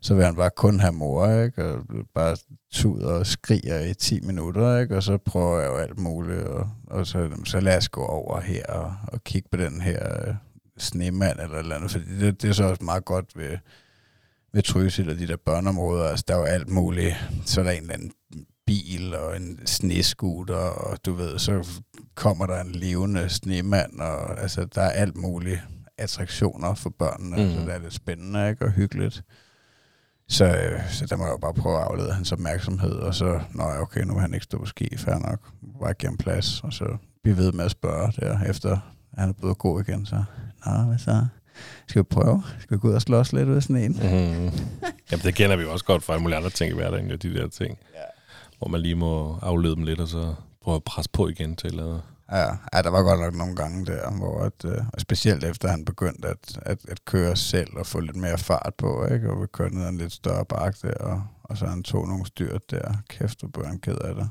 så 0.00 0.14
vil 0.14 0.24
han 0.24 0.36
bare 0.36 0.50
kun 0.56 0.80
have 0.80 0.92
mor, 0.92 1.28
ikke? 1.42 1.64
Og 1.64 1.84
bare 2.14 2.36
tuder 2.72 3.12
og 3.12 3.26
skriger 3.26 3.80
i 3.80 3.94
10 3.94 4.20
minutter, 4.20 4.78
ikke? 4.78 4.96
Og 4.96 5.02
så 5.02 5.18
prøver 5.18 5.60
jeg 5.60 5.68
jo 5.68 5.76
alt 5.76 5.98
muligt, 5.98 6.42
og, 6.42 6.70
og 6.86 7.06
så, 7.06 7.30
så 7.44 7.60
lad 7.60 7.76
os 7.76 7.88
gå 7.88 8.04
over 8.04 8.40
her 8.40 8.66
og, 8.66 8.94
og 9.08 9.24
kigge 9.24 9.48
på 9.50 9.56
den 9.56 9.80
her 9.80 10.28
øh, 10.28 10.34
snemand 10.78 11.38
eller 11.40 11.58
eller 11.58 11.76
andet, 11.76 11.90
fordi 11.90 12.18
det, 12.20 12.42
det 12.42 12.48
er 12.48 12.52
så 12.52 12.64
også 12.64 12.84
meget 12.84 13.04
godt 13.04 13.36
ved, 13.36 13.58
ved 14.52 14.62
Trysil 14.62 15.10
og 15.10 15.18
de 15.18 15.28
der 15.28 15.36
børneområder, 15.36 16.08
altså 16.08 16.24
der 16.28 16.34
er 16.34 16.38
jo 16.38 16.44
alt 16.44 16.68
muligt, 16.68 17.14
så 17.46 17.60
er 17.60 17.64
der 17.64 17.70
en 17.70 17.82
eller 17.82 17.94
anden 17.94 18.12
bil 18.66 19.14
og 19.14 19.36
en 19.36 19.66
snescooter, 19.66 20.54
og 20.56 21.06
du 21.06 21.12
ved, 21.12 21.38
så 21.38 21.68
kommer 22.14 22.46
der 22.46 22.60
en 22.60 22.72
levende 22.72 23.28
snemand, 23.28 24.00
og 24.00 24.40
altså 24.42 24.64
der 24.74 24.82
er 24.82 24.90
alt 24.90 25.16
muligt 25.16 25.60
attraktioner 25.98 26.74
for 26.74 26.90
børnene, 26.90 27.36
mm. 27.36 27.52
Så 27.52 27.60
det 27.60 27.74
er 27.74 27.78
lidt 27.78 27.94
spændende 27.94 28.50
ikke? 28.50 28.64
og 28.64 28.70
hyggeligt. 28.70 29.22
Så, 30.28 30.44
øh, 30.44 30.90
så 30.90 31.06
der 31.06 31.16
må 31.16 31.24
jeg 31.24 31.32
jo 31.32 31.36
bare 31.36 31.54
prøve 31.54 31.76
at 31.76 31.82
aflede 31.82 32.12
hans 32.12 32.32
opmærksomhed, 32.32 32.92
og 32.92 33.14
så, 33.14 33.40
nå 33.50 33.64
ja, 33.64 33.80
okay, 33.80 34.02
nu 34.02 34.12
vil 34.12 34.20
han 34.20 34.34
ikke 34.34 34.44
stå 34.44 34.58
på 34.58 34.66
ski, 34.66 34.96
fair 34.96 35.14
nok, 35.14 35.40
bare 35.80 35.94
give 35.94 36.08
ham 36.08 36.16
plads, 36.16 36.60
og 36.60 36.72
så 36.72 36.96
blive 37.22 37.36
ved 37.36 37.52
med 37.52 37.64
at 37.64 37.70
spørge 37.70 38.12
der, 38.20 38.44
efter 38.44 38.78
han 39.14 39.28
er 39.28 39.32
blevet 39.32 39.58
god 39.58 39.80
igen, 39.80 40.06
så, 40.06 40.24
nå, 40.66 40.72
hvad 40.72 40.98
så? 40.98 41.26
Skal 41.86 42.00
vi 42.00 42.04
prøve? 42.04 42.42
Skal 42.60 42.76
vi 42.76 42.80
gå 42.80 42.88
ud 42.88 42.94
og 42.94 43.02
slås 43.02 43.32
lidt 43.32 43.48
ud 43.48 43.56
af 43.56 43.62
sådan 43.62 43.76
en? 43.76 43.92
Mm. 43.92 44.50
Jamen, 45.10 45.22
det 45.24 45.34
kender 45.34 45.56
vi 45.56 45.62
jo 45.62 45.72
også 45.72 45.84
godt 45.84 46.02
fra 46.02 46.12
alle 46.12 46.22
mulige 46.22 46.36
andre 46.36 46.50
ting 46.50 46.72
i 46.72 46.74
hverdagen, 46.74 47.10
jo, 47.10 47.16
de 47.16 47.34
der 47.34 47.48
ting. 47.48 47.78
Ja. 47.94 48.00
Hvor 48.58 48.68
man 48.68 48.80
lige 48.80 48.94
må 48.94 49.38
aflede 49.42 49.76
dem 49.76 49.82
lidt, 49.82 50.00
og 50.00 50.08
så 50.08 50.34
prøve 50.62 50.74
at 50.76 50.84
presse 50.84 51.10
på 51.10 51.28
igen 51.28 51.56
til 51.56 51.70
eller 51.70 51.84
andet. 51.84 52.02
Ja, 52.32 52.56
ja, 52.72 52.82
der 52.82 52.90
var 52.90 53.02
godt 53.02 53.20
nok 53.20 53.34
nogle 53.34 53.56
gange 53.56 53.86
der, 53.86 54.10
hvor 54.10 54.40
at, 54.40 54.64
øh, 54.64 54.84
og 54.92 55.00
specielt 55.00 55.44
efter 55.44 55.68
han 55.68 55.84
begyndte 55.84 56.28
at, 56.28 56.58
at, 56.62 56.78
at 56.88 57.04
køre 57.04 57.36
selv 57.36 57.76
og 57.76 57.86
få 57.86 58.00
lidt 58.00 58.16
mere 58.16 58.38
fart 58.38 58.74
på, 58.78 59.06
ikke? 59.06 59.30
og 59.30 59.42
vi 59.42 59.46
kørte 59.46 59.74
ned 59.74 59.88
en 59.88 59.98
lidt 59.98 60.12
større 60.12 60.44
bakke 60.44 60.78
der, 60.88 60.94
og, 60.94 61.22
og 61.42 61.56
så 61.56 61.66
han 61.66 61.82
tog 61.82 62.08
nogle 62.08 62.26
styrt 62.26 62.70
der. 62.70 62.94
Kæft, 63.08 63.40
hvor 63.40 63.48
blev 63.48 63.66
han 63.66 63.78
ked 63.78 63.98
af 63.98 64.14
det. 64.14 64.30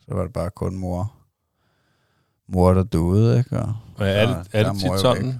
Så 0.00 0.14
var 0.14 0.22
det 0.22 0.32
bare 0.32 0.50
kun 0.50 0.76
mor, 0.76 1.14
mor 2.48 2.74
der 2.74 2.82
duede, 2.82 3.38
ikke? 3.38 3.58
Og, 3.60 3.74
Og 3.96 4.08
er, 4.08 4.26
så 4.26 4.38
det, 4.38 4.48
er 4.52 4.72
det 4.72 4.80
tit 4.80 5.00
sådan? 5.00 5.26
væk. 5.26 5.34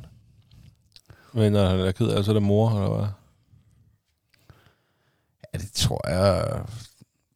Men 1.35 1.53
når 1.53 1.67
han 1.69 1.81
er 1.81 1.93
ked 1.93 2.09
af 2.09 2.17
det, 2.17 2.25
så 2.25 2.31
er 2.31 2.35
det 2.35 2.43
mor, 2.43 2.71
eller 2.71 2.97
hvad? 2.97 3.07
Ja, 5.55 5.59
det 5.59 5.73
tror 5.73 6.09
jeg, 6.09 6.63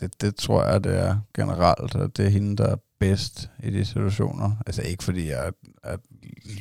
det, 0.00 0.20
det 0.20 0.36
tror 0.36 0.64
jeg, 0.64 0.84
det 0.84 0.98
er 0.98 1.18
generelt, 1.34 1.94
at 1.94 2.16
det 2.16 2.26
er 2.26 2.30
hende, 2.30 2.56
der 2.56 2.66
er 2.66 2.76
bedst 2.98 3.50
i 3.62 3.70
de 3.70 3.84
situationer. 3.84 4.52
Altså 4.66 4.82
ikke 4.82 5.04
fordi 5.04 5.28
jeg 5.28 5.52
at 5.82 6.00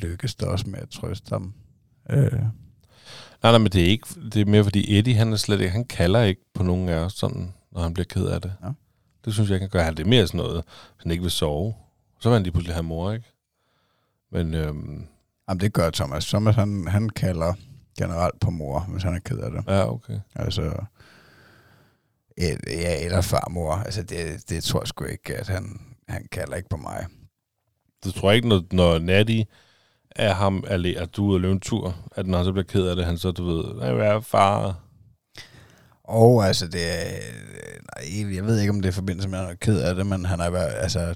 lykkes 0.02 0.34
der 0.34 0.46
også 0.46 0.68
med 0.68 0.78
at 0.78 0.88
trøste 0.88 1.28
ham. 1.28 1.54
Øh, 2.10 2.32
Nej, 3.42 3.52
nej, 3.52 3.58
men 3.58 3.72
det 3.72 3.80
er 3.82 3.86
ikke, 3.86 4.06
det 4.32 4.40
er 4.40 4.44
mere 4.44 4.64
fordi 4.64 4.98
Eddie, 4.98 5.14
han 5.14 5.32
er 5.32 5.36
slet 5.36 5.60
ikke, 5.60 5.70
han 5.70 5.84
kalder 5.84 6.22
ikke 6.22 6.40
på 6.54 6.62
nogen 6.62 6.88
af 6.88 6.96
os 6.96 7.12
sådan, 7.12 7.52
når 7.72 7.80
han 7.82 7.94
bliver 7.94 8.04
ked 8.04 8.26
af 8.26 8.40
det. 8.40 8.52
Ja. 8.62 8.68
Det 9.24 9.34
synes 9.34 9.50
jeg 9.50 9.56
ikke, 9.56 9.64
han 9.64 9.70
gør. 9.84 9.90
Det 9.90 10.04
er 10.04 10.08
mere 10.08 10.26
sådan 10.26 10.38
noget, 10.38 10.54
hvis 10.54 11.02
han 11.02 11.10
ikke 11.10 11.22
vil 11.22 11.30
sove. 11.30 11.74
Så 12.20 12.28
vil 12.28 12.34
han 12.34 12.42
lige 12.42 12.52
pludselig 12.52 12.74
have 12.74 12.82
mor, 12.82 13.12
ikke? 13.12 13.32
Men 14.32 14.54
øhm, 14.54 15.06
jamen, 15.48 15.60
det 15.60 15.72
gør 15.72 15.90
Thomas. 15.90 16.26
Thomas, 16.26 16.54
han, 16.54 16.86
han 16.88 17.08
kalder 17.08 17.54
generelt 17.98 18.40
på 18.40 18.50
mor, 18.50 18.80
hvis 18.80 19.02
han 19.02 19.14
er 19.14 19.18
ked 19.18 19.38
af 19.38 19.50
det. 19.50 19.64
ja, 19.68 19.92
okay. 19.92 20.20
Altså, 20.34 20.62
et, 22.36 22.60
ja, 22.66 23.04
eller 23.04 23.20
farmor. 23.20 23.72
Altså, 23.72 24.02
det, 24.02 24.50
det 24.50 24.64
tror 24.64 24.80
jeg 24.80 24.88
sgu 24.88 25.04
ikke, 25.04 25.36
at 25.36 25.48
han, 25.48 25.80
han 26.08 26.26
kalder 26.32 26.56
ikke 26.56 26.68
på 26.68 26.76
mig. 26.76 27.06
Du 28.04 28.12
tror 28.12 28.32
ikke, 28.32 28.48
når, 28.48 28.62
når 28.72 28.98
Natty 28.98 29.40
er 30.10 30.34
ham, 30.34 30.64
er, 30.66 30.94
at 31.02 31.16
du 31.16 31.24
er 31.24 31.28
ude 31.28 31.34
at 31.34 31.40
løbe 31.40 31.52
en 31.52 31.60
tur, 31.60 31.96
at 32.16 32.26
når 32.26 32.38
han 32.38 32.44
så 32.44 32.52
bliver 32.52 32.64
ked 32.64 32.86
af 32.86 32.96
det, 32.96 33.04
han 33.04 33.18
så, 33.18 33.30
du 33.30 33.44
ved, 33.44 33.94
hvad 33.94 34.06
er 34.06 34.20
far? 34.20 34.80
Og 36.04 36.46
altså, 36.46 36.66
det 36.66 36.82
er, 36.82 37.18
nej, 37.96 38.34
jeg 38.34 38.46
ved 38.46 38.60
ikke, 38.60 38.70
om 38.70 38.82
det 38.82 38.88
er 38.88 38.92
forbindelse 38.92 39.28
med, 39.28 39.38
at 39.38 39.44
han 39.44 39.52
er 39.52 39.58
ked 39.58 39.80
af 39.80 39.94
det, 39.94 40.06
men 40.06 40.24
han 40.24 40.40
er, 40.40 40.56
altså, 40.56 41.14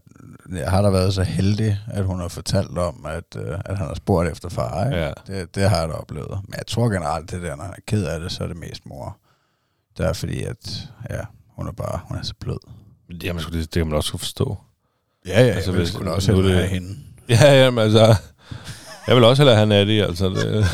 har 0.52 0.82
der 0.82 0.90
været 0.90 1.14
så 1.14 1.22
heldig, 1.22 1.78
at 1.86 2.04
hun 2.04 2.20
har 2.20 2.28
fortalt 2.28 2.78
om, 2.78 3.06
at, 3.06 3.36
øh, 3.36 3.58
at 3.64 3.78
han 3.78 3.86
har 3.86 3.94
spurgt 3.94 4.30
efter 4.30 4.48
far. 4.48 4.84
Ikke? 4.84 4.96
Ja. 4.96 5.12
Det, 5.26 5.54
det 5.54 5.70
har 5.70 5.80
jeg 5.80 5.88
da 5.88 5.94
oplevet. 5.94 6.40
Men 6.44 6.54
jeg 6.56 6.66
tror 6.66 6.88
generelt, 6.88 7.30
det 7.30 7.42
der, 7.42 7.56
når 7.56 7.64
han 7.64 7.74
er 7.76 7.82
ked 7.86 8.04
af 8.04 8.20
det, 8.20 8.32
så 8.32 8.44
er 8.44 8.48
det 8.48 8.56
mest 8.56 8.86
mor. 8.86 9.18
Det 9.98 10.06
er 10.06 10.12
fordi, 10.12 10.42
at 10.42 10.88
ja, 11.10 11.20
hun 11.46 11.66
er 11.68 11.72
bare, 11.72 12.00
hun 12.08 12.18
er 12.18 12.22
så 12.22 12.34
blød. 12.40 12.58
Jamen, 13.22 13.42
det, 13.42 13.52
det 13.52 13.70
kan 13.70 13.86
man 13.86 13.96
også 13.96 14.10
kunne 14.10 14.18
forstå. 14.18 14.58
Ja, 15.26 15.40
ja, 15.42 15.52
Altså, 15.52 15.70
jeg 15.72 15.80
hvis- 15.80 15.92
da 15.92 16.10
også 16.10 16.32
er 16.32 16.36
hellere 16.36 16.52
det- 16.54 16.68
have 16.68 16.74
hende. 16.80 16.96
Ja, 17.28 17.62
jamen 17.64 17.84
altså... 17.84 18.14
Jeg 19.06 19.16
vil 19.16 19.24
også 19.24 19.42
hellere 19.42 19.56
have 19.56 19.66
Natty, 19.68 19.92
altså. 19.92 20.28
Det. 20.28 20.64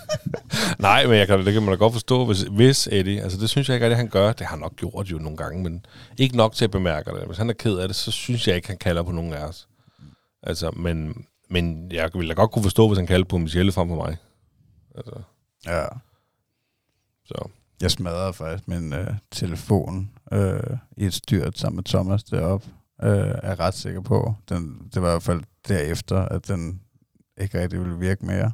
Nej, 0.78 1.06
men 1.06 1.18
jeg 1.18 1.26
kan, 1.26 1.44
det 1.46 1.52
kan 1.52 1.62
man 1.62 1.70
da 1.70 1.76
godt 1.76 1.92
forstå, 1.92 2.24
hvis, 2.24 2.40
hvis 2.42 2.88
Eddie... 2.92 3.22
Altså, 3.22 3.38
det 3.38 3.50
synes 3.50 3.68
jeg 3.68 3.74
ikke, 3.74 3.86
at 3.86 3.96
han 3.96 4.08
gør. 4.08 4.32
Det 4.32 4.46
har 4.46 4.50
han 4.50 4.58
nok 4.58 4.76
gjort 4.76 5.06
jo 5.06 5.18
nogle 5.18 5.36
gange, 5.36 5.62
men 5.62 5.84
ikke 6.18 6.36
nok 6.36 6.54
til 6.54 6.64
at 6.64 6.70
bemærke 6.70 7.10
det. 7.10 7.26
Hvis 7.26 7.38
han 7.38 7.50
er 7.50 7.54
ked 7.54 7.76
af 7.78 7.88
det, 7.88 7.96
så 7.96 8.10
synes 8.10 8.48
jeg 8.48 8.56
ikke, 8.56 8.68
han 8.68 8.76
kalder 8.78 9.02
på 9.02 9.12
nogen 9.12 9.32
af 9.32 9.44
os. 9.44 9.68
Altså, 10.42 10.70
men, 10.70 11.24
men 11.50 11.92
jeg 11.92 12.10
ville 12.14 12.28
da 12.28 12.34
godt 12.34 12.50
kunne 12.50 12.62
forstå, 12.62 12.88
hvis 12.88 12.98
han 12.98 13.06
kaldte 13.06 13.28
på 13.28 13.38
Michelle 13.38 13.72
frem 13.72 13.88
for 13.88 13.96
mig. 13.96 14.16
Altså, 14.96 15.12
Ja. 15.66 15.84
så. 17.26 17.48
Jeg 17.80 17.90
smadrede 17.90 18.32
faktisk 18.32 18.68
min 18.68 18.92
øh, 18.92 19.06
telefon 19.32 20.10
øh, 20.32 20.60
i 20.96 21.04
et 21.04 21.14
styrt 21.14 21.58
sammen 21.58 21.76
med 21.76 21.84
Thomas 21.84 22.24
deroppe. 22.24 22.66
Øh, 23.02 23.34
er 23.42 23.60
ret 23.60 23.74
sikker 23.74 24.00
på. 24.00 24.34
Den, 24.48 24.78
det 24.94 25.02
var 25.02 25.08
i 25.08 25.10
hvert 25.10 25.22
fald 25.22 25.40
derefter, 25.68 26.16
at 26.20 26.48
den 26.48 26.80
ikke 27.40 27.60
rigtig 27.60 27.80
ville 27.80 27.98
virke 27.98 28.26
mere. 28.26 28.52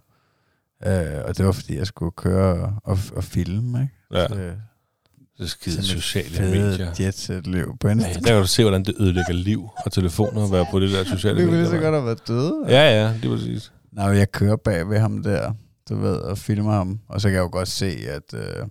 Øh, 0.86 1.24
og 1.24 1.36
det 1.38 1.46
var 1.46 1.52
fordi, 1.52 1.76
jeg 1.76 1.86
skulle 1.86 2.12
køre 2.16 2.78
og, 2.84 2.98
og 3.12 3.24
filme. 3.24 3.82
Ikke? 3.82 3.94
Ja, 4.20 4.28
Så, 4.28 4.34
det 4.34 5.44
er 5.44 5.46
skide 5.46 5.82
sociale 5.82 6.50
medier. 6.50 6.94
jetset-liv 7.00 7.76
på 7.80 7.88
Ja, 7.88 7.94
Instagram. 7.94 8.22
der 8.22 8.30
kan 8.30 8.40
du 8.40 8.46
se, 8.46 8.62
hvordan 8.62 8.84
det 8.84 8.94
ødelægger 9.00 9.32
liv 9.32 9.68
og 9.84 9.92
telefoner 9.92 10.44
at 10.44 10.52
være 10.52 10.66
på 10.70 10.80
det 10.80 10.90
der 10.90 11.04
sociale 11.04 11.34
medier. 11.34 11.50
ville 11.50 11.66
så 11.66 11.72
godt 11.78 11.94
have 11.94 12.04
været 12.04 12.28
døde. 12.28 12.64
Ja, 12.68 13.02
ja, 13.02 13.14
det 13.22 13.30
var 13.30 13.36
præcis. 13.36 13.72
Nej, 13.92 14.08
men 14.08 14.18
jeg 14.18 14.32
kører 14.32 14.56
bag 14.56 14.88
ved 14.88 14.98
ham 14.98 15.22
der, 15.22 15.52
du 15.88 15.96
ved, 15.96 16.16
og 16.16 16.38
filmer 16.38 16.72
ham. 16.72 17.00
Og 17.08 17.20
så 17.20 17.28
kan 17.28 17.34
jeg 17.34 17.42
jo 17.42 17.48
godt 17.52 17.68
se, 17.68 17.86
at, 18.08 18.34
øh, 18.34 18.66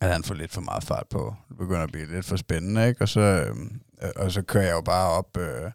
at 0.00 0.12
han 0.12 0.22
får 0.22 0.34
lidt 0.34 0.52
for 0.52 0.60
meget 0.60 0.84
fart 0.84 1.04
på. 1.10 1.34
Det 1.48 1.58
begynder 1.58 1.82
at 1.82 1.92
blive 1.92 2.14
lidt 2.14 2.24
for 2.26 2.36
spændende, 2.36 2.88
ikke? 2.88 3.02
Og 3.02 3.08
så, 3.08 3.20
øh, 3.20 3.56
Øh, 4.06 4.12
og 4.24 4.32
så 4.32 4.42
kører 4.42 4.64
jeg 4.64 4.72
jo 4.72 4.80
bare 4.80 5.10
op, 5.10 5.36
øh, 5.38 5.70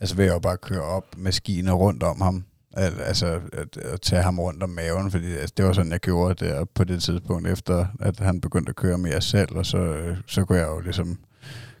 altså 0.00 0.16
vil 0.16 0.24
jeg 0.24 0.34
jo 0.34 0.38
bare 0.38 0.56
køre 0.56 0.82
op 0.82 1.04
med 1.16 1.32
skiene 1.32 1.72
rundt 1.72 2.02
om 2.02 2.20
ham. 2.20 2.44
Al- 2.76 3.00
Altså 3.00 3.40
at, 3.52 3.76
at 3.76 4.00
tage 4.00 4.22
ham 4.22 4.38
rundt 4.40 4.62
om 4.62 4.70
maven, 4.70 5.10
fordi 5.10 5.32
altså, 5.32 5.54
det 5.56 5.64
var 5.64 5.72
sådan, 5.72 5.92
jeg 5.92 6.00
gjorde 6.00 6.44
det 6.46 6.68
på 6.74 6.84
det 6.84 7.02
tidspunkt, 7.02 7.48
efter 7.48 7.86
at 8.00 8.18
han 8.20 8.40
begyndte 8.40 8.70
at 8.70 8.76
køre 8.76 8.98
mere 8.98 9.20
selv, 9.20 9.56
og 9.56 9.66
så, 9.66 9.78
øh, 9.78 10.16
så 10.26 10.44
kunne 10.44 10.58
jeg 10.58 10.66
jo 10.68 10.80
ligesom 10.80 11.18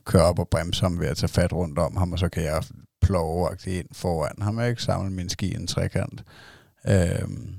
køre 0.04 0.22
op 0.22 0.38
og 0.38 0.48
bremse 0.48 0.82
ham 0.82 1.00
ved 1.00 1.06
at 1.08 1.16
tage 1.16 1.28
fat 1.28 1.52
rundt 1.52 1.78
om 1.78 1.96
ham, 1.96 2.12
og 2.12 2.18
så 2.18 2.28
kan 2.28 2.42
jeg 2.44 2.62
ploveagtigt 3.02 3.76
ind 3.76 3.88
foran 3.92 4.42
ham, 4.42 4.60
ikke? 4.60 4.82
Samle 4.82 5.10
min 5.12 5.28
ski 5.28 5.52
i 5.52 5.54
en 5.54 5.66
trekant. 5.66 6.22
Øhm, 6.88 7.54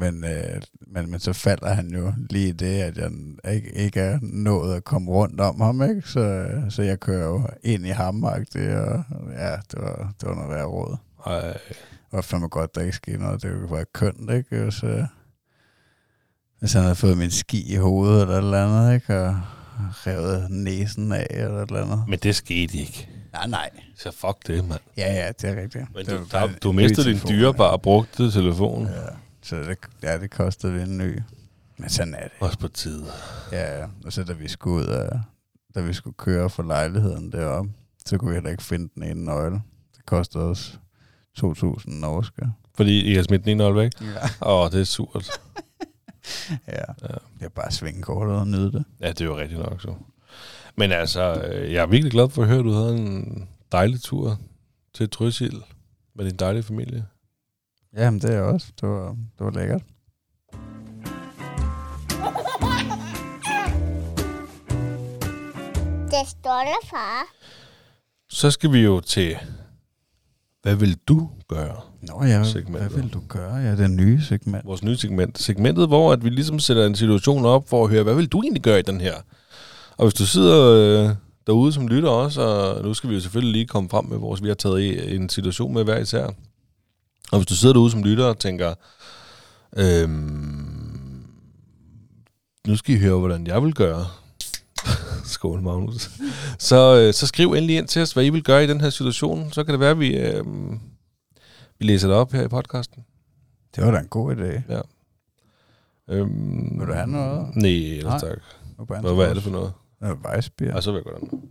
men, 0.00 0.24
øh, 0.24 0.62
men, 0.86 1.10
men 1.10 1.20
så 1.20 1.32
falder 1.32 1.74
han 1.74 1.88
jo 1.88 2.12
lige 2.30 2.52
det, 2.52 2.80
at 2.80 2.96
jeg 2.96 3.10
ikke, 3.54 3.72
ikke 3.74 4.00
er 4.00 4.18
nået 4.22 4.76
at 4.76 4.84
komme 4.84 5.10
rundt 5.10 5.40
om 5.40 5.60
ham, 5.60 5.82
ikke? 5.82 6.02
Så, 6.02 6.50
så 6.68 6.82
jeg 6.82 7.00
kører 7.00 7.24
jo 7.24 7.42
ind 7.62 7.86
i 7.86 7.90
ham, 7.90 8.24
og 8.24 8.38
ja, 8.54 9.56
det 9.70 9.78
var, 9.80 10.12
det 10.20 10.28
var 10.28 10.34
noget 10.34 10.50
værd 10.50 10.66
råd. 10.66 10.96
Ej, 11.26 11.58
var 12.12 12.20
fandme 12.20 12.48
godt, 12.48 12.74
der 12.74 12.80
ikke 12.80 12.96
skete 12.96 13.18
noget. 13.18 13.42
Det 13.42 13.70
var 13.70 13.84
kønt, 13.92 14.30
ikke? 14.30 14.56
Øh, 14.56 15.04
hvis 16.58 16.72
han 16.72 16.82
havde 16.82 16.94
fået 16.94 17.18
min 17.18 17.30
ski 17.30 17.72
i 17.72 17.76
hovedet 17.76 18.22
eller 18.22 18.34
et 18.34 18.38
eller 18.38 18.66
andet, 18.66 18.94
ikke? 18.94 19.20
Og 19.20 19.40
revet 20.06 20.50
næsen 20.50 21.12
af 21.12 21.26
eller 21.30 21.62
et 21.62 21.68
eller 21.68 21.82
andet. 21.82 22.04
men 22.08 22.18
det 22.18 22.36
skete 22.36 22.78
ikke. 22.78 23.08
Nej, 23.32 23.46
nej. 23.46 23.70
Så 23.96 24.10
fuck 24.10 24.46
det, 24.46 24.68
mand. 24.68 24.80
Ja, 24.96 25.12
ja, 25.12 25.28
det 25.28 25.50
er 25.50 25.62
rigtigt. 25.62 25.84
Men 25.94 26.06
det 26.06 26.12
du, 26.12 26.16
der, 26.18 26.24
bare 26.46 26.50
du 26.62 26.72
mistede 26.72 27.08
din 27.08 27.20
dyrebare 27.28 27.78
brugte 27.78 28.30
telefon. 28.30 28.86
Ja. 28.86 28.92
Så 29.42 29.56
det, 29.56 29.78
ja, 30.02 30.18
det 30.18 30.30
kostede 30.30 30.72
vi 30.72 30.80
en 30.80 30.98
ny. 30.98 31.20
Men 31.78 31.88
sådan 31.88 32.14
er 32.14 32.22
det. 32.22 32.32
Også 32.40 32.58
på 32.58 32.68
tide. 32.68 33.06
Ja, 33.52 33.78
ja. 33.78 33.86
Og 34.04 34.12
så 34.12 34.24
da 34.24 34.32
vi 34.32 34.48
skulle 34.48 34.76
ud 34.76 34.86
af, 34.86 35.20
da 35.74 35.80
vi 35.80 35.92
skulle 35.92 36.14
køre 36.18 36.50
for 36.50 36.62
lejligheden 36.62 37.32
deroppe, 37.32 37.70
så 38.06 38.18
kunne 38.18 38.30
vi 38.30 38.34
heller 38.34 38.50
ikke 38.50 38.62
finde 38.62 38.90
den 38.94 39.02
ene 39.02 39.24
nøgle. 39.24 39.62
Det 39.96 40.06
kostede 40.06 40.44
os 40.44 40.80
2.000 41.38 41.90
norske. 41.90 42.48
Fordi 42.74 43.12
I 43.12 43.14
har 43.14 43.22
smidt 43.22 43.44
den 43.44 43.60
ene 43.60 43.74
væk. 43.74 43.92
Ja. 44.00 44.06
Åh, 44.42 44.64
oh, 44.64 44.70
det 44.70 44.80
er 44.80 44.84
surt. 44.84 45.30
ja. 46.68 46.92
Ja. 47.02 47.14
Det 47.38 47.44
er 47.44 47.48
bare 47.48 47.66
at 47.66 47.72
svinge 47.72 48.02
kortet 48.02 48.36
og 48.36 48.48
nyde 48.48 48.72
det. 48.72 48.84
Ja, 49.00 49.08
det 49.08 49.20
er 49.20 49.24
jo 49.24 49.38
rigtigt 49.38 49.60
nok 49.60 49.80
så. 49.80 49.94
Men 50.76 50.92
altså, 50.92 51.42
øh, 51.42 51.72
jeg 51.72 51.82
er 51.82 51.86
virkelig 51.86 52.12
glad 52.12 52.28
for 52.28 52.42
at 52.42 52.48
høre, 52.48 52.58
at 52.58 52.64
du 52.64 52.72
havde 52.72 52.96
en 52.96 53.48
dejlig 53.72 54.00
tur 54.00 54.38
til 54.94 55.10
Trysil 55.10 55.62
med 56.14 56.24
din 56.24 56.36
dejlige 56.36 56.62
familie. 56.62 57.06
Jamen, 57.96 58.20
det 58.20 58.34
er 58.34 58.40
også. 58.40 58.72
Det 58.80 58.88
var, 58.88 59.08
det 59.08 59.44
var 59.44 59.50
lækkert. 59.50 59.82
Det 66.10 66.28
stolte 66.28 66.86
far. 66.90 67.22
Så 68.30 68.50
skal 68.50 68.72
vi 68.72 68.78
jo 68.78 69.00
til, 69.00 69.36
hvad 70.62 70.74
vil 70.74 70.98
du 71.08 71.28
gøre? 71.48 71.76
Nå 72.02 72.24
ja, 72.24 72.44
Segmentet. 72.44 72.90
hvad 72.90 73.02
vil 73.02 73.12
du 73.12 73.20
gøre? 73.28 73.54
Ja, 73.54 73.76
det 73.76 73.90
nye 73.90 74.20
segment. 74.22 74.64
Vores 74.66 74.82
nye 74.82 74.96
segment. 74.96 75.38
Segmentet, 75.38 75.88
hvor 75.88 76.12
at 76.12 76.24
vi 76.24 76.28
ligesom 76.28 76.58
sætter 76.58 76.86
en 76.86 76.94
situation 76.94 77.44
op 77.44 77.68
for 77.68 77.84
at 77.84 77.90
høre, 77.90 78.02
hvad 78.02 78.14
vil 78.14 78.26
du 78.28 78.42
egentlig 78.42 78.62
gøre 78.62 78.78
i 78.78 78.82
den 78.82 79.00
her? 79.00 79.14
Og 79.96 80.04
hvis 80.06 80.14
du 80.14 80.26
sidder 80.26 80.70
øh, 81.08 81.14
derude 81.46 81.72
som 81.72 81.88
lytter 81.88 82.08
også, 82.08 82.40
og 82.42 82.82
nu 82.84 82.94
skal 82.94 83.10
vi 83.10 83.14
jo 83.14 83.20
selvfølgelig 83.20 83.52
lige 83.52 83.66
komme 83.66 83.88
frem 83.90 84.04
med 84.04 84.16
vores, 84.18 84.42
vi 84.42 84.48
har 84.48 84.54
taget 84.54 84.80
i- 84.80 85.14
en 85.16 85.28
situation 85.28 85.74
med 85.74 85.84
hver 85.84 85.98
især. 85.98 86.30
Og 87.32 87.38
hvis 87.38 87.46
du 87.46 87.54
sidder 87.54 87.72
derude 87.74 87.90
som 87.90 88.02
lytter 88.02 88.24
og 88.24 88.38
tænker, 88.38 88.74
øhm, 89.76 91.26
nu 92.66 92.76
skal 92.76 92.94
I 92.94 92.98
høre, 92.98 93.18
hvordan 93.18 93.46
jeg 93.46 93.62
vil 93.62 93.74
gøre. 93.74 94.06
Skål, 95.24 95.62
Magnus. 95.62 96.10
Så, 96.58 96.96
øh, 97.00 97.14
så 97.14 97.26
skriv 97.26 97.52
endelig 97.52 97.76
ind 97.76 97.88
til 97.88 98.02
os, 98.02 98.12
hvad 98.12 98.24
I 98.24 98.30
vil 98.30 98.42
gøre 98.44 98.64
i 98.64 98.66
den 98.66 98.80
her 98.80 98.90
situation. 98.90 99.52
Så 99.52 99.64
kan 99.64 99.72
det 99.72 99.80
være, 99.80 99.90
at 99.90 99.98
vi, 100.00 100.16
øh, 100.16 100.44
vi 101.78 101.84
læser 101.84 102.08
det 102.08 102.16
op 102.16 102.32
her 102.32 102.42
i 102.42 102.48
podcasten. 102.48 103.04
Det 103.76 103.84
var 103.84 103.90
da 103.90 103.98
en 103.98 104.08
god 104.08 104.36
idé. 104.36 104.72
Øhm, 106.08 106.80
Vil 106.80 106.88
du 106.88 106.92
have 106.92 107.06
noget? 107.06 107.56
Nej, 107.56 107.70
ellers 107.70 108.22
Nej. 108.22 108.30
tak. 108.30 108.38
Hvad, 109.02 109.14
hvad 109.14 109.26
er 109.26 109.34
det 109.34 109.42
for 109.42 109.50
noget? 109.50 109.72
noget? 110.00 110.18
Weissbier. 110.24 110.74
Ja, 110.74 110.80
så 110.80 110.90
vil 110.92 110.96
jeg 110.96 111.04
godt 111.04 111.18
have 111.18 111.28
noget. 111.32 111.48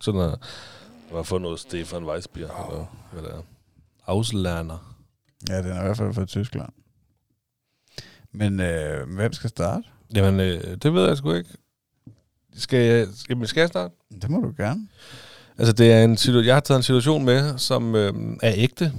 Sådan 0.00 0.18
noget. 0.18 1.26
Fået 1.26 1.42
noget 1.42 1.60
Stefan 1.60 2.04
Weissbier. 2.04 2.68
Eller 2.68 2.84
hvad 3.12 3.22
det 3.22 3.30
er. 3.30 3.57
Auslerner. 4.08 4.94
Ja, 5.48 5.58
den 5.62 5.70
er 5.72 5.80
i 5.80 5.84
hvert 5.84 5.96
fald 5.96 6.14
fra 6.14 6.24
Tyskland. 6.24 6.68
Men 8.32 8.60
øh, 8.60 9.14
hvem 9.14 9.32
skal 9.32 9.50
starte? 9.50 9.82
Jamen, 10.14 10.40
øh, 10.40 10.76
det 10.82 10.94
ved 10.94 11.06
jeg 11.06 11.16
sgu 11.16 11.32
ikke. 11.32 11.50
Skal 12.54 12.78
jeg, 12.78 13.06
skal, 13.14 13.46
skal 13.48 13.60
jeg 13.60 13.68
starte? 13.68 13.94
Det 14.22 14.30
må 14.30 14.40
du 14.40 14.52
gerne. 14.56 14.88
Altså, 15.58 15.72
det 15.72 15.92
er 15.92 16.04
en 16.04 16.16
situ- 16.16 16.40
jeg 16.44 16.54
har 16.54 16.60
taget 16.60 16.78
en 16.78 16.82
situation 16.82 17.24
med, 17.24 17.58
som 17.58 17.94
øh, 17.94 18.12
er 18.42 18.52
ægte. 18.56 18.92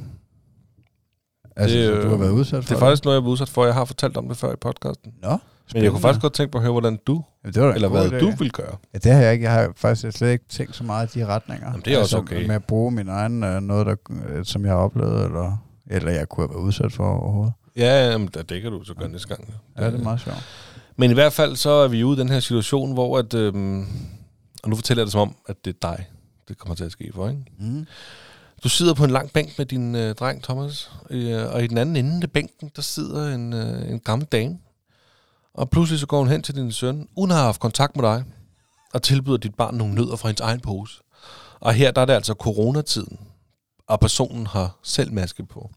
Altså, 1.55 1.77
Det, 1.77 1.91
øh, 1.91 2.03
du 2.03 2.09
har 2.09 2.17
været 2.17 2.31
udsat 2.31 2.63
for 2.63 2.69
Det 2.69 2.75
er 2.75 2.79
faktisk 2.79 3.03
noget, 3.05 3.15
jeg 3.17 3.23
var 3.23 3.29
udsat 3.29 3.49
for. 3.49 3.65
Jeg 3.65 3.73
har 3.73 3.85
fortalt 3.85 4.17
om 4.17 4.27
det 4.27 4.37
før 4.37 4.53
i 4.53 4.55
podcasten. 4.55 5.13
Nå, 5.21 5.37
Men 5.73 5.83
jeg 5.83 5.91
kunne 5.91 6.01
faktisk 6.01 6.21
godt 6.21 6.33
tænke 6.33 6.51
på 6.51 6.57
at 6.57 6.61
høre, 6.61 6.71
hvordan 6.71 6.99
du, 7.07 7.23
Jamen, 7.43 7.53
det 7.53 7.63
var 7.63 7.73
eller 7.73 7.87
hvad 7.89 8.05
idé. 8.11 8.19
du 8.19 8.31
vil 8.39 8.51
gøre. 8.51 8.77
Ja, 8.93 8.97
det 8.97 9.11
har 9.11 9.21
jeg 9.21 9.33
ikke. 9.33 9.43
Jeg 9.43 9.53
har 9.53 9.71
faktisk 9.75 10.17
slet 10.17 10.31
ikke 10.31 10.45
tænkt 10.49 10.75
så 10.75 10.83
meget 10.83 11.15
i 11.15 11.19
de 11.19 11.25
retninger. 11.25 11.67
Jamen, 11.67 11.81
det 11.85 11.93
er 11.93 11.99
også 11.99 12.17
okay. 12.17 12.47
Med 12.47 12.55
at 12.55 12.63
bruge 12.63 12.91
min 12.91 13.07
egen 13.09 13.43
øh, 13.43 13.61
noget, 13.61 13.85
der, 13.85 13.95
øh, 14.27 14.45
som 14.45 14.65
jeg 14.65 14.73
har 14.73 14.79
oplevet, 14.79 15.25
eller, 15.25 15.57
eller 15.87 16.11
jeg 16.11 16.29
kunne 16.29 16.47
have 16.47 16.53
været 16.55 16.63
udsat 16.65 16.91
for 16.93 17.03
overhovedet. 17.03 17.53
Ja, 17.75 18.11
jamen, 18.11 18.29
der 18.33 18.43
dækker 18.43 18.69
du 18.69 18.83
så 18.83 18.93
gør 18.93 19.07
næste 19.07 19.27
gang. 19.27 19.53
Ja, 19.77 19.85
det 19.85 19.99
er 19.99 20.03
meget 20.03 20.21
sjovt. 20.21 20.37
Men 20.95 21.11
i 21.11 21.13
hvert 21.13 21.33
fald 21.33 21.55
så 21.55 21.69
er 21.69 21.87
vi 21.87 22.03
ude 22.03 22.17
i 22.17 22.19
den 22.19 22.29
her 22.29 22.39
situation, 22.39 22.93
hvor 22.93 23.17
at... 23.17 23.33
Øhm, 23.33 23.85
og 24.63 24.69
nu 24.69 24.75
fortæller 24.75 25.01
jeg 25.01 25.05
det 25.05 25.11
som 25.11 25.21
om, 25.21 25.35
at 25.47 25.55
det 25.65 25.75
er 25.75 25.87
dig, 25.89 26.05
det 26.47 26.57
kommer 26.57 26.75
til 26.75 26.83
at 26.83 26.91
ske 26.91 27.11
for, 27.15 27.29
ikke? 27.29 27.41
Mm. 27.59 27.85
Du 28.63 28.69
sidder 28.69 28.93
på 28.93 29.03
en 29.03 29.09
lang 29.09 29.31
bænk 29.31 29.57
med 29.57 29.65
din 29.65 29.95
øh, 29.95 30.15
dreng, 30.15 30.43
Thomas, 30.43 30.91
øh, 31.09 31.53
og 31.53 31.63
i 31.63 31.67
den 31.67 31.77
anden 31.77 31.95
ende 31.95 32.19
af 32.23 32.31
bænken, 32.31 32.71
der 32.75 32.81
sidder 32.81 33.35
en, 33.35 33.53
øh, 33.53 33.91
en 33.91 33.99
gammel 33.99 34.27
dame. 34.27 34.57
Og 35.59 35.69
pludselig 35.69 35.99
så 35.99 36.07
går 36.07 36.19
hun 36.19 36.27
hen 36.27 36.41
til 36.41 36.55
din 36.55 36.71
søn, 36.71 37.07
uden 37.15 37.31
at 37.31 37.37
have 37.37 37.45
haft 37.45 37.61
kontakt 37.61 37.95
med 37.95 38.03
dig, 38.03 38.23
og 38.93 39.01
tilbyder 39.03 39.37
dit 39.37 39.55
barn 39.55 39.75
nogle 39.75 39.95
nødder 39.95 40.15
fra 40.15 40.27
hendes 40.27 40.41
egen 40.41 40.59
pose. 40.59 41.01
Og 41.59 41.73
her 41.73 41.91
der 41.91 42.01
er 42.01 42.05
det 42.05 42.13
altså 42.13 42.33
coronatiden, 42.33 43.19
og 43.87 43.99
personen 43.99 44.47
har 44.47 44.79
selv 44.83 45.13
maske 45.13 45.45
på. 45.45 45.71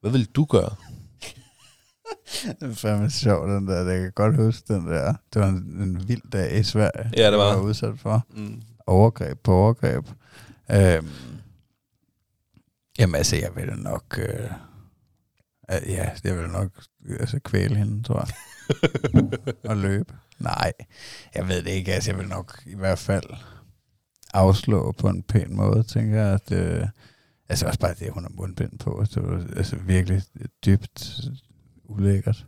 Hvad 0.00 0.10
vil 0.10 0.24
du 0.26 0.44
gøre? 0.44 0.70
Det 2.60 2.70
er 2.70 2.74
fandme 2.74 3.10
sjovt, 3.10 3.48
den 3.48 3.68
der. 3.68 3.90
Jeg 3.90 4.00
kan 4.00 4.12
godt 4.12 4.36
huske 4.36 4.74
den 4.74 4.86
der. 4.86 5.14
Det 5.34 5.42
var 5.42 5.48
en, 5.48 5.82
en 5.82 6.08
vild 6.08 6.30
dag 6.32 6.58
i 6.58 6.62
Sverige. 6.62 7.10
Ja, 7.16 7.26
det 7.26 7.30
jeg 7.30 7.38
var. 7.38 7.54
var 7.54 7.60
udsat 7.60 7.94
for. 7.98 8.26
Mm. 8.30 8.62
Overgreb 8.86 9.38
på 9.38 9.52
overgreb. 9.54 10.04
Øhm, 10.70 11.10
jamen 12.98 13.14
altså, 13.14 13.36
jeg 13.36 13.56
vil 13.56 13.76
nok... 13.76 14.18
Øh, 14.18 14.50
ja, 15.70 16.10
jeg 16.24 16.38
vil 16.38 16.48
nok 16.48 16.70
altså, 17.20 17.40
kvæle 17.44 17.76
hende, 17.76 18.02
tror 18.02 18.18
jeg 18.18 18.34
og 19.64 19.76
løbe. 19.76 20.14
Nej, 20.38 20.72
jeg 21.34 21.48
ved 21.48 21.62
det 21.62 21.70
ikke. 21.70 21.94
Altså, 21.94 22.10
jeg 22.10 22.18
vil 22.18 22.28
nok 22.28 22.62
i 22.66 22.74
hvert 22.74 22.98
fald 22.98 23.30
afslå 24.34 24.92
på 24.92 25.08
en 25.08 25.22
pæn 25.22 25.56
måde, 25.56 25.82
tænker 25.82 26.22
jeg. 26.22 26.34
At, 26.34 26.52
øh, 26.52 26.86
altså 27.48 27.66
også 27.66 27.78
bare 27.78 27.94
det, 27.94 28.12
hun 28.12 28.22
har 28.22 28.30
mundbind 28.30 28.78
på. 28.78 29.04
Det 29.14 29.22
var 29.22 29.46
altså 29.56 29.76
virkelig 29.76 30.22
dybt 30.66 31.20
ulækkert. 31.84 32.46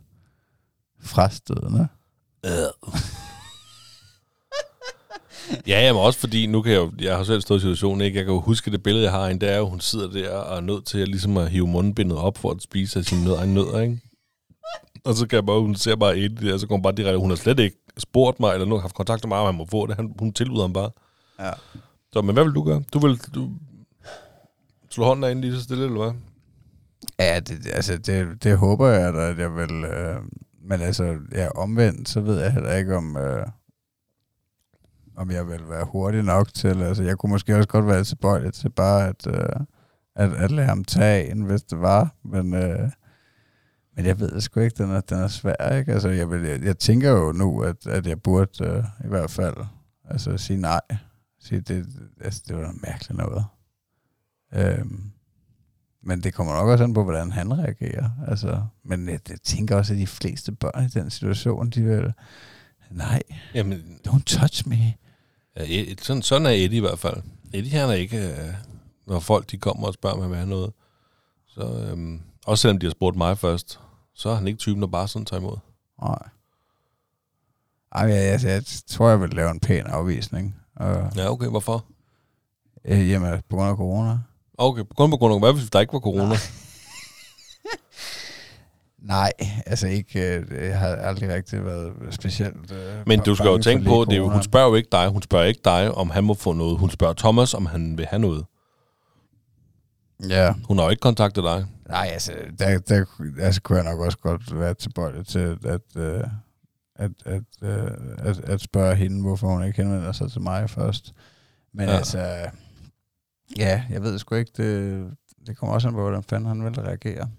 Frastødende. 1.01 1.87
Øh. 2.45 2.51
Ja, 5.67 5.81
jamen 5.85 6.01
også 6.01 6.19
fordi, 6.19 6.45
nu 6.45 6.61
kan 6.61 6.71
jeg 6.71 6.79
jo, 6.79 6.91
jeg 6.99 7.17
har 7.17 7.23
selv 7.23 7.41
stået 7.41 7.57
i 7.57 7.61
situationen, 7.61 8.01
ikke? 8.01 8.17
Jeg 8.17 8.25
kan 8.25 8.33
jo 8.33 8.39
huske 8.39 8.71
det 8.71 8.83
billede, 8.83 9.03
jeg 9.03 9.11
har 9.11 9.27
en, 9.27 9.41
det 9.41 9.49
er 9.49 9.57
jo, 9.57 9.69
hun 9.69 9.79
sidder 9.79 10.11
der 10.11 10.29
og 10.29 10.57
er 10.57 10.61
nødt 10.61 10.85
til 10.85 10.99
at, 10.99 11.07
ligesom 11.07 11.37
at 11.37 11.51
hive 11.51 11.67
mundbindet 11.67 12.17
op 12.17 12.37
for 12.37 12.51
at 12.51 12.61
spise 12.61 12.99
af 12.99 13.05
sine 13.05 13.23
nødder, 13.23 13.45
nødder, 13.45 13.79
ikke? 13.79 13.99
Og 15.03 15.15
så 15.15 15.27
kan 15.27 15.35
jeg 15.35 15.45
bare, 15.45 15.61
hun 15.61 15.75
ser 15.75 15.95
bare 15.95 16.17
et 16.17 16.41
der, 16.41 16.57
så 16.57 16.67
går 16.67 16.75
hun 16.75 16.81
bare 16.81 16.93
direkte, 16.93 17.17
hun 17.17 17.29
har 17.29 17.37
slet 17.37 17.59
ikke 17.59 17.77
spurgt 17.97 18.39
mig, 18.39 18.53
eller 18.53 18.65
nogen 18.65 18.81
haft 18.81 18.95
kontakt 18.95 19.23
med 19.23 19.29
mig, 19.29 19.39
om 19.39 19.45
han 19.45 19.55
må 19.55 19.65
få 19.65 19.87
det. 19.87 19.95
Han, 19.95 20.15
hun 20.19 20.33
tilbyder 20.33 20.61
ham 20.61 20.73
bare. 20.73 20.89
Ja. 21.39 21.51
Så, 22.13 22.21
men 22.21 22.33
hvad 22.33 22.43
vil 22.43 22.53
du 22.53 22.63
gøre? 22.63 22.83
Du 22.93 22.99
vil 22.99 23.17
du, 23.35 23.49
slå 24.89 25.05
hånden 25.05 25.23
af 25.23 25.41
lige 25.41 25.53
så 25.53 25.63
stille, 25.63 25.85
eller 25.85 25.97
hvad? 25.97 26.13
Ja, 27.19 27.39
det, 27.39 27.67
altså, 27.73 27.97
det, 27.97 28.43
det 28.43 28.57
håber 28.57 28.87
jeg 28.87 29.15
at 29.15 29.39
jeg 29.39 29.55
vil... 29.55 29.83
Øh, 29.83 30.15
men 30.63 30.81
altså, 30.81 31.17
ja, 31.31 31.49
omvendt, 31.49 32.09
så 32.09 32.21
ved 32.21 32.41
jeg 32.41 32.53
heller 32.53 32.75
ikke, 32.75 32.97
om, 32.97 33.17
øh, 33.17 33.45
om 35.17 35.31
jeg 35.31 35.47
vil 35.47 35.69
være 35.69 35.85
hurtig 35.85 36.23
nok 36.23 36.53
til... 36.53 36.83
Altså, 36.83 37.03
jeg 37.03 37.17
kunne 37.17 37.29
måske 37.29 37.55
også 37.55 37.69
godt 37.69 37.87
være 37.87 38.03
tilbøjelig 38.03 38.53
til 38.53 38.69
bare 38.69 39.07
at, 39.07 39.27
øh, 39.27 39.59
at, 40.15 40.33
at 40.33 40.51
lade 40.51 40.67
ham 40.67 40.83
tage 40.83 41.31
en, 41.31 41.41
hvis 41.41 41.63
det 41.63 41.81
var. 41.81 42.15
Men, 42.23 42.53
øh, 42.53 42.89
men 43.95 44.05
jeg 44.05 44.19
ved 44.19 44.41
sgu 44.41 44.59
ikke, 44.59 44.83
den 44.83 44.91
er, 44.91 45.01
den 45.01 45.17
er 45.17 45.27
svær, 45.27 45.77
ikke? 45.77 45.93
Altså, 45.93 46.09
jeg, 46.09 46.31
vil, 46.31 46.41
jeg, 46.41 46.63
jeg 46.63 46.77
tænker 46.77 47.09
jo 47.09 47.31
nu, 47.31 47.61
at, 47.61 47.87
at 47.87 48.07
jeg 48.07 48.21
burde 48.21 48.65
øh, 48.65 48.83
i 49.05 49.07
hvert 49.07 49.31
fald 49.31 49.55
altså, 50.05 50.37
sige 50.37 50.57
nej. 50.57 50.81
Sige, 51.39 51.61
det, 51.61 51.85
altså, 52.21 52.43
det 52.47 52.55
var 52.55 52.61
noget 52.61 52.81
mærkeligt 52.81 53.17
noget. 53.17 53.45
Øhm, 54.53 55.11
men 56.03 56.23
det 56.23 56.33
kommer 56.33 56.53
nok 56.53 56.67
også 56.67 56.83
an 56.83 56.93
på, 56.93 57.03
hvordan 57.03 57.31
han 57.31 57.57
reagerer. 57.57 58.09
Altså, 58.27 58.63
men 58.83 59.09
jeg, 59.09 59.19
jeg 59.29 59.41
tænker 59.43 59.75
også, 59.75 59.93
at 59.93 59.99
de 59.99 60.07
fleste 60.07 60.51
børn 60.51 60.85
i 60.85 60.87
den 60.87 61.09
situation, 61.09 61.69
de 61.69 61.83
vil, 61.83 62.13
nej, 62.91 63.21
Jamen, 63.53 63.99
don't 64.07 64.23
touch 64.23 64.69
me. 64.69 64.93
ja, 65.57 65.95
sådan, 66.01 66.21
sådan 66.21 66.45
er 66.45 66.51
Eddie 66.51 66.77
i 66.77 66.79
hvert 66.79 66.99
fald. 66.99 67.23
Eddie 67.53 67.79
han 67.79 67.89
er 67.89 67.93
ikke, 67.93 68.29
øh, 68.29 68.53
når 69.07 69.19
folk 69.19 69.51
de 69.51 69.57
kommer 69.57 69.87
og 69.87 69.93
spørger 69.93 70.17
mig, 70.17 70.27
hvad 70.27 70.37
han 70.37 70.47
noget. 70.47 70.73
Så, 71.47 71.87
øhm, 71.91 72.21
også 72.45 72.61
selvom 72.61 72.77
de 72.79 72.85
har 72.85 72.91
spurgt 72.91 73.17
mig 73.17 73.37
først, 73.37 73.79
så 74.13 74.29
er 74.29 74.35
han 74.35 74.47
ikke 74.47 74.57
typen, 74.59 74.81
der 74.81 74.87
bare 74.87 75.07
sådan 75.07 75.25
tager 75.25 75.39
imod. 75.39 75.57
Nej. 76.01 76.17
Ej, 77.95 78.01
jeg, 78.03 78.31
jeg, 78.31 78.43
jeg 78.43 78.63
tror, 78.87 79.09
jeg 79.09 79.21
vil 79.21 79.29
lave 79.29 79.51
en 79.51 79.59
pæn 79.59 79.85
afvisning. 79.85 80.55
Og, 80.75 81.11
Ja, 81.15 81.31
okay, 81.31 81.47
hvorfor? 81.47 81.85
øh, 82.85 83.09
jamen, 83.09 83.41
på 83.49 83.55
grund 83.55 83.69
af 83.69 83.75
corona. 83.75 84.19
Okay, 84.57 84.83
kun 84.97 85.09
på 85.11 85.17
grund 85.17 85.33
af, 85.33 85.39
hvad 85.39 85.53
hvis 85.53 85.69
der 85.69 85.79
ikke 85.79 85.93
var 85.93 85.99
corona? 85.99 86.35
Nej, 88.99 89.31
altså 89.71 89.87
ikke, 89.87 90.35
øh, 90.37 90.65
jeg 90.67 90.79
har 90.79 90.87
aldrig 90.87 91.29
rigtig 91.33 91.65
været 91.65 91.93
specielt 92.11 92.71
øh, 92.71 93.07
Men 93.07 93.19
du 93.19 93.35
skal 93.35 93.47
jo 93.47 93.57
tænke 93.57 93.85
på, 93.85 94.05
det 94.09 94.17
corona. 94.17 94.33
hun 94.33 94.43
spørger 94.43 94.67
jo 94.69 94.75
ikke 94.75 94.89
dig, 94.91 95.07
hun 95.07 95.21
spørger 95.21 95.45
ikke 95.45 95.61
dig, 95.65 95.91
om 95.91 96.09
han 96.09 96.23
må 96.23 96.33
få 96.33 96.53
noget. 96.53 96.77
Hun 96.77 96.89
spørger 96.89 97.13
Thomas, 97.13 97.53
om 97.53 97.65
han 97.65 97.97
vil 97.97 98.05
have 98.05 98.19
noget. 98.19 98.45
Ja, 100.29 100.53
Hun 100.67 100.77
har 100.77 100.85
jo 100.85 100.89
ikke 100.89 101.01
kontaktet 101.01 101.43
dig. 101.43 101.65
nej, 101.89 102.09
altså, 102.13 102.33
der, 102.59 102.79
der 102.79 103.05
altså, 103.39 103.61
kunne 103.61 103.77
jeg 103.77 103.85
nok 103.91 103.99
også 103.99 104.17
godt 104.17 104.59
være 104.59 104.73
tilbøjelig 104.73 105.27
til 105.27 105.57
at, 105.65 105.81
øh, 105.97 106.23
at, 106.95 107.11
at, 107.25 107.43
øh, 107.63 107.91
at, 108.17 108.39
at 108.39 108.61
spørge 108.61 108.95
hende, 108.95 109.21
hvorfor 109.21 109.47
hun 109.47 109.63
ikke 109.63 109.81
henvender 109.83 110.11
sig 110.11 110.31
til 110.31 110.41
mig 110.41 110.69
først. 110.69 111.13
Men 111.73 111.89
Ja. 111.89 111.95
altså, 111.95 112.49
ja, 113.57 113.83
jeg 113.89 114.03
ved 114.03 114.19
sgu 114.19 114.35
ikke, 114.35 114.51
det, 114.57 115.11
det 115.47 115.57
kommer 115.57 115.73
også 115.73 115.87
an 115.87 115.93
på, 115.93 116.01
hvordan 116.01 116.23
fanden 116.23 116.47
han 116.47 116.63
vil 116.63 116.81
reagere. 116.81 117.29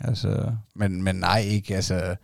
Altså, 0.00 0.52
men, 0.74 1.02
men 1.02 1.16
nej, 1.16 1.38
ikke, 1.40 1.74
altså, 1.76 2.16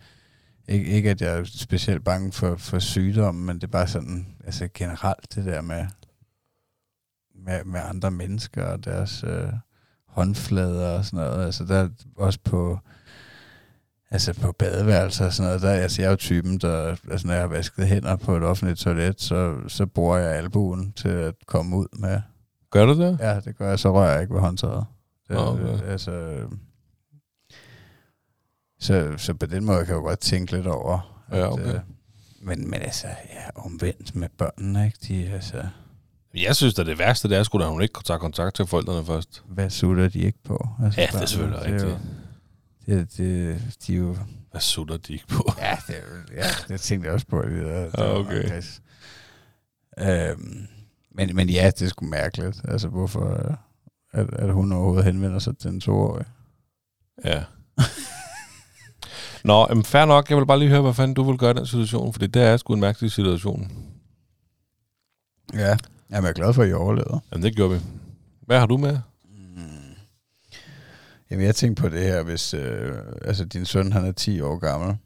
ikke, 0.67 0.85
ikke 0.85 1.09
at 1.09 1.21
jeg 1.21 1.37
er 1.39 1.43
specielt 1.43 2.03
bange 2.03 2.31
for, 2.31 2.55
for 2.55 2.79
sygdom, 2.79 3.35
men 3.35 3.55
det 3.55 3.63
er 3.63 3.67
bare 3.71 3.87
sådan, 3.87 4.27
altså 4.45 4.67
generelt 4.73 5.35
det 5.35 5.45
der 5.45 5.61
med, 5.61 5.85
med, 7.45 7.63
med 7.63 7.81
andre 7.89 8.11
mennesker 8.11 8.65
og 8.65 8.85
deres 8.85 9.23
øh, 9.23 9.49
håndflader 10.07 10.97
og 10.97 11.05
sådan 11.05 11.25
noget. 11.25 11.45
Altså 11.45 11.65
der 11.65 11.75
er 11.75 11.89
også 12.15 12.39
på, 12.43 12.79
altså 14.11 14.33
på 14.33 14.51
badeværelser 14.51 15.25
og 15.25 15.33
sådan 15.33 15.47
noget, 15.47 15.61
der, 15.61 15.71
altså 15.71 16.01
jeg 16.01 16.07
er 16.07 16.11
jo 16.11 16.17
typen, 16.17 16.57
der, 16.57 16.95
altså 17.11 17.27
når 17.27 17.33
jeg 17.33 17.43
har 17.43 17.47
vasket 17.47 17.87
hænder 17.87 18.15
på 18.15 18.37
et 18.37 18.43
offentligt 18.43 18.79
toilet, 18.79 19.21
så, 19.21 19.55
så 19.67 19.85
bruger 19.85 20.17
jeg 20.17 20.35
albuen 20.35 20.93
til 20.93 21.09
at 21.09 21.35
komme 21.45 21.77
ud 21.77 21.87
med. 21.99 22.21
Gør 22.71 22.85
du 22.85 23.01
det? 23.01 23.17
Ja, 23.19 23.39
det 23.39 23.57
gør 23.57 23.69
jeg, 23.69 23.79
så 23.79 23.93
rører 23.93 24.11
jeg 24.11 24.21
ikke 24.21 24.33
ved 24.33 24.41
håndtaget. 24.41 24.85
Det, 25.27 25.37
Okay. 25.37 25.81
Altså, 25.87 26.37
så, 28.79 29.13
så 29.17 29.33
på 29.33 29.45
den 29.45 29.65
måde 29.65 29.77
kan 29.77 29.87
jeg 29.87 29.95
jo 29.95 30.01
godt 30.01 30.19
tænke 30.19 30.51
lidt 30.51 30.67
over. 30.67 31.23
Ja, 31.31 31.53
okay. 31.53 31.73
øh, 31.73 31.79
men, 32.41 32.69
men 32.69 32.81
altså, 32.81 33.07
ja, 33.07 33.49
omvendt 33.55 34.15
med 34.15 34.29
børnene, 34.37 34.85
ikke? 34.85 34.97
De, 35.07 35.29
altså, 35.33 35.63
Jeg 36.35 36.55
synes 36.55 36.79
at 36.79 36.85
det 36.85 36.99
værste, 36.99 37.29
det 37.29 37.37
er 37.37 37.43
sgu 37.43 37.59
da, 37.59 37.63
at 37.63 37.69
hun 37.69 37.81
ikke 37.81 37.99
tager 38.03 38.17
kontakt 38.17 38.55
til 38.55 38.65
forældrene 38.65 39.05
først. 39.05 39.43
hvad 39.47 39.69
sutter 39.69 40.09
de 40.09 40.19
ikke 40.19 40.43
på? 40.43 40.67
Altså, 40.83 41.01
Ja, 41.01 41.07
det 41.07 41.21
er 41.21 41.25
selvfølgelig 41.25 41.59
det 41.63 41.73
rigtigt. 41.73 41.97
Det, 42.85 43.17
det, 43.17 43.61
de 43.87 43.93
er 43.93 43.97
jo... 43.97 44.17
Hvad 44.51 44.61
sutter 44.61 44.97
de 44.97 45.13
ikke 45.13 45.27
på? 45.27 45.53
Ja, 45.61 45.77
det, 45.87 45.95
er 45.95 46.01
ja, 46.35 46.73
det 46.73 46.81
tænkte 46.81 47.05
jeg 47.05 47.13
også 47.13 47.27
på. 47.27 47.41
Det 47.41 47.65
der, 47.65 47.89
det 47.89 47.99
okay. 47.99 48.61
Øhm, 49.99 50.67
men, 51.11 51.35
men 51.35 51.49
ja, 51.49 51.71
det 51.79 51.81
er 51.81 51.89
sgu 51.89 52.05
mærkeligt. 52.05 52.61
Altså, 52.67 52.87
hvorfor 52.87 53.49
øh, 53.49 53.55
at, 54.15 54.33
at 54.33 54.53
hun 54.53 54.71
overhovedet 54.71 55.05
henvender 55.05 55.39
sig 55.39 55.57
til 55.57 55.69
en 55.69 55.81
toårig. 55.81 56.25
Ja. 57.25 57.43
Nå, 59.43 59.65
jamen 59.69 59.83
fair 59.83 60.05
nok. 60.05 60.29
Jeg 60.29 60.37
vil 60.37 60.45
bare 60.45 60.59
lige 60.59 60.69
høre, 60.69 60.81
hvad 60.81 60.93
fanden 60.93 61.15
du 61.15 61.23
vil 61.23 61.37
gøre 61.37 61.51
i 61.51 61.53
den 61.53 61.65
situation, 61.65 62.13
for 62.13 62.19
det 62.19 62.35
er 62.35 62.57
sgu 62.57 62.73
en 62.73 62.79
mærkelig 62.79 63.11
situation. 63.11 63.71
Ja. 65.53 65.77
Jamen, 66.11 66.23
jeg 66.23 66.29
er 66.29 66.33
glad 66.33 66.53
for, 66.53 66.63
at 66.63 66.69
I 66.69 66.73
overlevede. 66.73 67.21
Jamen, 67.31 67.43
det 67.43 67.55
gjorde 67.55 67.73
vi. 67.73 67.81
Hvad 68.41 68.59
har 68.59 68.65
du 68.65 68.77
med? 68.77 68.99
Mm. 69.23 69.95
Jamen, 71.31 71.45
jeg 71.45 71.55
tænkte 71.55 71.81
på 71.81 71.89
det 71.89 72.03
her, 72.03 72.23
hvis 72.23 72.53
øh, 72.53 72.93
altså, 73.21 73.45
din 73.45 73.65
søn 73.65 73.91
han 73.91 74.05
er 74.05 74.11
10 74.11 74.41
år 74.41 74.57
gammel, 74.57 74.97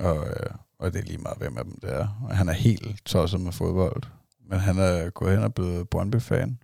og, 0.00 0.26
øh, 0.26 0.50
og 0.78 0.92
det 0.92 0.98
er 0.98 1.04
lige 1.04 1.18
meget, 1.18 1.38
hvem 1.38 1.58
af 1.58 1.64
dem 1.64 1.78
det 1.82 1.92
er. 1.92 2.26
Og 2.28 2.36
han 2.36 2.48
er 2.48 2.52
helt 2.52 3.04
tosset 3.04 3.40
med 3.40 3.52
fodbold, 3.52 4.02
men 4.50 4.58
han 4.58 4.78
er 4.78 5.10
gået 5.10 5.32
hen 5.32 5.44
og 5.44 5.54
blevet 5.54 5.88
Brøndby-fan, 5.88 6.58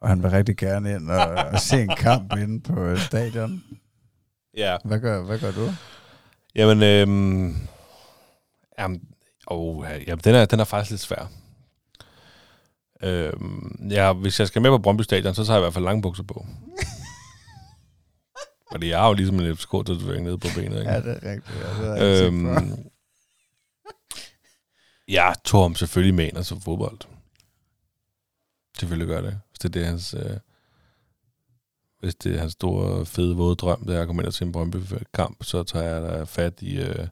og 0.00 0.08
han 0.08 0.22
vil 0.22 0.30
rigtig 0.30 0.56
gerne 0.56 0.94
ind 0.94 1.10
og, 1.10 1.26
og 1.52 1.60
se 1.60 1.82
en 1.82 1.96
kamp 1.96 2.36
inde 2.36 2.60
på 2.60 2.80
øh, 2.80 2.98
stadion. 2.98 3.62
Ja. 4.56 4.76
Hvad 4.84 5.00
gør, 5.00 5.24
hvad 5.24 5.38
gør 5.38 5.50
du? 5.50 5.70
Jamen, 6.54 6.82
øhm, 6.82 7.56
jamen, 8.78 9.00
oh, 9.46 9.86
jamen 10.06 10.20
den, 10.24 10.34
er, 10.34 10.44
den 10.44 10.60
er 10.60 10.64
faktisk 10.64 10.90
lidt 10.90 11.00
svær. 11.00 11.30
Øhm, 13.02 13.88
ja, 13.90 14.12
hvis 14.12 14.40
jeg 14.40 14.48
skal 14.48 14.62
med 14.62 14.70
på 14.70 14.78
Brøndby 14.78 15.02
Stadion, 15.02 15.34
så 15.34 15.44
tager 15.44 15.56
jeg 15.56 15.60
i 15.60 15.64
hvert 15.64 15.74
fald 15.74 15.84
lange 15.84 16.02
bukser 16.02 16.22
på. 16.22 16.46
Fordi 18.72 18.88
jeg 18.88 18.98
har 18.98 19.08
jo 19.08 19.14
ligesom 19.14 19.40
en 19.40 19.56
FCK-tatovering 19.56 20.24
nede 20.24 20.38
på 20.38 20.48
benet, 20.54 20.78
ikke? 20.78 20.92
Ja, 20.92 21.00
det 21.00 21.18
er 21.22 21.30
rigtigt. 21.30 21.58
Ja, 21.60 21.92
det 21.92 22.22
er. 22.22 22.26
Øhm, 22.26 22.90
jeg 25.08 25.34
tog 25.44 25.62
ham 25.62 25.74
selvfølgelig 25.74 26.14
med 26.14 26.24
ind 26.24 26.44
så 26.44 26.60
fodbold. 26.60 26.98
Selvfølgelig 28.78 29.08
gør 29.08 29.20
det. 29.20 29.40
Hvis 29.50 29.58
det 29.58 29.64
er 29.64 29.80
det, 29.80 29.86
hans... 29.86 30.14
Øh, 30.14 30.36
hvis 32.00 32.14
det 32.14 32.34
er 32.34 32.38
hans 32.38 32.52
store, 32.52 33.06
fede, 33.06 33.36
våde 33.36 33.56
drøm, 33.56 33.86
det 33.86 33.96
er 33.96 34.00
at 34.00 34.06
komme 34.06 34.22
ind 34.22 34.26
og 34.26 34.34
se 34.34 34.44
en 34.44 34.52
Brøndby-kamp, 34.52 35.44
så 35.44 35.62
tager 35.62 35.84
jeg 35.84 36.02
da 36.02 36.22
fat 36.22 36.62
i... 36.62 36.80
Øh, 36.80 37.06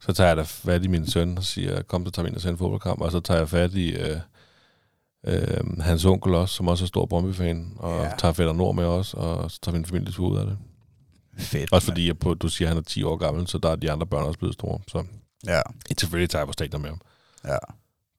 så 0.00 0.12
tager 0.12 0.28
jeg 0.28 0.36
da 0.36 0.42
fat 0.42 0.84
i 0.84 0.88
min 0.88 1.06
søn 1.06 1.38
og 1.38 1.44
siger, 1.44 1.82
kom, 1.82 2.06
så 2.06 2.10
tager 2.10 2.24
vi 2.24 2.28
ind 2.28 2.36
og 2.36 2.42
ser 2.42 2.50
en 2.50 2.58
fodboldkamp, 2.58 3.00
og 3.00 3.12
så 3.12 3.20
tager 3.20 3.38
jeg 3.38 3.48
fat 3.48 3.74
i 3.74 3.96
øh, 3.96 4.20
øh, 5.26 5.78
hans 5.80 6.04
onkel 6.04 6.34
også, 6.34 6.54
som 6.54 6.68
også 6.68 6.84
er 6.84 6.86
stor 6.86 7.06
Brøndby-fan, 7.06 7.72
og 7.76 7.96
Ja. 7.96 8.02
ja. 8.02 8.10
tager 8.18 8.32
Fætter 8.32 8.52
Nord 8.52 8.74
med 8.74 8.84
os, 8.84 9.14
og 9.14 9.50
så 9.50 9.58
tager 9.62 9.72
vi 9.72 9.78
en 9.78 9.84
familietur 9.84 10.28
ud 10.28 10.36
af 10.38 10.46
det. 10.46 10.58
Fedt. 11.38 11.72
Også 11.72 11.86
fordi, 11.88 12.10
at 12.10 12.18
på, 12.18 12.34
du 12.34 12.48
siger, 12.48 12.68
at 12.68 12.74
han 12.74 12.78
er 12.78 12.82
10 12.82 13.02
år 13.02 13.16
gammel, 13.16 13.46
så 13.46 13.58
der 13.58 13.70
er 13.70 13.76
de 13.76 13.90
andre 13.92 14.06
børn 14.06 14.24
også 14.26 14.38
blevet 14.38 14.54
store. 14.54 14.78
Så 14.88 15.04
Ja, 15.46 15.60
selvfølgelig 15.98 16.30
tager 16.30 16.40
jeg 16.40 16.46
på 16.46 16.52
stadion 16.52 16.82
med 16.82 16.90
ham. 16.90 17.00
ja. 17.44 17.56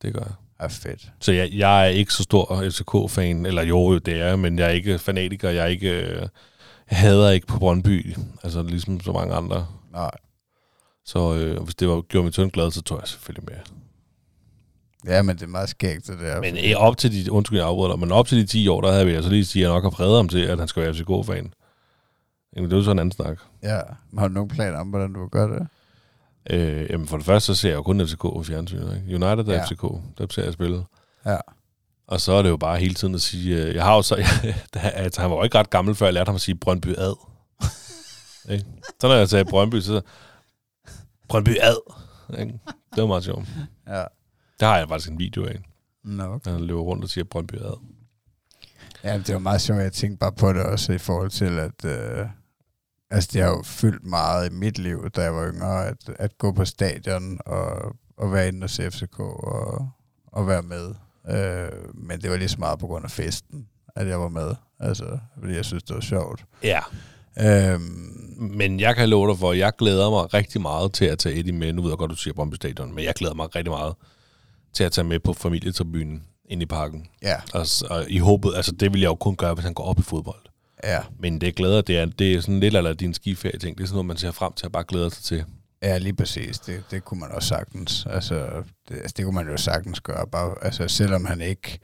Det 0.02 0.14
gør 0.14 0.22
jeg. 0.22 0.34
Er 0.60 0.68
fedt. 0.68 1.12
Så 1.20 1.32
jeg, 1.32 1.50
jeg 1.54 1.82
er 1.84 1.90
ikke 1.90 2.14
så 2.14 2.24
stor 2.24 2.64
FCK-fan, 2.70 3.46
eller 3.46 3.64
jo, 3.64 3.98
det 4.00 4.14
er 4.22 4.26
jeg, 4.26 4.40
men 4.40 4.60
jeg 4.60 4.66
er 4.66 4.72
ikke 4.72 5.00
fanatiker, 5.00 5.50
jeg 5.50 5.64
er 5.64 5.68
ikke... 5.68 5.90
Øh, 5.90 6.28
jeg 6.92 6.98
hader 6.98 7.32
ikke 7.32 7.48
på 7.48 7.60
Brøndby, 7.60 8.16
altså 8.44 8.64
ligesom 8.64 9.00
så 9.02 9.12
mange 9.12 9.34
andre. 9.36 9.68
Nej. 9.92 10.12
Så 11.06 11.34
øh, 11.36 11.64
hvis 11.64 11.76
det 11.76 11.88
var 11.88 12.02
gjorde 12.02 12.24
min 12.24 12.34
søn 12.34 12.50
glad, 12.50 12.72
så 12.72 12.82
tror 12.82 13.00
jeg 13.00 13.08
selvfølgelig 13.08 13.46
med. 13.46 13.58
Ja, 15.08 15.22
men 15.22 15.36
det 15.36 15.44
er 15.44 15.48
meget 15.48 15.70
skægt, 15.70 16.08
det 16.08 16.20
der. 16.20 16.42
Men 16.42 16.58
øh, 16.58 16.76
op 16.78 16.98
til 16.98 17.26
de, 17.26 17.32
undskyld, 17.32 17.60
jeg 17.60 17.68
afbryder 17.68 17.90
dig, 17.92 18.00
men 18.00 18.12
op 18.12 18.28
til 18.28 18.38
de 18.38 18.46
10 18.46 18.68
år, 18.68 18.82
der 18.82 18.92
havde 18.92 19.06
vi 19.06 19.14
altså 19.14 19.30
lige 19.30 19.46
sige, 19.46 19.64
at 19.64 19.70
jeg 19.70 19.76
nok 19.76 19.84
har 19.84 19.90
præget 19.90 20.16
ham 20.16 20.30
til, 20.30 20.40
at 20.40 20.60
han 20.60 20.68
skal 20.68 20.84
være 20.84 20.94
FCK-fan. 20.94 21.54
Det 22.56 22.74
er 22.74 22.78
jo 22.78 22.84
sådan 22.84 22.96
en 22.96 23.00
anden 23.00 23.12
snak. 23.12 23.38
Ja, 23.64 23.80
men 24.12 24.20
har 24.20 24.28
du 24.28 24.34
nogen 24.34 24.50
planer 24.50 24.80
om, 24.80 24.88
hvordan 24.88 25.14
du 25.14 25.20
vil 25.20 25.30
gøre 25.30 25.60
det? 25.60 25.68
Øh, 26.50 26.90
jamen, 26.90 27.08
for 27.08 27.18
det 27.18 27.26
første, 27.26 27.46
så 27.56 27.62
ser 27.62 27.70
jeg 27.70 27.76
jo 27.76 27.84
kun 27.84 28.08
FCK 28.08 28.24
i 28.42 28.44
fjernsynet. 28.44 28.96
Ikke? 28.96 29.26
United 29.26 29.48
er 29.48 29.54
Ja. 29.54 29.66
FCK, 29.66 29.82
der 30.18 30.28
ser 30.30 30.44
jeg 30.44 30.54
spille. 30.54 30.84
Ja. 31.26 31.38
Og 32.08 32.22
så 32.22 32.32
er 32.34 32.42
det 32.42 32.50
jo 32.50 32.58
bare 32.58 32.78
hele 32.78 32.94
tiden 32.94 33.16
at 33.16 33.22
sige, 33.22 33.64
øh, 33.64 33.76
jeg 33.76 33.84
har 33.84 33.96
jo 33.96 34.02
så, 34.02 34.16
at 34.74 35.18
han 35.18 35.30
var 35.30 35.36
jo 35.36 35.44
ikke 35.44 35.58
ret 35.58 35.70
gammel, 35.70 35.96
før 35.96 36.06
jeg 36.06 36.14
lærte 36.14 36.28
ham 36.28 36.36
at 36.36 36.42
sige 36.42 36.56
Brøndby 36.56 36.88
ad. 36.98 37.16
Ikke? 38.54 38.66
så 39.02 39.08
når 39.08 39.16
jeg 39.16 39.30
sagde 39.30 39.46
Brøndby, 39.46 39.80
så 39.80 40.02
Brøndby 41.30 41.58
ad. 41.62 41.94
Ikke? 42.40 42.54
Det 42.96 43.02
var 43.02 43.06
meget 43.08 43.24
sjovt. 43.24 43.46
Ja. 43.88 44.04
Der 44.60 44.66
har 44.66 44.78
jeg 44.78 44.88
faktisk 44.88 45.12
en 45.12 45.20
video 45.20 45.46
af, 45.46 45.60
Nå, 46.04 46.24
okay. 46.24 46.52
han 46.52 46.62
løber 46.62 46.82
rundt 46.82 47.04
og 47.04 47.10
siger 47.10 47.26
Brøndby 47.26 47.56
ad. 47.56 47.80
Ja, 49.04 49.18
det 49.18 49.34
var 49.34 49.40
meget 49.40 49.62
sjovt. 49.62 49.82
Jeg 49.82 49.94
tænkte 49.94 50.18
bare 50.20 50.32
på 50.32 50.54
det 50.54 50.64
også 50.64 50.94
i 50.94 50.98
forhold 50.98 51.30
til, 51.30 51.60
at... 51.60 51.86
Øh, 51.86 52.28
altså, 53.12 53.30
det 53.34 53.42
har 53.42 53.50
jo 53.50 53.64
fyldt 53.64 54.06
meget 54.06 54.50
i 54.50 54.54
mit 54.54 54.78
liv, 54.80 55.10
da 55.10 55.22
jeg 55.22 55.36
var 55.36 55.52
yngre, 55.54 55.88
at, 55.88 55.98
at 56.20 56.38
gå 56.38 56.52
på 56.52 56.66
stadion 56.66 57.40
og, 57.46 57.96
og 58.18 58.34
være 58.34 58.48
inde 58.48 58.64
og 58.64 58.70
se 58.70 58.92
FCK 58.92 59.20
og, 59.20 59.90
og 60.28 60.48
være 60.48 60.62
med. 60.62 60.96
Øh, 61.30 61.96
men 61.96 62.22
det 62.22 62.32
var 62.32 62.38
lige 62.38 62.50
så 62.50 62.60
meget 62.60 62.80
på 62.80 62.88
grund 62.88 63.06
af 63.06 63.12
festen, 63.12 63.68
at 63.96 64.08
jeg 64.08 64.20
var 64.20 64.30
med. 64.30 64.56
Altså, 64.80 65.20
fordi 65.40 65.56
jeg 65.56 65.66
synes, 65.66 65.84
det 65.84 65.96
var 65.96 66.02
sjovt. 66.02 66.46
Ja. 66.64 66.80
Øhm, 67.40 67.82
Men 68.38 68.80
jeg 68.80 68.96
kan 68.96 69.10
love 69.10 69.30
dig 69.30 69.40
for, 69.40 69.52
at 69.52 69.58
jeg 69.58 69.74
glæder 69.78 70.10
mig 70.10 70.34
rigtig 70.34 70.62
meget 70.62 70.94
til 70.94 71.06
at 71.06 71.20
tage 71.20 71.36
Eddie 71.40 71.54
med. 71.54 71.74
Nu 71.74 71.82
ved 71.82 71.92
jeg 71.92 71.98
godt, 71.98 72.12
du 72.12 72.16
siger 72.16 72.34
Brøndby 72.34 72.56
Stadion, 72.56 72.96
men 72.96 73.04
jeg 73.04 73.14
glæder 73.14 73.34
mig 73.34 73.56
rigtig 73.56 73.72
meget 73.72 73.96
til 74.76 74.84
at 74.84 74.92
tage 74.92 75.06
med 75.06 75.20
på 75.20 75.34
familietribunen 75.34 76.24
ind 76.50 76.62
i 76.62 76.66
parken. 76.66 77.08
ja, 77.22 77.36
Og, 77.54 77.66
og 77.90 78.06
i 78.10 78.18
håbet, 78.18 78.54
altså 78.56 78.72
det 78.72 78.94
vil 78.94 79.02
jeg 79.02 79.08
jo 79.08 79.16
kun 79.16 79.36
gøre, 79.36 79.54
hvis 79.54 79.66
han 79.66 79.74
går 79.74 79.84
op 79.84 80.00
i 80.00 80.04
fodbold. 80.04 80.42
ja, 80.84 81.00
Men 81.20 81.42
det 81.42 81.56
glæder, 81.56 81.82
det 81.82 81.98
er, 81.98 82.06
det 82.06 82.34
er 82.34 82.42
sådan 82.42 82.60
lidt 82.60 82.76
eller 82.76 82.94
din 82.94 83.14
skiferie 83.14 83.60
ting. 83.60 83.78
Det 83.78 83.84
er 83.84 83.88
sådan 83.88 83.96
noget, 83.96 84.06
man 84.06 84.18
ser 84.18 84.32
frem 84.32 84.54
til 84.54 84.66
at 84.66 84.72
bare 84.72 84.84
glæder 84.88 85.10
sig 85.10 85.24
til. 85.24 85.44
Ja, 85.84 85.98
lige 85.98 86.14
præcis. 86.16 86.60
Det, 86.60 86.84
det 86.92 87.06
kunne 87.06 87.20
man 87.20 87.32
også 87.32 87.48
sagtens. 87.50 88.06
Altså 88.10 88.36
det, 88.90 88.96
altså, 88.96 89.14
det 89.18 89.26
kunne 89.26 89.36
man 89.36 89.48
jo 89.48 89.58
sagtens 89.58 90.02
gøre. 90.02 90.28
Bare, 90.28 90.56
altså, 90.62 90.88
selvom 90.88 91.26
han 91.26 91.42
ikke 91.42 91.80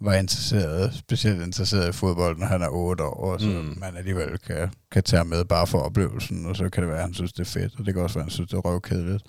var 0.00 0.14
interesseret, 0.14 0.94
specielt 0.94 1.42
interesseret 1.42 1.88
i 1.88 1.92
fodbold, 1.92 2.38
når 2.38 2.46
han 2.46 2.62
er 2.62 2.68
8 2.68 3.04
år, 3.04 3.38
så 3.38 3.46
Mm. 3.46 3.74
man 3.80 3.96
alligevel 3.96 4.38
kan, 4.38 4.70
kan 4.92 5.02
tage 5.02 5.24
med 5.24 5.44
bare 5.44 5.66
for 5.66 5.78
oplevelsen, 5.78 6.46
og 6.46 6.56
så 6.56 6.68
kan 6.68 6.82
det 6.82 6.88
være, 6.90 6.98
at 6.98 7.04
han 7.04 7.14
synes, 7.14 7.32
det 7.32 7.40
er 7.40 7.50
fedt, 7.50 7.72
og 7.78 7.86
det 7.86 7.94
kan 7.94 8.02
også 8.02 8.14
være, 8.14 8.22
at 8.22 8.26
han 8.26 8.30
synes, 8.30 8.50
det 8.50 8.56
er 8.56 8.60
røvkedeligt. 8.60 9.22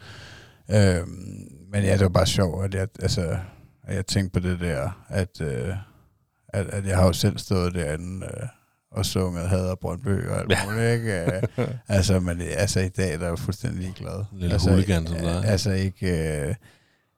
Øhm, 0.69 1.47
men 1.71 1.83
ja, 1.83 1.91
det 1.93 2.01
var 2.01 2.09
bare 2.09 2.25
sjovt, 2.27 2.65
at 2.65 2.73
jeg, 2.73 2.87
altså, 3.01 3.37
at 3.83 3.95
jeg 3.95 4.05
tænkte 4.05 4.41
på 4.41 4.47
det 4.47 4.59
der, 4.59 5.05
at, 5.09 5.41
øh, 5.41 5.75
at, 6.49 6.67
at 6.67 6.85
jeg 6.87 6.97
har 6.97 7.05
jo 7.05 7.13
selv 7.13 7.37
stået 7.37 7.73
derinde 7.73 8.25
øh, 8.25 8.47
og 8.91 9.05
sunget 9.05 9.49
Hader 9.49 9.75
Brøndby 9.75 10.27
og 10.27 10.39
alt 10.39 10.51
Ja. 10.51 10.65
muligt, 10.65 10.91
ikke? 10.93 11.37
Øh, 11.57 11.67
altså, 11.97 12.19
men 12.19 12.41
altså, 12.41 12.79
i 12.79 12.89
dag 12.89 13.19
der 13.19 13.25
er 13.25 13.29
jeg 13.29 13.39
fuldstændig 13.39 13.79
ligeglad. 13.81 14.23
Lille 14.33 14.53
altså, 14.53 14.69
hooligan 14.69 15.07
som 15.07 15.15
øh, 15.17 15.23
dig. 15.23 15.45
Altså 15.45 15.71
ikke... 15.71 16.39
Øh, 16.47 16.55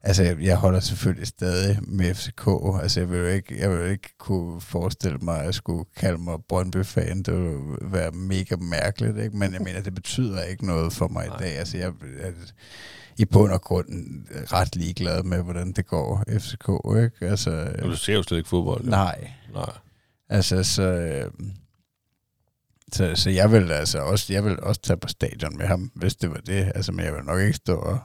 altså, 0.04 0.24
jeg, 0.24 0.40
jeg 0.42 0.58
holder 0.58 0.80
selvfølgelig 0.80 1.28
stadig 1.28 1.80
med 1.88 2.14
FCK. 2.16 2.48
Altså, 2.82 3.00
jeg 3.00 3.10
vil 3.12 3.20
jo 3.20 3.26
ikke, 3.28 3.60
jeg 3.62 3.70
vil 3.70 3.78
jo 3.78 3.86
ikke 3.86 4.10
kunne 4.20 4.62
forestille 4.62 5.18
mig, 5.18 5.40
at 5.40 5.46
jeg 5.46 5.54
skulle 5.54 5.86
kalde 5.98 6.18
mig 6.18 6.38
Brøndby-fan. 6.50 7.24
Det 7.24 7.34
ville 7.34 7.78
være 7.82 8.12
mega 8.12 8.56
mærkeligt, 8.56 9.18
ikke? 9.18 9.38
Men 9.38 9.54
jeg 9.54 9.62
mener, 9.62 9.82
det 9.82 9.96
betyder 9.96 10.44
ikke 10.44 10.66
noget 10.66 10.94
for 10.94 11.08
mig 11.08 11.26
i 11.26 11.30
dag. 11.40 11.58
Altså, 11.58 11.78
jeg 11.78 11.88
er 12.20 12.32
i 13.18 13.26
bund 13.26 13.52
og 13.52 13.62
grund 13.62 13.88
ret 14.54 14.76
ligeglad 14.76 15.24
med, 15.24 15.42
hvordan 15.44 15.72
det 15.72 15.86
går 15.88 16.24
FCK, 16.40 16.70
ikke? 17.04 17.32
Altså, 17.32 17.68
Men 17.82 17.90
du 17.90 17.96
ser 17.96 18.14
jo 18.14 18.24
slet 18.24 18.38
ikke 18.38 18.50
fodbold. 18.50 18.84
jo. 18.84 18.90
nej. 18.90 19.32
Nej. 19.54 19.72
Altså, 20.30 20.64
så, 20.64 20.82
øh, 20.84 21.32
så, 22.94 23.16
så 23.16 23.30
jeg 23.30 23.52
vil 23.52 23.72
altså 23.72 24.00
også, 24.00 24.34
jeg 24.34 24.46
vil 24.46 24.60
også 24.60 24.82
tage 24.82 24.98
på 24.98 25.08
stadion 25.08 25.58
med 25.58 25.66
ham, 25.66 25.92
hvis 25.96 26.16
det 26.16 26.30
var 26.30 26.38
det. 26.46 26.72
Altså, 26.76 26.92
men 26.92 27.06
jeg 27.06 27.14
vil 27.14 27.24
nok 27.24 27.40
ikke 27.42 27.54
stå 27.54 27.76
og, 27.76 28.00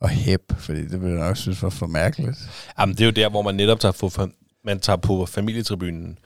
og 0.00 0.08
hæppe, 0.08 0.54
fordi 0.58 0.82
det 0.88 1.02
ville 1.02 1.16
jeg 1.18 1.26
nok 1.28 1.36
synes 1.36 1.62
var 1.62 1.70
for 1.70 1.86
mærkeligt. 1.86 2.38
Jamen, 2.78 2.94
det 2.94 3.00
er 3.00 3.04
jo 3.06 3.10
der, 3.12 3.30
hvor 3.30 3.42
man 3.42 3.54
netop 3.54 3.80
tager, 3.80 3.92
på, 3.92 4.28
man 4.64 4.80
tager 4.80 4.96
på 4.96 5.26
familietribunen. 5.26 6.18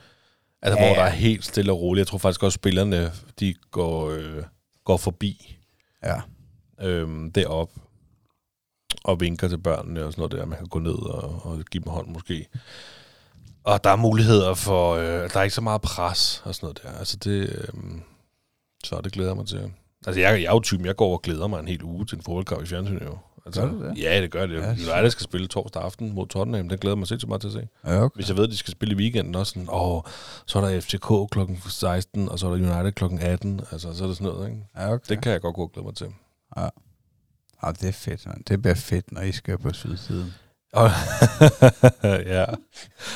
Altså, 0.61 0.79
Ja, 0.79 0.87
hvor 0.87 0.95
der 0.95 1.03
er 1.03 1.09
helt 1.09 1.45
stille 1.45 1.71
og 1.71 1.81
roligt. 1.81 1.99
Jeg 1.99 2.07
tror 2.07 2.17
faktisk 2.17 2.43
også, 2.43 2.55
at 2.55 2.61
spillerne 2.61 3.11
de 3.39 3.53
går, 3.71 4.09
øh, 4.09 4.43
går 4.85 4.97
forbi 4.97 5.57
Ja, 6.03 6.21
øhm, 6.81 7.31
derop 7.31 7.69
og 9.03 9.19
vinker 9.19 9.47
til 9.47 9.57
børnene 9.57 10.05
og 10.05 10.11
sådan 10.11 10.21
noget 10.21 10.31
der. 10.31 10.45
Man 10.45 10.57
kan 10.57 10.67
gå 10.67 10.79
ned 10.79 10.93
og, 10.93 11.41
og 11.45 11.59
give 11.71 11.83
dem 11.83 11.91
hånd 11.91 12.07
måske. 12.07 12.47
Og 13.63 13.83
der 13.83 13.89
er 13.89 13.95
muligheder 13.95 14.53
for... 14.53 14.95
Øh, 14.95 15.03
der 15.03 15.39
er 15.39 15.43
ikke 15.43 15.55
så 15.55 15.61
meget 15.61 15.81
pres 15.81 16.41
og 16.45 16.55
sådan 16.55 16.65
noget 16.65 16.83
der. 16.83 16.99
Altså 16.99 17.17
det... 17.17 17.49
Øh, 17.49 17.73
så 18.83 19.01
det 19.03 19.11
glæder 19.11 19.29
jeg 19.29 19.37
mig 19.37 19.47
til. 19.47 19.71
Altså 20.07 20.21
jeg, 20.21 20.41
jeg 20.41 20.47
er 20.47 20.53
jo 20.53 20.59
typen, 20.59 20.85
jeg 20.85 20.95
går 20.95 21.13
og 21.13 21.21
glæder 21.21 21.47
mig 21.47 21.59
en 21.59 21.67
hel 21.67 21.83
uge 21.83 22.05
til 22.05 22.15
en 22.15 22.23
fodboldkamp 22.23 22.63
i 22.63 22.65
fjernsynet 22.65 23.01
jo. 23.01 23.17
Altså, 23.45 23.61
Gør 23.61 23.87
det? 23.89 23.97
Ja, 23.97 24.21
det 24.21 24.31
gør 24.31 24.45
det. 24.45 24.55
Ja, 24.55 24.69
United 24.69 25.09
skal 25.09 25.23
spille 25.23 25.47
torsdag 25.47 25.83
aften 25.83 26.13
mod 26.13 26.27
Tottenham. 26.27 26.69
Den 26.69 26.77
glæder 26.77 26.95
mig 26.95 27.07
sindssygt 27.07 27.27
meget 27.27 27.41
til 27.41 27.47
at 27.47 27.53
se. 27.53 27.67
ja 27.85 28.03
okay. 28.03 28.15
Hvis 28.15 28.29
jeg 28.29 28.37
ved, 28.37 28.43
at 28.43 28.49
de 28.49 28.57
skal 28.57 28.71
spille 28.71 28.93
i 28.93 28.97
weekenden 28.97 29.35
også, 29.35 29.53
sådan, 29.53 29.67
åh, 29.71 30.01
så 30.45 30.59
er 30.59 30.69
der 30.69 30.81
FCK 30.81 31.31
klokken 31.31 31.61
16, 31.69 32.29
og 32.29 32.39
så 32.39 32.47
er 32.47 32.57
der 32.57 32.75
United 32.75 32.91
klokken 32.91 33.19
18. 33.19 33.61
Altså, 33.71 33.93
så 33.93 34.03
er 34.03 34.07
det 34.07 34.17
sådan 34.17 34.33
noget, 34.33 34.49
ikke? 34.49 34.61
Ja, 34.77 34.93
okay. 34.93 35.05
Det 35.09 35.21
kan 35.23 35.31
jeg 35.31 35.41
godt 35.41 35.55
gå 35.55 35.61
og 35.61 35.71
glæde 35.71 35.85
mig 35.85 35.95
til. 35.95 36.07
Ja, 36.57 36.67
det 37.71 37.83
er 37.83 37.91
fedt, 37.91 38.25
man. 38.27 38.43
Det 38.47 38.61
bliver 38.61 38.75
fedt, 38.75 39.11
når 39.11 39.21
I 39.21 39.31
skal 39.31 39.57
på 39.57 39.73
sydsiden. 39.73 40.33
Ja. 42.03 42.45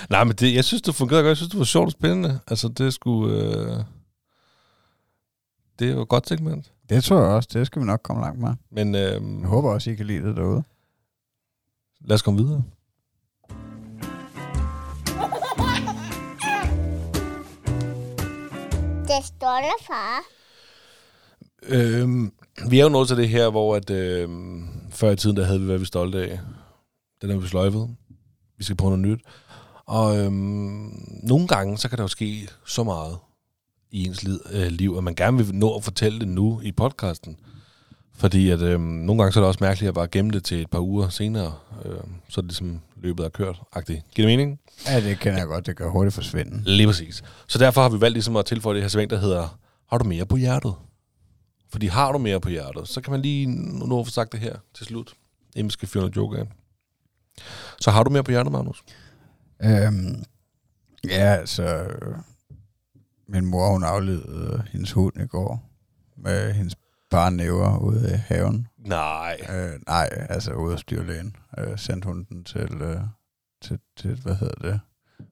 Nej, 0.09 0.23
men 0.23 0.35
det, 0.35 0.53
jeg 0.55 0.65
synes, 0.65 0.81
det 0.81 0.95
fungerede 0.95 1.23
godt. 1.23 1.29
Jeg 1.29 1.37
synes, 1.37 1.49
det 1.49 1.59
var 1.59 1.65
sjovt 1.65 1.85
og 1.85 1.91
spændende. 1.91 2.39
Altså, 2.47 2.67
det 2.67 2.93
skulle... 2.93 3.43
Øh... 3.43 3.83
Det 5.79 5.91
jo 5.93 6.01
et 6.01 6.07
godt 6.09 6.27
segment. 6.27 6.71
Det 6.89 7.03
tror 7.03 7.17
jeg 7.21 7.27
også. 7.31 7.49
Det 7.53 7.67
skal 7.67 7.81
vi 7.81 7.85
nok 7.85 8.01
komme 8.03 8.21
langt 8.21 8.39
med. 8.39 8.49
Men 8.71 8.95
øh, 8.95 9.39
Jeg 9.41 9.47
håber 9.47 9.71
også, 9.71 9.89
I 9.91 9.95
kan 9.95 10.05
lide 10.05 10.27
det 10.27 10.35
derude. 10.35 10.63
lad 12.01 12.15
os 12.15 12.21
komme 12.21 12.43
videre. 12.43 12.63
Det 19.07 19.26
står 19.26 19.57
der, 19.61 19.84
far. 19.88 20.22
Øh, 21.63 22.09
vi 22.69 22.80
er 22.80 22.84
jo 22.84 22.90
nået 22.90 23.07
til 23.07 23.18
det 23.18 23.30
her, 23.30 23.49
hvor 23.49 23.76
at, 23.76 23.90
øh, 23.90 24.30
før 24.90 25.11
i 25.11 25.15
tiden, 25.15 25.38
der 25.38 25.45
havde 25.45 25.60
vi, 25.60 25.65
hvad 25.65 25.77
vi 25.77 25.86
stolte 25.86 26.32
af. 26.32 26.40
Den 27.22 27.32
er 27.32 27.38
vi 27.38 27.48
sløjfet. 27.48 27.90
Vi 28.57 28.64
skal 28.64 28.76
prøve 28.76 28.98
noget 28.98 29.18
nyt. 29.18 29.26
Og 29.86 30.18
øh, 30.18 30.32
nogle 31.23 31.48
gange, 31.48 31.77
så 31.77 31.90
kan 31.90 31.98
der 31.98 32.03
jo 32.03 32.07
ske 32.07 32.48
så 32.65 32.84
meget 32.84 33.18
i 33.91 34.06
ens 34.06 34.23
liv, 34.23 34.40
øh, 34.52 34.68
liv, 34.68 34.95
at 34.98 35.03
man 35.03 35.15
gerne 35.15 35.38
vil 35.38 35.56
nå 35.56 35.76
at 35.76 35.84
fortælle 35.84 36.19
det 36.19 36.27
nu 36.27 36.61
i 36.64 36.72
podcasten. 36.72 37.38
Fordi 38.18 38.49
at 38.49 38.61
øh, 38.61 38.80
nogle 38.80 39.22
gange 39.22 39.34
så 39.34 39.40
er 39.40 39.41
det 39.41 39.48
også 39.48 39.64
mærkeligt 39.64 39.88
at 39.88 39.95
bare 39.95 40.07
gemme 40.07 40.32
det 40.32 40.44
til 40.44 40.61
et 40.61 40.69
par 40.69 40.80
uger 40.80 41.10
senere, 41.10 41.53
øh, 41.86 41.91
så 42.30 42.40
er 42.40 42.41
det 42.41 42.52
ligesom 42.52 42.82
løbet 43.02 43.26
er 43.26 43.30
kørt. 43.30 43.61
-agtigt. 43.76 44.02
Giver 44.15 44.27
det 44.27 44.38
mening? 44.38 44.60
Ja, 44.88 45.02
det 45.02 45.19
kender 45.19 45.40
jeg 45.40 45.48
godt. 45.48 45.65
Det 45.65 45.77
kan 45.77 45.90
hurtigt 45.90 46.15
forsvinde. 46.15 46.61
Lige 46.65 46.88
præcis. 46.88 47.23
Så 47.48 47.57
derfor 47.60 47.82
har 47.82 47.90
vi 47.90 48.02
valgt 48.02 48.14
ligesom 48.14 48.36
at 48.36 48.45
tilføje 48.45 48.76
det 48.76 48.84
her 48.84 48.90
segment, 48.90 49.11
der 49.11 49.19
hedder, 49.19 49.57
har 49.90 49.98
du 49.98 50.06
mere 50.06 50.26
på 50.26 50.36
hjertet? 50.36 50.73
Fordi 51.71 51.87
har 51.87 52.11
du 52.11 52.17
mere 52.17 52.39
på 52.39 52.49
hjertet, 52.49 52.87
så 52.87 53.01
kan 53.01 53.11
man 53.11 53.21
lige 53.21 53.47
nå 53.87 53.99
at 53.99 54.05
få 54.07 54.11
sagt 54.11 54.31
det 54.31 54.39
her 54.39 54.55
til 54.73 54.85
slut, 54.85 55.13
inden 55.55 55.65
vi 55.65 55.71
skal 55.71 55.87
fyre 55.87 56.09
noget 56.15 56.37
af. 56.39 56.45
Så 57.81 57.91
har 57.91 58.03
du 58.03 58.09
mere 58.09 58.23
på 58.23 58.31
hjertet, 58.31 58.51
Magnus? 58.51 58.83
Øhm, 59.63 60.23
ja, 61.03 61.35
altså... 61.35 61.87
Min 63.27 63.45
mor, 63.45 63.71
hun 63.71 63.83
aflevede 63.83 64.53
øh, 64.53 64.65
hendes 64.71 64.91
hund 64.91 65.21
i 65.21 65.25
går 65.25 65.69
med 66.17 66.53
hendes 66.53 66.75
barnæver 67.09 67.77
ude 67.77 68.13
i 68.13 68.17
haven. 68.33 68.67
Nej. 68.77 69.37
Øh, 69.49 69.79
nej, 69.87 70.09
altså 70.29 70.53
ude 70.53 70.71
hos 70.71 70.83
dyrlægen. 70.83 71.35
Øh, 71.57 71.79
sendte 71.79 72.05
hun 72.05 72.23
den 72.23 72.43
til, 72.43 72.81
øh, 72.81 73.01
til, 73.61 73.79
til, 73.97 74.19
hvad 74.23 74.35
hedder 74.35 74.61
det, 74.61 74.79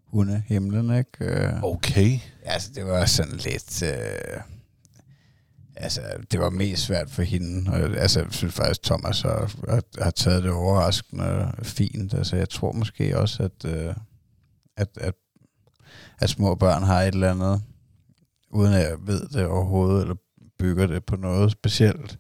hundehimlen, 0.07 0.97
ikke? 0.97 1.09
Øh, 1.25 1.63
Okay. 1.63 2.19
Altså, 2.45 2.71
det 2.75 2.85
var 2.85 3.05
sådan 3.05 3.35
lidt... 3.35 3.83
Øh, 3.83 4.41
altså, 5.75 6.01
det 6.31 6.39
var 6.39 6.49
mest 6.49 6.83
svært 6.83 7.09
for 7.09 7.21
hende. 7.21 7.71
Og, 7.71 7.79
altså, 7.79 8.19
jeg 8.19 8.27
synes 8.31 8.53
faktisk, 8.53 8.83
Thomas 8.83 9.21
har, 9.21 9.51
har, 9.69 9.83
har 10.03 10.11
taget 10.11 10.43
det 10.43 10.51
overraskende 10.51 11.51
fint. 11.63 12.13
Altså, 12.13 12.35
jeg 12.35 12.49
tror 12.49 12.71
måske 12.71 13.17
også, 13.17 13.43
at, 13.43 13.65
øh, 13.65 13.95
at, 14.77 14.89
at, 14.97 15.13
at 16.19 16.29
små 16.29 16.55
børn 16.55 16.83
har 16.83 17.01
et 17.01 17.13
eller 17.13 17.31
andet, 17.31 17.61
uden 18.51 18.73
at 18.73 18.89
jeg 18.89 18.97
ved 19.01 19.27
det 19.27 19.45
overhovedet, 19.45 20.01
eller 20.01 20.15
bygger 20.59 20.87
det 20.87 21.05
på 21.05 21.15
noget 21.15 21.51
specielt. 21.51 22.19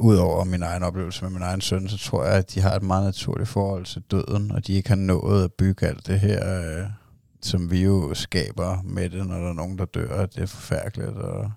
Udover 0.00 0.44
min 0.44 0.62
egen 0.62 0.82
oplevelse 0.82 1.24
med 1.24 1.30
min 1.30 1.42
egen 1.42 1.60
søn, 1.60 1.88
så 1.88 1.98
tror 1.98 2.24
jeg, 2.24 2.34
at 2.34 2.54
de 2.54 2.60
har 2.60 2.74
et 2.74 2.82
meget 2.82 3.04
naturligt 3.04 3.48
forhold 3.48 3.84
til 3.84 4.02
døden, 4.10 4.52
og 4.52 4.66
de 4.66 4.72
ikke 4.72 4.88
har 4.88 4.96
nået 4.96 5.44
at 5.44 5.52
bygge 5.52 5.86
alt 5.86 6.06
det 6.06 6.20
her... 6.20 6.60
Øh, 6.60 6.86
som 7.42 7.70
vi 7.70 7.82
jo 7.82 8.14
skaber 8.14 8.82
med 8.82 9.10
det, 9.10 9.26
når 9.26 9.38
der 9.38 9.48
er 9.48 9.52
nogen, 9.52 9.78
der 9.78 9.84
dør. 9.84 10.26
Det 10.26 10.42
er 10.42 10.46
forfærdeligt. 10.46 11.08
Og, 11.08 11.50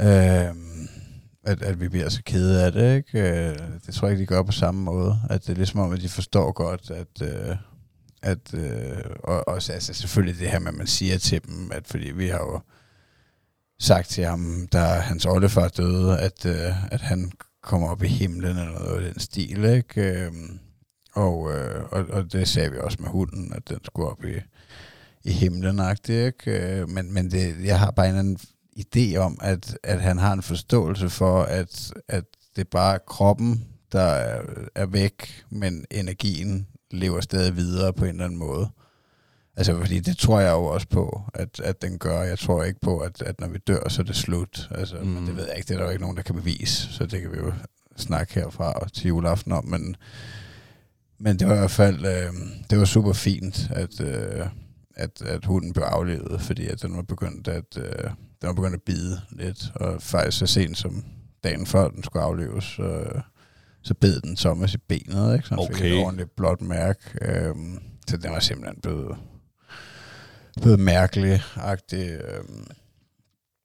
øh, 0.00 0.54
at, 1.44 1.62
at 1.62 1.80
vi 1.80 1.88
bliver 1.88 2.08
så 2.08 2.22
kede 2.22 2.64
af 2.64 2.72
det. 2.72 2.96
Ikke? 2.96 3.20
Øh, 3.20 3.58
det 3.86 3.94
tror 3.94 4.08
jeg 4.08 4.12
ikke, 4.12 4.20
de 4.20 4.26
gør 4.26 4.42
på 4.42 4.52
samme 4.52 4.82
måde. 4.82 5.20
At 5.30 5.42
det 5.46 5.52
er 5.52 5.56
ligesom 5.56 5.80
om, 5.80 5.92
at 5.92 6.00
de 6.00 6.08
forstår 6.08 6.52
godt, 6.52 6.90
at... 6.90 7.22
Øh, 7.22 7.56
at 8.22 8.54
øh, 8.54 9.02
og 9.24 9.48
også 9.48 9.72
altså 9.72 9.94
selvfølgelig 9.94 10.40
det 10.40 10.50
her 10.50 10.58
med, 10.58 10.68
at 10.68 10.74
man 10.74 10.86
siger 10.86 11.18
til 11.18 11.44
dem, 11.44 11.70
at 11.72 11.86
fordi 11.86 12.10
vi 12.10 12.28
har 12.28 12.38
jo 12.38 12.60
sagt 13.80 14.08
til 14.08 14.24
ham, 14.24 14.68
da 14.72 14.78
hans 14.78 15.26
oldefar 15.26 15.68
døde, 15.68 16.18
at, 16.18 16.46
øh, 16.46 16.92
at 16.92 17.00
han 17.00 17.32
kommer 17.62 17.88
op 17.88 18.02
i 18.02 18.06
himlen 18.08 18.50
eller 18.50 18.78
noget 18.80 19.02
i 19.02 19.06
den 19.06 19.20
stil, 19.20 19.64
ikke? 19.64 20.00
Øh, 20.00 20.32
og, 21.14 21.52
øh, 21.52 21.84
og, 21.92 22.04
og 22.10 22.32
det 22.32 22.48
sagde 22.48 22.70
vi 22.70 22.78
også 22.78 22.98
med 23.00 23.08
hunden, 23.08 23.52
at 23.52 23.68
den 23.68 23.78
skulle 23.84 24.10
op 24.10 24.24
i, 24.24 24.34
i 25.24 25.32
himlen 25.32 25.80
ikke? 26.08 26.32
Øh, 26.46 26.88
men, 26.88 27.14
men 27.14 27.30
det, 27.30 27.64
jeg 27.64 27.78
har 27.78 27.90
bare 27.90 28.08
en 28.08 28.16
anden 28.16 28.38
idé 28.76 29.16
om, 29.16 29.38
at, 29.42 29.78
at 29.82 30.00
han 30.00 30.18
har 30.18 30.32
en 30.32 30.42
forståelse 30.42 31.10
for, 31.10 31.42
at, 31.42 31.92
at 32.08 32.24
det 32.56 32.60
er 32.62 32.70
bare 32.70 32.98
kroppen, 33.06 33.64
der 33.92 34.00
er, 34.00 34.42
er 34.74 34.86
væk, 34.86 35.44
men 35.50 35.84
energien 35.90 36.66
lever 36.90 37.20
stadig 37.20 37.56
videre 37.56 37.92
på 37.92 38.04
en 38.04 38.10
eller 38.10 38.24
anden 38.24 38.38
måde. 38.38 38.68
Altså, 39.56 39.80
fordi 39.80 40.00
det 40.00 40.18
tror 40.18 40.40
jeg 40.40 40.52
jo 40.52 40.64
også 40.64 40.88
på, 40.88 41.22
at, 41.34 41.60
at 41.60 41.82
den 41.82 41.98
gør. 41.98 42.22
Jeg 42.22 42.38
tror 42.38 42.64
ikke 42.64 42.80
på, 42.80 42.98
at, 42.98 43.22
at 43.22 43.40
når 43.40 43.48
vi 43.48 43.58
dør, 43.58 43.88
så 43.88 44.02
er 44.02 44.06
det 44.06 44.16
slut. 44.16 44.68
Altså, 44.70 44.96
mm. 44.96 45.06
men 45.06 45.26
det 45.26 45.36
ved 45.36 45.46
jeg 45.46 45.56
ikke. 45.56 45.68
Det 45.68 45.74
er 45.74 45.78
der 45.78 45.84
jo 45.84 45.90
ikke 45.90 46.02
nogen, 46.02 46.16
der 46.16 46.22
kan 46.22 46.34
bevise. 46.34 46.92
Så 46.92 47.06
det 47.06 47.20
kan 47.20 47.32
vi 47.32 47.36
jo 47.36 47.52
snakke 47.96 48.34
herfra 48.34 48.88
til 48.88 49.08
juleaften 49.08 49.52
om. 49.52 49.64
Men, 49.64 49.96
men 51.18 51.38
det 51.38 51.48
var 51.48 51.54
i 51.54 51.58
hvert 51.58 51.70
fald 51.70 52.06
øh, 52.06 52.32
det 52.70 52.78
var 52.78 52.84
super 52.84 53.12
fint, 53.12 53.70
at, 53.70 54.00
øh, 54.00 54.46
at, 54.94 55.22
at 55.22 55.44
hunden 55.44 55.72
blev 55.72 55.84
aflevet, 55.84 56.40
fordi 56.40 56.66
at 56.66 56.82
den 56.82 56.96
var 56.96 57.02
begyndt 57.02 57.48
at, 57.48 57.78
øh, 57.78 58.10
den 58.40 58.46
var 58.46 58.52
begyndt 58.52 58.74
at 58.74 58.82
bide 58.82 59.20
lidt. 59.30 59.58
Og 59.74 60.02
faktisk 60.02 60.38
så 60.38 60.46
sent 60.46 60.78
som 60.78 61.04
dagen 61.44 61.66
før 61.66 61.88
den 61.88 62.02
skulle 62.04 62.22
afleves, 62.24 62.78
øh, 62.78 63.20
så 63.82 63.94
bed 63.94 64.20
den 64.20 64.36
Thomas 64.36 64.74
i 64.74 64.78
benet, 64.78 65.34
ikke? 65.36 65.48
så 65.48 65.54
han 65.54 65.66
fik 65.66 65.76
Okay. 65.76 65.92
et 65.92 66.04
ordentligt 66.04 66.36
blåt 66.36 66.62
mærke. 66.62 67.00
Øh, 67.22 67.54
så 68.08 68.16
den 68.16 68.30
var 68.32 68.40
simpelthen 68.40 68.80
blevet, 68.82 69.16
blevet 70.62 70.80
mærkelig-agtig. 70.80 72.10
Øh, 72.10 72.44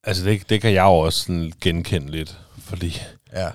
Altså, 0.03 0.25
det, 0.25 0.49
det 0.49 0.61
kan 0.61 0.73
jeg 0.73 0.83
jo 0.83 0.93
også 0.93 1.19
sådan 1.19 1.51
genkende 1.61 2.11
lidt, 2.11 2.39
fordi 2.59 3.01
ja, 3.33 3.49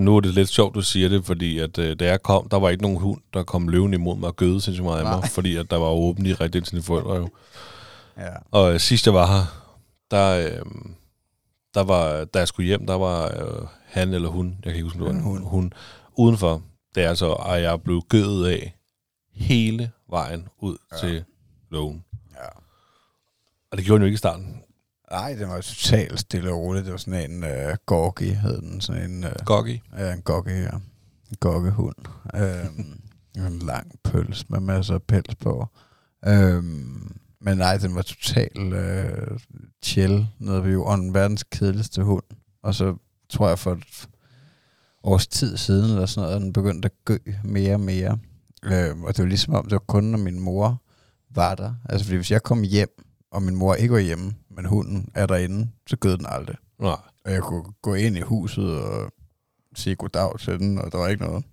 nu 0.00 0.16
er 0.16 0.20
det 0.20 0.34
lidt 0.34 0.48
sjovt, 0.48 0.74
du 0.74 0.80
siger 0.82 1.08
det, 1.08 1.24
fordi 1.24 1.58
at, 1.58 1.78
øh, 1.78 1.98
da 1.98 2.04
jeg 2.06 2.22
kom, 2.22 2.48
der 2.48 2.58
var 2.58 2.68
ikke 2.70 2.82
nogen 2.82 2.98
hund, 2.98 3.20
der 3.34 3.42
kom 3.42 3.68
løvende 3.68 3.94
imod 3.94 4.16
mig 4.16 4.28
og 4.28 4.36
gøde 4.36 4.60
sindssygt 4.60 4.84
meget 4.84 4.98
af 4.98 5.04
mig, 5.20 5.28
fordi 5.30 5.56
at 5.56 5.70
der 5.70 5.76
var 5.76 5.86
åbent 5.88 6.26
i 6.28 6.34
rigtig 6.34 6.64
til 6.64 6.82
forældre 6.82 7.14
jo. 7.14 7.28
ja. 8.18 8.28
Og 8.50 8.74
øh, 8.74 8.80
sidst 8.80 9.06
jeg 9.06 9.14
var 9.14 9.26
her, 9.26 9.65
der, 10.10 10.38
øh, 10.46 10.62
der 11.74 11.80
var, 11.84 12.24
da 12.24 12.38
jeg 12.38 12.48
skulle 12.48 12.66
hjem, 12.66 12.86
der 12.86 12.94
var 12.94 13.24
øh, 13.24 13.66
han 13.84 14.14
eller 14.14 14.28
hun, 14.28 14.48
jeg 14.48 14.62
kan 14.62 14.74
ikke 14.74 14.84
huske, 14.84 14.98
om 15.04 15.14
det 15.14 15.24
var 15.24 15.30
hund. 15.30 15.44
hund, 15.44 15.70
udenfor. 16.18 16.62
Det 16.94 17.04
er 17.04 17.08
altså, 17.08 17.32
at 17.32 17.62
jeg 17.62 17.82
blev 17.82 18.02
gødet 18.08 18.46
af 18.46 18.76
hele 19.32 19.90
vejen 20.10 20.48
ud 20.58 20.76
Ja. 20.92 20.96
til 20.98 21.24
lågen. 21.70 22.04
ja. 22.34 22.48
Og 23.70 23.76
det 23.78 23.84
gjorde 23.84 23.98
den 23.98 24.02
jo 24.02 24.06
ikke 24.06 24.14
i 24.14 24.18
starten. 24.18 24.62
Nej, 25.10 25.34
den 25.34 25.48
var 25.48 25.60
totalt 25.60 26.20
stille 26.20 26.50
og 26.52 26.58
roligt. 26.58 26.84
Det 26.84 26.92
var 26.92 26.98
sådan 26.98 27.30
en 27.30 27.44
uh, 27.44 27.76
gorgi, 27.86 28.28
hed 28.30 28.60
den. 28.60 28.80
Sådan 28.80 29.10
en, 29.10 29.24
uh, 29.24 29.30
Goggy. 29.44 29.80
ja, 29.98 30.12
en 30.12 30.22
gorgi, 30.22 30.50
ja. 30.52 30.70
En 31.30 31.36
gokkehund. 31.40 31.94
Øhm, 32.34 33.00
en 33.46 33.58
lang 33.58 34.00
pøls 34.04 34.50
med 34.50 34.60
masser 34.60 34.94
af 34.94 35.02
pels 35.02 35.34
på. 35.34 35.66
Øhm, 36.26 37.16
men 37.46 37.58
nej, 37.58 37.76
den 37.76 37.94
var 37.94 38.02
totalt 38.02 38.58
uh, 38.58 39.38
chill 39.82 40.26
nede 40.38 40.64
ved 40.64 40.72
jorden. 40.72 41.14
Verdens 41.14 41.42
kedeligste 41.42 42.02
hund. 42.02 42.24
Og 42.62 42.74
så 42.74 42.96
tror 43.28 43.48
jeg 43.48 43.58
for 43.58 43.72
et 43.72 44.08
års 45.02 45.26
tid 45.26 45.56
siden, 45.56 45.90
eller 45.90 46.06
sådan 46.06 46.26
noget, 46.26 46.36
at 46.36 46.42
den 46.42 46.52
begyndte 46.52 46.86
at 46.86 47.04
gø 47.04 47.18
mere 47.44 47.74
og 47.74 47.80
mere. 47.80 48.18
Øhm, 48.64 49.04
og 49.04 49.16
det 49.16 49.22
var 49.22 49.28
ligesom 49.28 49.54
om, 49.54 49.64
det 49.64 49.72
var 49.72 49.78
kun, 49.78 50.04
når 50.04 50.18
min 50.18 50.40
mor 50.40 50.82
var 51.30 51.54
der. 51.54 51.74
Altså, 51.88 52.04
fordi 52.04 52.16
hvis 52.16 52.30
jeg 52.30 52.42
kom 52.42 52.62
hjem, 52.62 53.04
og 53.30 53.42
min 53.42 53.56
mor 53.56 53.74
ikke 53.74 53.94
var 53.94 54.00
hjemme, 54.00 54.34
men 54.50 54.64
hunden 54.64 55.08
er 55.14 55.26
derinde, 55.26 55.70
så 55.86 55.96
gød 55.96 56.18
den 56.18 56.26
aldrig. 56.28 56.56
Nej. 56.78 56.96
Og 57.24 57.32
jeg 57.32 57.42
kunne 57.42 57.64
gå 57.82 57.94
ind 57.94 58.16
i 58.16 58.20
huset 58.20 58.80
og 58.80 59.12
sige 59.74 59.96
goddag 59.96 60.38
til 60.38 60.58
den, 60.58 60.78
og 60.78 60.92
der 60.92 60.98
var 60.98 61.08
ikke 61.08 61.24
noget. 61.24 61.44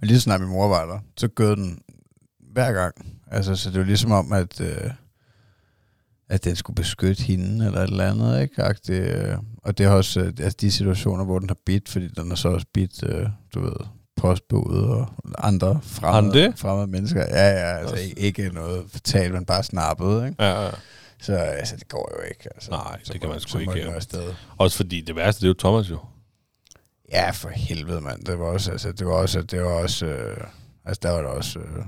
Men 0.00 0.06
lige 0.08 0.16
så 0.16 0.22
snart 0.22 0.40
min 0.40 0.50
mor 0.50 0.68
var 0.68 0.86
der, 0.86 0.98
så 1.16 1.28
gød 1.28 1.56
den 1.56 1.82
hver 2.52 2.72
gang. 2.72 2.94
Altså, 3.32 3.56
så 3.56 3.70
det 3.70 3.78
var 3.78 3.84
ligesom 3.84 4.12
om, 4.12 4.32
at, 4.32 4.60
øh, 4.60 4.90
at 6.28 6.44
den 6.44 6.56
skulle 6.56 6.74
beskytte 6.74 7.22
hende, 7.22 7.66
eller 7.66 7.80
et 7.80 7.90
eller 7.90 8.10
andet, 8.10 8.42
ikke? 8.42 8.62
Agtigt, 8.62 9.04
øh, 9.04 9.36
og 9.62 9.78
det 9.78 9.86
er 9.86 9.90
også 9.90 10.20
øh, 10.20 10.26
altså 10.26 10.56
de 10.60 10.70
situationer, 10.70 11.24
hvor 11.24 11.38
den 11.38 11.48
har 11.48 11.58
bidt, 11.66 11.88
fordi 11.88 12.08
den 12.08 12.28
har 12.28 12.36
så 12.36 12.48
også 12.48 12.66
bidt, 12.74 13.02
øh, 13.08 13.26
du 13.54 13.60
ved, 13.60 13.76
postbåde 14.16 14.90
og 14.90 15.08
andre 15.38 15.80
fremmede, 15.82 16.38
det? 16.38 16.58
fremmede 16.58 16.86
mennesker. 16.86 17.20
Ja, 17.20 17.48
ja, 17.48 17.78
altså 17.78 17.96
ikke, 17.96 18.20
ikke 18.20 18.50
noget 18.54 18.84
fatalt, 18.88 19.34
men 19.34 19.44
bare 19.44 19.62
snappet, 19.62 20.26
ikke? 20.26 20.42
Ja, 20.42 20.64
ja. 20.64 20.70
Så 21.20 21.32
altså, 21.34 21.76
det 21.76 21.88
går 21.88 22.12
jo 22.18 22.28
ikke. 22.28 22.48
Altså. 22.54 22.70
Nej, 22.70 23.00
så 23.02 23.12
det 23.12 23.20
kan 23.20 23.30
man 23.30 23.40
sgu 23.40 23.58
ikke, 23.58 23.78
ja. 23.78 23.84
jo 23.84 23.90
afsted. 23.90 24.34
Også 24.58 24.76
fordi 24.76 25.00
det 25.00 25.16
værste, 25.16 25.40
det 25.40 25.46
er 25.46 25.48
jo 25.48 25.54
Thomas 25.58 25.90
jo. 25.90 25.98
Ja, 27.12 27.30
for 27.30 27.48
helvede, 27.48 28.00
mand. 28.00 28.24
Det 28.24 28.38
var 28.38 28.44
også, 28.44 28.70
altså, 28.70 28.92
det 28.92 29.06
var 29.06 29.12
også, 29.12 29.42
det 29.42 29.62
var 29.62 29.70
også, 29.70 30.06
øh, 30.06 30.46
altså, 30.84 31.00
der 31.02 31.10
var 31.10 31.22
der 31.22 31.28
også 31.28 31.58
øh, 31.58 31.84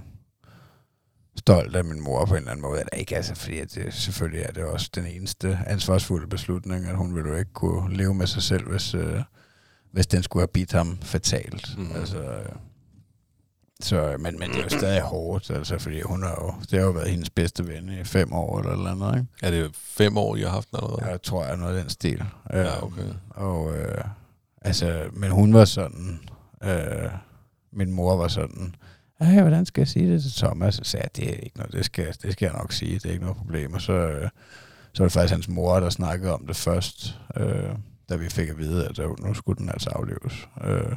stolt 1.46 1.76
af 1.76 1.84
min 1.84 2.00
mor 2.00 2.24
på 2.24 2.34
en 2.34 2.38
eller 2.38 2.50
anden 2.50 2.62
måde. 2.62 2.80
Eller 2.80 2.96
ikke, 2.96 3.16
altså, 3.16 3.34
fordi 3.34 3.64
det, 3.64 3.94
selvfølgelig 3.94 4.42
er 4.42 4.52
det 4.52 4.64
også 4.64 4.90
den 4.94 5.06
eneste 5.06 5.58
ansvarsfulde 5.66 6.26
beslutning, 6.26 6.86
at 6.86 6.96
hun 6.96 7.14
ville 7.14 7.30
jo 7.30 7.36
ikke 7.36 7.52
kunne 7.52 7.96
leve 7.96 8.14
med 8.14 8.26
sig 8.26 8.42
selv, 8.42 8.70
hvis, 8.70 8.94
øh, 8.94 9.20
hvis 9.92 10.06
den 10.06 10.22
skulle 10.22 10.40
have 10.40 10.48
bidt 10.48 10.72
ham 10.72 10.98
fatalt. 11.02 11.78
Mm. 11.78 11.92
Altså, 11.96 12.18
øh, 12.18 12.48
så, 13.80 14.16
men, 14.18 14.38
men 14.38 14.50
det 14.50 14.58
er 14.58 14.62
jo 14.62 14.68
stadig 14.68 15.00
hårdt, 15.02 15.50
altså, 15.50 15.78
fordi 15.78 16.00
hun 16.00 16.22
har 16.22 16.38
jo, 16.42 16.54
det 16.70 16.78
har 16.78 16.86
jo 16.86 16.92
været 16.92 17.10
hendes 17.10 17.30
bedste 17.30 17.68
ven 17.68 17.88
i 17.88 18.04
fem 18.04 18.32
år 18.32 18.58
eller 18.58 18.72
eller 18.72 18.90
andet, 18.90 19.20
ikke? 19.20 19.28
Er 19.42 19.50
det 19.50 19.76
fem 19.76 20.16
år, 20.16 20.36
I 20.36 20.40
har 20.40 20.48
haft 20.50 20.70
den 20.70 20.78
allerede? 20.82 21.10
Jeg 21.10 21.22
tror, 21.22 21.44
jeg 21.44 21.52
er 21.52 21.56
noget 21.56 21.76
af 21.76 21.82
den 21.82 21.90
stil. 21.90 22.24
Ja, 22.50 22.60
Øhm, 22.76 22.82
okay. 22.84 23.12
Og, 23.30 23.76
øh, 23.76 24.04
altså, 24.62 25.02
men 25.12 25.30
hun 25.30 25.54
var 25.54 25.64
sådan, 25.64 26.20
øh, 26.64 27.10
min 27.72 27.92
mor 27.92 28.16
var 28.16 28.28
sådan, 28.28 28.74
Ej, 29.20 29.40
hvordan 29.42 29.66
skal 29.66 29.80
jeg 29.80 29.88
sige 29.88 30.12
det 30.12 30.22
til 30.22 30.32
Thomas? 30.32 30.74
Så 30.74 30.84
sagde 30.84 31.04
jeg, 31.04 31.16
det 31.16 31.30
er 31.34 31.40
ikke 31.42 31.56
noget, 31.56 31.72
det 31.72 31.84
skal, 31.84 32.14
det 32.22 32.32
skal 32.32 32.46
jeg 32.46 32.54
nok 32.54 32.72
sige, 32.72 32.94
det 32.94 33.06
er 33.06 33.10
ikke 33.10 33.24
noget 33.24 33.36
problem. 33.36 33.72
Og 33.74 33.80
så, 33.80 33.92
øh, 33.92 34.28
så 34.92 35.02
var 35.02 35.06
det 35.08 35.12
faktisk 35.12 35.34
hans 35.34 35.48
mor, 35.48 35.80
der 35.80 35.90
snakkede 35.90 36.32
om 36.34 36.46
det 36.46 36.56
først, 36.56 37.18
øh, 37.36 37.70
da 38.08 38.16
vi 38.16 38.28
fik 38.28 38.48
at 38.48 38.58
vide, 38.58 38.88
at 38.88 38.98
øh, 38.98 39.24
nu 39.24 39.34
skulle 39.34 39.58
den 39.58 39.68
altså 39.70 39.90
afleves. 39.90 40.48
Øh, 40.64 40.96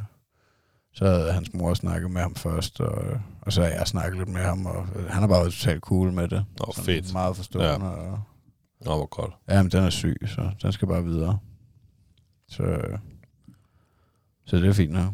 så 0.94 1.04
havde 1.04 1.32
hans 1.32 1.52
mor 1.54 1.74
snakket 1.74 2.10
med 2.10 2.20
ham 2.22 2.34
først, 2.34 2.80
og, 2.80 3.20
og 3.40 3.52
så 3.52 3.62
har 3.62 3.68
jeg 3.68 3.86
snakket 3.86 4.18
lidt 4.18 4.28
med 4.28 4.42
ham, 4.42 4.66
og 4.66 4.86
øh, 4.96 5.04
han 5.10 5.20
har 5.20 5.26
bare 5.26 5.40
været 5.40 5.52
totalt 5.52 5.80
cool 5.82 6.12
med 6.12 6.28
det. 6.28 6.44
Nå, 6.58 6.72
Sådan 6.74 6.84
fedt. 6.84 7.12
Meget 7.12 7.36
forstående, 7.36 7.68
Ja. 7.68 7.72
ja. 7.72 8.10
og 8.10 8.20
Nå, 8.84 8.96
hvor 8.96 9.06
godt. 9.06 9.32
Ja, 9.48 9.62
men 9.62 9.70
den 9.72 9.84
er 9.84 9.90
syg, 9.90 10.16
så 10.26 10.50
den 10.62 10.72
skal 10.72 10.88
bare 10.88 11.04
videre. 11.04 11.38
Så, 12.48 12.80
så 14.46 14.56
det 14.56 14.68
er 14.68 14.72
fint 14.72 14.92
nok. 14.92 15.12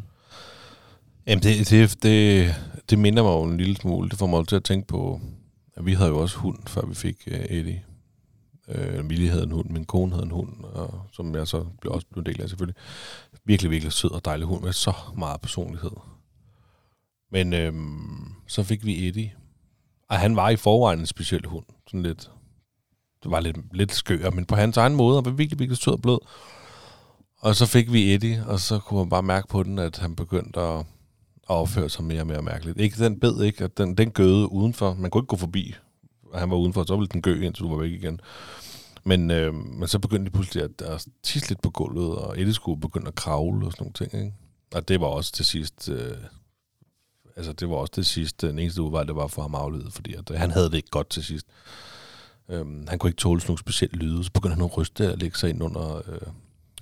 Jamen, 1.26 1.43
det, 1.43 1.70
det, 1.70 2.02
det, 2.02 2.55
det 2.90 2.98
minder 2.98 3.23
mig 3.23 3.31
jo 3.31 3.43
en 3.43 3.56
lille 3.56 3.77
smule. 3.77 4.09
Det 4.09 4.19
får 4.19 4.27
mig 4.27 4.48
til 4.48 4.56
at 4.56 4.65
tænke 4.65 4.86
på, 4.86 5.20
at 5.77 5.86
vi 5.86 5.93
havde 5.93 6.11
jo 6.11 6.19
også 6.19 6.39
hund, 6.39 6.59
før 6.66 6.86
vi 6.86 6.94
fik 6.94 7.28
uh, 7.31 7.35
Eddie. 7.35 7.85
Uh, 8.69 9.05
Millie 9.05 9.31
havde 9.31 9.43
en 9.43 9.51
hund, 9.51 9.70
min 9.70 9.85
kone 9.85 10.12
havde 10.12 10.24
en 10.24 10.31
hund, 10.31 10.65
og, 10.65 11.02
som 11.12 11.35
jeg 11.35 11.48
så 11.48 11.66
blev 11.81 11.93
også 11.93 12.06
blev 12.12 12.20
en 12.20 12.27
del 12.27 12.43
af 12.43 12.48
selvfølgelig. 12.48 12.82
Virkelig, 13.44 13.70
virkelig 13.70 13.93
sød 13.93 14.11
og 14.11 14.24
dejlig 14.24 14.47
hund 14.47 14.62
med 14.62 14.73
så 14.73 14.93
meget 15.16 15.40
personlighed. 15.40 15.90
Men 17.31 17.52
øhm, 17.52 18.32
så 18.47 18.62
fik 18.62 18.86
vi 18.86 19.09
Eddie. 19.09 19.35
Og 20.11 20.19
han 20.19 20.36
var 20.36 20.51
i 20.51 20.56
forvejen 20.56 20.98
en 20.98 21.06
speciel 21.06 21.47
hund. 21.47 21.65
Sådan 21.86 22.02
lidt, 22.02 22.31
det 23.23 23.31
var 23.31 23.40
lidt, 23.40 23.56
lidt 23.73 23.93
skør, 23.93 24.31
men 24.31 24.44
på 24.44 24.56
hans 24.56 24.77
egen 24.77 24.94
måde, 24.94 25.19
og 25.19 25.24
var 25.24 25.31
virkelig, 25.31 25.59
virkelig 25.59 25.78
sød 25.78 25.93
og 25.93 26.02
blød. 26.02 26.19
Og 27.40 27.56
så 27.56 27.66
fik 27.66 27.93
vi 27.93 28.15
Eddie, 28.15 28.44
og 28.47 28.61
så 28.61 28.78
kunne 28.78 28.98
man 28.98 29.09
bare 29.09 29.23
mærke 29.23 29.48
på 29.48 29.62
den, 29.62 29.78
at 29.78 29.98
han 29.98 30.16
begyndte 30.16 30.61
at, 30.61 30.86
og 31.46 31.60
opførte 31.60 31.88
sig 31.88 32.04
mere 32.04 32.20
og 32.20 32.26
mere 32.26 32.42
mærkeligt. 32.42 32.80
Ikke 32.80 33.04
den 33.04 33.20
bed, 33.20 33.42
ikke? 33.42 33.64
At 33.64 33.78
den, 33.78 33.94
den 33.94 34.10
gøde 34.10 34.52
udenfor. 34.52 34.94
Man 34.94 35.10
kunne 35.10 35.20
ikke 35.20 35.28
gå 35.28 35.36
forbi. 35.36 35.74
Og 36.32 36.40
han 36.40 36.50
var 36.50 36.56
udenfor, 36.56 36.84
så 36.84 36.96
ville 36.96 37.08
den 37.08 37.22
gø, 37.22 37.40
indtil 37.40 37.64
du 37.64 37.74
var 37.74 37.82
væk 37.82 37.90
igen. 37.90 38.20
Men, 39.04 39.30
øh, 39.30 39.54
men 39.54 39.88
så 39.88 39.98
begyndte 39.98 40.30
de 40.30 40.34
pludselig 40.34 40.64
at, 40.64 40.82
at 40.82 41.06
tisse 41.22 41.48
lidt 41.48 41.62
på 41.62 41.70
gulvet, 41.70 42.18
og 42.18 42.40
Eddie 42.40 42.54
skulle 42.54 42.80
begynde 42.80 43.08
at 43.08 43.14
kravle 43.14 43.66
og 43.66 43.72
sådan 43.72 43.82
nogle 43.82 43.92
ting. 43.92 44.24
Ikke? 44.24 44.36
Og 44.74 44.88
det 44.88 45.00
var 45.00 45.06
også 45.06 45.32
til 45.32 45.44
sidst... 45.44 45.88
Øh, 45.88 46.16
altså 47.36 47.52
det 47.52 47.70
var 47.70 47.76
også 47.76 47.92
til 47.92 48.04
sidst 48.04 48.44
øh, 48.44 48.50
den 48.50 48.58
eneste 48.58 48.82
udvej, 48.82 49.02
det 49.04 49.16
var 49.16 49.26
for 49.26 49.42
ham 49.42 49.54
afledet, 49.54 49.92
fordi 49.92 50.14
at, 50.14 50.30
øh, 50.30 50.38
han 50.38 50.50
havde 50.50 50.66
det 50.66 50.74
ikke 50.74 50.90
godt 50.90 51.10
til 51.10 51.24
sidst. 51.24 51.46
Øhm, 52.48 52.86
han 52.88 52.98
kunne 52.98 53.10
ikke 53.10 53.20
tåle 53.20 53.40
sådan 53.40 53.50
nogle 53.50 53.58
specielle 53.58 53.98
lyde, 53.98 54.24
så 54.24 54.32
begyndte 54.32 54.54
han 54.54 54.64
at 54.64 54.78
ryste 54.78 55.12
og 55.12 55.18
lægge 55.18 55.38
sig 55.38 55.50
ind 55.50 55.62
under 55.62 55.96
øh, 55.96 56.20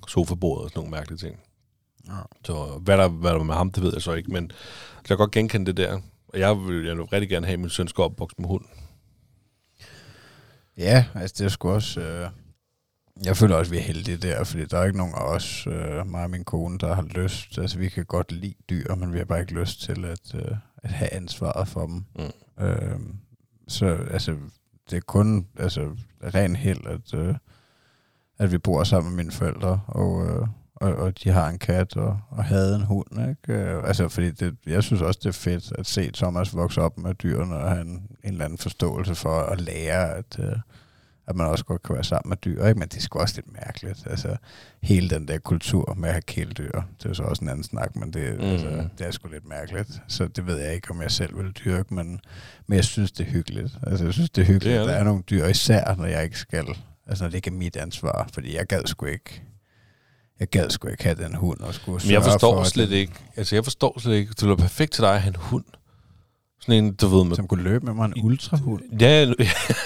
sofabordet 0.09 0.64
og 0.64 0.70
sådan 0.70 0.80
nogle 0.80 0.90
mærkelige 0.90 1.18
ting. 1.18 1.40
Ja. 2.09 2.12
Så 2.45 2.81
hvad 2.83 2.99
der, 2.99 3.09
hvad 3.09 3.31
der 3.31 3.37
var 3.37 3.45
med 3.45 3.55
ham, 3.55 3.70
det 3.70 3.83
ved 3.83 3.93
jeg 3.93 4.03
så 4.03 4.12
ikke, 4.12 4.33
men 4.33 4.51
jeg 4.97 5.09
kan 5.09 5.16
godt 5.16 5.31
genkende 5.31 5.66
det 5.66 5.77
der. 5.77 6.01
Og 6.29 6.39
jeg 6.39 6.57
vil, 6.57 6.85
jeg 6.85 6.97
vil 6.97 7.05
rigtig 7.05 7.29
gerne 7.29 7.47
have, 7.47 7.55
at 7.55 7.61
min 7.61 7.70
søn 7.70 7.89
skal 7.89 8.03
opvokse 8.03 8.37
med 8.39 8.49
hund. 8.49 8.65
Ja, 10.77 11.05
altså 11.15 11.35
det 11.39 11.45
er 11.45 11.49
sgu 11.49 11.70
også... 11.70 12.01
Øh, 12.01 12.31
jeg 13.24 13.37
føler 13.37 13.57
også, 13.57 13.70
at 13.70 13.73
vi 13.73 13.79
er 13.79 13.83
heldige 13.83 14.16
der, 14.16 14.45
fordi 14.45 14.65
der 14.65 14.79
er 14.79 14.85
ikke 14.85 14.99
nogen 14.99 15.15
af 15.15 15.35
os, 15.35 15.66
øh, 15.66 16.07
mig 16.07 16.24
og 16.24 16.31
min 16.31 16.45
kone, 16.45 16.79
der 16.79 16.95
har 16.95 17.03
lyst. 17.03 17.59
Altså 17.59 17.79
vi 17.79 17.89
kan 17.89 18.05
godt 18.05 18.33
lide 18.33 18.55
dyr, 18.70 18.95
men 18.95 19.12
vi 19.12 19.19
har 19.19 19.24
bare 19.24 19.41
ikke 19.41 19.55
lyst 19.55 19.81
til 19.81 20.05
at, 20.05 20.35
øh, 20.35 20.57
at 20.77 20.91
have 20.91 21.12
ansvaret 21.12 21.69
for 21.69 21.87
dem. 21.87 22.05
Mm. 22.16 22.65
Øh, 22.65 23.01
så 23.69 23.87
altså, 23.87 24.37
det 24.91 24.97
er 24.97 25.01
kun 25.01 25.47
altså, 25.59 25.97
ren 26.35 26.57
held, 26.57 26.87
at, 26.87 27.15
øh, 27.15 27.35
at 28.39 28.53
vi 28.53 28.59
bor 28.59 28.85
sammen 28.85 29.12
med 29.16 29.24
mine 29.24 29.33
forældre, 29.33 29.81
og, 29.87 30.27
øh, 30.27 30.47
og, 30.82 30.94
og 30.94 31.24
de 31.24 31.30
har 31.30 31.48
en 31.48 31.59
kat 31.59 31.96
og, 31.96 32.20
og 32.30 32.44
havde 32.44 32.74
en 32.74 32.82
hund. 32.82 33.28
Ikke? 33.28 33.62
Øh, 33.62 33.88
altså, 33.88 34.09
fordi 34.09 34.30
det, 34.30 34.56
jeg 34.66 34.82
synes 34.82 35.02
også, 35.02 35.20
det 35.22 35.28
er 35.28 35.32
fedt 35.32 35.72
at 35.78 35.86
se 35.86 36.10
Thomas 36.10 36.54
vokse 36.54 36.80
op 36.80 36.98
med 36.98 37.14
dyrene 37.14 37.56
og 37.56 37.70
have 37.70 37.80
en, 37.80 37.88
en 37.88 38.09
eller 38.24 38.44
anden 38.44 38.59
forståelse 38.59 39.14
for 39.14 39.40
at 39.40 39.60
lære, 39.60 40.14
at, 40.14 40.38
øh, 40.38 40.56
at 41.26 41.36
man 41.36 41.46
også 41.46 41.64
godt 41.64 41.82
kan 41.82 41.94
være 41.94 42.04
sammen 42.04 42.28
med 42.28 42.36
dyr. 42.36 42.66
Ikke? 42.66 42.78
Men 42.78 42.88
det 42.88 42.96
er 42.96 43.00
sgu 43.00 43.18
også 43.18 43.34
lidt 43.36 43.52
mærkeligt. 43.52 44.06
Altså, 44.06 44.36
hele 44.82 45.10
den 45.10 45.28
der 45.28 45.38
kultur 45.38 45.94
med 45.94 46.09
at 46.09 46.14
have 46.14 46.22
kæledyr, 46.22 46.80
det 47.02 47.10
er 47.10 47.14
så 47.14 47.22
også 47.22 47.44
en 47.44 47.48
anden 47.48 47.64
snak, 47.64 47.96
men 47.96 48.12
det, 48.12 48.34
mm. 48.36 48.44
altså, 48.44 48.88
det 48.98 49.06
er 49.06 49.10
sgu 49.10 49.28
lidt 49.28 49.48
mærkeligt. 49.48 50.02
Så 50.09 50.28
det 50.28 50.46
ved 50.46 50.59
jeg 50.59 50.74
ikke, 50.74 50.90
om 50.90 51.02
jeg 51.02 51.10
selv 51.10 51.38
vil 51.38 51.52
dyrke, 51.52 51.94
men, 51.94 52.20
men 52.66 52.76
jeg 52.76 52.84
synes, 52.84 53.12
det 53.12 53.26
er 53.26 53.30
hyggeligt. 53.30 53.78
Altså, 53.82 54.04
jeg 54.04 54.14
synes, 54.14 54.30
det 54.30 54.42
er 54.42 54.46
hyggeligt, 54.46 54.72
det 54.72 54.74
er 54.74 54.82
det. 54.82 54.88
at 54.88 54.94
der 54.94 55.00
er 55.00 55.04
nogle 55.04 55.22
dyr, 55.22 55.46
især 55.46 55.94
når 55.94 56.06
jeg 56.06 56.24
ikke 56.24 56.38
skal. 56.38 56.66
Altså, 57.06 57.24
når 57.24 57.28
det 57.28 57.36
ikke 57.36 57.50
er 57.50 57.54
mit 57.54 57.76
ansvar, 57.76 58.28
fordi 58.32 58.56
jeg 58.56 58.66
gad 58.66 58.82
sgu 58.86 59.06
ikke 59.06 59.42
jeg 60.43 60.48
gad 60.48 60.70
sgu 60.70 60.89
ikke 60.89 61.05
have 61.05 61.16
den 61.24 61.35
hund 61.35 61.60
og 61.60 61.74
skulle 61.74 62.01
Men 62.05 62.12
jeg 62.12 62.23
forstår 62.23 62.56
for, 62.56 62.64
slet 62.64 62.89
den... 62.89 62.98
ikke, 62.98 63.12
altså 63.36 63.56
jeg 63.56 63.64
forstår 63.64 64.01
slet 64.01 64.14
ikke, 64.14 64.35
det 64.40 64.48
var 64.48 64.56
perfekt 64.56 64.93
til 64.93 65.02
dig 65.02 65.14
at 65.14 65.20
have 65.20 65.28
en 65.28 65.36
hund. 65.40 65.64
Sådan 66.60 66.85
en, 66.85 66.94
du 66.94 67.06
ved... 67.06 67.24
Med, 67.24 67.36
Som 67.36 67.47
kunne 67.47 67.62
løbe 67.62 67.86
med 67.86 67.94
mig 67.94 68.05
en 68.05 68.24
ultrahund. 68.24 68.82
Ja, 69.01 69.23
en, 69.23 69.35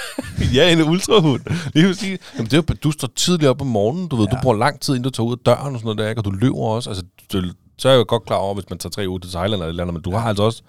ja, 0.57 0.73
en 0.73 0.83
ultrahund. 0.83 1.41
Lige 1.75 1.95
sige, 1.95 2.19
jamen 2.35 2.51
det 2.51 2.71
er, 2.71 2.75
du 2.75 2.91
står 2.91 3.09
tidligt 3.17 3.49
op 3.49 3.61
om 3.61 3.67
morgenen, 3.67 4.09
du 4.09 4.17
ved, 4.17 4.27
ja. 4.31 4.37
du 4.37 4.43
bruger 4.43 4.57
lang 4.57 4.81
tid, 4.81 4.95
inden 4.95 5.05
du 5.05 5.11
tager 5.11 5.27
ud 5.27 5.33
af 5.33 5.39
døren 5.47 5.75
og 5.75 5.81
sådan 5.81 5.85
noget 5.85 5.99
der, 5.99 6.09
ikke? 6.09 6.21
og 6.21 6.25
du 6.25 6.31
løber 6.31 6.59
også. 6.59 6.91
Altså, 6.91 7.05
du, 7.33 7.43
så 7.79 7.89
er 7.89 7.93
jeg 7.93 7.99
jo 7.99 8.05
godt 8.09 8.25
klar 8.25 8.37
over, 8.37 8.55
hvis 8.55 8.71
man 8.71 8.79
tager 8.79 8.91
tre 8.91 9.09
uger 9.09 9.19
til 9.19 9.31
Thailand 9.31 9.53
eller 9.53 9.65
et 9.65 9.69
eller 9.69 9.83
andet, 9.83 9.95
men 9.95 10.03
du 10.03 10.11
ja. 10.11 10.19
har 10.19 10.29
altså 10.29 10.43
også, 10.43 10.63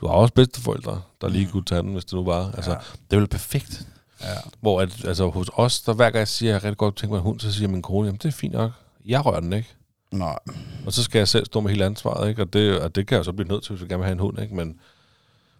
du 0.00 0.06
har 0.06 0.14
også 0.14 0.34
bedsteforældre, 0.34 1.00
der 1.20 1.28
lige 1.28 1.44
mm. 1.44 1.50
kunne 1.52 1.64
tage 1.64 1.82
den, 1.82 1.92
hvis 1.92 2.04
det 2.04 2.12
nu 2.12 2.24
var. 2.24 2.50
Altså, 2.56 2.70
ja. 2.70 2.76
det 3.10 3.16
er 3.16 3.20
vel 3.20 3.28
perfekt. 3.28 3.86
Ja. 4.22 4.26
Hvor 4.60 4.80
at, 4.80 5.04
altså, 5.04 5.28
hos 5.28 5.50
os, 5.52 5.80
der 5.80 5.92
hver 5.92 6.04
gang 6.04 6.18
jeg 6.18 6.28
siger, 6.28 6.50
at 6.50 6.54
jeg 6.54 6.64
rigtig 6.64 6.78
godt 6.78 6.96
tænker 6.96 7.12
mig 7.14 7.18
en 7.18 7.22
hund, 7.22 7.40
så 7.40 7.52
siger 7.52 7.68
min 7.68 7.82
kone, 7.82 8.06
jamen 8.06 8.18
det 8.22 8.28
er 8.28 8.32
fint 8.32 8.52
nok 8.52 8.70
jeg 9.06 9.26
rører 9.26 9.40
den 9.40 9.52
ikke. 9.52 9.74
Nej. 10.12 10.38
Og 10.86 10.92
så 10.92 11.02
skal 11.02 11.18
jeg 11.18 11.28
selv 11.28 11.46
stå 11.46 11.60
med 11.60 11.70
hele 11.70 11.84
ansvaret, 11.84 12.28
ikke? 12.28 12.42
Og 12.42 12.52
det, 12.52 12.80
og 12.80 12.94
det 12.94 13.06
kan 13.06 13.16
jeg 13.16 13.24
så 13.24 13.32
blive 13.32 13.48
nødt 13.48 13.62
til, 13.62 13.72
hvis 13.72 13.80
jeg 13.80 13.88
gerne 13.88 13.98
vil 13.98 14.06
have 14.06 14.12
en 14.12 14.18
hund, 14.18 14.40
ikke? 14.40 14.54
Men 14.54 14.78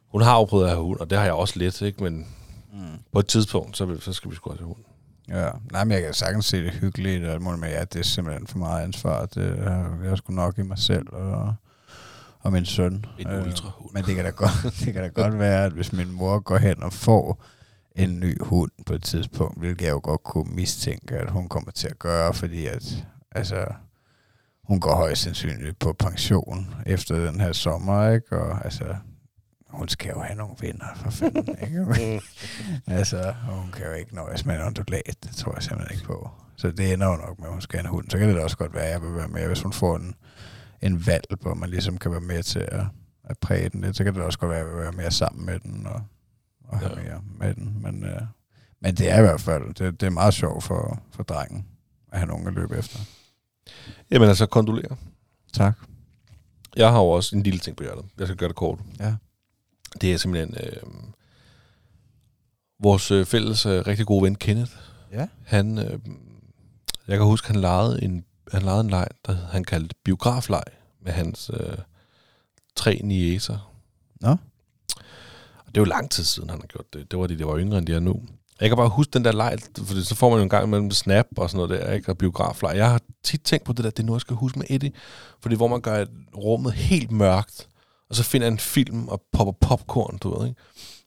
hun 0.09 0.23
har 0.23 0.39
jo 0.39 0.44
prøvet 0.44 0.64
at 0.64 0.70
have 0.70 0.82
hund, 0.82 1.01
og 1.01 1.10
det 1.10 1.18
har 1.18 1.24
jeg 1.24 1.35
også 1.35 1.59
lidt, 1.59 1.82
ikke? 1.82 2.02
Men 2.02 2.27
mm. 2.73 2.78
på 3.12 3.18
et 3.18 3.27
tidspunkt, 3.27 3.77
så, 3.77 3.97
så 4.01 4.12
skal 4.12 4.31
vi 4.31 4.36
sgu 4.36 4.51
have 4.51 4.66
hund. 4.66 4.85
Ja, 5.28 5.51
nej, 5.73 5.85
men 5.85 5.93
jeg 5.93 6.02
kan 6.02 6.14
sagtens 6.14 6.47
se 6.47 6.64
det 6.64 6.73
hyggeligt, 6.73 7.24
og 7.24 7.59
med, 7.59 7.68
at 7.68 7.93
det 7.93 8.01
er 8.01 8.05
simpelthen 8.05 8.47
for 8.47 8.59
meget 8.59 8.85
ansvar. 8.85 9.27
Det 9.27 9.59
er 9.59 10.05
jeg 10.05 10.18
sgu 10.18 10.32
nok 10.32 10.59
i 10.59 10.62
mig 10.62 10.78
selv 10.78 11.06
og, 11.12 11.55
og 12.40 12.52
min 12.52 12.64
søn. 12.64 13.05
En 13.18 13.28
øh, 13.28 13.47
ultrahund. 13.47 13.90
Men 13.93 14.05
det 14.05 14.14
kan, 14.14 14.24
da 14.24 14.31
godt, 14.31 14.52
det 14.85 14.93
kan 14.93 15.02
da 15.02 15.09
godt 15.09 15.39
være, 15.39 15.64
at 15.64 15.73
hvis 15.73 15.93
min 15.93 16.12
mor 16.12 16.39
går 16.39 16.59
hen 16.59 16.82
og 16.82 16.93
får 16.93 17.44
en 17.97 18.20
ny 18.20 18.43
hund 18.43 18.70
på 18.86 18.94
et 18.94 19.02
tidspunkt, 19.02 19.59
hvilket 19.59 19.85
jeg 19.86 19.93
jo 19.93 20.01
godt 20.02 20.23
kunne 20.23 20.55
mistænke, 20.55 21.16
at 21.16 21.31
hun 21.31 21.48
kommer 21.48 21.70
til 21.70 21.89
at 21.89 21.98
gøre, 21.98 22.35
fordi 22.35 22.66
at 22.66 23.05
altså, 23.37 23.67
hun 24.65 24.81
går 24.81 24.95
højst 24.95 25.23
sandsynligt 25.23 25.79
på 25.79 25.93
pension 25.93 26.75
efter 26.87 27.27
den 27.31 27.41
her 27.41 27.53
sommer, 27.53 28.11
ikke? 28.11 28.39
Og 28.39 28.65
altså, 28.65 28.97
hun 29.69 29.89
skal 29.89 30.11
jo 30.11 30.21
have 30.21 30.37
nogle 30.37 30.55
venner, 30.61 30.87
for 30.97 31.11
fanden, 31.11 31.49
ikke? 31.65 32.21
altså, 32.87 33.35
hun 33.49 33.73
kan 33.73 33.87
jo 33.87 33.93
ikke 33.93 34.15
nøjes 34.15 34.45
med 34.47 34.55
en 34.55 34.63
ondulat, 34.63 35.17
det 35.23 35.31
tror 35.37 35.55
jeg 35.55 35.63
simpelthen 35.63 35.97
ikke 35.97 36.07
på. 36.07 36.31
Så 36.57 36.71
det 36.71 36.93
ender 36.93 37.07
jo 37.07 37.17
nok 37.17 37.39
med, 37.39 37.47
at 37.47 37.53
hun 37.53 37.61
skal 37.61 37.79
have 37.79 37.85
en 37.85 37.91
hund. 37.91 38.11
Så 38.11 38.19
kan 38.19 38.29
det 38.29 38.37
da 38.37 38.43
også 38.43 38.57
godt 38.57 38.75
være, 38.75 38.85
at 38.85 38.93
jeg 38.93 39.03
vil 39.03 39.15
være 39.15 39.29
med, 39.29 39.47
hvis 39.47 39.63
hun 39.63 39.73
får 39.73 39.97
en, 39.97 40.15
en 40.83 41.07
valg, 41.07 41.25
hvor 41.41 41.55
man 41.55 41.71
ligesom 41.71 41.99
kan 41.99 42.11
være 42.11 42.21
med 42.21 42.43
til 42.43 42.59
at, 42.59 42.85
at 43.25 43.39
præge 43.39 43.69
den 43.69 43.81
lidt, 43.81 43.97
så 43.97 44.05
kan 44.05 44.15
det 44.15 44.23
også 44.23 44.39
godt 44.39 44.51
være, 44.51 44.61
at 44.61 44.67
jeg 44.67 44.75
vil 44.75 44.83
være 44.83 44.93
mere 44.93 45.11
sammen 45.11 45.47
med 45.47 45.59
den 45.59 45.87
og, 45.87 46.03
og 46.65 46.79
have 46.79 46.99
ja. 46.99 47.03
mere 47.03 47.23
med 47.39 47.55
den. 47.55 47.83
Men, 47.83 48.05
øh, 48.05 48.21
men 48.81 48.95
det 48.95 49.11
er 49.11 49.19
i 49.19 49.23
hvert 49.23 49.41
fald, 49.41 49.75
det, 49.75 50.01
det 50.01 50.07
er 50.07 50.11
meget 50.11 50.35
sjovt 50.35 50.65
for, 50.65 51.03
for 51.17 51.23
drengen 51.23 51.67
at 52.13 52.19
have 52.19 52.29
nogen 52.29 52.47
at 52.47 52.53
løbe 52.53 52.77
efter. 52.77 52.99
Jamen 54.11 54.29
altså, 54.29 54.47
kondolerer. 54.47 54.97
Tak. 55.53 55.75
Jeg 56.77 56.91
har 56.91 56.99
jo 56.99 57.09
også 57.09 57.37
en 57.37 57.43
lille 57.43 57.59
ting 57.59 57.77
på 57.77 57.83
hjertet. 57.83 58.05
Jeg 58.19 58.27
skal 58.27 58.37
gøre 58.37 58.49
det 58.49 58.57
kort. 58.57 58.79
Ja. 59.01 59.15
Det 60.01 60.13
er 60.13 60.17
simpelthen 60.17 60.55
øh, 60.65 60.83
vores 62.81 63.11
øh, 63.11 63.27
fælles 63.27 63.67
øh, 63.67 63.87
rigtig 63.87 64.07
gode 64.07 64.23
ven 64.23 64.35
Kenneth. 64.35 64.73
Ja. 65.13 65.29
Han, 65.45 65.79
øh, 65.79 65.99
jeg 67.09 67.19
kan 67.19 67.27
huske, 67.27 67.47
han 67.47 67.57
lavede 67.57 68.03
en, 68.03 68.25
han 68.53 68.63
lavede 68.63 68.81
en 68.81 68.91
leg, 68.91 69.09
der 69.27 69.35
han 69.35 69.65
kaldte 69.65 69.95
biografleg 70.05 70.63
med 71.01 71.13
hans 71.13 71.51
øh, 71.55 71.79
tre 72.77 73.01
nieser. 73.05 73.73
Nå. 74.21 74.31
Og 75.59 75.67
det 75.67 75.77
er 75.77 75.81
jo 75.81 75.85
lang 75.85 76.11
tid 76.11 76.25
siden, 76.25 76.51
han 76.51 76.61
har 76.61 76.67
gjort 76.67 76.93
det. 76.93 77.11
Det 77.11 77.19
var 77.19 77.27
de, 77.27 77.39
der 77.39 77.45
var 77.45 77.59
yngre, 77.59 77.79
end 77.79 77.87
de 77.87 77.95
er 77.95 78.01
nu. 78.01 78.23
Jeg 78.61 78.69
kan 78.69 78.77
bare 78.77 78.89
huske 78.89 79.11
den 79.11 79.24
der 79.24 79.33
leg, 79.33 79.59
for 79.77 80.05
så 80.05 80.15
får 80.15 80.31
man 80.31 80.39
jo 80.39 80.43
en 80.43 80.49
gang 80.49 80.69
mellem 80.69 80.91
snap 80.91 81.27
og 81.37 81.51
sådan 81.51 81.69
noget 81.69 81.81
der, 81.83 81.93
ikke? 81.93 82.09
og 82.09 82.19
biografleg. 82.19 82.77
Jeg 82.77 82.91
har 82.91 83.01
tit 83.24 83.43
tænkt 83.43 83.65
på 83.65 83.73
det 83.73 83.85
der, 83.85 83.91
det 83.91 83.99
er 83.99 84.07
noget, 84.07 84.16
jeg 84.16 84.20
skal 84.20 84.37
huske 84.37 84.59
med 84.59 84.66
Eddie, 84.70 84.93
fordi 85.43 85.57
hvor 85.57 85.69
man 85.69 85.81
gør 85.81 86.05
rummet 86.37 86.73
helt 86.73 87.11
mørkt, 87.11 87.69
og 88.11 88.16
så 88.16 88.23
finder 88.23 88.49
en 88.49 88.59
film 88.59 89.09
og 89.09 89.23
popper 89.33 89.53
popcorn, 89.53 90.19
du 90.19 90.39
ved, 90.39 90.49
ikke? 90.49 90.61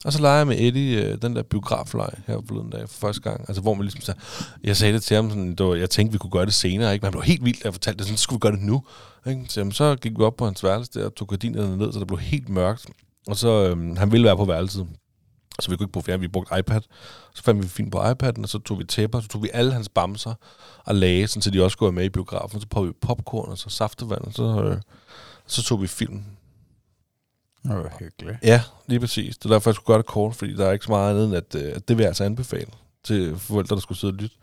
Og 0.06 0.14
så 0.14 0.22
leger 0.22 0.38
jeg 0.38 0.48
med 0.48 0.60
Eddie 0.60 1.04
øh, 1.04 1.22
den 1.22 1.36
der 1.36 1.44
biografleg 1.44 2.10
her 2.28 2.38
forleden 2.48 2.70
dag 2.70 2.90
for 2.90 3.00
første 3.00 3.22
gang. 3.22 3.42
Altså 3.48 3.62
hvor 3.62 3.74
man 3.74 3.84
ligesom 3.84 4.02
sagde, 4.02 4.20
jeg 4.64 4.78
sagde 4.78 4.94
det 4.94 5.04
til 5.04 5.16
ham, 5.16 5.30
sådan, 5.30 5.56
det 5.56 5.66
var, 5.66 5.76
jeg 5.76 5.90
tænkte, 5.90 6.12
vi 6.12 6.18
kunne 6.18 6.32
gøre 6.32 6.46
det 6.46 6.54
senere, 6.54 6.94
ikke? 6.94 7.04
Men 7.04 7.06
han 7.06 7.12
blev 7.12 7.24
helt 7.24 7.46
vildt, 7.46 7.64
jeg 7.64 7.74
fortalte 7.74 7.98
det, 7.98 8.06
sådan, 8.06 8.18
så 8.18 8.24
skulle 8.24 8.38
vi 8.38 8.40
gøre 8.40 8.52
det 8.52 8.62
nu. 8.62 8.84
Ikke? 9.28 9.46
Så, 9.48 9.60
jamen, 9.60 9.72
så 9.72 9.96
gik 9.96 10.20
vi 10.20 10.24
op 10.24 10.36
på 10.38 10.46
hans 10.46 10.64
værelse 10.64 10.92
der 10.94 11.06
og 11.06 11.16
tog 11.16 11.28
gardinerne 11.28 11.78
ned, 11.78 11.94
så 11.94 12.00
det 12.00 12.08
blev 12.08 12.20
helt 12.20 12.50
mørkt. 12.50 12.86
Og 13.28 13.36
så, 13.36 13.66
øhm, 13.66 13.98
han 13.98 14.12
ville 14.12 14.26
være 14.26 14.38
på 14.38 14.46
værelset. 14.46 14.88
Så 15.60 15.70
vi 15.70 15.78
kunne 15.78 15.86
ikke 15.86 15.92
bruge 15.92 16.04
fjern, 16.04 16.22
vi 16.22 16.28
brugte 16.28 16.60
iPad. 16.60 16.82
Så 17.34 17.44
fandt 17.44 17.64
vi 17.64 17.68
film 17.68 17.90
på 17.90 18.00
iPad'en, 18.00 18.44
og 18.44 18.50
så 18.50 18.60
tog 18.60 18.80
vi 18.80 18.84
tæpper, 18.84 19.22
så 19.22 19.28
tog 19.28 19.44
vi 19.44 19.50
alle 19.54 19.74
hans 19.74 19.90
bamser 19.90 20.34
og 20.86 20.96
lagde, 20.96 21.28
sådan, 21.28 21.42
så 21.42 21.50
de 21.50 21.64
også 21.64 21.74
skulle 21.74 21.88
være 21.88 21.96
med 21.96 22.06
i 22.06 22.10
biografen. 22.10 22.62
Så 22.62 22.68
poppede 22.68 22.94
vi 22.94 22.98
popcorn 23.02 23.52
og 23.52 23.58
så 23.58 23.70
saftevand, 23.70 24.22
og 24.22 24.34
så, 24.34 24.64
øh, 24.64 24.78
så 25.48 25.64
tog 25.64 25.82
vi 25.82 25.88
film. 25.88 26.24
Det 27.64 27.72
var 27.72 27.98
hyggeligt. 28.00 28.38
Ja, 28.44 28.62
lige 28.88 29.00
præcis. 29.00 29.38
Det 29.38 29.46
er 29.46 29.50
derfor, 29.50 29.70
jeg 29.70 29.76
skulle 29.76 29.86
gøre 29.86 29.98
det 29.98 30.06
kort, 30.06 30.36
fordi 30.36 30.56
der 30.56 30.66
er 30.66 30.72
ikke 30.72 30.86
så 30.86 30.92
meget 30.92 31.10
andet 31.10 31.26
end, 31.26 31.36
at, 31.36 31.56
øh, 31.56 31.76
at 31.76 31.88
det 31.88 31.98
vil 31.98 32.04
jeg 32.04 32.10
altså 32.10 32.24
anbefale 32.24 32.72
til 33.04 33.38
forældre, 33.38 33.76
der 33.76 33.82
skulle 33.82 33.98
sidde 33.98 34.12
og 34.12 34.18
lytte. 34.18 34.36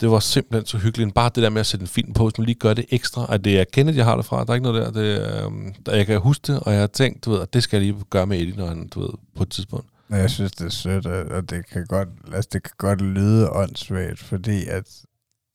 Det 0.00 0.10
var 0.10 0.18
simpelthen 0.18 0.66
så 0.66 0.78
hyggeligt. 0.78 1.14
Bare 1.14 1.30
det 1.34 1.42
der 1.42 1.50
med 1.50 1.60
at 1.60 1.66
sætte 1.66 1.82
en 1.82 1.88
film 1.88 2.12
på, 2.12 2.24
hvis 2.24 2.38
man 2.38 2.44
lige 2.44 2.58
gør 2.58 2.74
det 2.74 2.84
ekstra. 2.90 3.26
At 3.28 3.44
det 3.44 3.60
er 3.60 3.64
Kenneth, 3.72 3.98
jeg 3.98 4.04
har 4.04 4.16
det 4.16 4.24
fra. 4.24 4.44
Der 4.44 4.50
er 4.50 4.54
ikke 4.54 4.70
noget 4.72 4.94
der. 4.94 5.02
Det, 5.02 5.44
øh, 5.44 5.74
der 5.86 5.96
jeg 5.96 6.06
kan 6.06 6.20
huske 6.20 6.52
det, 6.52 6.60
og 6.60 6.72
jeg 6.72 6.80
har 6.80 6.86
tænkt, 6.86 7.24
du 7.24 7.30
ved, 7.30 7.40
at 7.40 7.54
det 7.54 7.62
skal 7.62 7.82
jeg 7.82 7.92
lige 7.92 8.04
gøre 8.10 8.26
med 8.26 8.40
Eddie, 8.40 8.56
når 8.56 8.66
han, 8.66 8.88
du 8.88 9.00
ved, 9.00 9.10
på 9.36 9.42
et 9.42 9.50
tidspunkt. 9.50 9.86
Jeg 10.10 10.30
synes, 10.30 10.52
det 10.52 10.64
er 10.64 10.70
sødt, 10.70 11.06
og 11.06 11.50
det 11.50 11.66
kan 11.66 11.86
godt, 11.86 12.08
altså, 12.32 12.48
det 12.52 12.62
kan 12.62 12.72
godt 12.78 13.00
lyde 13.00 13.50
åndssvagt, 13.50 14.18
fordi 14.18 14.66
at, 14.66 15.02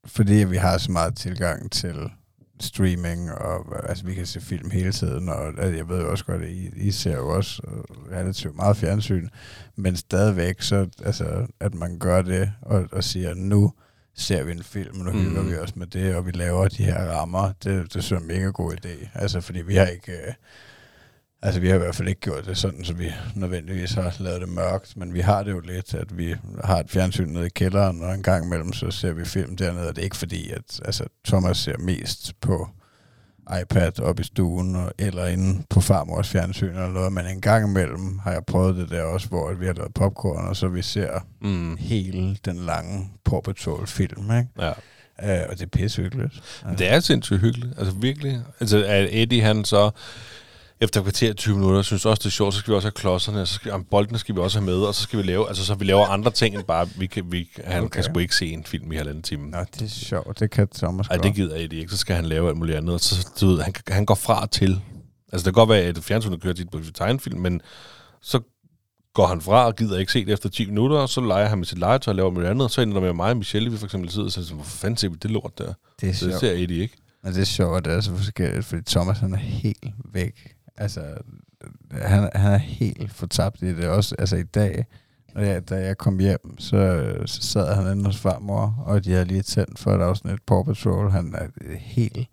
fordi 0.05 0.33
vi 0.33 0.57
har 0.57 0.77
så 0.77 0.91
meget 0.91 1.15
tilgang 1.15 1.71
til 1.71 2.11
streaming, 2.59 3.31
og 3.31 3.89
altså, 3.89 4.05
vi 4.05 4.13
kan 4.13 4.25
se 4.25 4.41
film 4.41 4.71
hele 4.71 4.91
tiden, 4.91 5.29
og 5.29 5.47
altså, 5.47 5.75
jeg 5.77 5.89
ved 5.89 6.01
jo 6.01 6.11
også 6.11 6.25
godt, 6.25 6.41
at 6.41 6.49
I, 6.49 6.69
I 6.75 6.91
ser 6.91 7.15
jo 7.15 7.29
også 7.29 7.61
øh, 7.67 8.17
relativt 8.17 8.55
meget 8.55 8.77
fjernsyn, 8.77 9.29
men 9.75 9.95
stadigvæk 9.95 10.61
så, 10.61 10.87
altså, 11.03 11.47
at 11.59 11.73
man 11.75 11.99
gør 11.99 12.21
det, 12.21 12.53
og, 12.61 12.87
og 12.91 13.03
siger, 13.03 13.33
nu 13.33 13.71
ser 14.15 14.43
vi 14.43 14.51
en 14.51 14.63
film, 14.63 14.99
og 14.99 15.05
nu 15.05 15.11
mm. 15.11 15.19
hygger 15.19 15.43
vi 15.43 15.57
os 15.57 15.75
med 15.75 15.87
det, 15.87 16.15
og 16.15 16.25
vi 16.25 16.31
laver 16.31 16.67
de 16.67 16.83
her 16.83 17.05
rammer, 17.05 17.51
det, 17.63 17.93
det 17.93 18.03
synes 18.03 18.11
jeg 18.11 18.17
er 18.17 18.21
en 18.21 18.27
mega 18.27 18.49
god 18.49 18.73
idé, 18.73 19.09
altså, 19.13 19.41
fordi 19.41 19.61
vi 19.61 19.75
har 19.75 19.85
ikke... 19.85 20.11
Øh, 20.11 20.33
Altså, 21.43 21.59
vi 21.61 21.67
har 21.67 21.75
i 21.75 21.77
hvert 21.77 21.95
fald 21.95 22.07
ikke 22.07 22.21
gjort 22.21 22.45
det 22.45 22.57
sådan, 22.57 22.83
så 22.85 22.93
vi 22.93 23.11
nødvendigvis 23.35 23.91
har 23.91 24.15
lavet 24.19 24.41
det 24.41 24.49
mørkt, 24.49 24.97
men 24.97 25.13
vi 25.13 25.19
har 25.19 25.43
det 25.43 25.51
jo 25.51 25.59
lidt, 25.59 25.93
at 25.93 26.17
vi 26.17 26.35
har 26.63 26.79
et 26.79 26.89
fjernsyn 26.89 27.27
nede 27.27 27.45
i 27.45 27.49
kælderen, 27.49 28.01
og 28.03 28.13
en 28.13 28.23
gang 28.23 28.45
imellem 28.45 28.73
så 28.73 28.91
ser 28.91 29.13
vi 29.13 29.25
film 29.25 29.55
dernede, 29.57 29.87
og 29.87 29.95
det 29.95 30.01
er 30.01 30.03
ikke 30.03 30.17
fordi, 30.17 30.49
at 30.51 30.81
altså, 30.85 31.03
Thomas 31.27 31.57
ser 31.57 31.77
mest 31.77 32.33
på 32.41 32.67
iPad 33.61 33.99
op 33.99 34.19
i 34.19 34.23
stuen, 34.23 34.75
og, 34.75 34.91
eller 34.99 35.25
inde 35.25 35.63
på 35.69 35.81
farmors 35.81 36.29
fjernsyn 36.29 36.67
eller 36.69 36.91
noget, 36.91 37.13
men 37.13 37.25
en 37.25 37.41
gang 37.41 37.67
imellem 37.69 38.19
har 38.19 38.31
jeg 38.31 38.45
prøvet 38.45 38.75
det 38.75 38.89
der 38.89 39.01
også, 39.03 39.27
hvor 39.27 39.53
vi 39.53 39.65
har 39.65 39.73
lavet 39.73 39.93
popcorn, 39.93 40.47
og 40.47 40.55
så 40.55 40.67
vi 40.67 40.81
ser 40.81 41.19
Mm. 41.41 41.77
hele 41.77 42.37
den 42.45 42.55
lange 42.57 43.09
Paw 43.25 43.39
Patrol-film, 43.41 44.31
ikke? 44.31 44.47
Ja. 44.59 44.69
Uh, 45.23 45.49
og 45.49 45.55
det 45.59 45.61
er 45.61 45.67
pissehyggeligt. 45.67 46.61
Men 46.65 46.77
Det 46.77 46.89
er 46.89 46.99
sindssygt 46.99 47.39
hyggeligt. 47.41 47.73
Altså 47.77 47.93
virkelig. 47.93 48.41
Altså 48.59 48.83
at 48.87 49.07
Eddie 49.11 49.41
han 49.41 49.65
så 49.65 49.91
efter 50.81 51.01
kvarter 51.01 51.33
20 51.33 51.57
minutter, 51.57 51.81
synes 51.81 52.05
også, 52.05 52.19
det 52.19 52.25
er 52.25 52.29
sjovt, 52.29 52.53
så 52.53 52.59
skal 52.59 52.71
vi 52.71 52.75
også 52.75 52.85
have 52.85 52.91
klodserne, 52.91 53.41
og 53.41 53.47
så 53.47 53.53
skal, 53.53 53.71
om 53.71 53.83
boldene 53.83 54.19
skal 54.19 54.35
vi 54.35 54.39
også 54.39 54.59
have 54.59 54.65
med, 54.65 54.75
og 54.75 54.95
så 54.95 55.01
skal 55.01 55.19
vi 55.19 55.23
lave, 55.23 55.47
altså 55.47 55.65
så 55.65 55.75
vi 55.75 55.85
laver 55.85 56.05
andre 56.05 56.31
ting 56.31 56.55
end 56.55 56.63
bare, 56.63 56.89
vi 56.97 57.07
kan, 57.07 57.31
vi, 57.31 57.49
han 57.65 57.83
okay. 57.83 57.89
Kan 57.89 58.03
sgu 58.03 58.19
ikke 58.19 58.35
se 58.35 58.45
en 58.45 58.63
film 58.63 58.91
i 58.91 58.95
halvanden 58.95 59.23
time. 59.23 59.49
Nå, 59.49 59.57
det 59.73 59.81
er 59.81 59.87
sjovt. 59.87 60.39
Det 60.39 60.51
kan 60.51 60.67
Thomas 60.67 61.07
Ej, 61.07 61.17
det 61.17 61.35
gider 61.35 61.55
Eddie 61.55 61.79
ikke. 61.79 61.91
Så 61.91 61.97
skal 61.97 62.15
han 62.15 62.25
lave 62.25 62.49
alt 62.49 62.57
muligt 62.57 62.77
andet. 62.77 62.93
Og 62.93 62.99
så, 62.99 63.29
du 63.41 63.47
ved, 63.47 63.61
han, 63.61 63.73
han 63.87 64.05
går 64.05 64.15
fra 64.15 64.41
og 64.41 64.51
til. 64.51 64.81
Altså, 65.31 65.45
det 65.45 65.53
kan 65.53 65.53
godt 65.53 65.69
være, 65.69 65.81
at 65.81 65.97
fjernsynet 65.97 66.41
kører 66.41 66.53
tit 66.53 66.69
på 66.69 66.79
tegnefilm, 66.93 67.39
men 67.39 67.61
så 68.21 68.39
går 69.13 69.27
han 69.27 69.41
fra 69.41 69.65
og 69.65 69.75
gider 69.75 69.99
ikke 69.99 70.11
se 70.11 70.25
det 70.25 70.33
efter 70.33 70.49
10 70.49 70.65
minutter, 70.65 70.97
og 70.97 71.09
så 71.09 71.21
leger 71.21 71.47
han 71.47 71.57
med 71.57 71.65
sit 71.65 71.77
legetøj 71.77 72.11
og 72.11 72.15
laver 72.15 72.31
noget 72.31 72.47
andet, 72.47 72.63
og 72.63 72.71
så 72.71 72.81
ender 72.81 72.93
der 72.93 73.01
med 73.01 73.13
mig 73.13 73.29
og 73.29 73.37
Michelle, 73.37 73.71
vi 73.71 73.77
for 73.77 73.85
eksempel 73.85 74.11
sidder 74.11 74.25
og 74.25 74.31
siger, 74.31 74.53
hvorfor 74.53 74.77
fanden 74.77 74.97
ser 74.97 75.09
vi 75.09 75.15
det 75.15 75.31
lort 75.31 75.57
der? 75.57 75.73
det 76.01 76.09
er 76.09 76.13
Så 76.13 76.25
det 76.25 76.39
ser 76.39 76.51
Eddie 76.51 76.81
ikke. 76.81 76.97
Men 77.23 77.33
det 77.33 77.41
er 77.41 77.45
sjovt, 77.45 77.77
at 77.77 77.85
det 77.85 77.93
er 77.93 78.01
så 78.01 78.15
forskelligt, 78.15 78.65
fordi 78.65 78.81
Thomas 78.81 79.19
han 79.19 79.33
er 79.33 79.37
helt 79.37 79.85
væk. 80.13 80.55
Altså, 80.81 81.01
han, 81.91 82.29
han 82.35 82.53
er 82.53 82.57
helt 82.57 83.13
fortabt 83.13 83.61
i 83.61 83.75
det 83.75 83.87
også. 83.87 84.15
Altså 84.19 84.35
i 84.35 84.43
dag, 84.43 84.85
når 85.35 85.41
jeg, 85.41 85.69
da 85.69 85.75
jeg 85.75 85.97
kom 85.97 86.19
hjem, 86.19 86.59
så, 86.59 87.13
så 87.25 87.41
sad 87.41 87.75
han 87.75 87.91
inde 87.91 88.05
hos 88.05 88.17
farmor, 88.17 88.83
og 88.85 89.05
de 89.05 89.11
havde 89.11 89.25
lige 89.25 89.41
tændt 89.41 89.79
for 89.79 89.91
et 89.95 90.01
afsnit 90.01 90.41
Paw 90.47 90.63
Patrol. 90.63 91.11
Han 91.11 91.35
er 91.37 91.47
helt, 91.79 92.27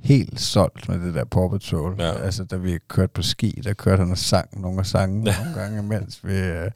helt 0.00 0.40
solgt 0.40 0.88
med 0.88 1.00
det 1.00 1.14
der 1.14 1.24
Paw 1.24 1.48
Patrol. 1.48 1.94
Ja. 1.98 2.12
Altså, 2.12 2.44
da 2.44 2.56
vi 2.56 2.78
kørte 2.88 3.12
på 3.14 3.22
ski, 3.22 3.60
der 3.64 3.72
kørte 3.72 4.00
han 4.00 4.10
og 4.10 4.18
sang 4.18 4.60
nogle 4.60 4.78
af 4.78 4.86
sangene 4.86 5.30
Ja. 5.30 5.44
nogle 5.44 5.60
gange, 5.60 5.82
mens 5.82 6.20
vi... 6.24 6.38
øh, 6.38 6.70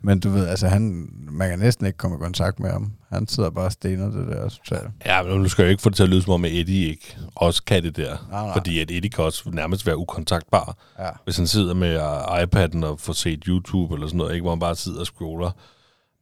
Men 0.00 0.20
du 0.20 0.30
ved, 0.30 0.46
altså 0.46 0.68
han, 0.68 1.08
man 1.30 1.50
kan 1.50 1.58
næsten 1.58 1.86
ikke 1.86 1.96
komme 1.96 2.16
i 2.16 2.20
kontakt 2.20 2.60
med 2.60 2.70
ham. 2.70 2.92
Han 3.10 3.28
sidder 3.28 3.50
bare 3.50 3.64
og 3.64 3.72
stener 3.72 4.10
det 4.10 4.26
der 4.26 4.48
totalt. 4.48 4.90
Ja, 5.06 5.22
men 5.22 5.40
nu 5.40 5.48
skal 5.48 5.62
jeg 5.62 5.68
jo 5.68 5.70
ikke 5.70 5.82
få 5.82 5.88
det 5.88 5.96
til 5.96 6.02
at 6.02 6.08
lyde 6.08 6.22
som 6.22 6.32
om, 6.32 6.44
at 6.44 6.52
Eddie 6.52 6.88
ikke 6.88 7.18
også 7.34 7.62
kan 7.64 7.82
det 7.82 7.96
der. 7.96 8.26
Nej, 8.30 8.44
nej. 8.44 8.52
Fordi 8.52 8.80
at 8.80 8.90
Eddie 8.90 9.10
kan 9.10 9.24
også 9.24 9.50
nærmest 9.50 9.86
være 9.86 9.96
ukontaktbar. 9.96 10.76
Ja. 10.98 11.08
Hvis 11.24 11.36
han 11.36 11.46
sidder 11.46 11.74
med 11.74 12.00
iPad'en 12.42 12.86
og 12.86 13.00
får 13.00 13.12
set 13.12 13.44
YouTube 13.46 13.94
eller 13.94 14.06
sådan 14.06 14.18
noget, 14.18 14.34
ikke, 14.34 14.42
hvor 14.42 14.50
han 14.50 14.60
bare 14.60 14.76
sidder 14.76 15.00
og 15.00 15.06
scroller. 15.06 15.50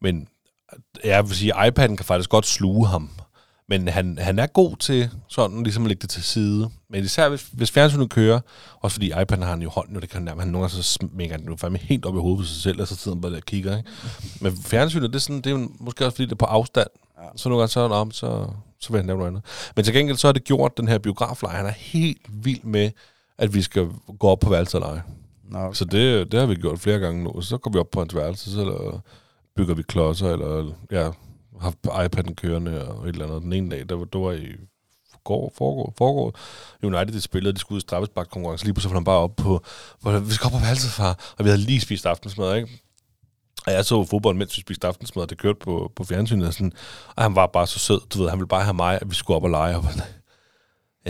Men 0.00 0.28
jeg 1.04 1.28
vil 1.28 1.36
sige, 1.36 1.56
at 1.56 1.78
iPad'en 1.78 1.96
kan 1.96 2.04
faktisk 2.04 2.30
godt 2.30 2.46
sluge 2.46 2.86
ham. 2.86 3.10
Men 3.68 3.88
han, 3.88 4.18
han 4.18 4.38
er 4.38 4.46
god 4.46 4.76
til 4.76 5.10
sådan 5.28 5.62
ligesom 5.62 5.82
at 5.82 5.88
lægge 5.88 6.00
det 6.00 6.10
til 6.10 6.22
side. 6.22 6.70
Men 6.90 7.04
især 7.04 7.28
hvis, 7.28 7.48
hvis 7.52 7.70
fjernsynet 7.70 8.10
kører, 8.10 8.40
også 8.80 8.94
fordi 8.94 9.12
iPad'en 9.12 9.42
har 9.42 9.50
han 9.50 9.62
i 9.62 9.64
hånden, 9.64 9.96
og 9.96 10.02
det 10.02 10.10
kan 10.10 10.16
han 10.16 10.24
nærmest, 10.24 10.44
han 10.44 10.52
nogle 10.52 10.68
gange 10.68 10.82
så 10.82 10.82
smækker 10.82 11.34
han 11.34 11.40
den 11.40 11.50
jo 11.50 11.56
fandme 11.56 11.78
helt 11.78 12.06
op 12.06 12.14
i 12.14 12.18
hovedet 12.18 12.38
på 12.38 12.44
sig 12.44 12.62
selv, 12.62 12.80
og 12.80 12.88
så 12.88 12.96
sidder 12.96 13.16
han 13.16 13.20
bare 13.20 13.32
der 13.32 13.36
og 13.36 13.42
kigger. 13.42 13.76
Ikke? 13.76 13.90
Men 14.40 14.56
fjernsynet, 14.56 15.10
det 15.10 15.16
er, 15.16 15.20
sådan, 15.20 15.36
det 15.36 15.46
er 15.46 15.50
jo 15.50 15.68
måske 15.80 16.06
også 16.06 16.16
fordi, 16.16 16.24
det 16.24 16.32
er 16.32 16.36
på 16.36 16.44
afstand. 16.44 16.88
Ja. 17.22 17.28
Så 17.36 17.48
nogle 17.48 17.60
gange 17.60 17.70
så, 17.70 17.80
om, 17.80 18.10
så, 18.10 18.46
så 18.80 18.90
vil 18.90 18.98
han 18.98 19.06
lave 19.06 19.18
noget 19.18 19.30
andet. 19.30 19.44
Men 19.76 19.84
til 19.84 19.94
gengæld 19.94 20.16
så 20.16 20.26
har 20.26 20.32
det 20.32 20.44
gjort 20.44 20.76
den 20.76 20.88
her 20.88 20.98
biografleje. 20.98 21.56
Han 21.56 21.66
er 21.66 21.72
helt 21.76 22.22
vild 22.28 22.62
med, 22.62 22.90
at 23.38 23.54
vi 23.54 23.62
skal 23.62 23.88
gå 24.18 24.28
op 24.28 24.40
på 24.40 24.50
værelset 24.50 24.82
og 24.82 24.88
lege. 24.88 25.02
Okay. 25.54 25.74
Så 25.74 25.84
det, 25.84 26.32
det 26.32 26.40
har 26.40 26.46
vi 26.46 26.54
gjort 26.54 26.80
flere 26.80 26.98
gange 26.98 27.24
nu. 27.24 27.40
Så 27.40 27.58
går 27.58 27.70
vi 27.70 27.78
op 27.78 27.90
på 27.90 28.00
hans 28.00 28.14
værelse, 28.14 28.52
så 28.52 28.98
bygger 29.56 29.74
vi 29.74 29.82
klodser, 29.82 30.30
eller 30.30 30.72
ja, 30.90 31.10
haft 31.60 31.78
iPad'en 31.86 32.34
kørende 32.34 32.88
og 32.88 33.08
et 33.08 33.12
eller 33.12 33.26
andet. 33.26 33.42
Den 33.42 33.52
ene 33.52 33.70
dag, 33.70 33.88
der 33.88 33.94
var, 33.94 34.04
der 34.04 34.18
var 34.18 34.32
i 34.32 34.46
går, 35.24 35.52
foregår, 35.58 35.94
foregår. 35.98 36.38
United 36.82 37.14
de 37.14 37.20
spillede, 37.20 37.52
de 37.52 37.58
skulle 37.58 37.76
ud 37.76 37.80
i 37.80 37.88
straffespark 37.88 38.28
konkurrence. 38.30 38.64
Lige 38.64 38.74
pludselig 38.74 38.90
var 38.90 38.98
han 38.98 39.04
bare 39.04 39.18
op 39.18 39.36
på, 39.36 39.64
hvor, 40.00 40.18
vi 40.18 40.32
skal 40.32 40.46
op 40.46 40.52
på 40.52 40.58
værelset, 40.58 40.90
far. 40.90 41.34
Og 41.38 41.44
vi 41.44 41.50
havde 41.50 41.62
lige 41.62 41.80
spist 41.80 42.06
aftensmad, 42.06 42.56
ikke? 42.56 42.68
Og 43.66 43.72
jeg 43.72 43.84
så 43.84 44.04
fodbold, 44.04 44.36
mens 44.36 44.56
vi 44.56 44.60
spiste 44.60 44.86
aftensmad, 44.86 45.22
og 45.22 45.30
det 45.30 45.38
kørte 45.38 45.58
på, 45.58 45.92
på 45.96 46.04
fjernsynet. 46.04 46.46
Og, 46.46 46.54
sådan, 46.54 46.72
og 47.16 47.22
han 47.22 47.34
var 47.34 47.46
bare 47.46 47.66
så 47.66 47.78
sød, 47.78 48.00
du 48.14 48.18
ved, 48.18 48.28
han 48.30 48.38
ville 48.38 48.48
bare 48.48 48.62
have 48.62 48.74
mig, 48.74 48.98
at 49.00 49.10
vi 49.10 49.14
skulle 49.14 49.36
op 49.36 49.44
og 49.44 49.50
lege. 49.50 49.76
Og, 49.76 49.84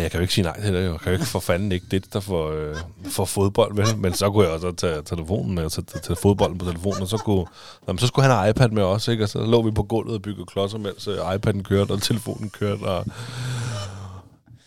jeg 0.02 0.10
kan 0.10 0.18
jo 0.18 0.22
ikke 0.22 0.34
sige 0.34 0.44
nej 0.44 0.60
til 0.60 0.74
det. 0.74 0.82
Jeg 0.82 1.00
kan 1.00 1.12
jo 1.12 1.12
ikke 1.12 1.26
for 1.26 1.40
fanden 1.40 1.72
ikke 1.72 1.86
det, 1.90 2.12
der 2.12 2.20
får, 2.20 2.50
øh, 2.50 2.76
får 3.04 3.24
fodbold 3.24 3.74
med. 3.74 3.96
Men 3.96 4.12
så 4.12 4.30
kunne 4.30 4.44
jeg 4.44 4.52
også 4.52 4.72
tage 4.72 5.02
telefonen, 5.02 5.58
altså 5.58 5.82
tage, 5.82 6.00
tage 6.00 6.16
fodbolden 6.16 6.58
på 6.58 6.64
telefonen, 6.64 7.02
og 7.02 7.08
så, 7.08 7.16
kunne, 7.16 7.46
jamen, 7.88 7.98
så 7.98 8.06
skulle 8.06 8.28
han 8.28 8.36
have 8.36 8.50
iPad 8.50 8.68
med 8.68 8.82
også, 8.82 9.10
ikke? 9.10 9.24
Og 9.24 9.28
så 9.28 9.46
lå 9.46 9.62
vi 9.62 9.70
på 9.70 9.82
gulvet 9.82 10.14
og 10.14 10.22
byggede 10.22 10.46
klodser, 10.46 10.78
mens 10.78 11.08
øh, 11.08 11.18
iPad'en 11.18 11.62
kørte, 11.62 11.92
og 11.92 12.02
telefonen 12.02 12.50
kørte. 12.50 12.80
Og... 12.82 13.06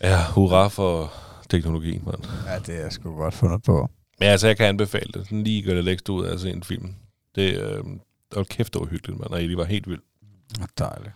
Ja, 0.01 0.23
hurra 0.23 0.67
for 0.67 1.13
teknologien, 1.49 2.03
mand. 2.05 2.23
Ja, 2.45 2.59
det 2.59 2.85
er 2.85 2.89
sgu 2.89 3.15
godt 3.15 3.33
fundet 3.33 3.63
på. 3.63 3.89
Men 4.19 4.29
altså, 4.29 4.47
jeg 4.47 4.57
kan 4.57 4.65
anbefale 4.65 5.11
det. 5.13 5.25
Sådan 5.25 5.43
lige 5.43 5.61
gør 5.61 5.73
det 5.73 5.83
længst 5.83 6.09
ud 6.09 6.25
af 6.25 6.33
at 6.33 6.39
se 6.39 6.49
en 6.49 6.63
film. 6.63 6.95
Det, 7.35 7.61
øh, 7.61 7.83
det 8.29 8.35
var 8.35 8.43
kæft, 8.43 8.73
det 8.73 8.79
var 8.79 8.87
hyggeligt, 8.87 9.19
mand. 9.19 9.31
Og 9.31 9.43
Eddie 9.43 9.57
var 9.57 9.63
helt 9.63 9.89
vild. 9.89 10.01
Dejligt. 10.79 11.11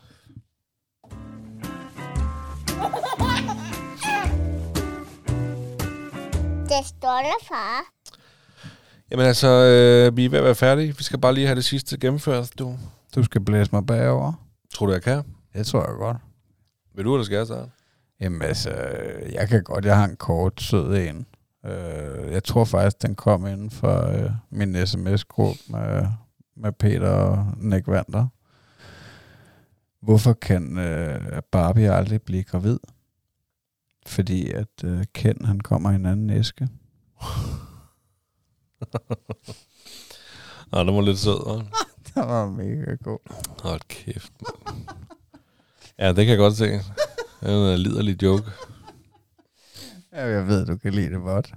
Det 6.77 6.85
står 6.85 7.18
der, 7.18 7.45
far. 7.48 7.81
Jamen 9.11 9.26
altså, 9.26 9.48
øh, 9.48 10.18
vi 10.18 10.26
er 10.26 10.30
ved 10.30 10.39
at 10.39 10.45
være 10.45 10.56
færdige. 10.56 10.98
Vi 10.98 11.03
skal 11.03 11.19
bare 11.19 11.34
lige 11.34 11.48
have 11.48 11.56
det 11.56 11.65
sidste 11.65 11.98
gennemført, 11.98 12.52
du. 12.60 12.76
Du 13.15 13.23
skal 13.23 13.41
blæse 13.41 13.69
mig 13.73 13.85
bagover. 13.85 14.34
Tror 14.73 14.85
du, 14.85 14.91
jeg 14.91 15.02
kan? 15.02 15.23
Det 15.53 15.68
tror 15.68 15.80
jeg 15.80 15.95
godt. 15.98 16.18
Vil 16.95 17.06
du, 17.06 17.15
eller 17.15 17.26
skal 17.26 17.38
jeg 17.38 17.45
starte? 17.45 17.72
Jamen 18.22 18.41
altså, 18.41 18.69
jeg 19.31 19.49
kan 19.49 19.64
godt. 19.64 19.85
Jeg 19.85 19.98
har 19.98 20.06
en 20.06 20.15
kort, 20.15 20.61
sød 20.61 20.98
en. 20.98 21.26
Øh, 21.65 22.31
jeg 22.31 22.43
tror 22.43 22.65
faktisk, 22.65 23.02
den 23.02 23.15
kom 23.15 23.48
inden 23.48 23.72
for 23.72 24.07
øh, 24.07 24.31
min 24.49 24.88
sms-gruppe 24.88 25.60
med, 25.68 26.07
med 26.57 26.72
Peter 26.72 27.10
og 27.10 27.45
Nick 27.57 27.88
Vander. 27.88 28.27
Hvorfor 30.02 30.34
kan 30.34 30.77
øh, 30.77 31.41
Barbie 31.52 31.91
aldrig 31.91 32.22
blive 32.22 32.43
gravid? 32.43 32.80
Fordi 34.07 34.52
at 34.52 34.84
øh, 34.84 35.03
Ken, 35.14 35.45
han 35.45 35.60
kommer 35.60 35.91
i 35.91 35.95
en 35.95 36.06
anden 36.06 36.30
æske. 36.30 36.68
Nå, 40.72 40.84
det 40.84 40.94
var 40.94 41.02
lidt 41.02 41.19
sød, 41.19 41.40
hva'? 41.40 41.88
Det 42.07 42.15
var 42.15 42.49
mega 42.49 42.95
god. 42.95 43.19
Hold 43.61 43.82
kæft, 43.88 44.32
mand. 44.41 44.86
Ja, 45.99 46.07
det 46.07 46.15
kan 46.15 46.28
jeg 46.28 46.38
godt 46.38 46.57
se. 46.57 46.65
Det 46.65 46.84
er 47.41 47.73
en 47.73 47.80
liderlig 47.80 48.23
joke. 48.23 48.52
Ja, 50.14 50.26
jeg 50.26 50.48
ved, 50.48 50.65
du 50.65 50.78
kan 50.78 50.94
lide 50.94 51.10
det 51.10 51.22
godt. 51.22 51.53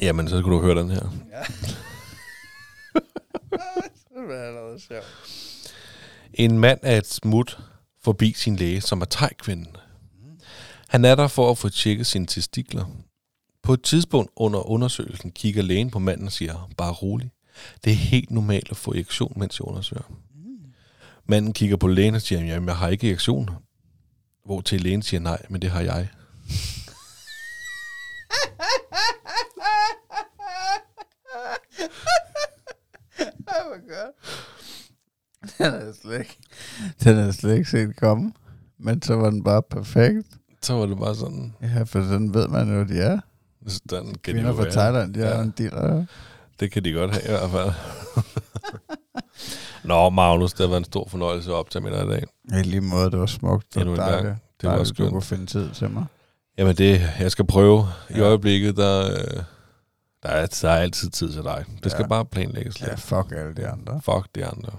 Jamen, 0.00 0.28
så 0.28 0.38
skulle 0.38 0.56
du 0.56 0.62
høre 0.62 0.80
den 0.80 0.90
her. 0.90 1.00
Det 4.28 4.34
er 4.34 4.42
allerede 4.42 4.80
sjovt. 4.80 5.04
En 6.34 6.58
mand 6.58 6.80
er 6.82 6.98
et 6.98 7.06
smut 7.06 7.58
forbi 8.04 8.32
sin 8.32 8.56
læge, 8.56 8.80
som 8.80 9.00
er 9.00 9.04
tegkvinden. 9.04 9.76
Han 10.88 11.04
er 11.04 11.14
der 11.14 11.28
for 11.28 11.50
at 11.50 11.58
få 11.58 11.68
tjekket 11.68 12.06
sine 12.06 12.26
testikler. 12.26 12.84
På 13.62 13.72
et 13.72 13.82
tidspunkt 13.82 14.30
under 14.36 14.70
undersøgelsen 14.70 15.30
kigger 15.30 15.62
lægen 15.62 15.90
på 15.90 15.98
manden 15.98 16.26
og 16.26 16.32
siger, 16.32 16.70
bare 16.76 16.92
rolig. 16.92 17.30
Det 17.84 17.90
er 17.92 17.96
helt 17.96 18.30
normalt 18.30 18.70
at 18.70 18.76
få 18.76 18.92
erektion, 18.94 19.32
mens 19.36 19.58
jeg 19.58 19.68
undersøger. 19.68 20.12
Manden 21.26 21.52
kigger 21.52 21.76
på 21.76 21.86
lægen 21.86 22.14
og 22.14 22.22
siger, 22.22 22.44
jamen 22.44 22.68
jeg 22.68 22.76
har 22.76 22.88
ikke 22.88 23.08
erektion. 23.08 23.50
Hvor 24.44 24.60
til 24.60 24.80
lægen 24.80 25.02
siger, 25.02 25.20
nej, 25.20 25.46
men 25.48 25.62
det 25.62 25.70
har 25.70 25.80
jeg. 25.80 26.08
Den 35.58 35.74
er 35.74 35.92
slet 36.02 36.18
ikke, 36.18 36.38
den 37.04 37.16
er 37.16 37.32
slet 37.32 37.56
ikke 37.56 37.70
set 37.70 37.96
komme. 37.96 38.32
Men 38.78 39.02
så 39.02 39.14
var 39.14 39.30
den 39.30 39.44
bare 39.44 39.62
perfekt. 39.62 40.26
Så 40.66 40.74
var 40.74 40.86
det 40.86 40.98
bare 40.98 41.14
sådan, 41.14 41.54
Ja, 41.62 41.82
for 41.82 41.98
den 41.98 42.34
ved 42.34 42.48
man 42.48 42.74
jo, 42.78 42.84
de 42.84 42.98
er. 43.00 43.20
sådan 43.68 44.06
kan 44.06 44.14
de 44.14 44.18
Kvinder 44.22 44.50
jo 44.50 44.56
fra. 44.56 44.70
Thailand, 44.70 45.14
de 45.14 45.22
er 45.22 45.36
Ja. 45.36 45.42
en 45.42 45.54
dealer. 45.58 46.04
Det 46.60 46.72
kan 46.72 46.84
de 46.84 46.92
godt 46.92 47.10
have 47.10 47.24
i 47.24 47.28
hvert 47.28 47.50
fald. 47.50 47.72
Nå, 49.84 50.10
Magnus, 50.10 50.52
det 50.52 50.60
har 50.60 50.66
været 50.66 50.78
en 50.80 50.84
stor 50.84 51.08
fornøjelse 51.08 51.50
at 51.50 51.54
optage 51.54 51.82
med 51.82 51.90
dig 51.92 52.04
i 52.04 52.08
dag. 52.08 52.24
I 52.60 52.62
lige 52.62 52.80
måde, 52.80 53.10
det 53.10 53.18
var 53.18 53.26
smukt. 53.26 53.74
Det 53.74 53.86
var 53.90 53.96
gang. 53.96 54.10
dejligt. 54.10 54.34
Det 54.60 54.68
var 54.68 54.74
dejligt, 54.76 54.88
du 54.88 54.94
skønt. 54.94 55.10
kunne 55.12 55.22
finde 55.22 55.46
tid 55.46 55.70
til 55.70 55.90
mig. 55.90 56.04
Jamen 56.58 56.76
det, 56.76 57.00
jeg 57.20 57.30
skal 57.30 57.46
prøve. 57.46 57.86
I 58.10 58.14
Ja. 58.14 58.20
øjeblikket, 58.20 58.76
der, 58.76 59.10
øh, 59.10 59.42
der, 60.22 60.28
er, 60.28 60.46
der 60.62 60.70
er 60.70 60.76
altid 60.76 61.10
tid 61.10 61.32
til 61.32 61.42
dig. 61.42 61.64
Det 61.84 61.92
skal 61.92 62.02
Ja. 62.02 62.08
bare 62.08 62.24
planlægges 62.24 62.80
lidt. 62.80 62.90
Ja, 62.90 62.94
fuck 62.94 63.32
alle 63.32 63.54
de 63.54 63.68
andre. 63.68 64.00
Fuck 64.04 64.28
de 64.34 64.46
andre. 64.46 64.72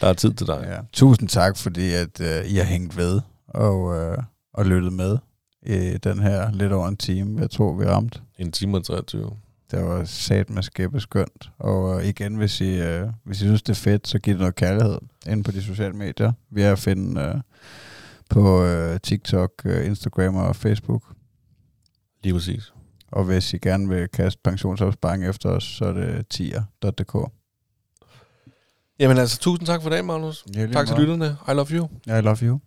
der 0.00 0.06
er 0.08 0.12
tid 0.12 0.34
til 0.34 0.46
dig. 0.46 0.64
Ja. 0.68 0.78
Tusind 0.92 1.28
tak, 1.28 1.56
fordi 1.56 1.94
at 1.94 2.20
uh, 2.20 2.50
I 2.50 2.56
har 2.56 2.64
hængt 2.64 2.96
ved 2.96 3.20
og, 3.48 3.80
uh, 3.80 4.24
og 4.52 4.66
lyttet 4.66 4.92
med 4.92 5.18
i 5.62 5.98
den 5.98 6.18
her 6.18 6.52
lidt 6.52 6.72
over 6.72 6.88
en 6.88 6.96
time, 6.96 7.40
jeg 7.40 7.50
tror, 7.50 7.72
vi 7.76 7.84
ramte. 7.84 8.20
En 8.38 8.52
time 8.52 8.76
og 8.76 8.84
23. 8.84 9.36
Det 9.70 9.84
var 9.84 10.04
sat 10.04 10.50
med 10.50 10.62
skæppe 10.62 11.00
skønt. 11.00 11.50
Og 11.58 11.84
uh, 11.84 12.04
igen, 12.04 12.34
hvis 12.34 12.60
I, 12.60 12.80
uh, 12.80 13.08
hvis 13.24 13.42
I 13.42 13.44
synes, 13.44 13.62
det 13.62 13.72
er 13.72 13.80
fedt, 13.80 14.08
så 14.08 14.18
giv 14.18 14.32
det 14.32 14.40
noget 14.40 14.54
kærlighed 14.54 14.98
inde 15.26 15.42
på 15.42 15.50
de 15.50 15.62
sociale 15.62 15.94
medier. 15.94 16.32
Vi 16.50 16.62
er 16.62 16.72
at 16.72 16.78
finde 16.78 17.20
uh, 17.34 17.40
på 18.30 18.64
uh, 18.64 18.96
TikTok, 19.02 19.52
uh, 19.64 19.86
Instagram 19.86 20.36
og 20.36 20.56
Facebook. 20.56 21.02
Lige 22.22 22.34
præcis. 22.34 22.72
Og 23.12 23.24
hvis 23.24 23.54
I 23.54 23.58
gerne 23.58 23.88
vil 23.88 24.08
kaste 24.08 24.40
pensionsopsparing 24.44 25.26
efter 25.26 25.48
os, 25.48 25.64
så 25.64 25.84
er 25.84 25.92
det 25.92 26.28
tier.dk. 26.28 27.30
Jamen 28.98 29.18
altså, 29.18 29.38
tusind 29.38 29.66
tak 29.66 29.82
for 29.82 29.90
dagen, 29.90 30.06
Magnus. 30.06 30.44
Ja, 30.54 30.66
Tak 30.66 30.86
til 30.86 30.96
lytterne. 30.96 31.36
I 31.48 31.52
love 31.52 31.68
you. 31.70 31.88
I 32.06 32.20
love 32.20 32.36
you. 32.42 32.60